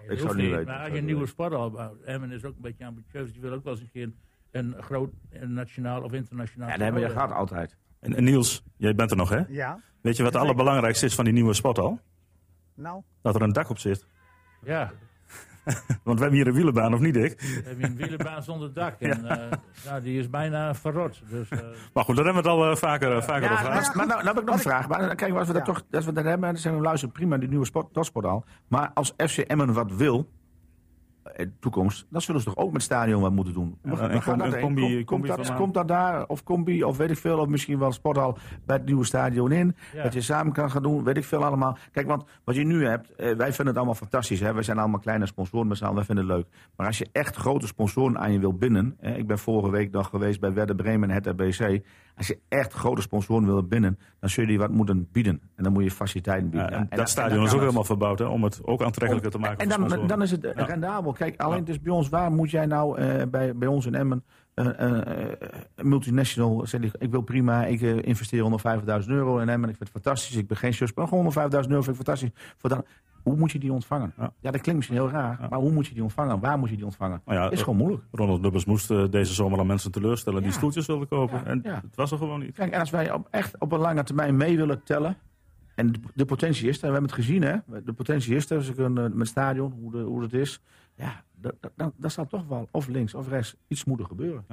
Dat 0.08 0.16
ik 0.16 0.18
zou 0.18 0.36
niet 0.36 0.50
weten. 0.50 0.66
Maar 0.66 0.78
als 0.82 0.92
je 0.92 0.98
een 0.98 1.04
nieuwe 1.04 1.26
sporthal 1.26 1.70
bouwt, 1.70 2.00
Emmen 2.02 2.30
is 2.30 2.44
ook 2.44 2.54
een 2.54 2.62
beetje 2.62 2.86
ambitieus, 2.86 3.32
die 3.32 3.40
wil 3.40 3.52
ook 3.52 3.64
wel 3.64 3.72
eens 3.72 3.82
een 3.82 3.90
keer 3.92 4.10
een 4.50 4.74
groot 4.80 5.10
een 5.30 5.52
nationaal 5.52 6.02
of 6.02 6.12
internationaal 6.12 6.68
ja, 6.68 6.74
dat 6.74 6.82
hebben 6.82 7.02
we 7.02 7.08
gehad 7.10 7.32
altijd. 7.32 7.76
En, 8.00 8.14
en 8.14 8.24
Niels, 8.24 8.64
jij 8.76 8.94
bent 8.94 9.10
er 9.10 9.16
nog, 9.16 9.28
hè? 9.28 9.40
Ja, 9.48 9.80
Weet 10.00 10.16
je 10.16 10.22
wat 10.22 10.32
het 10.32 10.42
allerbelangrijkste 10.42 11.06
is 11.06 11.14
van 11.14 11.24
die 11.24 11.32
nieuwe 11.32 11.54
spot 11.54 11.78
al? 11.78 12.00
Nou. 12.78 13.02
Dat 13.22 13.34
er 13.34 13.42
een 13.42 13.52
dak 13.52 13.68
op 13.70 13.78
zit. 13.78 14.06
hebben. 14.60 14.74
Ja, 14.74 14.90
Want 16.04 16.18
we 16.18 16.24
hebben 16.24 16.32
hier 16.32 16.46
een 16.46 16.54
wielerbaan, 16.54 16.94
of 16.94 17.00
niet, 17.00 17.14
Dick? 17.14 17.38
dan 17.40 17.64
heb 17.64 17.78
je 17.80 17.86
een 17.86 17.96
wielerbaan 17.96 18.42
zonder 18.42 18.72
dak. 18.72 19.00
En, 19.00 19.24
eh, 19.28 19.58
ja, 19.84 20.00
die 20.00 20.18
is 20.18 20.30
bijna 20.30 20.74
verrot. 20.74 21.22
Dus, 21.28 21.48
eh, 21.48 21.58
Maar 21.94 22.04
goed, 22.04 22.16
daar 22.16 22.24
hebben 22.24 22.42
we 22.42 22.48
het 22.48 22.58
al 22.58 22.70
eh, 22.70 22.76
vaker, 22.76 23.22
vaker 23.22 23.42
Ja, 23.42 23.52
over 23.52 23.64
gehad. 23.64 23.86
maar, 23.86 23.96
maar 23.96 24.06
nou, 24.06 24.22
nou 24.22 24.34
heb 24.34 24.38
ik 24.38 24.44
nog 24.44 24.54
een 24.54 24.60
vraag. 24.60 24.88
Maar, 24.88 25.14
kijk, 25.14 25.34
als 25.34 25.46
we 25.46 25.52
dat 25.52 25.66
Ja. 25.66 25.72
toch 25.72 25.82
als 25.90 26.04
we 26.04 26.12
dat 26.12 26.24
hebben, 26.24 26.48
dan 26.48 26.56
zeggen 26.56 26.80
we 26.80 26.86
luister 26.86 27.08
prima 27.08 27.36
die 27.36 27.48
nieuwe 27.48 27.64
sport, 27.64 27.92
topsportaal. 27.92 28.44
Maar 28.68 28.90
als 28.94 29.14
FC 29.16 29.38
Emmen 29.38 29.72
wat 29.72 29.92
wil, 29.92 30.28
de 31.36 31.50
toekomst, 31.60 32.06
dan 32.10 32.20
zullen 32.20 32.40
ze 32.40 32.46
toch 32.46 32.56
ook 32.56 32.72
met 32.72 32.82
stadion 32.82 33.20
wat 33.22 33.32
moeten 33.32 33.54
doen. 33.54 33.78
Ja, 33.82 33.90
dat 34.50 34.58
combi- 34.60 35.04
Komt- 35.04 35.26
dat, 35.26 35.46
van- 35.46 35.56
komt 35.56 35.74
dat 35.74 35.88
daar, 35.88 36.26
of 36.26 36.42
combi, 36.44 36.84
of 36.84 36.96
weet 36.96 37.10
ik 37.10 37.16
veel, 37.18 37.38
of 37.38 37.46
misschien 37.48 37.78
wel 37.78 37.92
sporthal 37.92 38.38
bij 38.66 38.76
het 38.76 38.84
nieuwe 38.84 39.04
stadion 39.04 39.52
in. 39.52 39.76
Ja. 39.94 40.02
Dat 40.02 40.12
je 40.12 40.20
samen 40.20 40.52
kan 40.52 40.70
gaan 40.70 40.82
doen, 40.82 41.04
weet 41.04 41.16
ik 41.16 41.24
veel 41.24 41.44
allemaal. 41.44 41.76
Kijk, 41.92 42.06
want 42.06 42.24
wat 42.44 42.54
je 42.54 42.64
nu 42.64 42.86
hebt, 42.86 43.14
eh, 43.14 43.26
wij 43.36 43.46
vinden 43.46 43.66
het 43.66 43.76
allemaal 43.76 43.94
fantastisch. 43.94 44.40
Hè? 44.40 44.52
Wij 44.52 44.62
zijn 44.62 44.78
allemaal 44.78 45.00
kleine 45.00 45.26
sponsoren 45.26 45.66
met 45.68 45.76
z'n 45.76 45.84
allen, 45.84 45.96
wij 45.96 46.04
vinden 46.04 46.26
het 46.26 46.34
leuk. 46.36 46.46
Maar 46.76 46.86
als 46.86 46.98
je 46.98 47.08
echt 47.12 47.36
grote 47.36 47.66
sponsoren 47.66 48.18
aan 48.18 48.32
je 48.32 48.38
wil 48.38 48.52
binnen, 48.54 48.96
hè, 49.00 49.14
ik 49.14 49.26
ben 49.26 49.38
vorige 49.38 49.70
week 49.70 49.90
nog 49.90 50.08
geweest 50.08 50.40
bij 50.40 50.52
Werder 50.52 50.76
Bremen 50.76 51.08
en 51.10 51.14
het 51.14 51.26
RBC. 51.26 51.82
Als 52.16 52.26
je 52.26 52.38
echt 52.48 52.72
grote 52.72 53.00
sponsoren 53.02 53.44
wil 53.46 53.62
binnen, 53.62 53.98
dan 54.20 54.30
zul 54.30 54.42
je 54.42 54.48
die 54.48 54.58
wat 54.58 54.70
moeten 54.70 55.08
bieden. 55.12 55.40
En 55.56 55.62
dan 55.64 55.72
moet 55.72 55.82
je 55.84 55.90
faciliteiten 55.90 56.50
bieden. 56.50 56.68
en 56.68 56.74
En- 56.74 56.80
en- 56.80 56.88
dat 56.90 56.98
en 56.98 57.06
stadion 57.06 57.44
is 57.44 57.52
ook 57.54 57.60
helemaal 57.60 57.84
verbouwd 57.84 58.18
hè, 58.18 58.24
om 58.24 58.44
het 58.44 58.60
ook 58.64 58.82
aantrekkelijker 58.82 59.30
te 59.30 59.38
maken 59.38 59.58
En 59.58 59.68
dan, 59.68 60.06
dan 60.06 60.22
is 60.22 60.30
het 60.30 60.44
rendabel. 60.54 61.12
Kijk, 61.18 61.40
alleen 61.40 61.58
het 61.58 61.68
is 61.68 61.80
bij 61.80 61.92
ons, 61.92 62.08
waar 62.08 62.32
moet 62.32 62.50
jij 62.50 62.66
nou 62.66 62.98
eh, 62.98 63.26
bij, 63.28 63.56
bij 63.56 63.68
ons 63.68 63.86
in 63.86 63.94
Emmen 63.94 64.24
eh, 64.58 64.80
eh, 64.80 65.30
eh, 65.30 65.36
een 65.74 65.88
multinational, 65.88 66.66
zeg 66.66 66.80
ik, 66.80 67.10
wil 67.10 67.20
prima, 67.20 67.64
ik 67.64 67.80
investeer 67.80 68.42
150.000 69.02 69.06
euro 69.06 69.38
in 69.38 69.48
Emmen, 69.48 69.68
ik 69.68 69.76
vind 69.76 69.92
het 69.92 70.02
fantastisch, 70.02 70.36
ik 70.36 70.46
ben 70.46 70.56
geen 70.56 70.72
chef, 70.72 70.94
maar 70.94 71.08
gewoon 71.08 71.24
150.000 71.24 71.40
euro 71.50 71.82
vind 71.82 71.86
ik 71.86 71.94
fantastisch. 71.94 72.30
Voor 72.56 72.70
dan, 72.70 72.84
hoe 73.22 73.36
moet 73.36 73.52
je 73.52 73.58
die 73.58 73.72
ontvangen? 73.72 74.12
Ja. 74.16 74.32
Ja. 74.40 74.50
dat 74.50 74.60
klinkt 74.60 74.74
misschien 74.74 74.96
heel 74.96 75.10
raar, 75.10 75.46
maar 75.50 75.58
hoe 75.58 75.72
moet 75.72 75.86
je 75.86 75.94
die 75.94 76.02
ontvangen? 76.02 76.40
Waar 76.40 76.58
moet 76.58 76.68
je 76.68 76.76
die 76.76 76.84
ontvangen? 76.84 77.22
Nou 77.24 77.38
ja, 77.38 77.50
is 77.50 77.60
gewoon 77.60 77.76
moeilijk. 77.76 78.02
Ronald 78.10 78.40
Lubbers 78.40 78.64
moest 78.64 78.88
deze 78.88 79.34
zomer 79.34 79.58
al 79.58 79.64
mensen 79.64 79.90
teleurstellen 79.90 80.42
die 80.42 80.52
stoeltjes 80.52 80.86
wilden 80.86 81.08
kopen. 81.08 81.46
En 81.46 81.60
ja. 81.62 81.74
het 81.74 81.96
was 81.96 82.10
er 82.10 82.18
gewoon 82.18 82.40
niet. 82.40 82.54
Kijk, 82.54 82.72
en 82.72 82.80
als 82.80 82.90
wij 82.90 83.12
op, 83.12 83.28
echt 83.30 83.58
op 83.58 83.72
een 83.72 83.80
lange 83.80 84.02
termijn 84.02 84.36
mee 84.36 84.56
willen 84.56 84.82
tellen. 84.82 85.16
En 85.74 85.92
de, 85.92 85.98
de 86.14 86.24
potentie 86.24 86.68
is 86.68 86.74
er, 86.74 86.80
we 86.80 86.92
hebben 86.92 87.10
het 87.10 87.20
gezien, 87.20 87.42
hè? 87.42 87.56
De 87.84 87.92
potentie 87.92 88.34
is 88.34 88.50
er, 88.50 88.80
een, 88.80 88.98
eh, 88.98 89.02
met 89.02 89.18
het 89.18 89.28
stadion, 89.28 89.72
hoe, 89.80 89.90
de, 89.90 89.98
hoe 89.98 90.22
het 90.22 90.32
is. 90.32 90.60
Ja, 90.98 91.24
dat, 91.34 91.54
dat, 91.60 91.72
dat, 91.76 91.92
dat 91.96 92.12
zal 92.12 92.26
toch 92.26 92.46
wel, 92.46 92.68
of 92.70 92.86
links 92.86 93.14
of 93.14 93.28
rechts, 93.28 93.56
iets 93.68 93.84
moeten 93.84 94.06
gebeuren. 94.06 94.44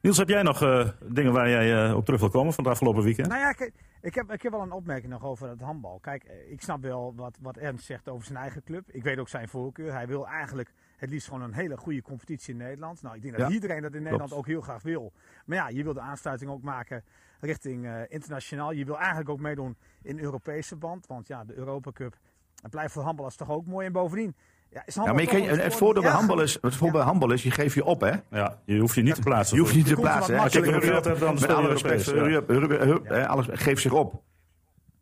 Niels, 0.00 0.16
heb 0.18 0.28
jij 0.28 0.42
nog 0.42 0.62
eh, 0.62 0.88
dingen 1.08 1.32
waar 1.32 1.48
jij 1.48 1.88
eh, 1.88 1.96
op 1.96 2.04
terug 2.04 2.20
wil 2.20 2.28
komen 2.30 2.52
van 2.52 2.64
het 2.64 2.72
afgelopen 2.72 3.02
weekend? 3.02 3.28
Nou 3.28 3.40
ja, 3.40 3.52
kijk, 3.52 3.72
ik 4.00 4.14
heb, 4.14 4.32
ik 4.32 4.42
heb 4.42 4.52
wel 4.52 4.62
een 4.62 4.72
opmerking 4.72 5.12
nog 5.12 5.24
over 5.24 5.48
het 5.48 5.60
handbal. 5.60 5.98
Kijk, 5.98 6.24
eh, 6.24 6.52
ik 6.52 6.62
snap 6.62 6.82
wel 6.82 7.12
wat, 7.16 7.38
wat 7.40 7.56
Ernst 7.56 7.84
zegt 7.84 8.08
over 8.08 8.26
zijn 8.26 8.38
eigen 8.38 8.62
club. 8.62 8.90
Ik 8.90 9.02
weet 9.02 9.18
ook 9.18 9.28
zijn 9.28 9.48
voorkeur. 9.48 9.92
Hij 9.92 10.06
wil 10.06 10.26
eigenlijk 10.26 10.72
het 10.96 11.10
liefst 11.10 11.26
gewoon 11.26 11.42
een 11.42 11.52
hele 11.52 11.76
goede 11.76 12.02
competitie 12.02 12.52
in 12.52 12.58
Nederland. 12.58 13.02
Nou, 13.02 13.16
ik 13.16 13.22
denk 13.22 13.36
dat 13.36 13.48
Ja, 13.48 13.54
iedereen 13.54 13.82
dat 13.82 13.94
in 13.94 14.02
Nederland 14.02 14.30
klopt. 14.30 14.44
ook 14.44 14.52
heel 14.52 14.60
graag 14.60 14.82
wil. 14.82 15.12
Maar 15.44 15.56
ja, 15.56 15.68
je 15.68 15.82
wil 15.82 15.92
de 15.92 16.00
aansluiting 16.00 16.50
ook 16.50 16.62
maken 16.62 17.04
richting 17.40 17.86
eh, 17.86 18.00
internationaal. 18.08 18.72
Je 18.72 18.84
wil 18.84 18.98
eigenlijk 18.98 19.28
ook 19.28 19.40
meedoen 19.40 19.76
in 20.02 20.18
Europese 20.18 20.76
band. 20.76 21.06
Want 21.06 21.26
ja, 21.26 21.44
de 21.44 21.54
Europa 21.54 21.92
Cup 21.92 22.16
het 22.62 22.70
blijft 22.70 22.92
voor 22.92 23.02
handballers 23.02 23.36
toch 23.36 23.50
ook 23.50 23.66
mooi. 23.66 23.86
En 23.86 23.92
bovendien, 23.92 24.36
ja, 24.76 24.82
is 24.86 24.94
Ja, 24.94 25.00
handbal 25.00 25.24
maar 25.24 25.34
je 25.34 25.40
kan, 25.46 25.58
een 25.58 25.64
het 25.64 25.74
voordeel 25.74 26.02
bij 26.02 26.10
handbal 26.10 26.40
is, 26.40 26.58
het 26.60 26.74
voordeel 26.74 26.96
bij 26.98 27.06
handbal 27.06 27.32
is, 27.32 27.42
je 27.42 27.50
geeft 27.50 27.74
je 27.74 27.84
op, 27.84 28.00
hè? 28.00 28.12
Ja, 28.30 28.58
je 28.64 28.78
hoeft 28.78 28.94
je 28.94 29.02
niet 29.02 29.14
te 29.14 29.20
plaatsen. 29.20 29.56
Je 29.56 29.62
hoeft 29.62 29.74
je 29.74 29.78
niet 29.78 29.88
te 29.88 29.94
plaatsen. 29.94 30.38
Als 30.38 30.52
je 30.52 30.60
hebt, 30.60 31.20
dan 31.20 31.34
met 31.34 31.40
je 31.40 31.54
alle 31.54 31.68
respect, 31.68 33.26
alles 33.28 33.46
geeft 33.50 33.82
zich 33.82 33.92
op. 33.92 34.22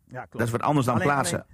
Ja, 0.07 0.19
klopt. 0.19 0.31
Dat 0.31 0.41
is 0.41 0.51
wat 0.51 0.61
anders 0.61 0.85
dan 0.85 0.95
Alleen- 0.95 1.07
plaatsen. 1.07 1.45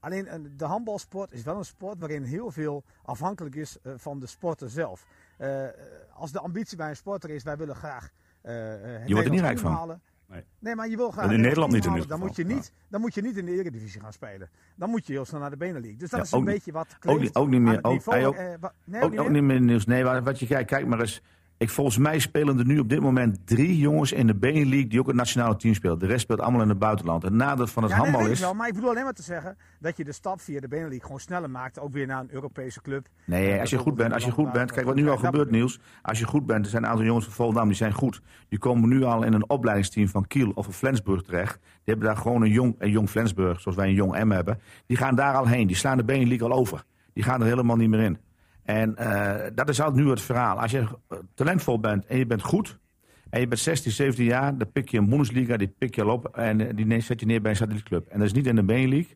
Alleen 0.00 0.26
eh, 0.26 0.38
de 0.56 0.64
handbalsport 0.64 1.32
is 1.32 1.42
wel 1.42 1.56
een 1.56 1.64
sport 1.64 1.98
waarin 1.98 2.22
heel 2.22 2.50
veel 2.50 2.84
afhankelijk 3.02 3.54
is 3.54 3.76
eh, 3.82 3.92
van 3.96 4.20
de 4.20 4.26
sporter 4.26 4.70
zelf. 4.70 5.06
Eh, 5.36 5.64
als 6.14 6.32
de 6.32 6.40
ambitie 6.40 6.76
bij 6.76 6.88
een 6.88 6.96
sporter 6.96 7.30
is, 7.30 7.42
wij 7.42 7.56
willen 7.56 7.76
graag 7.76 8.10
eh, 8.42 8.94
eh, 8.94 9.00
het 9.06 9.24
er 9.24 9.30
niet 9.30 9.40
rijk 9.40 9.58
van. 9.58 10.00
Nee. 10.26 10.44
Nee, 10.58 10.74
maar 10.74 10.88
je 10.88 10.96
wil 10.96 11.10
graag 11.10 11.30
In 11.30 11.40
Nederland 11.40 11.72
niet 11.72 11.84
in 11.84 11.92
ieder 11.92 12.08
dan 12.08 12.18
moet, 12.18 12.36
je 12.36 12.44
niet, 12.44 12.72
dan 12.88 13.00
moet 13.00 13.14
je 13.14 13.22
niet 13.22 13.36
in 13.36 13.44
de 13.44 13.52
eredivisie 13.52 14.00
gaan 14.00 14.12
spelen. 14.12 14.50
Dan 14.74 14.90
moet 14.90 15.06
je 15.06 15.12
heel 15.12 15.24
snel 15.24 15.40
naar 15.40 15.50
de 15.50 15.56
Benelux. 15.56 15.98
Dus 15.98 16.10
dat 16.10 16.18
Ja, 16.18 16.24
is 16.24 16.32
een 16.32 16.44
beetje 16.44 16.72
wat 16.72 16.96
Ook, 17.06 17.22
ook 17.32 17.48
niet 17.48 17.60
meer. 17.60 17.78
Ook, 17.82 17.92
niveau, 17.92 18.24
ook, 18.24 18.34
eh, 18.34 18.54
nee, 18.84 19.02
ook, 19.02 19.20
ook 19.20 19.28
niet 19.28 19.42
meer 19.42 19.60
nieuws. 19.60 19.86
Nee, 19.86 20.04
wat 20.04 20.38
je 20.38 20.46
kijkt, 20.46 20.70
kijk 20.70 20.86
maar 20.86 21.00
eens. 21.00 21.22
Ik, 21.58 21.70
volgens 21.70 21.98
mij 21.98 22.18
spelen 22.18 22.58
er 22.58 22.66
nu 22.66 22.78
op 22.78 22.88
dit 22.88 23.00
moment 23.00 23.38
drie 23.46 23.78
jongens 23.78 24.12
in 24.12 24.26
de 24.26 24.34
Benelux 24.34 24.88
die 24.88 25.00
ook 25.00 25.06
het 25.06 25.16
nationale 25.16 25.56
team 25.56 25.74
spelen. 25.74 25.98
De 25.98 26.06
rest 26.06 26.20
speelt 26.20 26.40
allemaal 26.40 26.62
in 26.62 26.68
het 26.68 26.78
buitenland. 26.78 27.22
Het 27.22 27.32
nadeel 27.32 27.66
van 27.66 27.82
het 27.82 27.92
Ja, 27.92 27.98
handbal 27.98 28.26
is. 28.26 28.40
wel, 28.40 28.54
maar 28.54 28.68
ik 28.68 28.74
bedoel 28.74 28.90
alleen 28.90 29.04
maar 29.04 29.12
te 29.12 29.22
zeggen 29.22 29.56
dat 29.80 29.96
je 29.96 30.04
de 30.04 30.12
stap 30.12 30.40
via 30.40 30.60
de 30.60 30.68
Benelux 30.68 31.02
gewoon 31.02 31.20
sneller 31.20 31.50
maakt. 31.50 31.78
Ook 31.80 31.92
weer 31.92 32.06
naar 32.06 32.20
een 32.20 32.28
Europese 32.32 32.80
club. 32.82 33.06
Nee, 33.24 33.60
als 33.60 33.70
je 33.70 33.78
goed 33.78 33.94
bent, 33.94 34.12
als 34.12 34.24
je 34.24 34.30
goed 34.30 34.52
bent. 34.52 34.72
Kijk 34.72 34.86
wat 34.86 34.94
nu 34.94 35.08
al 35.08 35.16
gebeurt, 35.16 35.50
Niels. 35.50 35.80
Als 36.02 36.18
je 36.18 36.26
goed 36.26 36.46
bent, 36.46 36.64
er 36.64 36.70
zijn 36.70 36.82
een 36.82 36.88
aantal 36.88 37.04
jongens 37.06 37.24
van 37.24 37.34
Volendam 37.34 37.66
die 37.66 37.76
zijn 37.76 37.92
goed. 37.92 38.20
Die 38.48 38.58
komen 38.58 38.88
nu 38.88 39.02
al 39.02 39.22
in 39.22 39.32
een 39.32 39.48
opleidingsteam 39.50 40.08
van 40.08 40.26
Kiel 40.26 40.50
of 40.54 40.64
van 40.64 40.74
Flensburg 40.74 41.22
terecht. 41.22 41.58
Die 41.62 41.70
hebben 41.84 42.06
daar 42.06 42.16
gewoon 42.16 42.42
een 42.42 42.50
jong, 42.50 42.74
een 42.78 42.90
jong 42.90 43.10
Flensburg, 43.10 43.60
zoals 43.60 43.76
wij 43.76 43.88
een 43.88 43.94
jong 43.94 44.24
M 44.24 44.30
hebben. 44.30 44.58
Die 44.86 44.96
gaan 44.96 45.14
daar 45.14 45.34
al 45.34 45.46
heen. 45.46 45.66
Die 45.66 45.76
slaan 45.76 45.96
de 45.96 46.04
Benelux 46.04 46.42
al 46.42 46.52
over. 46.52 46.84
Die 47.12 47.22
gaan 47.24 47.40
er 47.40 47.46
helemaal 47.46 47.76
niet 47.76 47.88
meer 47.88 48.00
in. 48.00 48.18
En 48.64 48.96
eh, 48.96 49.50
dat 49.54 49.68
is 49.68 49.80
altijd 49.80 50.04
nu 50.04 50.10
het 50.10 50.20
verhaal. 50.20 50.60
Als 50.60 50.70
je 50.70 50.78
eh, 50.78 51.18
talentvol 51.34 51.80
bent 51.80 52.06
en 52.06 52.18
je 52.18 52.26
bent 52.26 52.42
goed. 52.42 52.78
En 53.30 53.40
je 53.40 53.48
bent 53.48 53.60
16, 53.60 53.92
17 53.92 54.24
jaar, 54.24 54.58
dan 54.58 54.72
pik 54.72 54.88
je 54.88 54.98
een 54.98 55.08
Bundesliga, 55.08 55.56
die 55.56 55.74
pik 55.78 55.94
je 55.94 56.02
al 56.02 56.12
op 56.12 56.36
en 56.36 56.60
eh, 56.60 56.76
die 56.76 57.00
zet 57.00 57.20
je 57.20 57.26
neer 57.26 57.40
bij 57.40 57.50
een 57.50 57.56
satellietclub. 57.56 58.08
En 58.08 58.18
dat 58.18 58.26
is 58.26 58.32
niet 58.32 58.46
in 58.46 58.54
de 58.54 58.62
Benelux. 58.62 59.14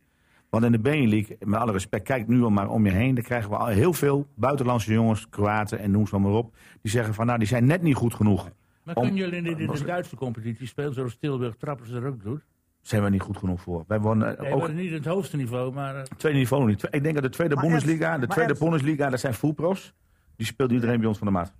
Want 0.50 0.64
in 0.64 0.72
de 0.72 0.78
Benelux, 0.78 1.28
met 1.40 1.60
alle 1.60 1.72
respect, 1.72 2.04
kijk 2.04 2.28
nu 2.28 2.42
al 2.42 2.50
maar 2.50 2.68
om 2.68 2.86
je 2.86 2.92
heen. 2.92 3.14
Dan 3.14 3.24
krijgen 3.24 3.50
we 3.50 3.56
al 3.56 3.66
heel 3.66 3.92
veel 3.92 4.26
buitenlandse 4.34 4.92
jongens, 4.92 5.28
Kroaten 5.28 5.78
en 5.78 5.90
noem 5.90 6.06
ze 6.06 6.18
maar 6.18 6.32
op. 6.32 6.54
Die 6.82 6.90
zeggen 6.90 7.14
van 7.14 7.26
nou, 7.26 7.38
die 7.38 7.48
zijn 7.48 7.64
net 7.64 7.82
niet 7.82 7.94
goed 7.94 8.14
genoeg. 8.14 8.50
Maar 8.82 8.94
Om- 8.94 9.02
kunnen 9.02 9.20
jullie 9.20 9.56
in 9.56 9.66
de 9.66 9.84
Duitse 9.84 10.16
competitie 10.16 10.66
spelen 10.66 10.94
zoals 10.94 11.16
Tilburg 11.16 11.56
Trappers 11.56 11.90
er 11.90 12.06
ook 12.06 12.22
doet? 12.22 12.42
Zijn 12.88 13.02
we 13.02 13.10
niet 13.10 13.22
goed 13.22 13.36
genoeg 13.36 13.60
voor. 13.60 13.84
Wij 13.86 14.00
wonnen 14.00 14.36
Nee, 14.40 14.52
ook 14.52 14.72
niet 14.72 14.90
het 14.92 15.04
hoogste 15.04 15.36
niveau, 15.36 15.72
maar... 15.72 15.96
eh, 15.96 16.02
tweede 16.02 16.38
niveau 16.38 16.62
nog 16.62 16.70
niet. 16.70 16.86
Ik 16.90 17.02
denk 17.02 17.14
dat 17.14 17.22
de 17.22 17.28
tweede 17.30 17.54
Maar 17.54 17.64
Bundesliga, 17.64 18.12
de 18.12 18.18
maar 18.18 18.28
tweede 18.28 18.50
Ernst- 18.52 18.62
Bundesliga, 18.64 19.10
dat 19.10 19.20
zijn 19.20 19.34
fullpros. 19.34 19.94
Die 20.36 20.46
speelt 20.46 20.70
iedereen 20.72 20.98
bij 20.98 21.08
ons 21.08 21.18
van 21.18 21.26
de 21.26 21.32
maat. 21.32 21.52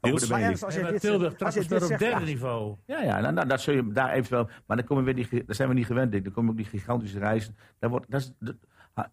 Niels? 0.00 0.28
Maar. 0.28 0.40
Ernst, 0.40 0.64
als 0.64 0.74
je 0.74 0.84
dit 0.84 1.00
Tilburg 1.00 1.38
als 1.38 1.54
je 1.54 1.60
dit 1.60 1.68
staat 1.68 1.82
op 1.82 1.88
derde 1.98 2.20
ja, 2.20 2.26
niveau. 2.26 2.76
Ja, 2.86 3.02
ja 3.02 3.20
nou, 3.20 3.34
nou, 3.34 3.48
dat 3.48 3.60
zul 3.60 3.74
je 3.74 3.92
daar 3.92 4.10
eventueel. 4.12 4.48
Maar 4.66 4.76
dan 4.76 4.86
komen 4.86 5.04
we 5.04 5.14
weer 5.14 5.28
die, 5.30 5.44
daar 5.44 5.54
zijn 5.54 5.68
we 5.68 5.74
niet 5.74 5.86
gewend. 5.86 6.12
Dick. 6.12 6.24
Dan 6.24 6.32
komen 6.32 6.50
ook 6.50 6.56
die 6.56 6.66
gigantische 6.66 7.18
reizen. 7.18 7.56
Daar 7.78 7.90
wordt, 7.90 8.10
dat 8.10 8.20
is, 8.20 8.32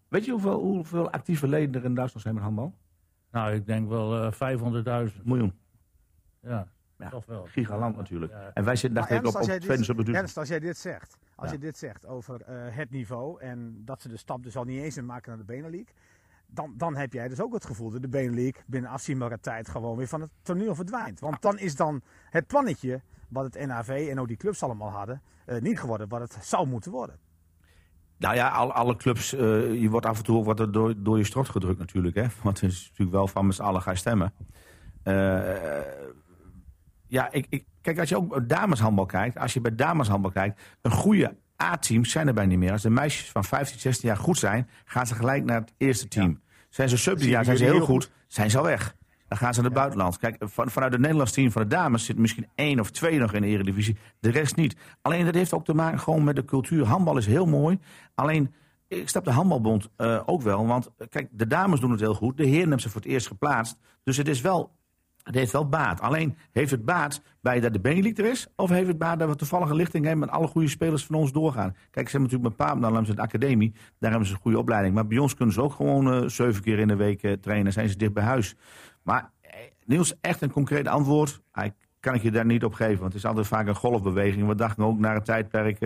weet 0.08 0.24
je 0.24 0.30
hoeveel, 0.30 0.58
hoeveel 0.60 1.10
actieve 1.10 1.48
leden 1.48 1.74
er 1.80 1.84
in 1.84 1.94
Duitsland 1.94 2.22
zijn 2.22 2.34
met 2.34 2.44
handbal? 2.44 2.74
Nou, 3.30 3.54
ik 3.54 3.66
denk 3.66 3.88
wel 3.88 4.32
eh 4.32 5.08
500.000. 5.12 5.22
Miljoen. 5.24 5.52
Ja, 6.42 6.66
Ja. 7.00 7.42
Gigaland 7.44 7.96
natuurlijk. 7.96 8.32
Ja. 8.32 8.50
En 8.54 8.64
wij 8.64 8.76
zitten 8.76 9.00
dacht 9.00 9.10
ik 9.10 9.26
op, 9.26 9.34
op 9.34 9.42
tweede 9.42 9.84
subbeduur. 9.84 10.14
Ernst, 10.14 10.36
als 10.36 10.48
jij 10.48 10.60
dit 10.60 10.78
zegt, 10.78 11.18
als 11.34 11.48
Ja. 11.48 11.54
je 11.54 11.60
dit 11.60 11.78
zegt 11.78 12.06
over 12.06 12.42
eh, 12.42 12.56
het 12.76 12.90
niveau 12.90 13.40
en 13.40 13.82
dat 13.84 14.02
ze 14.02 14.08
de 14.08 14.16
stap 14.16 14.42
dus 14.42 14.56
al 14.56 14.64
niet 14.64 14.82
eens 14.82 14.96
in 14.96 15.06
maken 15.06 15.28
naar 15.28 15.38
de 15.38 15.52
Benelux, 15.52 15.92
dan, 16.46 16.74
dan 16.76 16.96
heb 16.96 17.12
jij 17.12 17.28
dus 17.28 17.40
ook 17.40 17.52
het 17.52 17.64
gevoel 17.64 17.90
dat 17.90 18.02
de 18.02 18.08
Benelux 18.08 18.60
binnen 18.66 18.90
afzienbare 18.90 19.40
tijd 19.40 19.68
gewoon 19.68 19.96
weer 19.96 20.08
van 20.08 20.20
het 20.20 20.30
toneel 20.42 20.74
verdwijnt. 20.74 21.20
Want 21.20 21.42
dan 21.42 21.58
is 21.58 21.76
dan 21.76 22.02
het 22.30 22.46
plannetje 22.46 23.00
wat 23.28 23.54
het 23.54 23.66
NAV 23.66 24.08
en 24.10 24.20
ook 24.20 24.28
die 24.28 24.36
clubs 24.36 24.62
allemaal 24.62 24.90
hadden, 24.90 25.22
eh, 25.46 25.60
niet 25.60 25.80
geworden 25.80 26.08
wat 26.08 26.20
het 26.20 26.38
zou 26.40 26.66
moeten 26.66 26.90
worden. 26.92 27.18
Nou 28.16 28.34
ja, 28.34 28.48
alle, 28.48 28.72
alle 28.72 28.96
clubs, 28.96 29.32
eh, 29.34 29.40
je 29.80 29.88
wordt 29.90 30.06
af 30.06 30.18
en 30.18 30.24
toe 30.24 30.44
wat 30.44 30.60
er 30.60 30.72
door, 30.72 30.94
door 30.96 31.18
je 31.18 31.24
strot 31.24 31.48
gedrukt 31.48 31.78
natuurlijk. 31.78 32.14
Hè? 32.14 32.26
Want 32.42 32.60
het 32.60 32.70
is 32.70 32.82
natuurlijk 32.88 33.16
wel 33.16 33.28
van 33.28 33.46
met 33.46 33.54
z'n 33.54 33.62
allen 33.62 33.82
ga 33.82 33.90
je 33.90 33.96
stemmen. 33.96 34.32
Eh, 35.02 35.40
ja, 37.10 37.32
ik, 37.32 37.46
ik, 37.48 37.64
kijk, 37.80 37.98
als 37.98 38.08
je 38.08 38.16
ook 38.16 38.48
dameshandbal 38.48 39.06
kijkt, 39.06 39.38
als 39.38 39.52
je 39.52 39.60
bij 39.60 39.74
dameshandbal 39.74 40.30
kijkt, 40.30 40.60
een 40.80 40.90
goede 40.90 41.36
A-teams 41.62 42.10
zijn 42.10 42.26
er 42.26 42.34
bij 42.34 42.46
niet 42.46 42.58
meer. 42.58 42.72
Als 42.72 42.82
de 42.82 42.90
meisjes 42.90 43.30
van 43.30 43.44
15, 43.44 43.80
16 43.80 44.08
jaar 44.08 44.18
goed 44.18 44.38
zijn, 44.38 44.68
gaan 44.84 45.06
ze 45.06 45.14
gelijk 45.14 45.44
naar 45.44 45.60
het 45.60 45.74
eerste 45.76 46.08
team. 46.08 46.40
Zijn 46.68 46.88
ze 46.88 46.96
sub 46.96 47.18
jaar, 47.18 47.44
zijn 47.44 47.56
ze 47.56 47.64
heel 47.64 47.80
goed, 47.80 48.10
zijn 48.26 48.50
ze 48.50 48.58
al 48.58 48.64
weg. 48.64 48.96
Dan 49.28 49.38
gaan 49.38 49.54
ze 49.54 49.60
naar 49.60 49.70
het 49.70 49.78
buitenland. 49.78 50.18
Kijk, 50.18 50.36
van, 50.38 50.70
vanuit 50.70 50.92
het 50.92 51.00
Nederlands 51.00 51.32
team 51.32 51.50
van 51.50 51.62
de 51.62 51.68
dames 51.68 52.04
zit 52.04 52.18
misschien 52.18 52.48
één 52.54 52.80
of 52.80 52.90
twee 52.90 53.18
nog 53.18 53.32
in 53.32 53.42
de 53.42 53.48
eredivisie. 53.48 53.96
De 54.20 54.30
rest 54.30 54.56
niet. 54.56 54.76
Alleen 55.02 55.24
dat 55.24 55.34
heeft 55.34 55.52
ook 55.52 55.64
te 55.64 55.74
maken 55.74 56.00
gewoon 56.00 56.24
met 56.24 56.36
de 56.36 56.44
cultuur. 56.44 56.86
Handbal 56.86 57.16
is 57.16 57.26
heel 57.26 57.46
mooi. 57.46 57.78
Alleen, 58.14 58.54
ik 58.88 59.08
snap 59.08 59.24
de 59.24 59.30
handbalbond 59.30 59.88
eh, 59.96 60.22
ook 60.26 60.42
wel. 60.42 60.66
Want 60.66 60.90
kijk, 61.08 61.28
de 61.30 61.46
dames 61.46 61.80
doen 61.80 61.90
het 61.90 62.00
heel 62.00 62.14
goed. 62.14 62.36
De 62.36 62.44
heren 62.44 62.60
hebben 62.60 62.80
ze 62.80 62.90
voor 62.90 63.00
het 63.00 63.10
eerst 63.10 63.26
geplaatst. 63.26 63.76
Dus 64.02 64.16
het 64.16 64.28
is 64.28 64.40
wel 64.40 64.78
het 65.22 65.34
heeft 65.34 65.52
wel 65.52 65.68
baat. 65.68 66.00
Alleen 66.00 66.36
heeft 66.52 66.70
het 66.70 66.84
baat 66.84 67.22
bij 67.40 67.60
dat 67.60 67.72
de 67.72 67.80
Benelux 67.80 68.18
er 68.18 68.30
is? 68.30 68.46
Of 68.56 68.70
heeft 68.70 68.86
het 68.86 68.98
baat 68.98 69.18
dat 69.18 69.28
we 69.28 69.36
toevallig 69.36 69.70
een 69.70 69.76
lichting 69.76 70.04
hebben 70.04 70.26
met 70.26 70.36
alle 70.36 70.46
goede 70.46 70.68
spelers 70.68 71.04
van 71.04 71.14
ons 71.14 71.32
doorgaan? 71.32 71.76
Kijk, 71.90 72.08
ze 72.08 72.16
hebben 72.16 72.38
natuurlijk 72.38 72.58
dan 72.58 72.82
hebben 72.82 73.06
ze 73.06 73.14
de 73.14 73.22
academie. 73.22 73.72
Daar 73.98 74.10
hebben 74.10 74.28
ze 74.28 74.34
een 74.34 74.40
goede 74.40 74.58
opleiding. 74.58 74.94
Maar 74.94 75.06
bij 75.06 75.18
ons 75.18 75.34
kunnen 75.34 75.54
ze 75.54 75.62
ook 75.62 75.72
gewoon 75.72 76.12
eh, 76.12 76.28
zeven 76.28 76.62
keer 76.62 76.78
in 76.78 76.88
de 76.88 76.96
week 76.96 77.22
eh, 77.22 77.32
trainen. 77.32 77.72
Zijn 77.72 77.88
ze 77.88 77.96
dicht 77.96 78.12
bij 78.12 78.22
huis. 78.22 78.56
Maar 79.02 79.30
eh, 79.40 79.50
Niels, 79.84 80.14
echt 80.20 80.42
een 80.42 80.50
concreet 80.50 80.88
antwoord. 80.88 81.40
Ah, 81.52 81.70
kan 82.00 82.14
ik 82.14 82.22
je 82.22 82.30
daar 82.30 82.46
niet 82.46 82.64
op 82.64 82.74
geven. 82.74 83.00
Want 83.00 83.12
het 83.12 83.22
is 83.22 83.28
altijd 83.28 83.46
vaak 83.46 83.66
een 83.66 83.74
golfbeweging. 83.74 84.46
We 84.46 84.54
dachten 84.54 84.84
ook 84.84 84.98
naar 84.98 85.14
het 85.14 85.24
tijdperk 85.24 85.80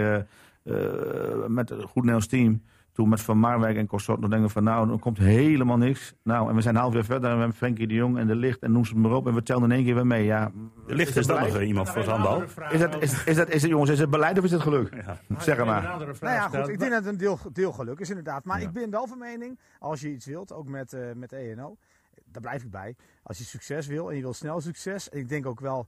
met 1.49 1.71
een 1.71 1.83
goed 1.83 1.95
Nederlands 1.95 2.27
team. 2.27 2.63
Toen 2.95 3.09
met 3.09 3.21
Van 3.21 3.39
Marwijk 3.39 3.77
en 3.77 3.87
Consort 3.87 4.21
nog 4.21 4.31
denken 4.31 4.51
van 4.51 4.65
nou, 4.65 4.93
er 4.93 4.99
komt 4.99 5.19
helemaal 5.19 5.77
niks. 5.77 6.15
Nou, 6.23 6.49
en 6.49 6.55
we 6.55 6.61
zijn 6.61 6.77
half 6.77 6.95
jaar 6.95 7.05
verder 7.05 7.29
en 7.29 7.35
we 7.35 7.39
hebben 7.39 7.57
Frenkie 7.57 7.87
de 7.87 7.95
Jong 7.95 8.19
en 8.19 8.27
de 8.27 8.35
Licht 8.35 8.63
en 8.63 8.73
noem 8.73 8.85
ze 8.85 8.97
maar 8.97 9.13
op. 9.13 9.27
En 9.27 9.35
we 9.35 9.43
tellen 9.43 9.63
in 9.63 9.71
één 9.71 9.85
keer 9.85 9.95
weer 9.95 10.07
mee. 10.07 10.25
Ja, 10.25 10.51
Ligt 10.87 11.17
is 11.17 11.27
dat 11.27 11.41
nog 11.41 11.57
eh, 11.57 11.67
iemand 11.67 11.89
voor 11.89 11.99
het 11.99 12.11
handbal? 12.11 12.43
is 12.71 12.81
dat, 12.81 13.03
is, 13.03 13.25
is, 13.25 13.37
dat, 13.37 13.49
is 13.49 13.63
het, 13.63 13.71
jongens, 13.71 13.91
is 13.91 13.99
het 13.99 14.11
beleid 14.11 14.39
of 14.39 14.45
is 14.45 14.51
het 14.51 14.61
geluk? 14.61 15.05
Zeg 15.39 15.59
Een 15.59 15.67
maar. 15.67 15.83
Nou 15.83 16.17
ja, 16.21 16.49
goed, 16.49 16.69
ik 16.69 16.79
denk 16.79 16.91
dat 16.91 17.05
het 17.05 17.13
een 17.13 17.19
deel, 17.19 17.39
deel 17.53 17.73
geluk 17.73 17.99
is 17.99 18.09
inderdaad. 18.09 18.45
Maar 18.45 18.63
ik 18.63 18.73
ben 18.73 18.91
wel 18.91 19.07
van 19.07 19.19
mening, 19.19 19.59
als 19.79 20.01
je 20.01 20.13
iets 20.13 20.27
wilt, 20.27 20.53
ook 20.53 20.69
met, 20.69 20.93
eh 20.93 21.01
met 21.15 21.33
ENO, 21.33 21.77
daar 22.25 22.43
blijf 22.43 22.63
ik 22.63 22.71
bij. 22.71 22.97
Als 23.23 23.39
je 23.39 23.45
succes 23.45 23.87
wil 23.87 24.11
en 24.11 24.17
je 24.17 24.23
wil 24.23 24.35
snel 24.35 24.61
succes, 24.61 25.09
en 25.09 25.19
ik 25.19 25.29
denk 25.29 25.47
ook 25.47 25.61
wel 25.61 25.87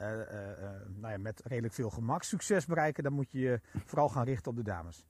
uh, 0.00 0.08
uh, 0.08 0.16
nou 1.00 1.12
ja, 1.12 1.18
met 1.18 1.42
redelijk 1.44 1.74
veel 1.74 1.90
gemak 1.90 2.22
succes 2.22 2.66
bereiken, 2.66 3.02
dan 3.02 3.12
moet 3.12 3.30
je 3.30 3.38
je 3.38 3.60
vooral 3.84 4.08
gaan 4.08 4.24
richten 4.24 4.50
op 4.50 4.56
de 4.56 4.62
dames. 4.62 5.06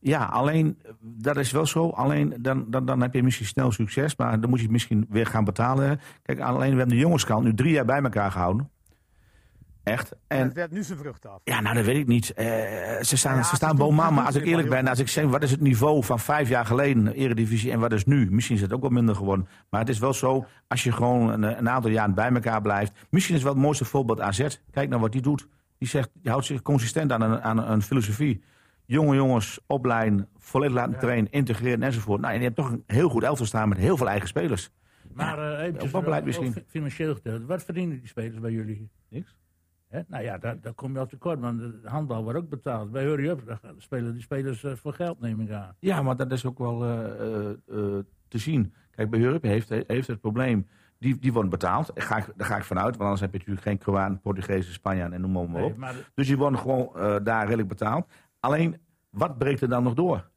Ja, 0.00 0.24
alleen, 0.24 0.78
dat 1.00 1.36
is 1.36 1.50
wel 1.50 1.66
zo. 1.66 1.88
Alleen, 1.88 2.34
dan, 2.38 2.70
dan, 2.70 2.86
dan 2.86 3.00
heb 3.00 3.14
je 3.14 3.22
misschien 3.22 3.46
snel 3.46 3.72
succes, 3.72 4.16
maar 4.16 4.40
dan 4.40 4.50
moet 4.50 4.58
je 4.58 4.64
het 4.64 4.72
misschien 4.72 5.06
weer 5.08 5.26
gaan 5.26 5.44
betalen. 5.44 6.00
Kijk, 6.22 6.40
alleen, 6.40 6.70
we 6.70 6.76
hebben 6.76 6.94
de 6.94 7.02
jongenskant 7.02 7.44
nu 7.44 7.54
drie 7.54 7.72
jaar 7.72 7.84
bij 7.84 8.02
elkaar 8.02 8.30
gehouden. 8.30 8.70
Echt. 9.82 10.16
En, 10.26 10.42
het 10.42 10.52
werd 10.54 10.70
nu 10.70 10.82
zijn 10.82 10.98
vrucht 10.98 11.26
af. 11.26 11.40
Ja, 11.44 11.60
nou, 11.60 11.74
dat 11.74 11.84
weet 11.84 11.96
ik 11.96 12.06
niet. 12.06 12.32
Uh, 12.36 12.46
ze 13.00 13.16
staan, 13.16 13.36
ja, 13.36 13.42
ze 13.42 13.54
staan 13.54 13.76
bovenaan, 13.76 14.14
maar 14.14 14.24
als 14.24 14.34
ik 14.34 14.44
eerlijk 14.44 14.68
ben, 14.68 14.88
als 14.88 14.98
ik 14.98 15.08
zeg, 15.08 15.24
wat 15.24 15.42
is 15.42 15.50
het 15.50 15.60
niveau 15.60 16.04
van 16.04 16.18
vijf 16.18 16.48
jaar 16.48 16.66
geleden, 16.66 17.12
Eredivisie, 17.12 17.72
en 17.72 17.80
wat 17.80 17.92
is 17.92 18.04
nu? 18.04 18.30
Misschien 18.30 18.56
is 18.56 18.62
het 18.62 18.72
ook 18.72 18.80
wel 18.80 18.90
minder 18.90 19.14
geworden. 19.14 19.48
Maar 19.70 19.80
het 19.80 19.88
is 19.88 19.98
wel 19.98 20.12
zo, 20.12 20.46
als 20.68 20.82
je 20.82 20.92
gewoon 20.92 21.32
een, 21.32 21.58
een 21.58 21.68
aantal 21.68 21.90
jaar 21.90 22.12
bij 22.12 22.30
elkaar 22.32 22.60
blijft. 22.60 22.92
Misschien 23.10 23.36
is 23.36 23.42
wel 23.42 23.52
het 23.52 23.62
mooiste 23.62 23.84
voorbeeld 23.84 24.20
AZ. 24.20 24.46
Kijk 24.70 24.88
nou 24.88 25.00
wat 25.00 25.12
die 25.12 25.22
doet. 25.22 25.48
Die 25.78 25.88
zegt, 25.88 26.10
die 26.14 26.30
houdt 26.30 26.46
zich 26.46 26.62
consistent 26.62 27.12
aan 27.12 27.22
een, 27.22 27.42
aan 27.42 27.70
een 27.70 27.82
filosofie 27.82 28.42
jonge 28.86 29.14
jongens 29.14 29.60
opleiden, 29.66 30.28
volledig 30.36 30.74
laten 30.76 30.98
trainen, 30.98 31.30
integreren 31.30 31.82
enzovoort. 31.82 32.20
Nou, 32.20 32.32
en 32.32 32.38
je 32.38 32.44
hebt 32.44 32.56
toch 32.56 32.70
een 32.70 32.82
heel 32.86 33.08
goed 33.08 33.22
elftal 33.22 33.46
staan 33.46 33.68
met 33.68 33.78
heel 33.78 33.96
veel 33.96 34.08
eigen 34.08 34.28
spelers. 34.28 34.70
Maar 35.12 35.38
ja, 35.38 35.66
uh, 35.66 35.90
wat 35.90 36.04
beleid 36.04 36.24
misschien? 36.24 36.54
financieel 36.66 37.14
gedeelte. 37.14 37.46
Wat 37.46 37.64
verdienen 37.64 37.98
die 37.98 38.08
spelers 38.08 38.40
bij 38.40 38.50
jullie? 38.50 38.90
Niks. 39.08 39.36
Hè? 39.88 40.00
Nou 40.08 40.22
ja, 40.24 40.38
daar, 40.38 40.60
daar 40.60 40.72
kom 40.72 40.92
je 40.92 40.98
al 40.98 41.06
tekort, 41.06 41.40
want 41.40 41.58
de 41.58 41.80
handbal 41.84 42.22
wordt 42.22 42.38
ook 42.38 42.48
betaald. 42.48 42.90
Bij 42.92 43.02
Hurry 43.02 43.28
Up 43.28 43.46
daar 43.46 43.60
spelen 43.78 44.12
die 44.12 44.22
spelers 44.22 44.62
uh, 44.62 44.72
voor 44.74 44.92
geld, 44.92 45.20
neem 45.20 45.40
ik 45.40 45.50
aan. 45.50 45.76
Ja, 45.78 46.02
maar 46.02 46.16
dat 46.16 46.32
is 46.32 46.46
ook 46.46 46.58
wel 46.58 46.84
uh, 46.84 47.00
te 48.28 48.38
zien. 48.38 48.74
Kijk, 48.90 49.10
bij 49.10 49.20
Hurry 49.20 49.34
Up 49.34 49.42
heeft, 49.42 49.68
heeft 49.68 50.06
het 50.06 50.20
probleem, 50.20 50.66
die, 50.98 51.18
die 51.18 51.32
worden 51.32 51.50
betaald. 51.50 51.90
Daar 51.94 52.04
ga, 52.04 52.16
ik, 52.16 52.32
daar 52.36 52.46
ga 52.46 52.56
ik 52.56 52.64
vanuit, 52.64 52.90
want 52.96 53.00
anders 53.00 53.20
heb 53.20 53.32
je 53.32 53.38
natuurlijk 53.38 53.66
geen 53.66 53.78
Kroaten, 53.78 54.20
Portugezen, 54.20 54.72
Spanjaarden 54.72 55.14
en 55.14 55.20
noem 55.30 55.50
maar, 55.50 55.62
op. 55.62 55.70
Nee, 55.70 55.78
maar 55.78 55.92
de... 55.92 56.04
Dus 56.14 56.26
die 56.26 56.36
worden 56.36 56.58
gewoon 56.58 56.90
daar 57.24 57.44
redelijk 57.44 57.68
betaald. 57.68 58.08
Alleen, 58.46 58.80
wat 59.10 59.38
breekt 59.38 59.60
er 59.60 59.68
dan 59.68 59.82
nog 59.82 59.94
door? 59.94 60.30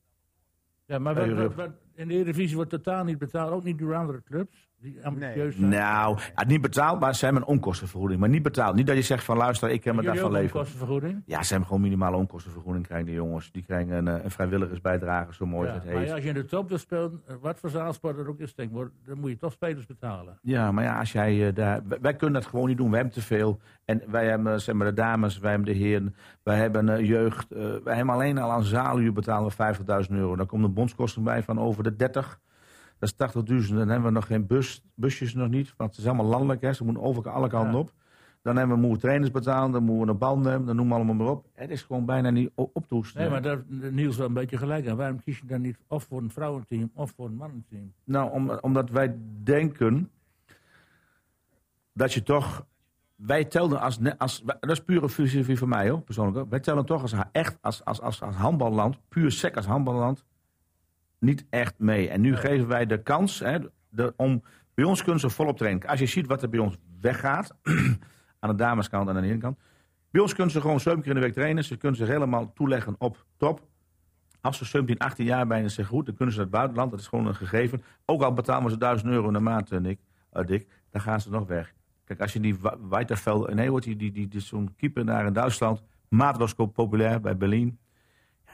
Ja, 0.86 1.00
maar 1.00 1.16
wat, 1.16 1.30
wat, 1.30 1.56
wat, 1.56 1.72
in 1.94 2.08
de 2.08 2.14
Eredivisie 2.14 2.56
wordt 2.56 2.70
totaal 2.70 3.04
niet 3.04 3.18
betaald, 3.18 3.52
ook 3.52 3.64
niet 3.64 3.80
door 3.80 3.96
andere 3.96 4.24
clubs. 4.24 4.69
Die 4.82 5.06
ambitieus 5.06 5.58
nee. 5.58 5.70
Nou, 5.70 6.20
ja, 6.36 6.44
niet 6.46 6.62
betaald, 6.62 7.00
maar 7.00 7.16
ze 7.16 7.26
hebben 7.26 7.44
een 7.44 7.48
onkostenvergoeding. 7.48 8.20
Maar 8.20 8.30
niet 8.30 8.44
betaald. 8.44 8.76
Niet 8.76 8.88
dat 8.88 8.96
je 8.96 9.02
zegt 9.02 9.24
van 9.24 9.38
luister, 9.38 9.70
ik 9.70 9.82
kan 9.82 9.96
me 9.96 10.02
daarvan 10.02 10.32
leven. 10.32 10.56
onkostenvergoeding? 10.56 11.22
Ja, 11.26 11.44
ze 11.44 11.50
hebben 11.50 11.68
gewoon 11.68 11.82
minimale 11.82 12.16
onkostenvergoeding 12.18 12.86
krijgen 12.86 13.06
die 13.06 13.16
jongens. 13.16 13.52
Die 13.52 13.64
krijgen 13.64 13.92
een, 13.92 14.08
eh, 14.08 14.24
een 14.24 14.32
vrijwilligersbijdrage, 14.32 15.34
zo 15.34 15.46
mooi 15.46 15.68
ja, 15.68 15.74
het 15.74 15.84
heet. 15.84 15.94
Maar 15.94 16.06
ja, 16.06 16.14
als 16.14 16.24
je 16.24 16.28
in 16.28 16.34
de 16.34 16.46
top 16.46 16.70
wil 16.70 16.78
spelen, 16.78 17.22
eh, 17.28 17.36
wat 17.42 17.60
voor 17.60 17.70
zaalsport 17.70 18.18
er 18.18 18.28
ook 18.28 18.40
is, 18.40 18.56
denk 18.56 18.72
ik, 18.72 18.88
dan 19.06 19.20
moet 19.20 19.30
je 19.30 19.38
toch 19.38 19.52
spelers 19.52 19.86
betalen. 19.86 20.40
Ja, 20.42 20.72
maar 20.72 20.84
ja, 20.84 21.00
als 21.00 21.12
jij 21.12 21.48
uh, 21.48 21.56
daar... 21.56 21.82
Wij 22.02 22.16
kunnen 22.16 22.42
dat 22.42 22.50
gewoon 22.50 22.68
niet 22.68 22.78
doen, 22.78 22.90
wij 22.90 23.00
hebben 23.00 23.18
te 23.18 23.26
veel. 23.26 23.60
En 23.86 24.02
wij 24.08 24.28
hebben, 24.28 24.62
zeg 24.62 24.76
maar, 24.76 24.88
de 24.88 24.94
dames, 24.94 25.40
wij 25.40 25.52
hebben 25.52 25.74
de 25.74 25.80
heren, 25.80 26.16
wij 26.44 26.58
hebben 26.58 26.88
uh, 26.88 27.08
jeugd. 27.08 27.54
Uh, 27.54 27.60
wij 27.84 27.96
hebben 27.96 28.14
alleen 28.14 28.38
al 28.38 28.52
aan 28.52 28.64
zaaluur 28.64 29.14
betalen 29.14 29.52
we 29.58 30.06
50.000 30.10 30.16
euro. 30.16 30.36
Dan 30.36 30.46
komt 30.46 30.64
de 30.64 30.70
bondskosten 30.70 31.24
bij 31.24 31.44
van 31.44 31.60
over 31.60 31.84
de 31.84 31.96
30. 31.96 32.40
Dat 33.00 33.14
is 33.18 33.68
80.000. 33.68 33.74
Dan 33.74 33.88
hebben 33.88 34.04
we 34.04 34.12
nog 34.12 34.26
geen 34.28 34.48
bus, 34.48 34.84
busjes 34.96 35.34
nog 35.34 35.50
niet. 35.50 35.74
Want 35.78 35.90
het 35.90 36.00
is 36.00 36.06
allemaal 36.06 36.26
landelijk. 36.26 36.62
Hè. 36.62 36.74
Ze 36.74 36.84
moeten 36.84 37.04
over 37.04 37.30
alle 37.30 37.48
kanten 37.48 37.72
ja. 37.72 37.78
op. 37.78 37.94
Dan 38.42 38.58
hebben 38.58 38.76
we 38.76 38.82
moeten 38.82 39.02
trainers 39.02 39.32
betalen. 39.32 39.72
Dan 39.72 39.84
moeten 39.84 40.06
we 40.06 40.12
een 40.12 40.18
band 40.18 40.46
hebben. 40.46 40.66
Dan 40.66 40.76
noemen 40.76 40.98
we 40.98 41.04
allemaal 41.04 41.26
maar 41.26 41.36
op. 41.36 41.46
Het 41.54 41.70
is 41.70 41.82
gewoon 41.82 42.06
bijna 42.06 42.30
niet 42.30 42.52
op 42.56 42.88
te 42.88 42.94
hoesten. 42.96 43.22
Nee, 43.22 43.30
maar 43.30 43.42
daar 43.42 43.64
Niels 43.68 44.18
wel 44.18 44.28
een 44.28 44.34
beetje 44.34 44.58
gelijk 44.58 44.88
aan. 44.88 44.98
Waarom 44.98 45.22
kies 45.22 45.40
je 45.40 45.46
dan 45.46 45.62
niet 45.62 45.78
of 45.88 46.04
voor 46.04 46.22
een 46.22 46.32
vrouwenteam 46.32 46.92
of 46.94 47.12
voor 47.12 47.26
een 47.26 47.36
mannenteam? 47.36 47.94
Nou, 48.04 48.32
om, 48.32 48.50
omdat 48.50 48.90
wij 48.90 49.16
denken 49.44 50.12
dat 51.94 52.14
je 52.14 52.24
toch... 52.24 52.68
Wij 53.16 53.46
telden 53.46 53.80
als, 53.80 54.00
als... 54.18 54.44
Dat 54.44 54.70
is 54.70 54.84
pure 54.84 55.10
filosofie 55.10 55.58
van 55.58 55.70
mij, 55.70 55.90
hoor, 55.90 56.02
persoonlijk. 56.02 56.50
Wij 56.50 56.60
tellen 56.60 56.86
toch 56.86 57.02
als, 57.02 57.14
echt 57.32 57.58
als, 57.62 57.86
als, 57.86 58.02
als, 58.02 58.22
als 58.22 58.36
handballand, 58.36 58.98
puur 59.08 59.32
sec 59.32 59.56
als 59.56 59.66
handballand, 59.66 60.26
niet 61.20 61.46
echt 61.50 61.74
mee. 61.78 62.10
En 62.10 62.22
nu 62.22 62.36
geven 62.36 62.68
wij 62.68 62.86
de 62.86 63.02
kans 63.02 63.40
hè, 63.40 63.58
de, 63.90 64.14
om... 64.18 64.44
Bij 64.74 64.88
ons 64.88 65.04
kunnen 65.04 65.20
ze 65.20 65.30
volop 65.30 65.58
trainen. 65.58 65.88
Als 65.88 66.00
je 66.00 66.06
ziet 66.06 66.28
wat 66.28 66.42
er 66.42 66.50
bij 66.50 66.60
ons 66.60 66.78
weggaat, 67.02 67.56
aan 68.40 68.50
de 68.50 68.56
dameskant 68.56 69.10
en 69.10 69.16
aan 69.16 69.22
de 69.22 69.28
ene 69.28 69.38
kant. 69.38 69.58
Bij 70.12 70.22
ons 70.22 70.34
kunnen 70.34 70.52
ze 70.52 70.62
gewoon 70.62 70.80
7 70.80 71.00
keer 71.00 71.10
in 71.10 71.16
de 71.16 71.22
week 71.22 71.34
trainen. 71.34 71.64
Ze 71.64 71.78
kunnen 71.78 71.98
zich 71.98 72.08
helemaal 72.08 72.54
toeleggen 72.54 72.96
op 72.98 73.26
top. 73.38 73.68
Als 74.42 74.58
ze 74.58 74.66
17, 74.66 74.98
18 74.98 75.26
jaar 75.26 75.48
bijna 75.48 75.68
zeggen 75.68 75.96
goed, 75.96 76.06
dan 76.06 76.16
kunnen 76.16 76.34
ze 76.34 76.40
naar 76.40 76.50
het 76.50 76.58
buitenland. 76.58 76.92
Dat 76.92 77.00
is 77.00 77.08
gewoon 77.08 77.28
een 77.28 77.36
gegeven. 77.36 77.82
Ook 78.06 78.22
al 78.22 78.34
betalen 78.34 78.72
ze 78.72 78.78
1000 78.78 79.10
euro 79.10 79.28
in 79.28 79.34
de 79.34 79.40
maand, 79.40 79.70
Nick, 79.80 80.00
uh, 80.34 80.46
Dick, 80.46 80.68
dan 80.92 81.02
gaan 81.02 81.22
ze 81.22 81.30
nog 81.30 81.48
weg. 81.48 81.74
Kijk, 82.04 82.22
als 82.22 82.34
je 82.34 82.40
die 82.40 82.58
Weiterveld, 82.90 83.54
nee, 83.54 83.70
wordt 83.70 83.86
die, 83.86 83.96
die, 83.96 84.12
die, 84.12 84.28
die 84.28 84.42
zo'n 84.42 84.74
keeper 84.76 85.04
naar 85.04 85.26
in 85.26 85.34
Duitsland, 85.34 85.84
maatloos 86.08 86.54
populair 86.54 87.22
bij 87.22 87.38
Berlin. 87.38 87.80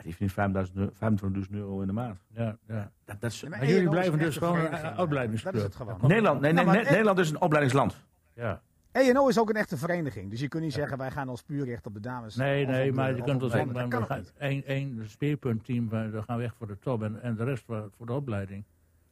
Die 0.06 0.16
verdient 0.16 1.47
25.000 1.49 1.51
euro 1.51 1.82
in 1.82 1.88
de 1.88 1.93
maand. 1.93 2.20
Ja, 2.28 2.58
ja. 2.68 2.91
Dat, 3.06 3.22
dat 3.22 3.32
is, 3.32 3.39
ja, 3.39 3.49
maar, 3.49 3.60
maar 3.60 3.68
jullie 3.68 3.89
blijven 3.89 4.20
dus 4.20 4.38
gewoon 4.38 4.60
een 4.60 4.97
opleidingsclub. 4.97 5.53
Dat 5.53 5.62
is 5.62 5.68
het 5.68 5.76
gewoon. 5.76 5.97
Nederland, 6.01 6.41
nee, 6.41 6.53
nee, 6.53 6.66
Nederland 6.66 7.20
is 7.20 7.30
een 7.30 7.41
opleidingsland. 7.41 7.95
Ja. 8.34 8.62
ENO 8.91 9.28
is 9.28 9.39
ook 9.39 9.49
een 9.49 9.56
echte 9.56 9.78
vereniging. 9.78 10.30
Dus 10.30 10.39
je 10.39 10.47
kunt 10.47 10.64
niet 10.64 10.74
zeggen, 10.74 10.97
wij 10.97 11.12
gaan 11.12 11.30
ons 11.30 11.43
puur 11.43 11.66
richten 11.66 11.88
op 11.88 11.93
de 11.93 11.99
dames. 11.99 12.36
Nee, 12.36 12.66
nee, 12.66 12.91
maar 12.91 13.16
je 13.16 13.24
kunt 13.24 13.39
wel 13.41 13.49
zeggen, 13.49 13.74
we 13.89 14.24
één, 14.38 14.66
één 14.66 15.10
speerpuntteam, 15.10 15.89
we 15.89 16.22
gaan 16.26 16.38
weg 16.38 16.53
voor 16.56 16.68
de 16.68 16.78
top 16.80 17.03
en, 17.03 17.22
en 17.22 17.36
de 17.36 17.43
rest 17.43 17.64
voor, 17.64 17.89
voor 17.97 18.06
de 18.06 18.14
opleiding. 18.14 18.64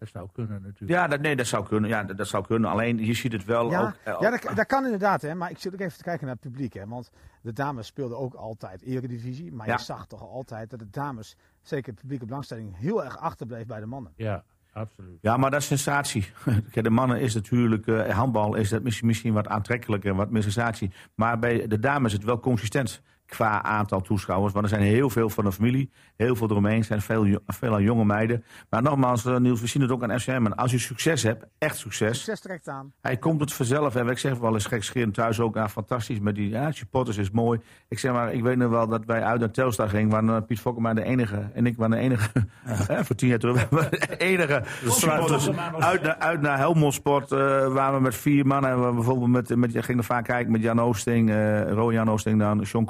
Dat 0.04 0.12
zou 0.12 0.30
kunnen 0.34 0.62
natuurlijk. 0.62 0.91
Ja, 0.91 1.08
dat, 1.08 1.22
nee, 1.22 1.36
dat 1.36 1.47
zou 1.47 1.68
kunnen. 1.68 1.89
Ja, 1.89 2.04
dat, 2.04 2.18
dat 2.18 2.28
zou 2.28 2.45
kunnen. 2.45 2.70
Alleen, 2.70 3.06
je 3.06 3.14
ziet 3.14 3.32
het 3.32 3.45
wel 3.45 3.70
ja, 3.70 3.82
ook... 3.82 3.88
Uh, 4.08 4.20
ja, 4.20 4.30
dat, 4.30 4.56
dat, 4.56 4.66
kan 4.66 4.84
inderdaad. 4.84 5.22
Hè, 5.22 5.36
maar 5.36 5.49
ik 5.49 5.58
zit 5.58 5.74
ook 5.74 5.80
even 5.80 5.97
te 5.97 6.04
kijken 6.04 6.26
naar 6.26 6.36
het 6.36 6.51
publiek. 6.51 6.74
Hè, 6.74 6.88
want 6.88 7.12
de 7.41 7.54
dames 7.54 7.88
speelden 7.88 8.18
ook 8.18 8.34
altijd 8.34 8.82
eredivisie. 8.82 9.54
Maar 9.54 9.68
ja. 9.68 9.74
je 9.74 9.80
zag 9.80 10.08
toch 10.08 10.22
altijd 10.22 10.70
dat 10.70 10.80
de 10.80 10.89
dames, 10.89 11.38
zeker 11.62 11.93
de 11.93 11.99
publieke 11.99 12.26
belangstelling, 12.26 12.78
heel 12.78 13.04
erg 13.04 13.18
achterbleef 13.18 13.66
bij 13.66 13.80
de 13.80 13.86
mannen. 13.86 14.14
Ja, 14.16 14.43
absoluut. 14.74 15.18
Ja, 15.22 15.38
maar 15.38 15.51
dat 15.51 15.62
is 15.62 15.68
sensatie. 15.68 16.32
de 16.72 16.89
mannen 16.89 17.20
is 17.20 17.34
natuurlijk, 17.34 17.88
uh, 17.88 18.10
handbal 18.10 18.56
is 18.56 18.70
dat 18.70 18.84
misschien, 18.84 19.08
misschien 19.08 19.34
wat 19.34 19.47
aantrekkelijker, 19.47 20.16
wat 20.16 20.30
meer 20.30 20.43
sensatie. 20.43 20.91
Maar 21.16 21.39
bij 21.39 21.68
de 21.68 21.80
dames 21.80 22.12
is 22.12 22.18
het 22.18 22.28
wel 22.28 22.39
consistent 22.39 23.01
qua 23.36 23.63
aantal 23.63 24.01
toeschouwers. 24.01 24.53
Want 24.53 24.65
er 24.65 24.71
zijn 24.71 24.81
heel 24.81 25.09
veel 25.09 25.29
van 25.29 25.43
de 25.43 25.51
familie, 25.51 25.91
heel 26.15 26.36
veel 26.36 26.49
eromheen, 26.49 26.77
er 26.77 26.84
zijn 26.84 27.01
veel, 27.01 27.39
veel 27.47 27.73
aan 27.73 27.84
jonge 27.84 28.05
meiden. 28.05 28.43
Maar 28.69 28.81
nogmaals, 28.81 29.25
uh, 29.25 29.38
Niels, 29.38 29.61
we 29.61 29.67
zien 29.67 29.81
het 29.81 29.91
ook 29.91 30.03
aan 30.03 30.19
FCM. 30.19 30.45
En 30.45 30.55
als 30.55 30.71
je 30.71 30.79
succes 30.79 31.23
hebt, 31.23 31.45
echt 31.57 31.77
succes. 31.77 32.17
Succes 32.17 32.39
trekt 32.39 32.67
aan. 32.67 32.93
Hij 33.01 33.17
komt 33.17 33.39
het 33.39 33.53
vanzelf. 33.53 33.95
En 33.95 34.07
ik 34.07 34.17
zeg 34.17 34.38
wel 34.38 34.53
eens 34.53 34.65
gekscherend 34.65 35.13
thuis 35.13 35.39
ook, 35.39 35.69
fantastisch. 35.69 36.19
Met 36.19 36.36
die 36.36 36.49
ja, 36.49 36.71
supporters 36.71 37.17
is 37.17 37.31
mooi. 37.31 37.59
Ik 37.88 37.99
zeg 37.99 38.11
maar, 38.11 38.34
ik 38.34 38.41
weet 38.41 38.57
nog 38.57 38.69
wel 38.69 38.88
dat 38.88 39.05
wij 39.05 39.23
uit 39.23 39.39
naar 39.39 39.51
Telstar 39.51 39.89
gingen. 39.89 40.09
Waar 40.09 40.23
uh, 40.23 40.38
Piet 40.47 40.59
Fokkema 40.59 40.93
de 40.93 41.03
enige, 41.03 41.49
en 41.53 41.65
ik 41.65 41.77
waren 41.77 41.97
de 41.97 42.03
enige, 42.03 42.29
ja. 42.88 43.03
voor 43.03 43.15
tien 43.15 43.27
jaar 43.27 43.39
terug, 43.39 43.67
de 43.69 44.17
enige 44.17 44.63
supporters. 44.86 45.49
Uit, 45.79 46.01
naar, 46.01 46.15
uit 46.15 46.41
naar 46.41 46.57
Helmond 46.57 46.93
Sport, 46.93 47.31
uh, 47.31 47.38
waar 47.73 47.93
we 47.93 47.99
met 47.99 48.15
vier 48.15 48.47
mannen, 48.47 48.88
we 48.88 48.93
bijvoorbeeld 48.93 49.29
met, 49.29 49.55
met, 49.55 49.73
je 49.73 49.84
ging 49.84 49.97
er 49.97 50.03
vaak 50.03 50.25
kijken 50.25 50.51
met 50.51 50.61
Jan 50.61 50.81
Oosting, 50.81 51.29
uh, 51.29 51.71
Ro 51.71 51.91
Jan 51.91 52.09
Oosting 52.09 52.39
dan, 52.39 52.61
John 52.61 52.86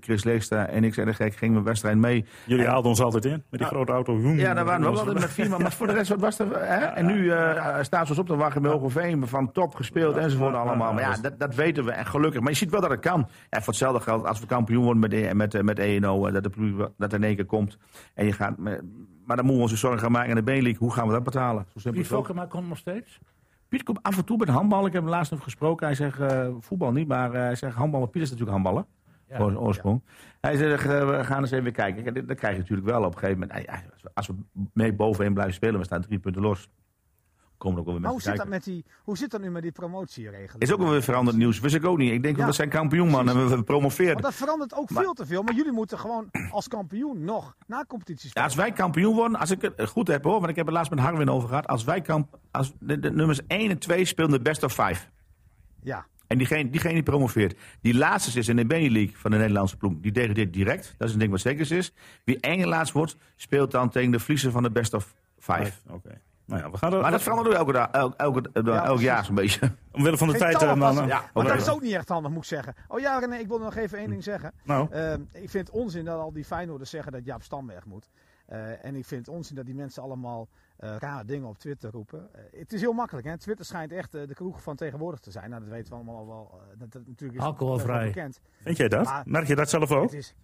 Chris 0.00 0.24
Leegstra 0.24 0.66
en 0.66 0.84
ik 0.84 0.94
zei 0.94 1.06
de 1.06 1.14
gek, 1.14 1.36
gingen 1.36 1.58
we 1.58 1.62
wedstrijd 1.62 1.96
mee. 1.96 2.24
Jullie 2.46 2.64
en, 2.64 2.70
haalden 2.70 2.90
ons 2.90 3.00
altijd 3.00 3.24
in, 3.24 3.30
met 3.30 3.44
die 3.50 3.62
ah, 3.62 3.68
grote 3.68 3.92
auto. 3.92 4.18
Ja, 4.18 4.54
daar 4.54 4.64
waren 4.64 4.80
we 4.80 4.88
ook 4.88 4.96
altijd 4.96 5.18
met 5.20 5.30
vier 5.30 5.48
man, 5.48 5.62
maar 5.62 5.72
voor 5.72 5.86
de 5.86 5.92
rest 5.92 6.08
wat 6.08 6.20
was 6.20 6.38
er. 6.38 6.46
Hè? 6.50 6.84
En 6.84 7.06
nu 7.06 7.22
uh, 7.22 7.76
staan 7.80 8.04
ze 8.04 8.10
ons 8.10 8.20
op 8.20 8.26
te 8.26 8.36
wachten 8.36 8.62
bij 8.62 8.70
Hogeveen, 8.70 9.26
van 9.26 9.52
top 9.52 9.74
gespeeld 9.74 10.16
enzovoort 10.16 10.54
allemaal. 10.54 10.92
Maar 10.92 11.02
ja, 11.02 11.16
dat, 11.22 11.38
dat 11.38 11.54
weten 11.54 11.84
we 11.84 11.90
en 11.90 12.06
gelukkig. 12.06 12.40
Maar 12.40 12.50
je 12.50 12.56
ziet 12.56 12.70
wel 12.70 12.80
dat 12.80 12.90
het 12.90 13.00
kan. 13.00 13.28
En 13.50 13.62
voor 13.62 13.72
hetzelfde 13.72 14.00
geld, 14.00 14.26
als 14.26 14.40
we 14.40 14.46
kampioen 14.46 14.84
worden 14.84 15.00
met, 15.00 15.10
de, 15.10 15.30
met, 15.34 15.62
met 15.62 15.78
ENO, 15.78 16.30
dat, 16.30 16.42
de, 16.42 16.90
dat 16.96 17.12
er 17.12 17.18
in 17.18 17.24
één 17.24 17.36
keer 17.36 17.46
komt. 17.46 17.78
En 18.14 18.26
je 18.26 18.32
gaat, 18.32 18.58
met, 18.58 18.82
maar 19.24 19.36
dan 19.36 19.46
moeten 19.46 19.64
we 19.64 19.70
ons 19.70 19.80
zorgen 19.80 20.00
gaan 20.00 20.12
maken 20.12 20.28
in 20.28 20.44
de 20.44 20.52
B-League. 20.52 20.76
Hoe 20.78 20.92
gaan 20.92 21.06
we 21.06 21.12
dat 21.12 21.22
betalen? 21.22 21.66
Zo 21.76 21.78
simpel 21.78 22.46
komt 22.48 22.68
nog 22.68 22.78
steeds? 22.78 23.20
Piet 23.68 23.82
komt 23.82 24.02
af 24.02 24.16
en 24.16 24.24
toe 24.24 24.36
met 24.36 24.48
handbal. 24.48 24.86
Ik 24.86 24.92
heb 24.92 25.02
hem 25.02 25.10
laatst 25.10 25.30
nog 25.30 25.42
gesproken. 25.42 25.86
Hij 25.86 25.94
zegt 25.94 26.20
uh, 26.20 26.48
voetbal 26.60 26.92
niet, 26.92 27.08
maar 27.08 27.34
uh, 27.34 27.40
hij 27.40 27.54
zegt 27.54 27.76
handbal. 27.76 28.06
Piet 28.06 28.22
is 28.22 28.30
natuurlijk 28.30 28.50
handballen. 28.50 28.86
Voor 29.36 29.50
zijn 29.50 29.58
oorsprong. 29.58 30.02
Hij 30.40 30.56
zegt, 30.56 30.86
uh, 30.86 31.08
we 31.08 31.24
gaan 31.24 31.40
eens 31.40 31.50
even 31.50 31.72
kijken. 31.72 32.26
Dat 32.26 32.36
krijg 32.36 32.54
je 32.54 32.60
natuurlijk 32.60 32.88
wel 32.88 33.04
op 33.04 33.12
een 33.12 33.18
gegeven 33.18 33.48
moment. 33.48 33.68
Als 34.14 34.26
we 34.26 34.34
mee 34.72 34.92
bovenin 34.92 35.32
blijven 35.32 35.54
spelen, 35.54 35.78
we 35.78 35.84
staan 35.84 36.02
drie 36.02 36.18
punten 36.18 36.42
los. 36.42 36.68
Komen 37.58 37.78
ook 37.78 37.84
wel 37.84 37.94
weer 37.94 38.02
maar 38.02 38.12
hoe 38.12 38.22
zit, 38.22 38.36
dat 38.36 38.48
met 38.48 38.64
die, 38.64 38.84
hoe 39.02 39.16
zit 39.16 39.30
dat 39.30 39.40
nu 39.40 39.50
met 39.50 39.62
die 39.62 39.72
promotieregeling? 39.72 40.62
Is 40.62 40.72
ook 40.72 40.78
wel 40.78 40.90
weer 40.90 41.02
veranderd 41.02 41.36
nieuws. 41.36 41.60
Wist 41.60 41.74
ik 41.74 41.84
ook 41.84 41.98
niet. 41.98 42.12
Ik 42.12 42.22
denk, 42.22 42.36
ja. 42.36 42.46
we 42.46 42.52
zijn 42.52 42.68
kampioen, 42.68 43.08
man. 43.08 43.28
En 43.28 43.36
we, 43.36 43.56
we 43.56 43.62
promoveerd. 43.62 44.14
Maar 44.14 44.22
dat 44.22 44.34
verandert 44.34 44.74
ook 44.74 44.90
veel 44.92 45.12
te 45.12 45.26
veel. 45.26 45.42
Maar 45.42 45.54
jullie 45.54 45.72
moeten 45.72 45.98
gewoon 45.98 46.30
als 46.50 46.68
kampioen 46.68 47.24
nog 47.24 47.56
na 47.66 47.84
competitie 47.88 48.28
spelen. 48.28 48.48
Ja, 48.48 48.54
als 48.54 48.54
wij 48.54 48.72
kampioen 48.72 49.14
worden, 49.14 49.38
als 49.38 49.50
ik 49.50 49.62
het 49.62 49.88
goed 49.88 50.08
heb 50.08 50.24
hoor, 50.24 50.38
want 50.38 50.48
ik 50.48 50.56
heb 50.56 50.66
het 50.66 50.74
laatst 50.74 50.90
met 50.90 51.00
Harwin 51.00 51.30
over 51.30 51.48
gehad. 51.48 51.66
Als 51.66 51.84
wij 51.84 52.00
kamp, 52.00 52.38
als 52.50 52.72
de, 52.78 52.96
nummers 52.96 53.46
1 53.46 53.70
en 53.70 53.78
2 53.78 54.04
spelen 54.04 54.30
de 54.30 54.40
best 54.40 54.62
of 54.62 54.72
5. 54.72 55.10
Ja. 55.82 56.06
En 56.28 56.38
diegene, 56.38 56.70
diegene 56.70 56.94
die 56.94 57.02
promoveert. 57.02 57.58
Die 57.80 57.94
laatste 57.94 58.38
is 58.38 58.48
in 58.48 58.56
de 58.56 58.66
Benny 58.66 58.88
League 58.92 59.16
van 59.16 59.30
de 59.30 59.36
Nederlandse 59.36 59.76
ploeg. 59.76 59.92
Die 60.00 60.12
degradeert 60.12 60.52
direct. 60.52 60.94
Dat 60.98 61.06
is 61.08 61.14
een 61.14 61.20
ding 61.20 61.30
wat 61.30 61.40
zeker 61.40 61.72
is. 61.76 61.92
Wie 62.24 62.40
één 62.40 62.66
laatst 62.66 62.92
wordt, 62.92 63.16
speelt 63.36 63.70
dan 63.70 63.88
tegen 63.90 64.10
de 64.10 64.18
verliezer 64.18 64.50
van 64.50 64.62
de 64.62 64.70
best 64.70 64.94
of 64.94 65.14
five. 65.38 65.72
Okay. 65.90 66.20
Nou 66.44 66.62
ja, 66.62 66.70
we 66.70 66.76
gaan 66.78 66.92
er, 66.94 67.00
Maar 67.00 67.10
dat 67.10 67.22
verandert 67.22 67.48
ook 67.48 67.54
elke, 67.54 67.72
dag- 67.72 67.90
elk, 67.90 68.14
elke, 68.16 68.50
elk, 68.52 68.66
Ja, 68.66 68.84
elk 68.84 69.00
jaar 69.00 69.24
zo'n 69.24 69.34
beetje. 69.34 69.72
omwille 69.92 70.16
van 70.16 70.26
de 70.28 70.32
Geen 70.38 70.42
tijd, 70.42 70.62
eh, 70.62 70.74
mannen. 70.74 71.06
Ja, 71.06 71.18
Maar 71.20 71.30
oké. 71.44 71.48
dat 71.48 71.56
is 71.60 71.68
ook 71.68 71.82
niet 71.82 71.92
echt 71.92 72.08
handig, 72.08 72.30
moet 72.30 72.42
ik 72.42 72.48
zeggen. 72.48 72.74
Oh 72.88 73.00
ja, 73.00 73.18
René, 73.18 73.36
ik 73.36 73.48
wil 73.48 73.58
nog 73.58 73.76
even 73.76 73.98
één 73.98 74.10
ding 74.10 74.22
zeggen. 74.22 74.52
Nou, 74.64 74.88
Ehm, 74.90 75.20
ik 75.32 75.50
vind 75.50 75.66
het 75.66 75.76
onzin 75.76 76.04
dat 76.04 76.20
al 76.20 76.32
die 76.32 76.44
Feyenoorders 76.44 76.90
zeggen 76.90 77.12
dat 77.12 77.24
Jaap 77.24 77.42
Stam 77.42 77.66
weg 77.66 77.84
moet. 77.84 78.08
Eh, 78.46 78.84
en 78.84 78.94
ik 78.96 79.04
vind 79.06 79.26
het 79.26 79.34
onzin 79.34 79.56
dat 79.56 79.66
die 79.66 79.74
mensen 79.74 80.02
allemaal 80.02 80.48
eh, 80.78 80.96
rare 80.98 81.24
dingen 81.24 81.48
op 81.48 81.58
Twitter 81.58 81.90
roepen. 81.90 82.28
Eh, 82.34 82.60
het 82.60 82.72
is 82.72 82.80
heel 82.80 82.92
makkelijk, 82.92 83.26
hè? 83.26 83.38
Twitter 83.38 83.64
schijnt 83.64 83.92
echt 83.92 84.14
eh, 84.14 84.26
de 84.26 84.34
kroeg 84.34 84.62
van 84.62 84.76
tegenwoordig 84.76 85.20
te 85.20 85.30
zijn. 85.30 85.50
Nou, 85.50 85.62
dat 85.62 85.70
weten 85.72 85.88
we 85.90 85.94
allemaal 85.94 86.16
al 86.16 86.26
wel. 86.26 86.60
dat, 86.78 86.92
dat 86.92 87.06
natuurlijk 87.06 87.38
is 87.38 87.44
Alcoholvrij. 87.44 88.06
bekend. 88.06 88.40
vind 88.62 88.76
jij 88.76 88.88
dat? 88.88 89.04
Maar- 89.04 89.22
Merk 89.26 89.46
je 89.46 89.54
dat 89.54 89.68
zelf 89.68 89.90
ook? 89.92 90.02
Het 90.02 90.12
is, 90.12 90.34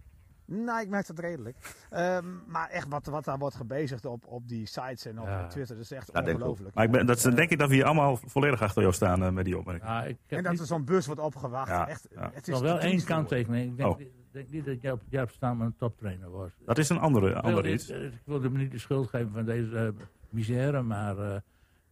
nou, 0.45 0.81
ik 0.81 0.89
merk 0.89 1.07
dat 1.07 1.19
redelijk. 1.19 1.57
Ehm, 1.89 2.25
maar 2.47 2.69
echt 2.69 2.87
wat, 2.87 3.05
wat 3.05 3.23
daar 3.25 3.37
wordt 3.37 3.55
gebezigd 3.55 4.05
op, 4.05 4.27
op 4.27 4.47
die 4.47 4.65
sites 4.65 5.05
en 5.05 5.19
op 5.19 5.25
Ja. 5.27 5.47
Twitter, 5.47 5.75
dat 5.75 5.83
is 5.83 5.91
echt 5.91 6.15
ook. 6.15 6.27
ongelooflijk. 6.27 6.75
Maar 6.75 6.83
ik 6.85 6.91
ben, 6.91 7.05
dat, 7.05 7.17
is- 7.17 7.23
denk 7.23 7.49
ik 7.49 7.59
dat 7.59 7.69
we 7.69 7.75
hier 7.75 7.85
allemaal 7.85 8.15
volledig 8.25 8.61
achter 8.61 8.81
jou 8.81 8.93
staan 8.93 9.33
met 9.33 9.45
die 9.45 9.57
opmerking. 9.57 9.89
Ja, 9.89 10.03
ik 10.03 10.17
En 10.27 10.43
dat 10.43 10.51
niet- 10.51 10.61
er 10.61 10.67
zo'n 10.67 10.85
bus 10.85 11.05
wordt 11.05 11.21
opgewacht. 11.21 11.67
Ja, 11.69 11.87
echt, 11.87 12.07
ja. 12.15 12.29
Het 12.33 12.47
is 12.47 12.53
nog 12.53 12.61
wel 12.63 12.79
één 12.79 13.03
kanttekening. 13.03 13.71
Ik 13.71 13.77
denk, 13.77 13.89
Oh. 13.89 13.97
niet- 13.97 14.07
ik 14.07 14.13
denk 14.31 14.49
niet 14.49 14.65
dat 14.65 14.81
Jaap, 14.81 15.01
Jaap 15.09 15.29
Stam 15.29 15.61
een 15.61 15.75
toptrainer 15.77 16.29
was. 16.31 16.51
Dat 16.65 16.77
is 16.77 16.89
een 16.89 16.99
andere, 16.99 17.27
Ik 17.27 17.33
wil, 17.33 17.41
andere 17.43 17.71
iets. 17.73 17.89
ik 17.89 18.11
wil 18.25 18.41
hem 18.41 18.57
niet 18.57 18.71
de 18.71 18.79
schuld 18.79 19.07
geven 19.09 19.31
van 19.31 19.45
deze 19.45 19.77
eh, 19.77 19.87
misère, 20.35 20.81
maar 20.81 21.17
eh, 21.17 21.35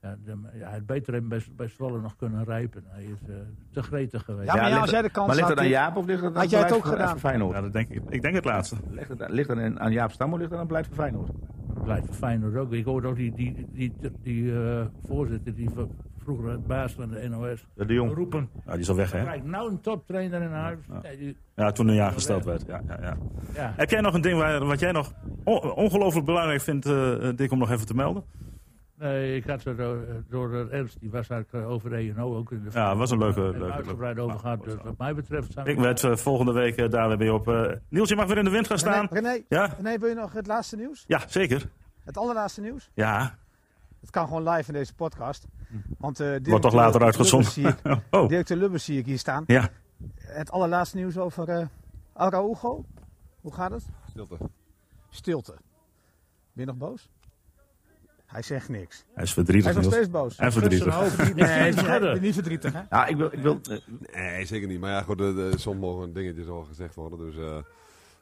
ja, 0.02 0.16
de, 0.26 0.38
ja, 0.54 0.64
hij 0.66 0.72
had 0.74 0.86
beter 0.86 1.14
even 1.14 1.28
bij, 1.28 1.44
bij 1.56 1.68
Zwolle 1.68 2.02
nog 2.02 2.16
kunnen 2.16 2.44
rijpen. 2.44 2.84
Hij 2.88 3.04
is 3.04 3.30
eh, 3.30 3.36
te 3.72 3.84
gretig 3.84 4.24
geweest. 4.26 4.48
Ja, 4.48 4.54
maar 4.56 4.64
ja, 4.64 4.70
ligt 4.70 4.82
als 4.82 4.90
jij 4.90 5.00
de 5.00 5.06
het- 5.06 5.16
kans 5.16 5.28
Maar 5.28 5.36
ligt 5.36 5.48
het 5.50 5.60
aan 5.60 5.68
Jaap 5.68 5.96
of 5.98 6.06
ligt 6.06 6.22
het 6.22 6.34
aan 6.36 6.42
had 6.42 6.50
jij 6.50 6.60
het 6.62 6.74
ook 6.74 6.82
van- 6.82 6.92
gedaan? 6.92 7.10
van 7.10 7.20
Feyenoord? 7.20 7.56
Ja, 7.56 7.62
dat 7.62 7.74
denk 7.74 7.90
ik. 7.90 8.02
Ik 8.10 8.22
denk 8.22 8.36
het 8.36 8.46
laatste. 8.46 8.76
Ligt 8.90 9.10
het, 9.10 9.30
ligt 9.30 9.50
het 9.50 9.58
aan, 9.60 9.80
aan 9.80 9.92
Jaap 9.92 10.12
Stam 10.12 10.34
of 10.34 10.40
ligt 10.40 10.52
het 10.52 10.60
aan 10.60 10.68
beleid 10.68 10.86
van 10.88 10.96
Feyenoord? 10.96 11.32
blijft 11.84 12.06
voor 12.06 12.16
Feyenoord 12.16 12.56
ook. 12.56 12.72
Ik 12.74 12.86
hoorde 12.86 13.08
ook 13.08 13.16
die, 13.16 13.34
die, 13.34 13.68
die, 13.72 13.94
die, 14.24 14.64
eh, 14.64 14.86
voorzitter, 15.06 15.56
die 15.56 15.70
vroeger 16.24 16.50
het 16.50 16.68
baas 16.68 16.94
van 16.94 17.10
de 17.10 17.30
NOS, 17.30 17.68
De, 17.76 17.86
de 17.86 17.94
Jong. 17.94 18.14
roepen. 18.14 18.50
Nou, 18.54 18.72
die 18.72 18.80
is 18.80 18.90
al 18.90 18.96
weg, 18.96 19.12
hè? 19.12 19.24
Kijk, 19.24 19.44
nou 19.44 19.72
een 19.72 19.82
toptrainer 19.82 20.42
in 20.42 20.52
huis. 20.52 20.80
Nee, 21.02 21.38
Ja, 21.56 21.72
toen 21.72 21.88
een 21.88 21.96
jaar 21.96 22.12
gesteld 22.12 22.46
werd. 22.46 22.64
Ja, 22.68 22.82
ja, 22.88 22.98
ja. 23.02 23.18
ja. 23.54 23.74
Heb 23.76 23.90
jij 23.90 24.02
nog 24.02 24.14
een 24.14 24.22
ding 24.22 24.38
waar, 24.40 24.66
wat 24.66 24.80
jij 24.80 24.92
nog 24.92 25.14
on- 25.44 25.72
ongelooflijk 25.74 26.26
belangrijk 26.26 26.62
vindt, 26.62 26.86
eh, 26.86 27.30
Dick, 27.36 27.52
om 27.52 27.58
nog 27.60 27.72
even 27.72 27.86
te 27.86 27.94
melden? 27.96 28.24
Nee, 28.98 29.36
ik 29.36 29.46
had 29.46 29.66
er 29.66 29.76
door, 29.78 29.98
door 30.30 30.54
eh, 30.54 30.78
Ernst, 30.78 31.00
die 31.00 31.10
was 31.12 31.30
eigenlijk 31.30 31.68
over 31.68 31.90
de 31.90 31.96
ENO 31.96 32.36
ook 32.38 32.52
in 32.52 32.64
de 32.64 32.70
Ja, 32.74 32.96
was 32.96 33.12
een 33.12 33.18
leuke- 33.18 33.42
leuke- 33.42 33.72
uitgebreid 33.72 34.16
leuke- 34.16 34.30
over 34.30 34.40
gehad. 34.44 34.64
Dus 34.64 34.74
wat 34.84 34.98
mij 34.98 35.16
betreft 35.16 35.54
zijn 35.54 35.66
Ik 35.68 35.80
werd 35.80 36.00
volgende 36.22 36.52
week 36.54 36.92
daar 36.92 37.08
weer 37.08 37.18
bij 37.18 37.30
op. 37.30 37.48
eh, 37.48 37.72
Niels, 37.90 38.10
je 38.10 38.16
mag 38.16 38.28
weer 38.28 38.38
in 38.38 38.44
de 38.44 38.50
wind 38.50 38.68
gaan 38.68 38.78
staan. 38.78 39.08
René, 39.12 39.28
René, 39.30 39.44
Ja? 39.50 39.70
René, 39.82 39.98
wil 39.98 40.10
je 40.10 40.16
nog 40.16 40.34
het 40.34 40.48
laatste 40.48 40.76
nieuws? 40.76 41.04
Ja, 41.08 41.22
zeker. 41.28 41.70
Het 42.04 42.18
allerlaatste 42.18 42.62
nieuws? 42.62 42.92
Ja, 42.94 43.38
Het 44.04 44.12
kan 44.12 44.28
gewoon 44.28 44.50
live 44.50 44.68
in 44.72 44.74
deze 44.78 44.94
podcast. 44.96 45.46
Want, 45.98 46.20
eh 46.20 46.36
wordt 46.44 46.64
toch 46.64 46.74
later 46.74 47.02
uitgezonden. 47.04 47.52
Lubbers 47.56 47.82
zie 47.84 47.92
ik- 47.92 48.02
oh, 48.22 48.28
Directeur 48.28 48.58
Lubbers 48.58 48.86
zie 48.86 48.98
ik 49.00 49.06
hier 49.06 49.18
staan. 49.20 49.44
ja. 49.48 49.70
Het 50.20 50.52
allerlaatste 50.52 50.98
nieuws 50.98 51.18
over 51.18 51.50
eh 51.50 51.66
Araujo. 52.14 52.86
Hoe 53.42 53.54
gaat 53.54 53.72
het? 53.72 53.84
Stilte. 54.10 54.38
Stilte. 55.10 55.52
Ben 56.54 56.66
je 56.66 56.66
nog 56.66 56.78
boos? 56.78 57.10
Hij 58.26 58.42
zegt 58.42 58.70
niks. 58.70 59.06
Hij 59.14 59.24
is 59.24 59.34
Hij 59.36 59.44
verdrietig, 59.44 59.70
is 59.70 59.76
nog 59.76 59.94
steeds 59.94 60.10
boos. 60.10 60.36
En 60.38 60.52
verdrietig. 60.52 60.96
Nee, 61.34 61.44
hij 61.46 61.70
is 61.70 61.76
niet- 61.76 62.22
niet 62.22 62.34
verdrietig, 62.34 62.74
hè? 62.74 62.82
Ja, 62.90 63.06
ik 63.06 63.16
wil... 63.18 63.34
Ik 63.34 63.40
wil 63.40 63.60
Nee, 64.14 64.46
zeker 64.46 64.68
niet. 64.68 64.80
Maar 64.80 64.92
ja, 64.92 65.02
goed, 65.02 65.18
de, 65.18 65.34
de, 65.52 65.58
soms 65.58 65.80
mogen 65.80 66.14
dingetjes 66.14 66.48
al 66.48 66.64
gezegd 66.64 66.96
worden. 66.96 67.20
Dus 67.20 67.36
eh, 67.38 67.58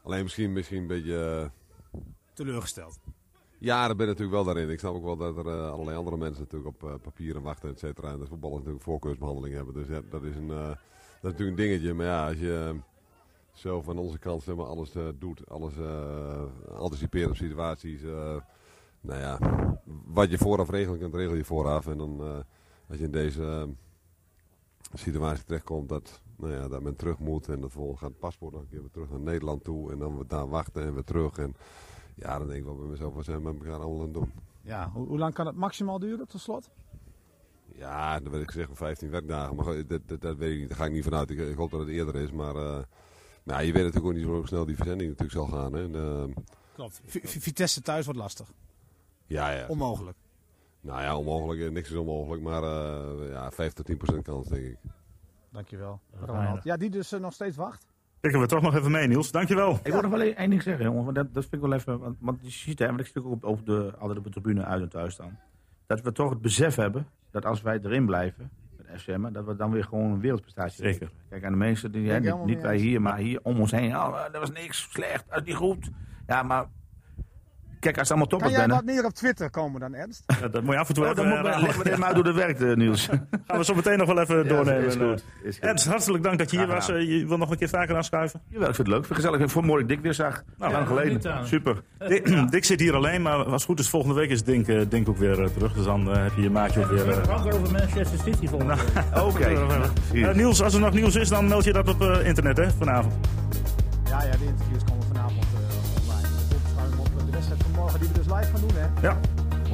alleen 0.03 0.23
misschien, 0.23 0.53
misschien 0.53 0.81
een 0.81 0.87
beetje... 0.87 1.51
Teleurgesteld. 2.33 2.99
Ja, 3.61 3.87
dat 3.87 3.97
ben 3.97 4.09
ik 4.09 4.17
natuurlijk 4.17 4.43
wel 4.43 4.53
daarin. 4.53 4.69
Ik 4.69 4.79
snap 4.79 4.95
ook 4.95 5.03
wel 5.03 5.17
dat 5.17 5.37
er 5.37 5.47
eh, 5.47 5.71
allerlei 5.71 5.97
andere 5.97 6.17
mensen 6.17 6.41
natuurlijk 6.41 6.75
op 6.75 6.89
eh, 6.89 6.95
papieren 7.01 7.41
wachten, 7.41 7.69
et 7.69 7.79
cetera. 7.79 8.11
En 8.11 8.19
dat 8.19 8.27
voetballers 8.27 8.57
natuurlijk 8.57 8.83
voorkeursbehandeling 8.83 9.55
hebben. 9.55 9.73
Dus 9.73 9.87
dat 10.09 10.23
is, 10.23 10.35
een, 10.35 10.49
eh, 10.49 10.67
dat 10.67 10.75
is 11.21 11.21
natuurlijk 11.21 11.49
een 11.49 11.65
dingetje. 11.65 11.93
Maar 11.93 12.05
ja, 12.05 12.27
als 12.27 12.39
je 12.39 12.75
zo 13.51 13.81
van 13.81 13.97
onze 13.97 14.19
kant 14.19 14.43
zeg 14.43 14.55
maar, 14.55 14.65
alles 14.65 14.91
doet, 15.19 15.49
alles 15.49 15.73
anticipeert 16.77 17.29
op 17.29 17.35
situaties... 17.35 18.01
nou 19.01 19.19
ja, 19.19 19.39
wat 20.05 20.29
je 20.29 20.37
vooraf 20.37 20.69
regelen 20.69 20.99
kunt, 20.99 21.15
regel 21.15 21.35
je 21.35 21.45
vooraf. 21.45 21.87
En 21.87 21.97
dan, 21.97 22.21
als 22.89 22.97
je 22.97 23.03
in 23.03 23.11
deze 23.11 23.67
situatie 24.93 25.43
terechtkomt 25.43 25.89
dat, 25.89 26.21
nou 26.37 26.53
ja, 26.53 26.67
dat 26.67 26.81
men 26.81 26.95
terug 26.95 27.19
moet 27.19 27.47
en 27.47 27.61
dat 27.61 27.71
vervolgens 27.71 27.99
gaat 27.99 28.09
het 28.09 28.19
paspoort 28.19 28.53
nog 28.53 28.61
een 28.61 28.69
keer 28.69 28.81
weer 28.81 28.91
terug 28.91 29.09
naar 29.09 29.19
Nederland 29.19 29.63
toe 29.63 29.91
en 29.91 29.99
dan 29.99 30.17
we 30.17 30.25
daar 30.27 30.49
wachten 30.49 30.83
en 30.83 30.93
weer 30.93 31.03
terug. 31.03 31.37
En 31.37 31.55
ja, 32.15 32.37
dan 32.37 32.47
denk 32.47 32.59
ik 32.59 32.65
wel 32.65 32.75
bij 32.75 32.87
mezelf, 32.87 33.13
wat 33.13 33.25
zijn 33.25 33.37
we 33.37 33.43
met 33.53 33.63
elkaar 33.63 33.79
allemaal 33.79 33.97
aan 33.99 34.03
het 34.05 34.13
doen? 34.13 34.31
Ja, 34.61 34.89
hoe, 34.93 35.07
hoe 35.07 35.17
lang 35.17 35.33
kan 35.33 35.45
het 35.45 35.55
maximaal 35.55 35.99
duren 35.99 36.27
tot 36.27 36.41
slot? 36.41 36.69
Ja, 37.75 38.19
dan 38.19 38.31
weet 38.31 38.41
ik 38.41 38.51
gezegd 38.51 38.69
15 38.73 39.09
werkdagen, 39.09 39.55
maar 39.55 39.87
dat, 39.87 40.01
dat, 40.07 40.21
dat 40.21 40.37
weet 40.37 40.51
ik 40.53 40.59
niet. 40.59 40.67
Daar 40.69 40.77
ga 40.77 40.85
ik 40.85 40.91
niet 40.91 41.03
vanuit. 41.03 41.29
Ik, 41.29 41.39
ik 41.39 41.55
hoop 41.55 41.71
dat 41.71 41.79
het 41.79 41.89
eerder 41.89 42.15
is, 42.15 42.31
maar 42.31 42.55
eh, 42.55 42.61
nou, 42.63 42.83
ja, 43.43 43.59
je 43.59 43.73
weet 43.73 43.83
natuurlijk 43.83 44.05
ook 44.05 44.13
niet 44.13 44.25
zo 44.25 44.41
snel 44.45 44.65
die 44.65 44.75
verzending 44.75 45.09
natuurlijk 45.09 45.37
zal 45.49 45.59
gaan. 45.59 45.73
Hè. 45.73 45.83
En, 45.83 45.95
eh, 45.95 46.43
Klopt. 46.73 47.01
Vitesse 47.23 47.81
thuis 47.81 48.05
wordt 48.05 48.19
lastig. 48.19 48.51
ja, 49.27 49.49
ja. 49.51 49.67
Onmogelijk. 49.67 50.17
Nou 50.81 51.01
ja, 51.01 51.17
onmogelijk. 51.17 51.61
eh, 51.61 51.69
Niks 51.69 51.89
is 51.89 51.95
onmogelijk, 51.97 52.43
maar 52.43 52.63
eh, 52.63 53.29
ja, 53.31 53.51
5 53.51 53.73
tot 53.73 53.85
10 53.85 53.97
procent 53.97 54.23
kans 54.23 54.47
denk 54.47 54.65
ik. 54.65 54.77
Dankjewel. 55.49 55.99
Ronald. 56.19 56.63
Ja, 56.63 56.77
die 56.77 56.89
dus 56.89 57.11
nog 57.11 57.33
steeds 57.33 57.55
wacht. 57.55 57.85
Pikken 58.21 58.39
we 58.39 58.47
toch 58.47 58.61
nog 58.61 58.75
even 58.75 58.91
mee, 58.91 59.07
Niels. 59.07 59.31
Dankjewel. 59.31 59.79
Ik 59.83 59.91
wil 59.91 60.01
nog 60.01 60.11
wel 60.11 60.21
één 60.21 60.49
ding 60.49 60.61
zeggen, 60.61 60.85
jongen. 60.85 61.03
Want 61.03 61.15
dat, 61.15 61.33
dat 61.33 61.43
vind 61.43 61.63
ik 61.63 61.69
wel 61.69 61.73
even. 61.73 61.99
Want, 61.99 62.17
want 62.19 62.39
je 62.41 62.49
ziet, 62.49 62.79
hè, 62.79 62.85
want 62.85 62.99
ik 62.99 63.05
stuk 63.05 63.25
ook 63.25 63.31
op, 63.31 63.43
over 63.43 63.65
de, 63.65 63.93
altijd 63.99 64.17
op 64.17 64.23
de 64.23 64.29
tribune 64.29 64.63
uit 64.63 64.81
en 64.81 64.89
thuis 64.89 65.13
staan. 65.13 65.39
Dat 65.87 66.01
we 66.01 66.11
toch 66.11 66.29
het 66.29 66.41
besef 66.41 66.75
hebben 66.75 67.07
dat 67.31 67.45
als 67.45 67.61
wij 67.61 67.79
erin 67.83 68.05
blijven, 68.05 68.51
met 68.77 69.01
FCM, 69.01 69.31
dat 69.31 69.45
we 69.45 69.55
dan 69.55 69.71
weer 69.71 69.83
gewoon 69.83 70.11
een 70.11 70.19
wereldprestatie 70.19 70.83
Zeker. 70.83 71.11
Kijk, 71.29 71.43
aan 71.43 71.51
de 71.51 71.57
mensen, 71.57 71.91
die, 71.91 72.11
hè, 72.11 72.19
niet, 72.45 72.61
wij 72.61 72.77
hier, 72.77 73.01
maar 73.01 73.17
hier 73.17 73.39
om 73.43 73.59
ons 73.59 73.71
heen. 73.71 73.95
Oh, 73.95 74.23
dat 74.31 74.39
was 74.39 74.51
niks, 74.51 74.87
slecht, 74.91 75.25
dat 75.29 75.41
is 75.41 75.47
niet 75.47 75.55
goed. 75.55 75.89
Ja, 76.27 76.43
maar 76.43 76.65
kijk, 77.81 77.97
als 77.97 78.09
het 78.09 78.17
allemaal 78.17 78.27
Kan 78.27 78.39
toppers 78.39 78.51
jij 78.51 78.59
zijn, 78.59 78.85
wat 78.85 78.95
meer 78.95 79.05
op 79.05 79.13
Twitter 79.13 79.49
komen 79.49 79.79
dan 79.79 79.93
Ernst? 79.93 80.23
Ja, 80.41 80.47
dat 80.47 80.63
moet 80.63 80.73
je 80.73 80.79
af 80.79 80.87
en 80.87 80.93
toe 80.93 81.05
oh, 81.07 81.15
dan 81.15 81.25
even... 81.25 81.37
moet, 81.41 81.47
eh, 81.51 81.61
leggen 81.61 81.83
we 81.83 81.89
dit 81.89 81.97
maar 81.97 82.13
door 82.13 82.23
de 82.23 82.33
werk, 82.33 82.59
eh, 82.59 82.73
Niels. 82.75 83.05
gaan 83.47 83.57
we 83.57 83.65
zo 83.65 83.73
meteen 83.75 83.97
nog 83.97 84.07
wel 84.07 84.19
even 84.19 84.47
doornemen. 84.47 84.85
is 84.85 84.95
goed. 84.95 85.23
Is 85.43 85.55
goed. 85.55 85.63
Ernst, 85.63 85.85
hartelijk 85.85 86.23
dank 86.23 86.37
dat 86.37 86.51
je 86.51 86.57
hier 86.57 86.67
was. 86.67 86.89
Eh, 86.89 87.01
je 87.19 87.27
wil 87.27 87.37
nog 87.37 87.51
een 87.51 87.57
keer 87.57 87.69
vaker 87.69 87.95
aanschuiven? 87.95 88.41
Jawel, 88.47 88.69
ik 88.69 88.75
vind 88.75 88.87
het 88.87 88.95
leuk. 88.95 89.05
Ik 89.05 89.05
vind 89.05 89.17
het 89.17 89.25
gezellig. 89.27 89.45
Ik 89.45 89.51
vond 89.51 89.65
het 89.65 89.73
mooi 89.73 89.81
dat 89.81 89.91
ik 89.91 89.95
Dick 89.95 90.03
weer 90.03 90.13
zag. 90.13 90.43
Nou, 90.57 90.71
lang 90.71 90.87
geleden. 90.87 91.47
Super. 91.47 91.81
Dick, 92.07 92.25
Dick 92.51 92.65
zit 92.65 92.79
hier 92.79 92.95
alleen, 92.95 93.21
maar 93.21 93.35
als 93.37 93.51
het 93.53 93.63
goed 93.63 93.79
is, 93.79 93.89
volgende 93.89 94.15
week 94.15 94.29
is 94.29 94.43
Dink, 94.43 94.67
eh, 94.67 94.81
Dink 94.89 95.09
ook 95.09 95.17
weer 95.17 95.41
eh, 95.43 95.49
terug. 95.49 95.73
Dus 95.73 95.85
dan 95.85 96.11
eh, 96.11 96.23
heb 96.23 96.31
je 96.35 96.41
je 96.41 96.49
maatje 96.49 96.79
ook 96.83 96.89
weer... 96.89 97.09
eh, 97.09 97.15
Het 97.17 97.29
ook 97.29 97.53
over 97.53 97.71
Manchester 97.71 98.19
City 98.25 98.47
volgende 98.47 98.75
week. 98.75 99.21
Oké. 99.27 99.49
Eh, 100.13 100.35
Niels, 100.35 100.61
als 100.61 100.73
er 100.73 100.79
nog 100.79 100.93
nieuws 100.93 101.15
is, 101.15 101.29
dan 101.29 101.47
meld 101.47 101.63
je 101.63 101.73
dat 101.73 101.89
op 101.89 102.01
eh, 102.01 102.25
internet, 102.27 102.57
hè, 102.57 102.69
vanavond. 102.71 103.13
Ja, 104.05 104.23
ja, 104.23 104.31
de 104.31 104.45
interviews 104.45 104.83
komen 104.83 105.07
morgen 107.91 107.99
die 107.99 108.07
we 108.07 108.13
dus 108.13 108.33
live 108.37 108.51
gaan 108.51 108.61
doen, 108.61 108.71
hè? 109.01 109.07
Ja, 109.07 109.17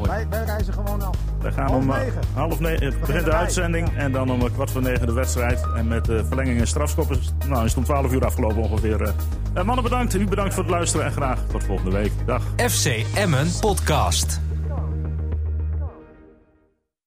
Wij, 0.08 0.28
wij 0.30 0.44
reizen 0.46 0.74
gewoon 0.74 1.02
af. 1.02 1.16
we 1.42 1.52
gaan 1.52 1.68
Half 1.68 1.82
om 1.84 1.92
eh, 1.92 1.98
negen. 2.00 2.22
half 2.34 2.60
negen 2.60 2.94
eh, 2.94 3.00
begint 3.00 3.26
de 3.26 3.34
uitzending. 3.34 3.90
En 3.98 4.12
dan 4.12 4.32
om 4.32 4.42
eh, 4.42 4.54
kwart 4.54 4.72
voor 4.72 4.82
negen 4.82 5.06
de 5.06 5.14
wedstrijd. 5.14 5.66
En 5.76 5.88
met 5.88 6.10
eh, 6.10 6.20
verlenging 6.28 6.60
en 6.60 6.68
strafschoppen. 6.68 7.20
Nou, 7.48 7.64
is 7.64 7.70
het 7.70 7.78
om 7.78 7.84
twaalf 7.84 8.12
uur 8.14 8.26
afgelopen 8.26 8.58
ongeveer. 8.58 9.02
eh. 9.02 9.12
Eh, 9.54 9.64
mannen 9.64 9.84
bedankt, 9.84 10.14
u 10.14 10.26
bedankt 10.28 10.54
voor 10.54 10.64
het 10.64 10.72
luisteren 10.72 11.06
en 11.06 11.12
graag 11.12 11.40
tot 11.52 11.64
volgende 11.64 11.92
week. 11.92 12.12
Dag. 12.26 12.42
FC 12.70 13.06
Emmen 13.16 13.48
Podcast. 13.60 14.40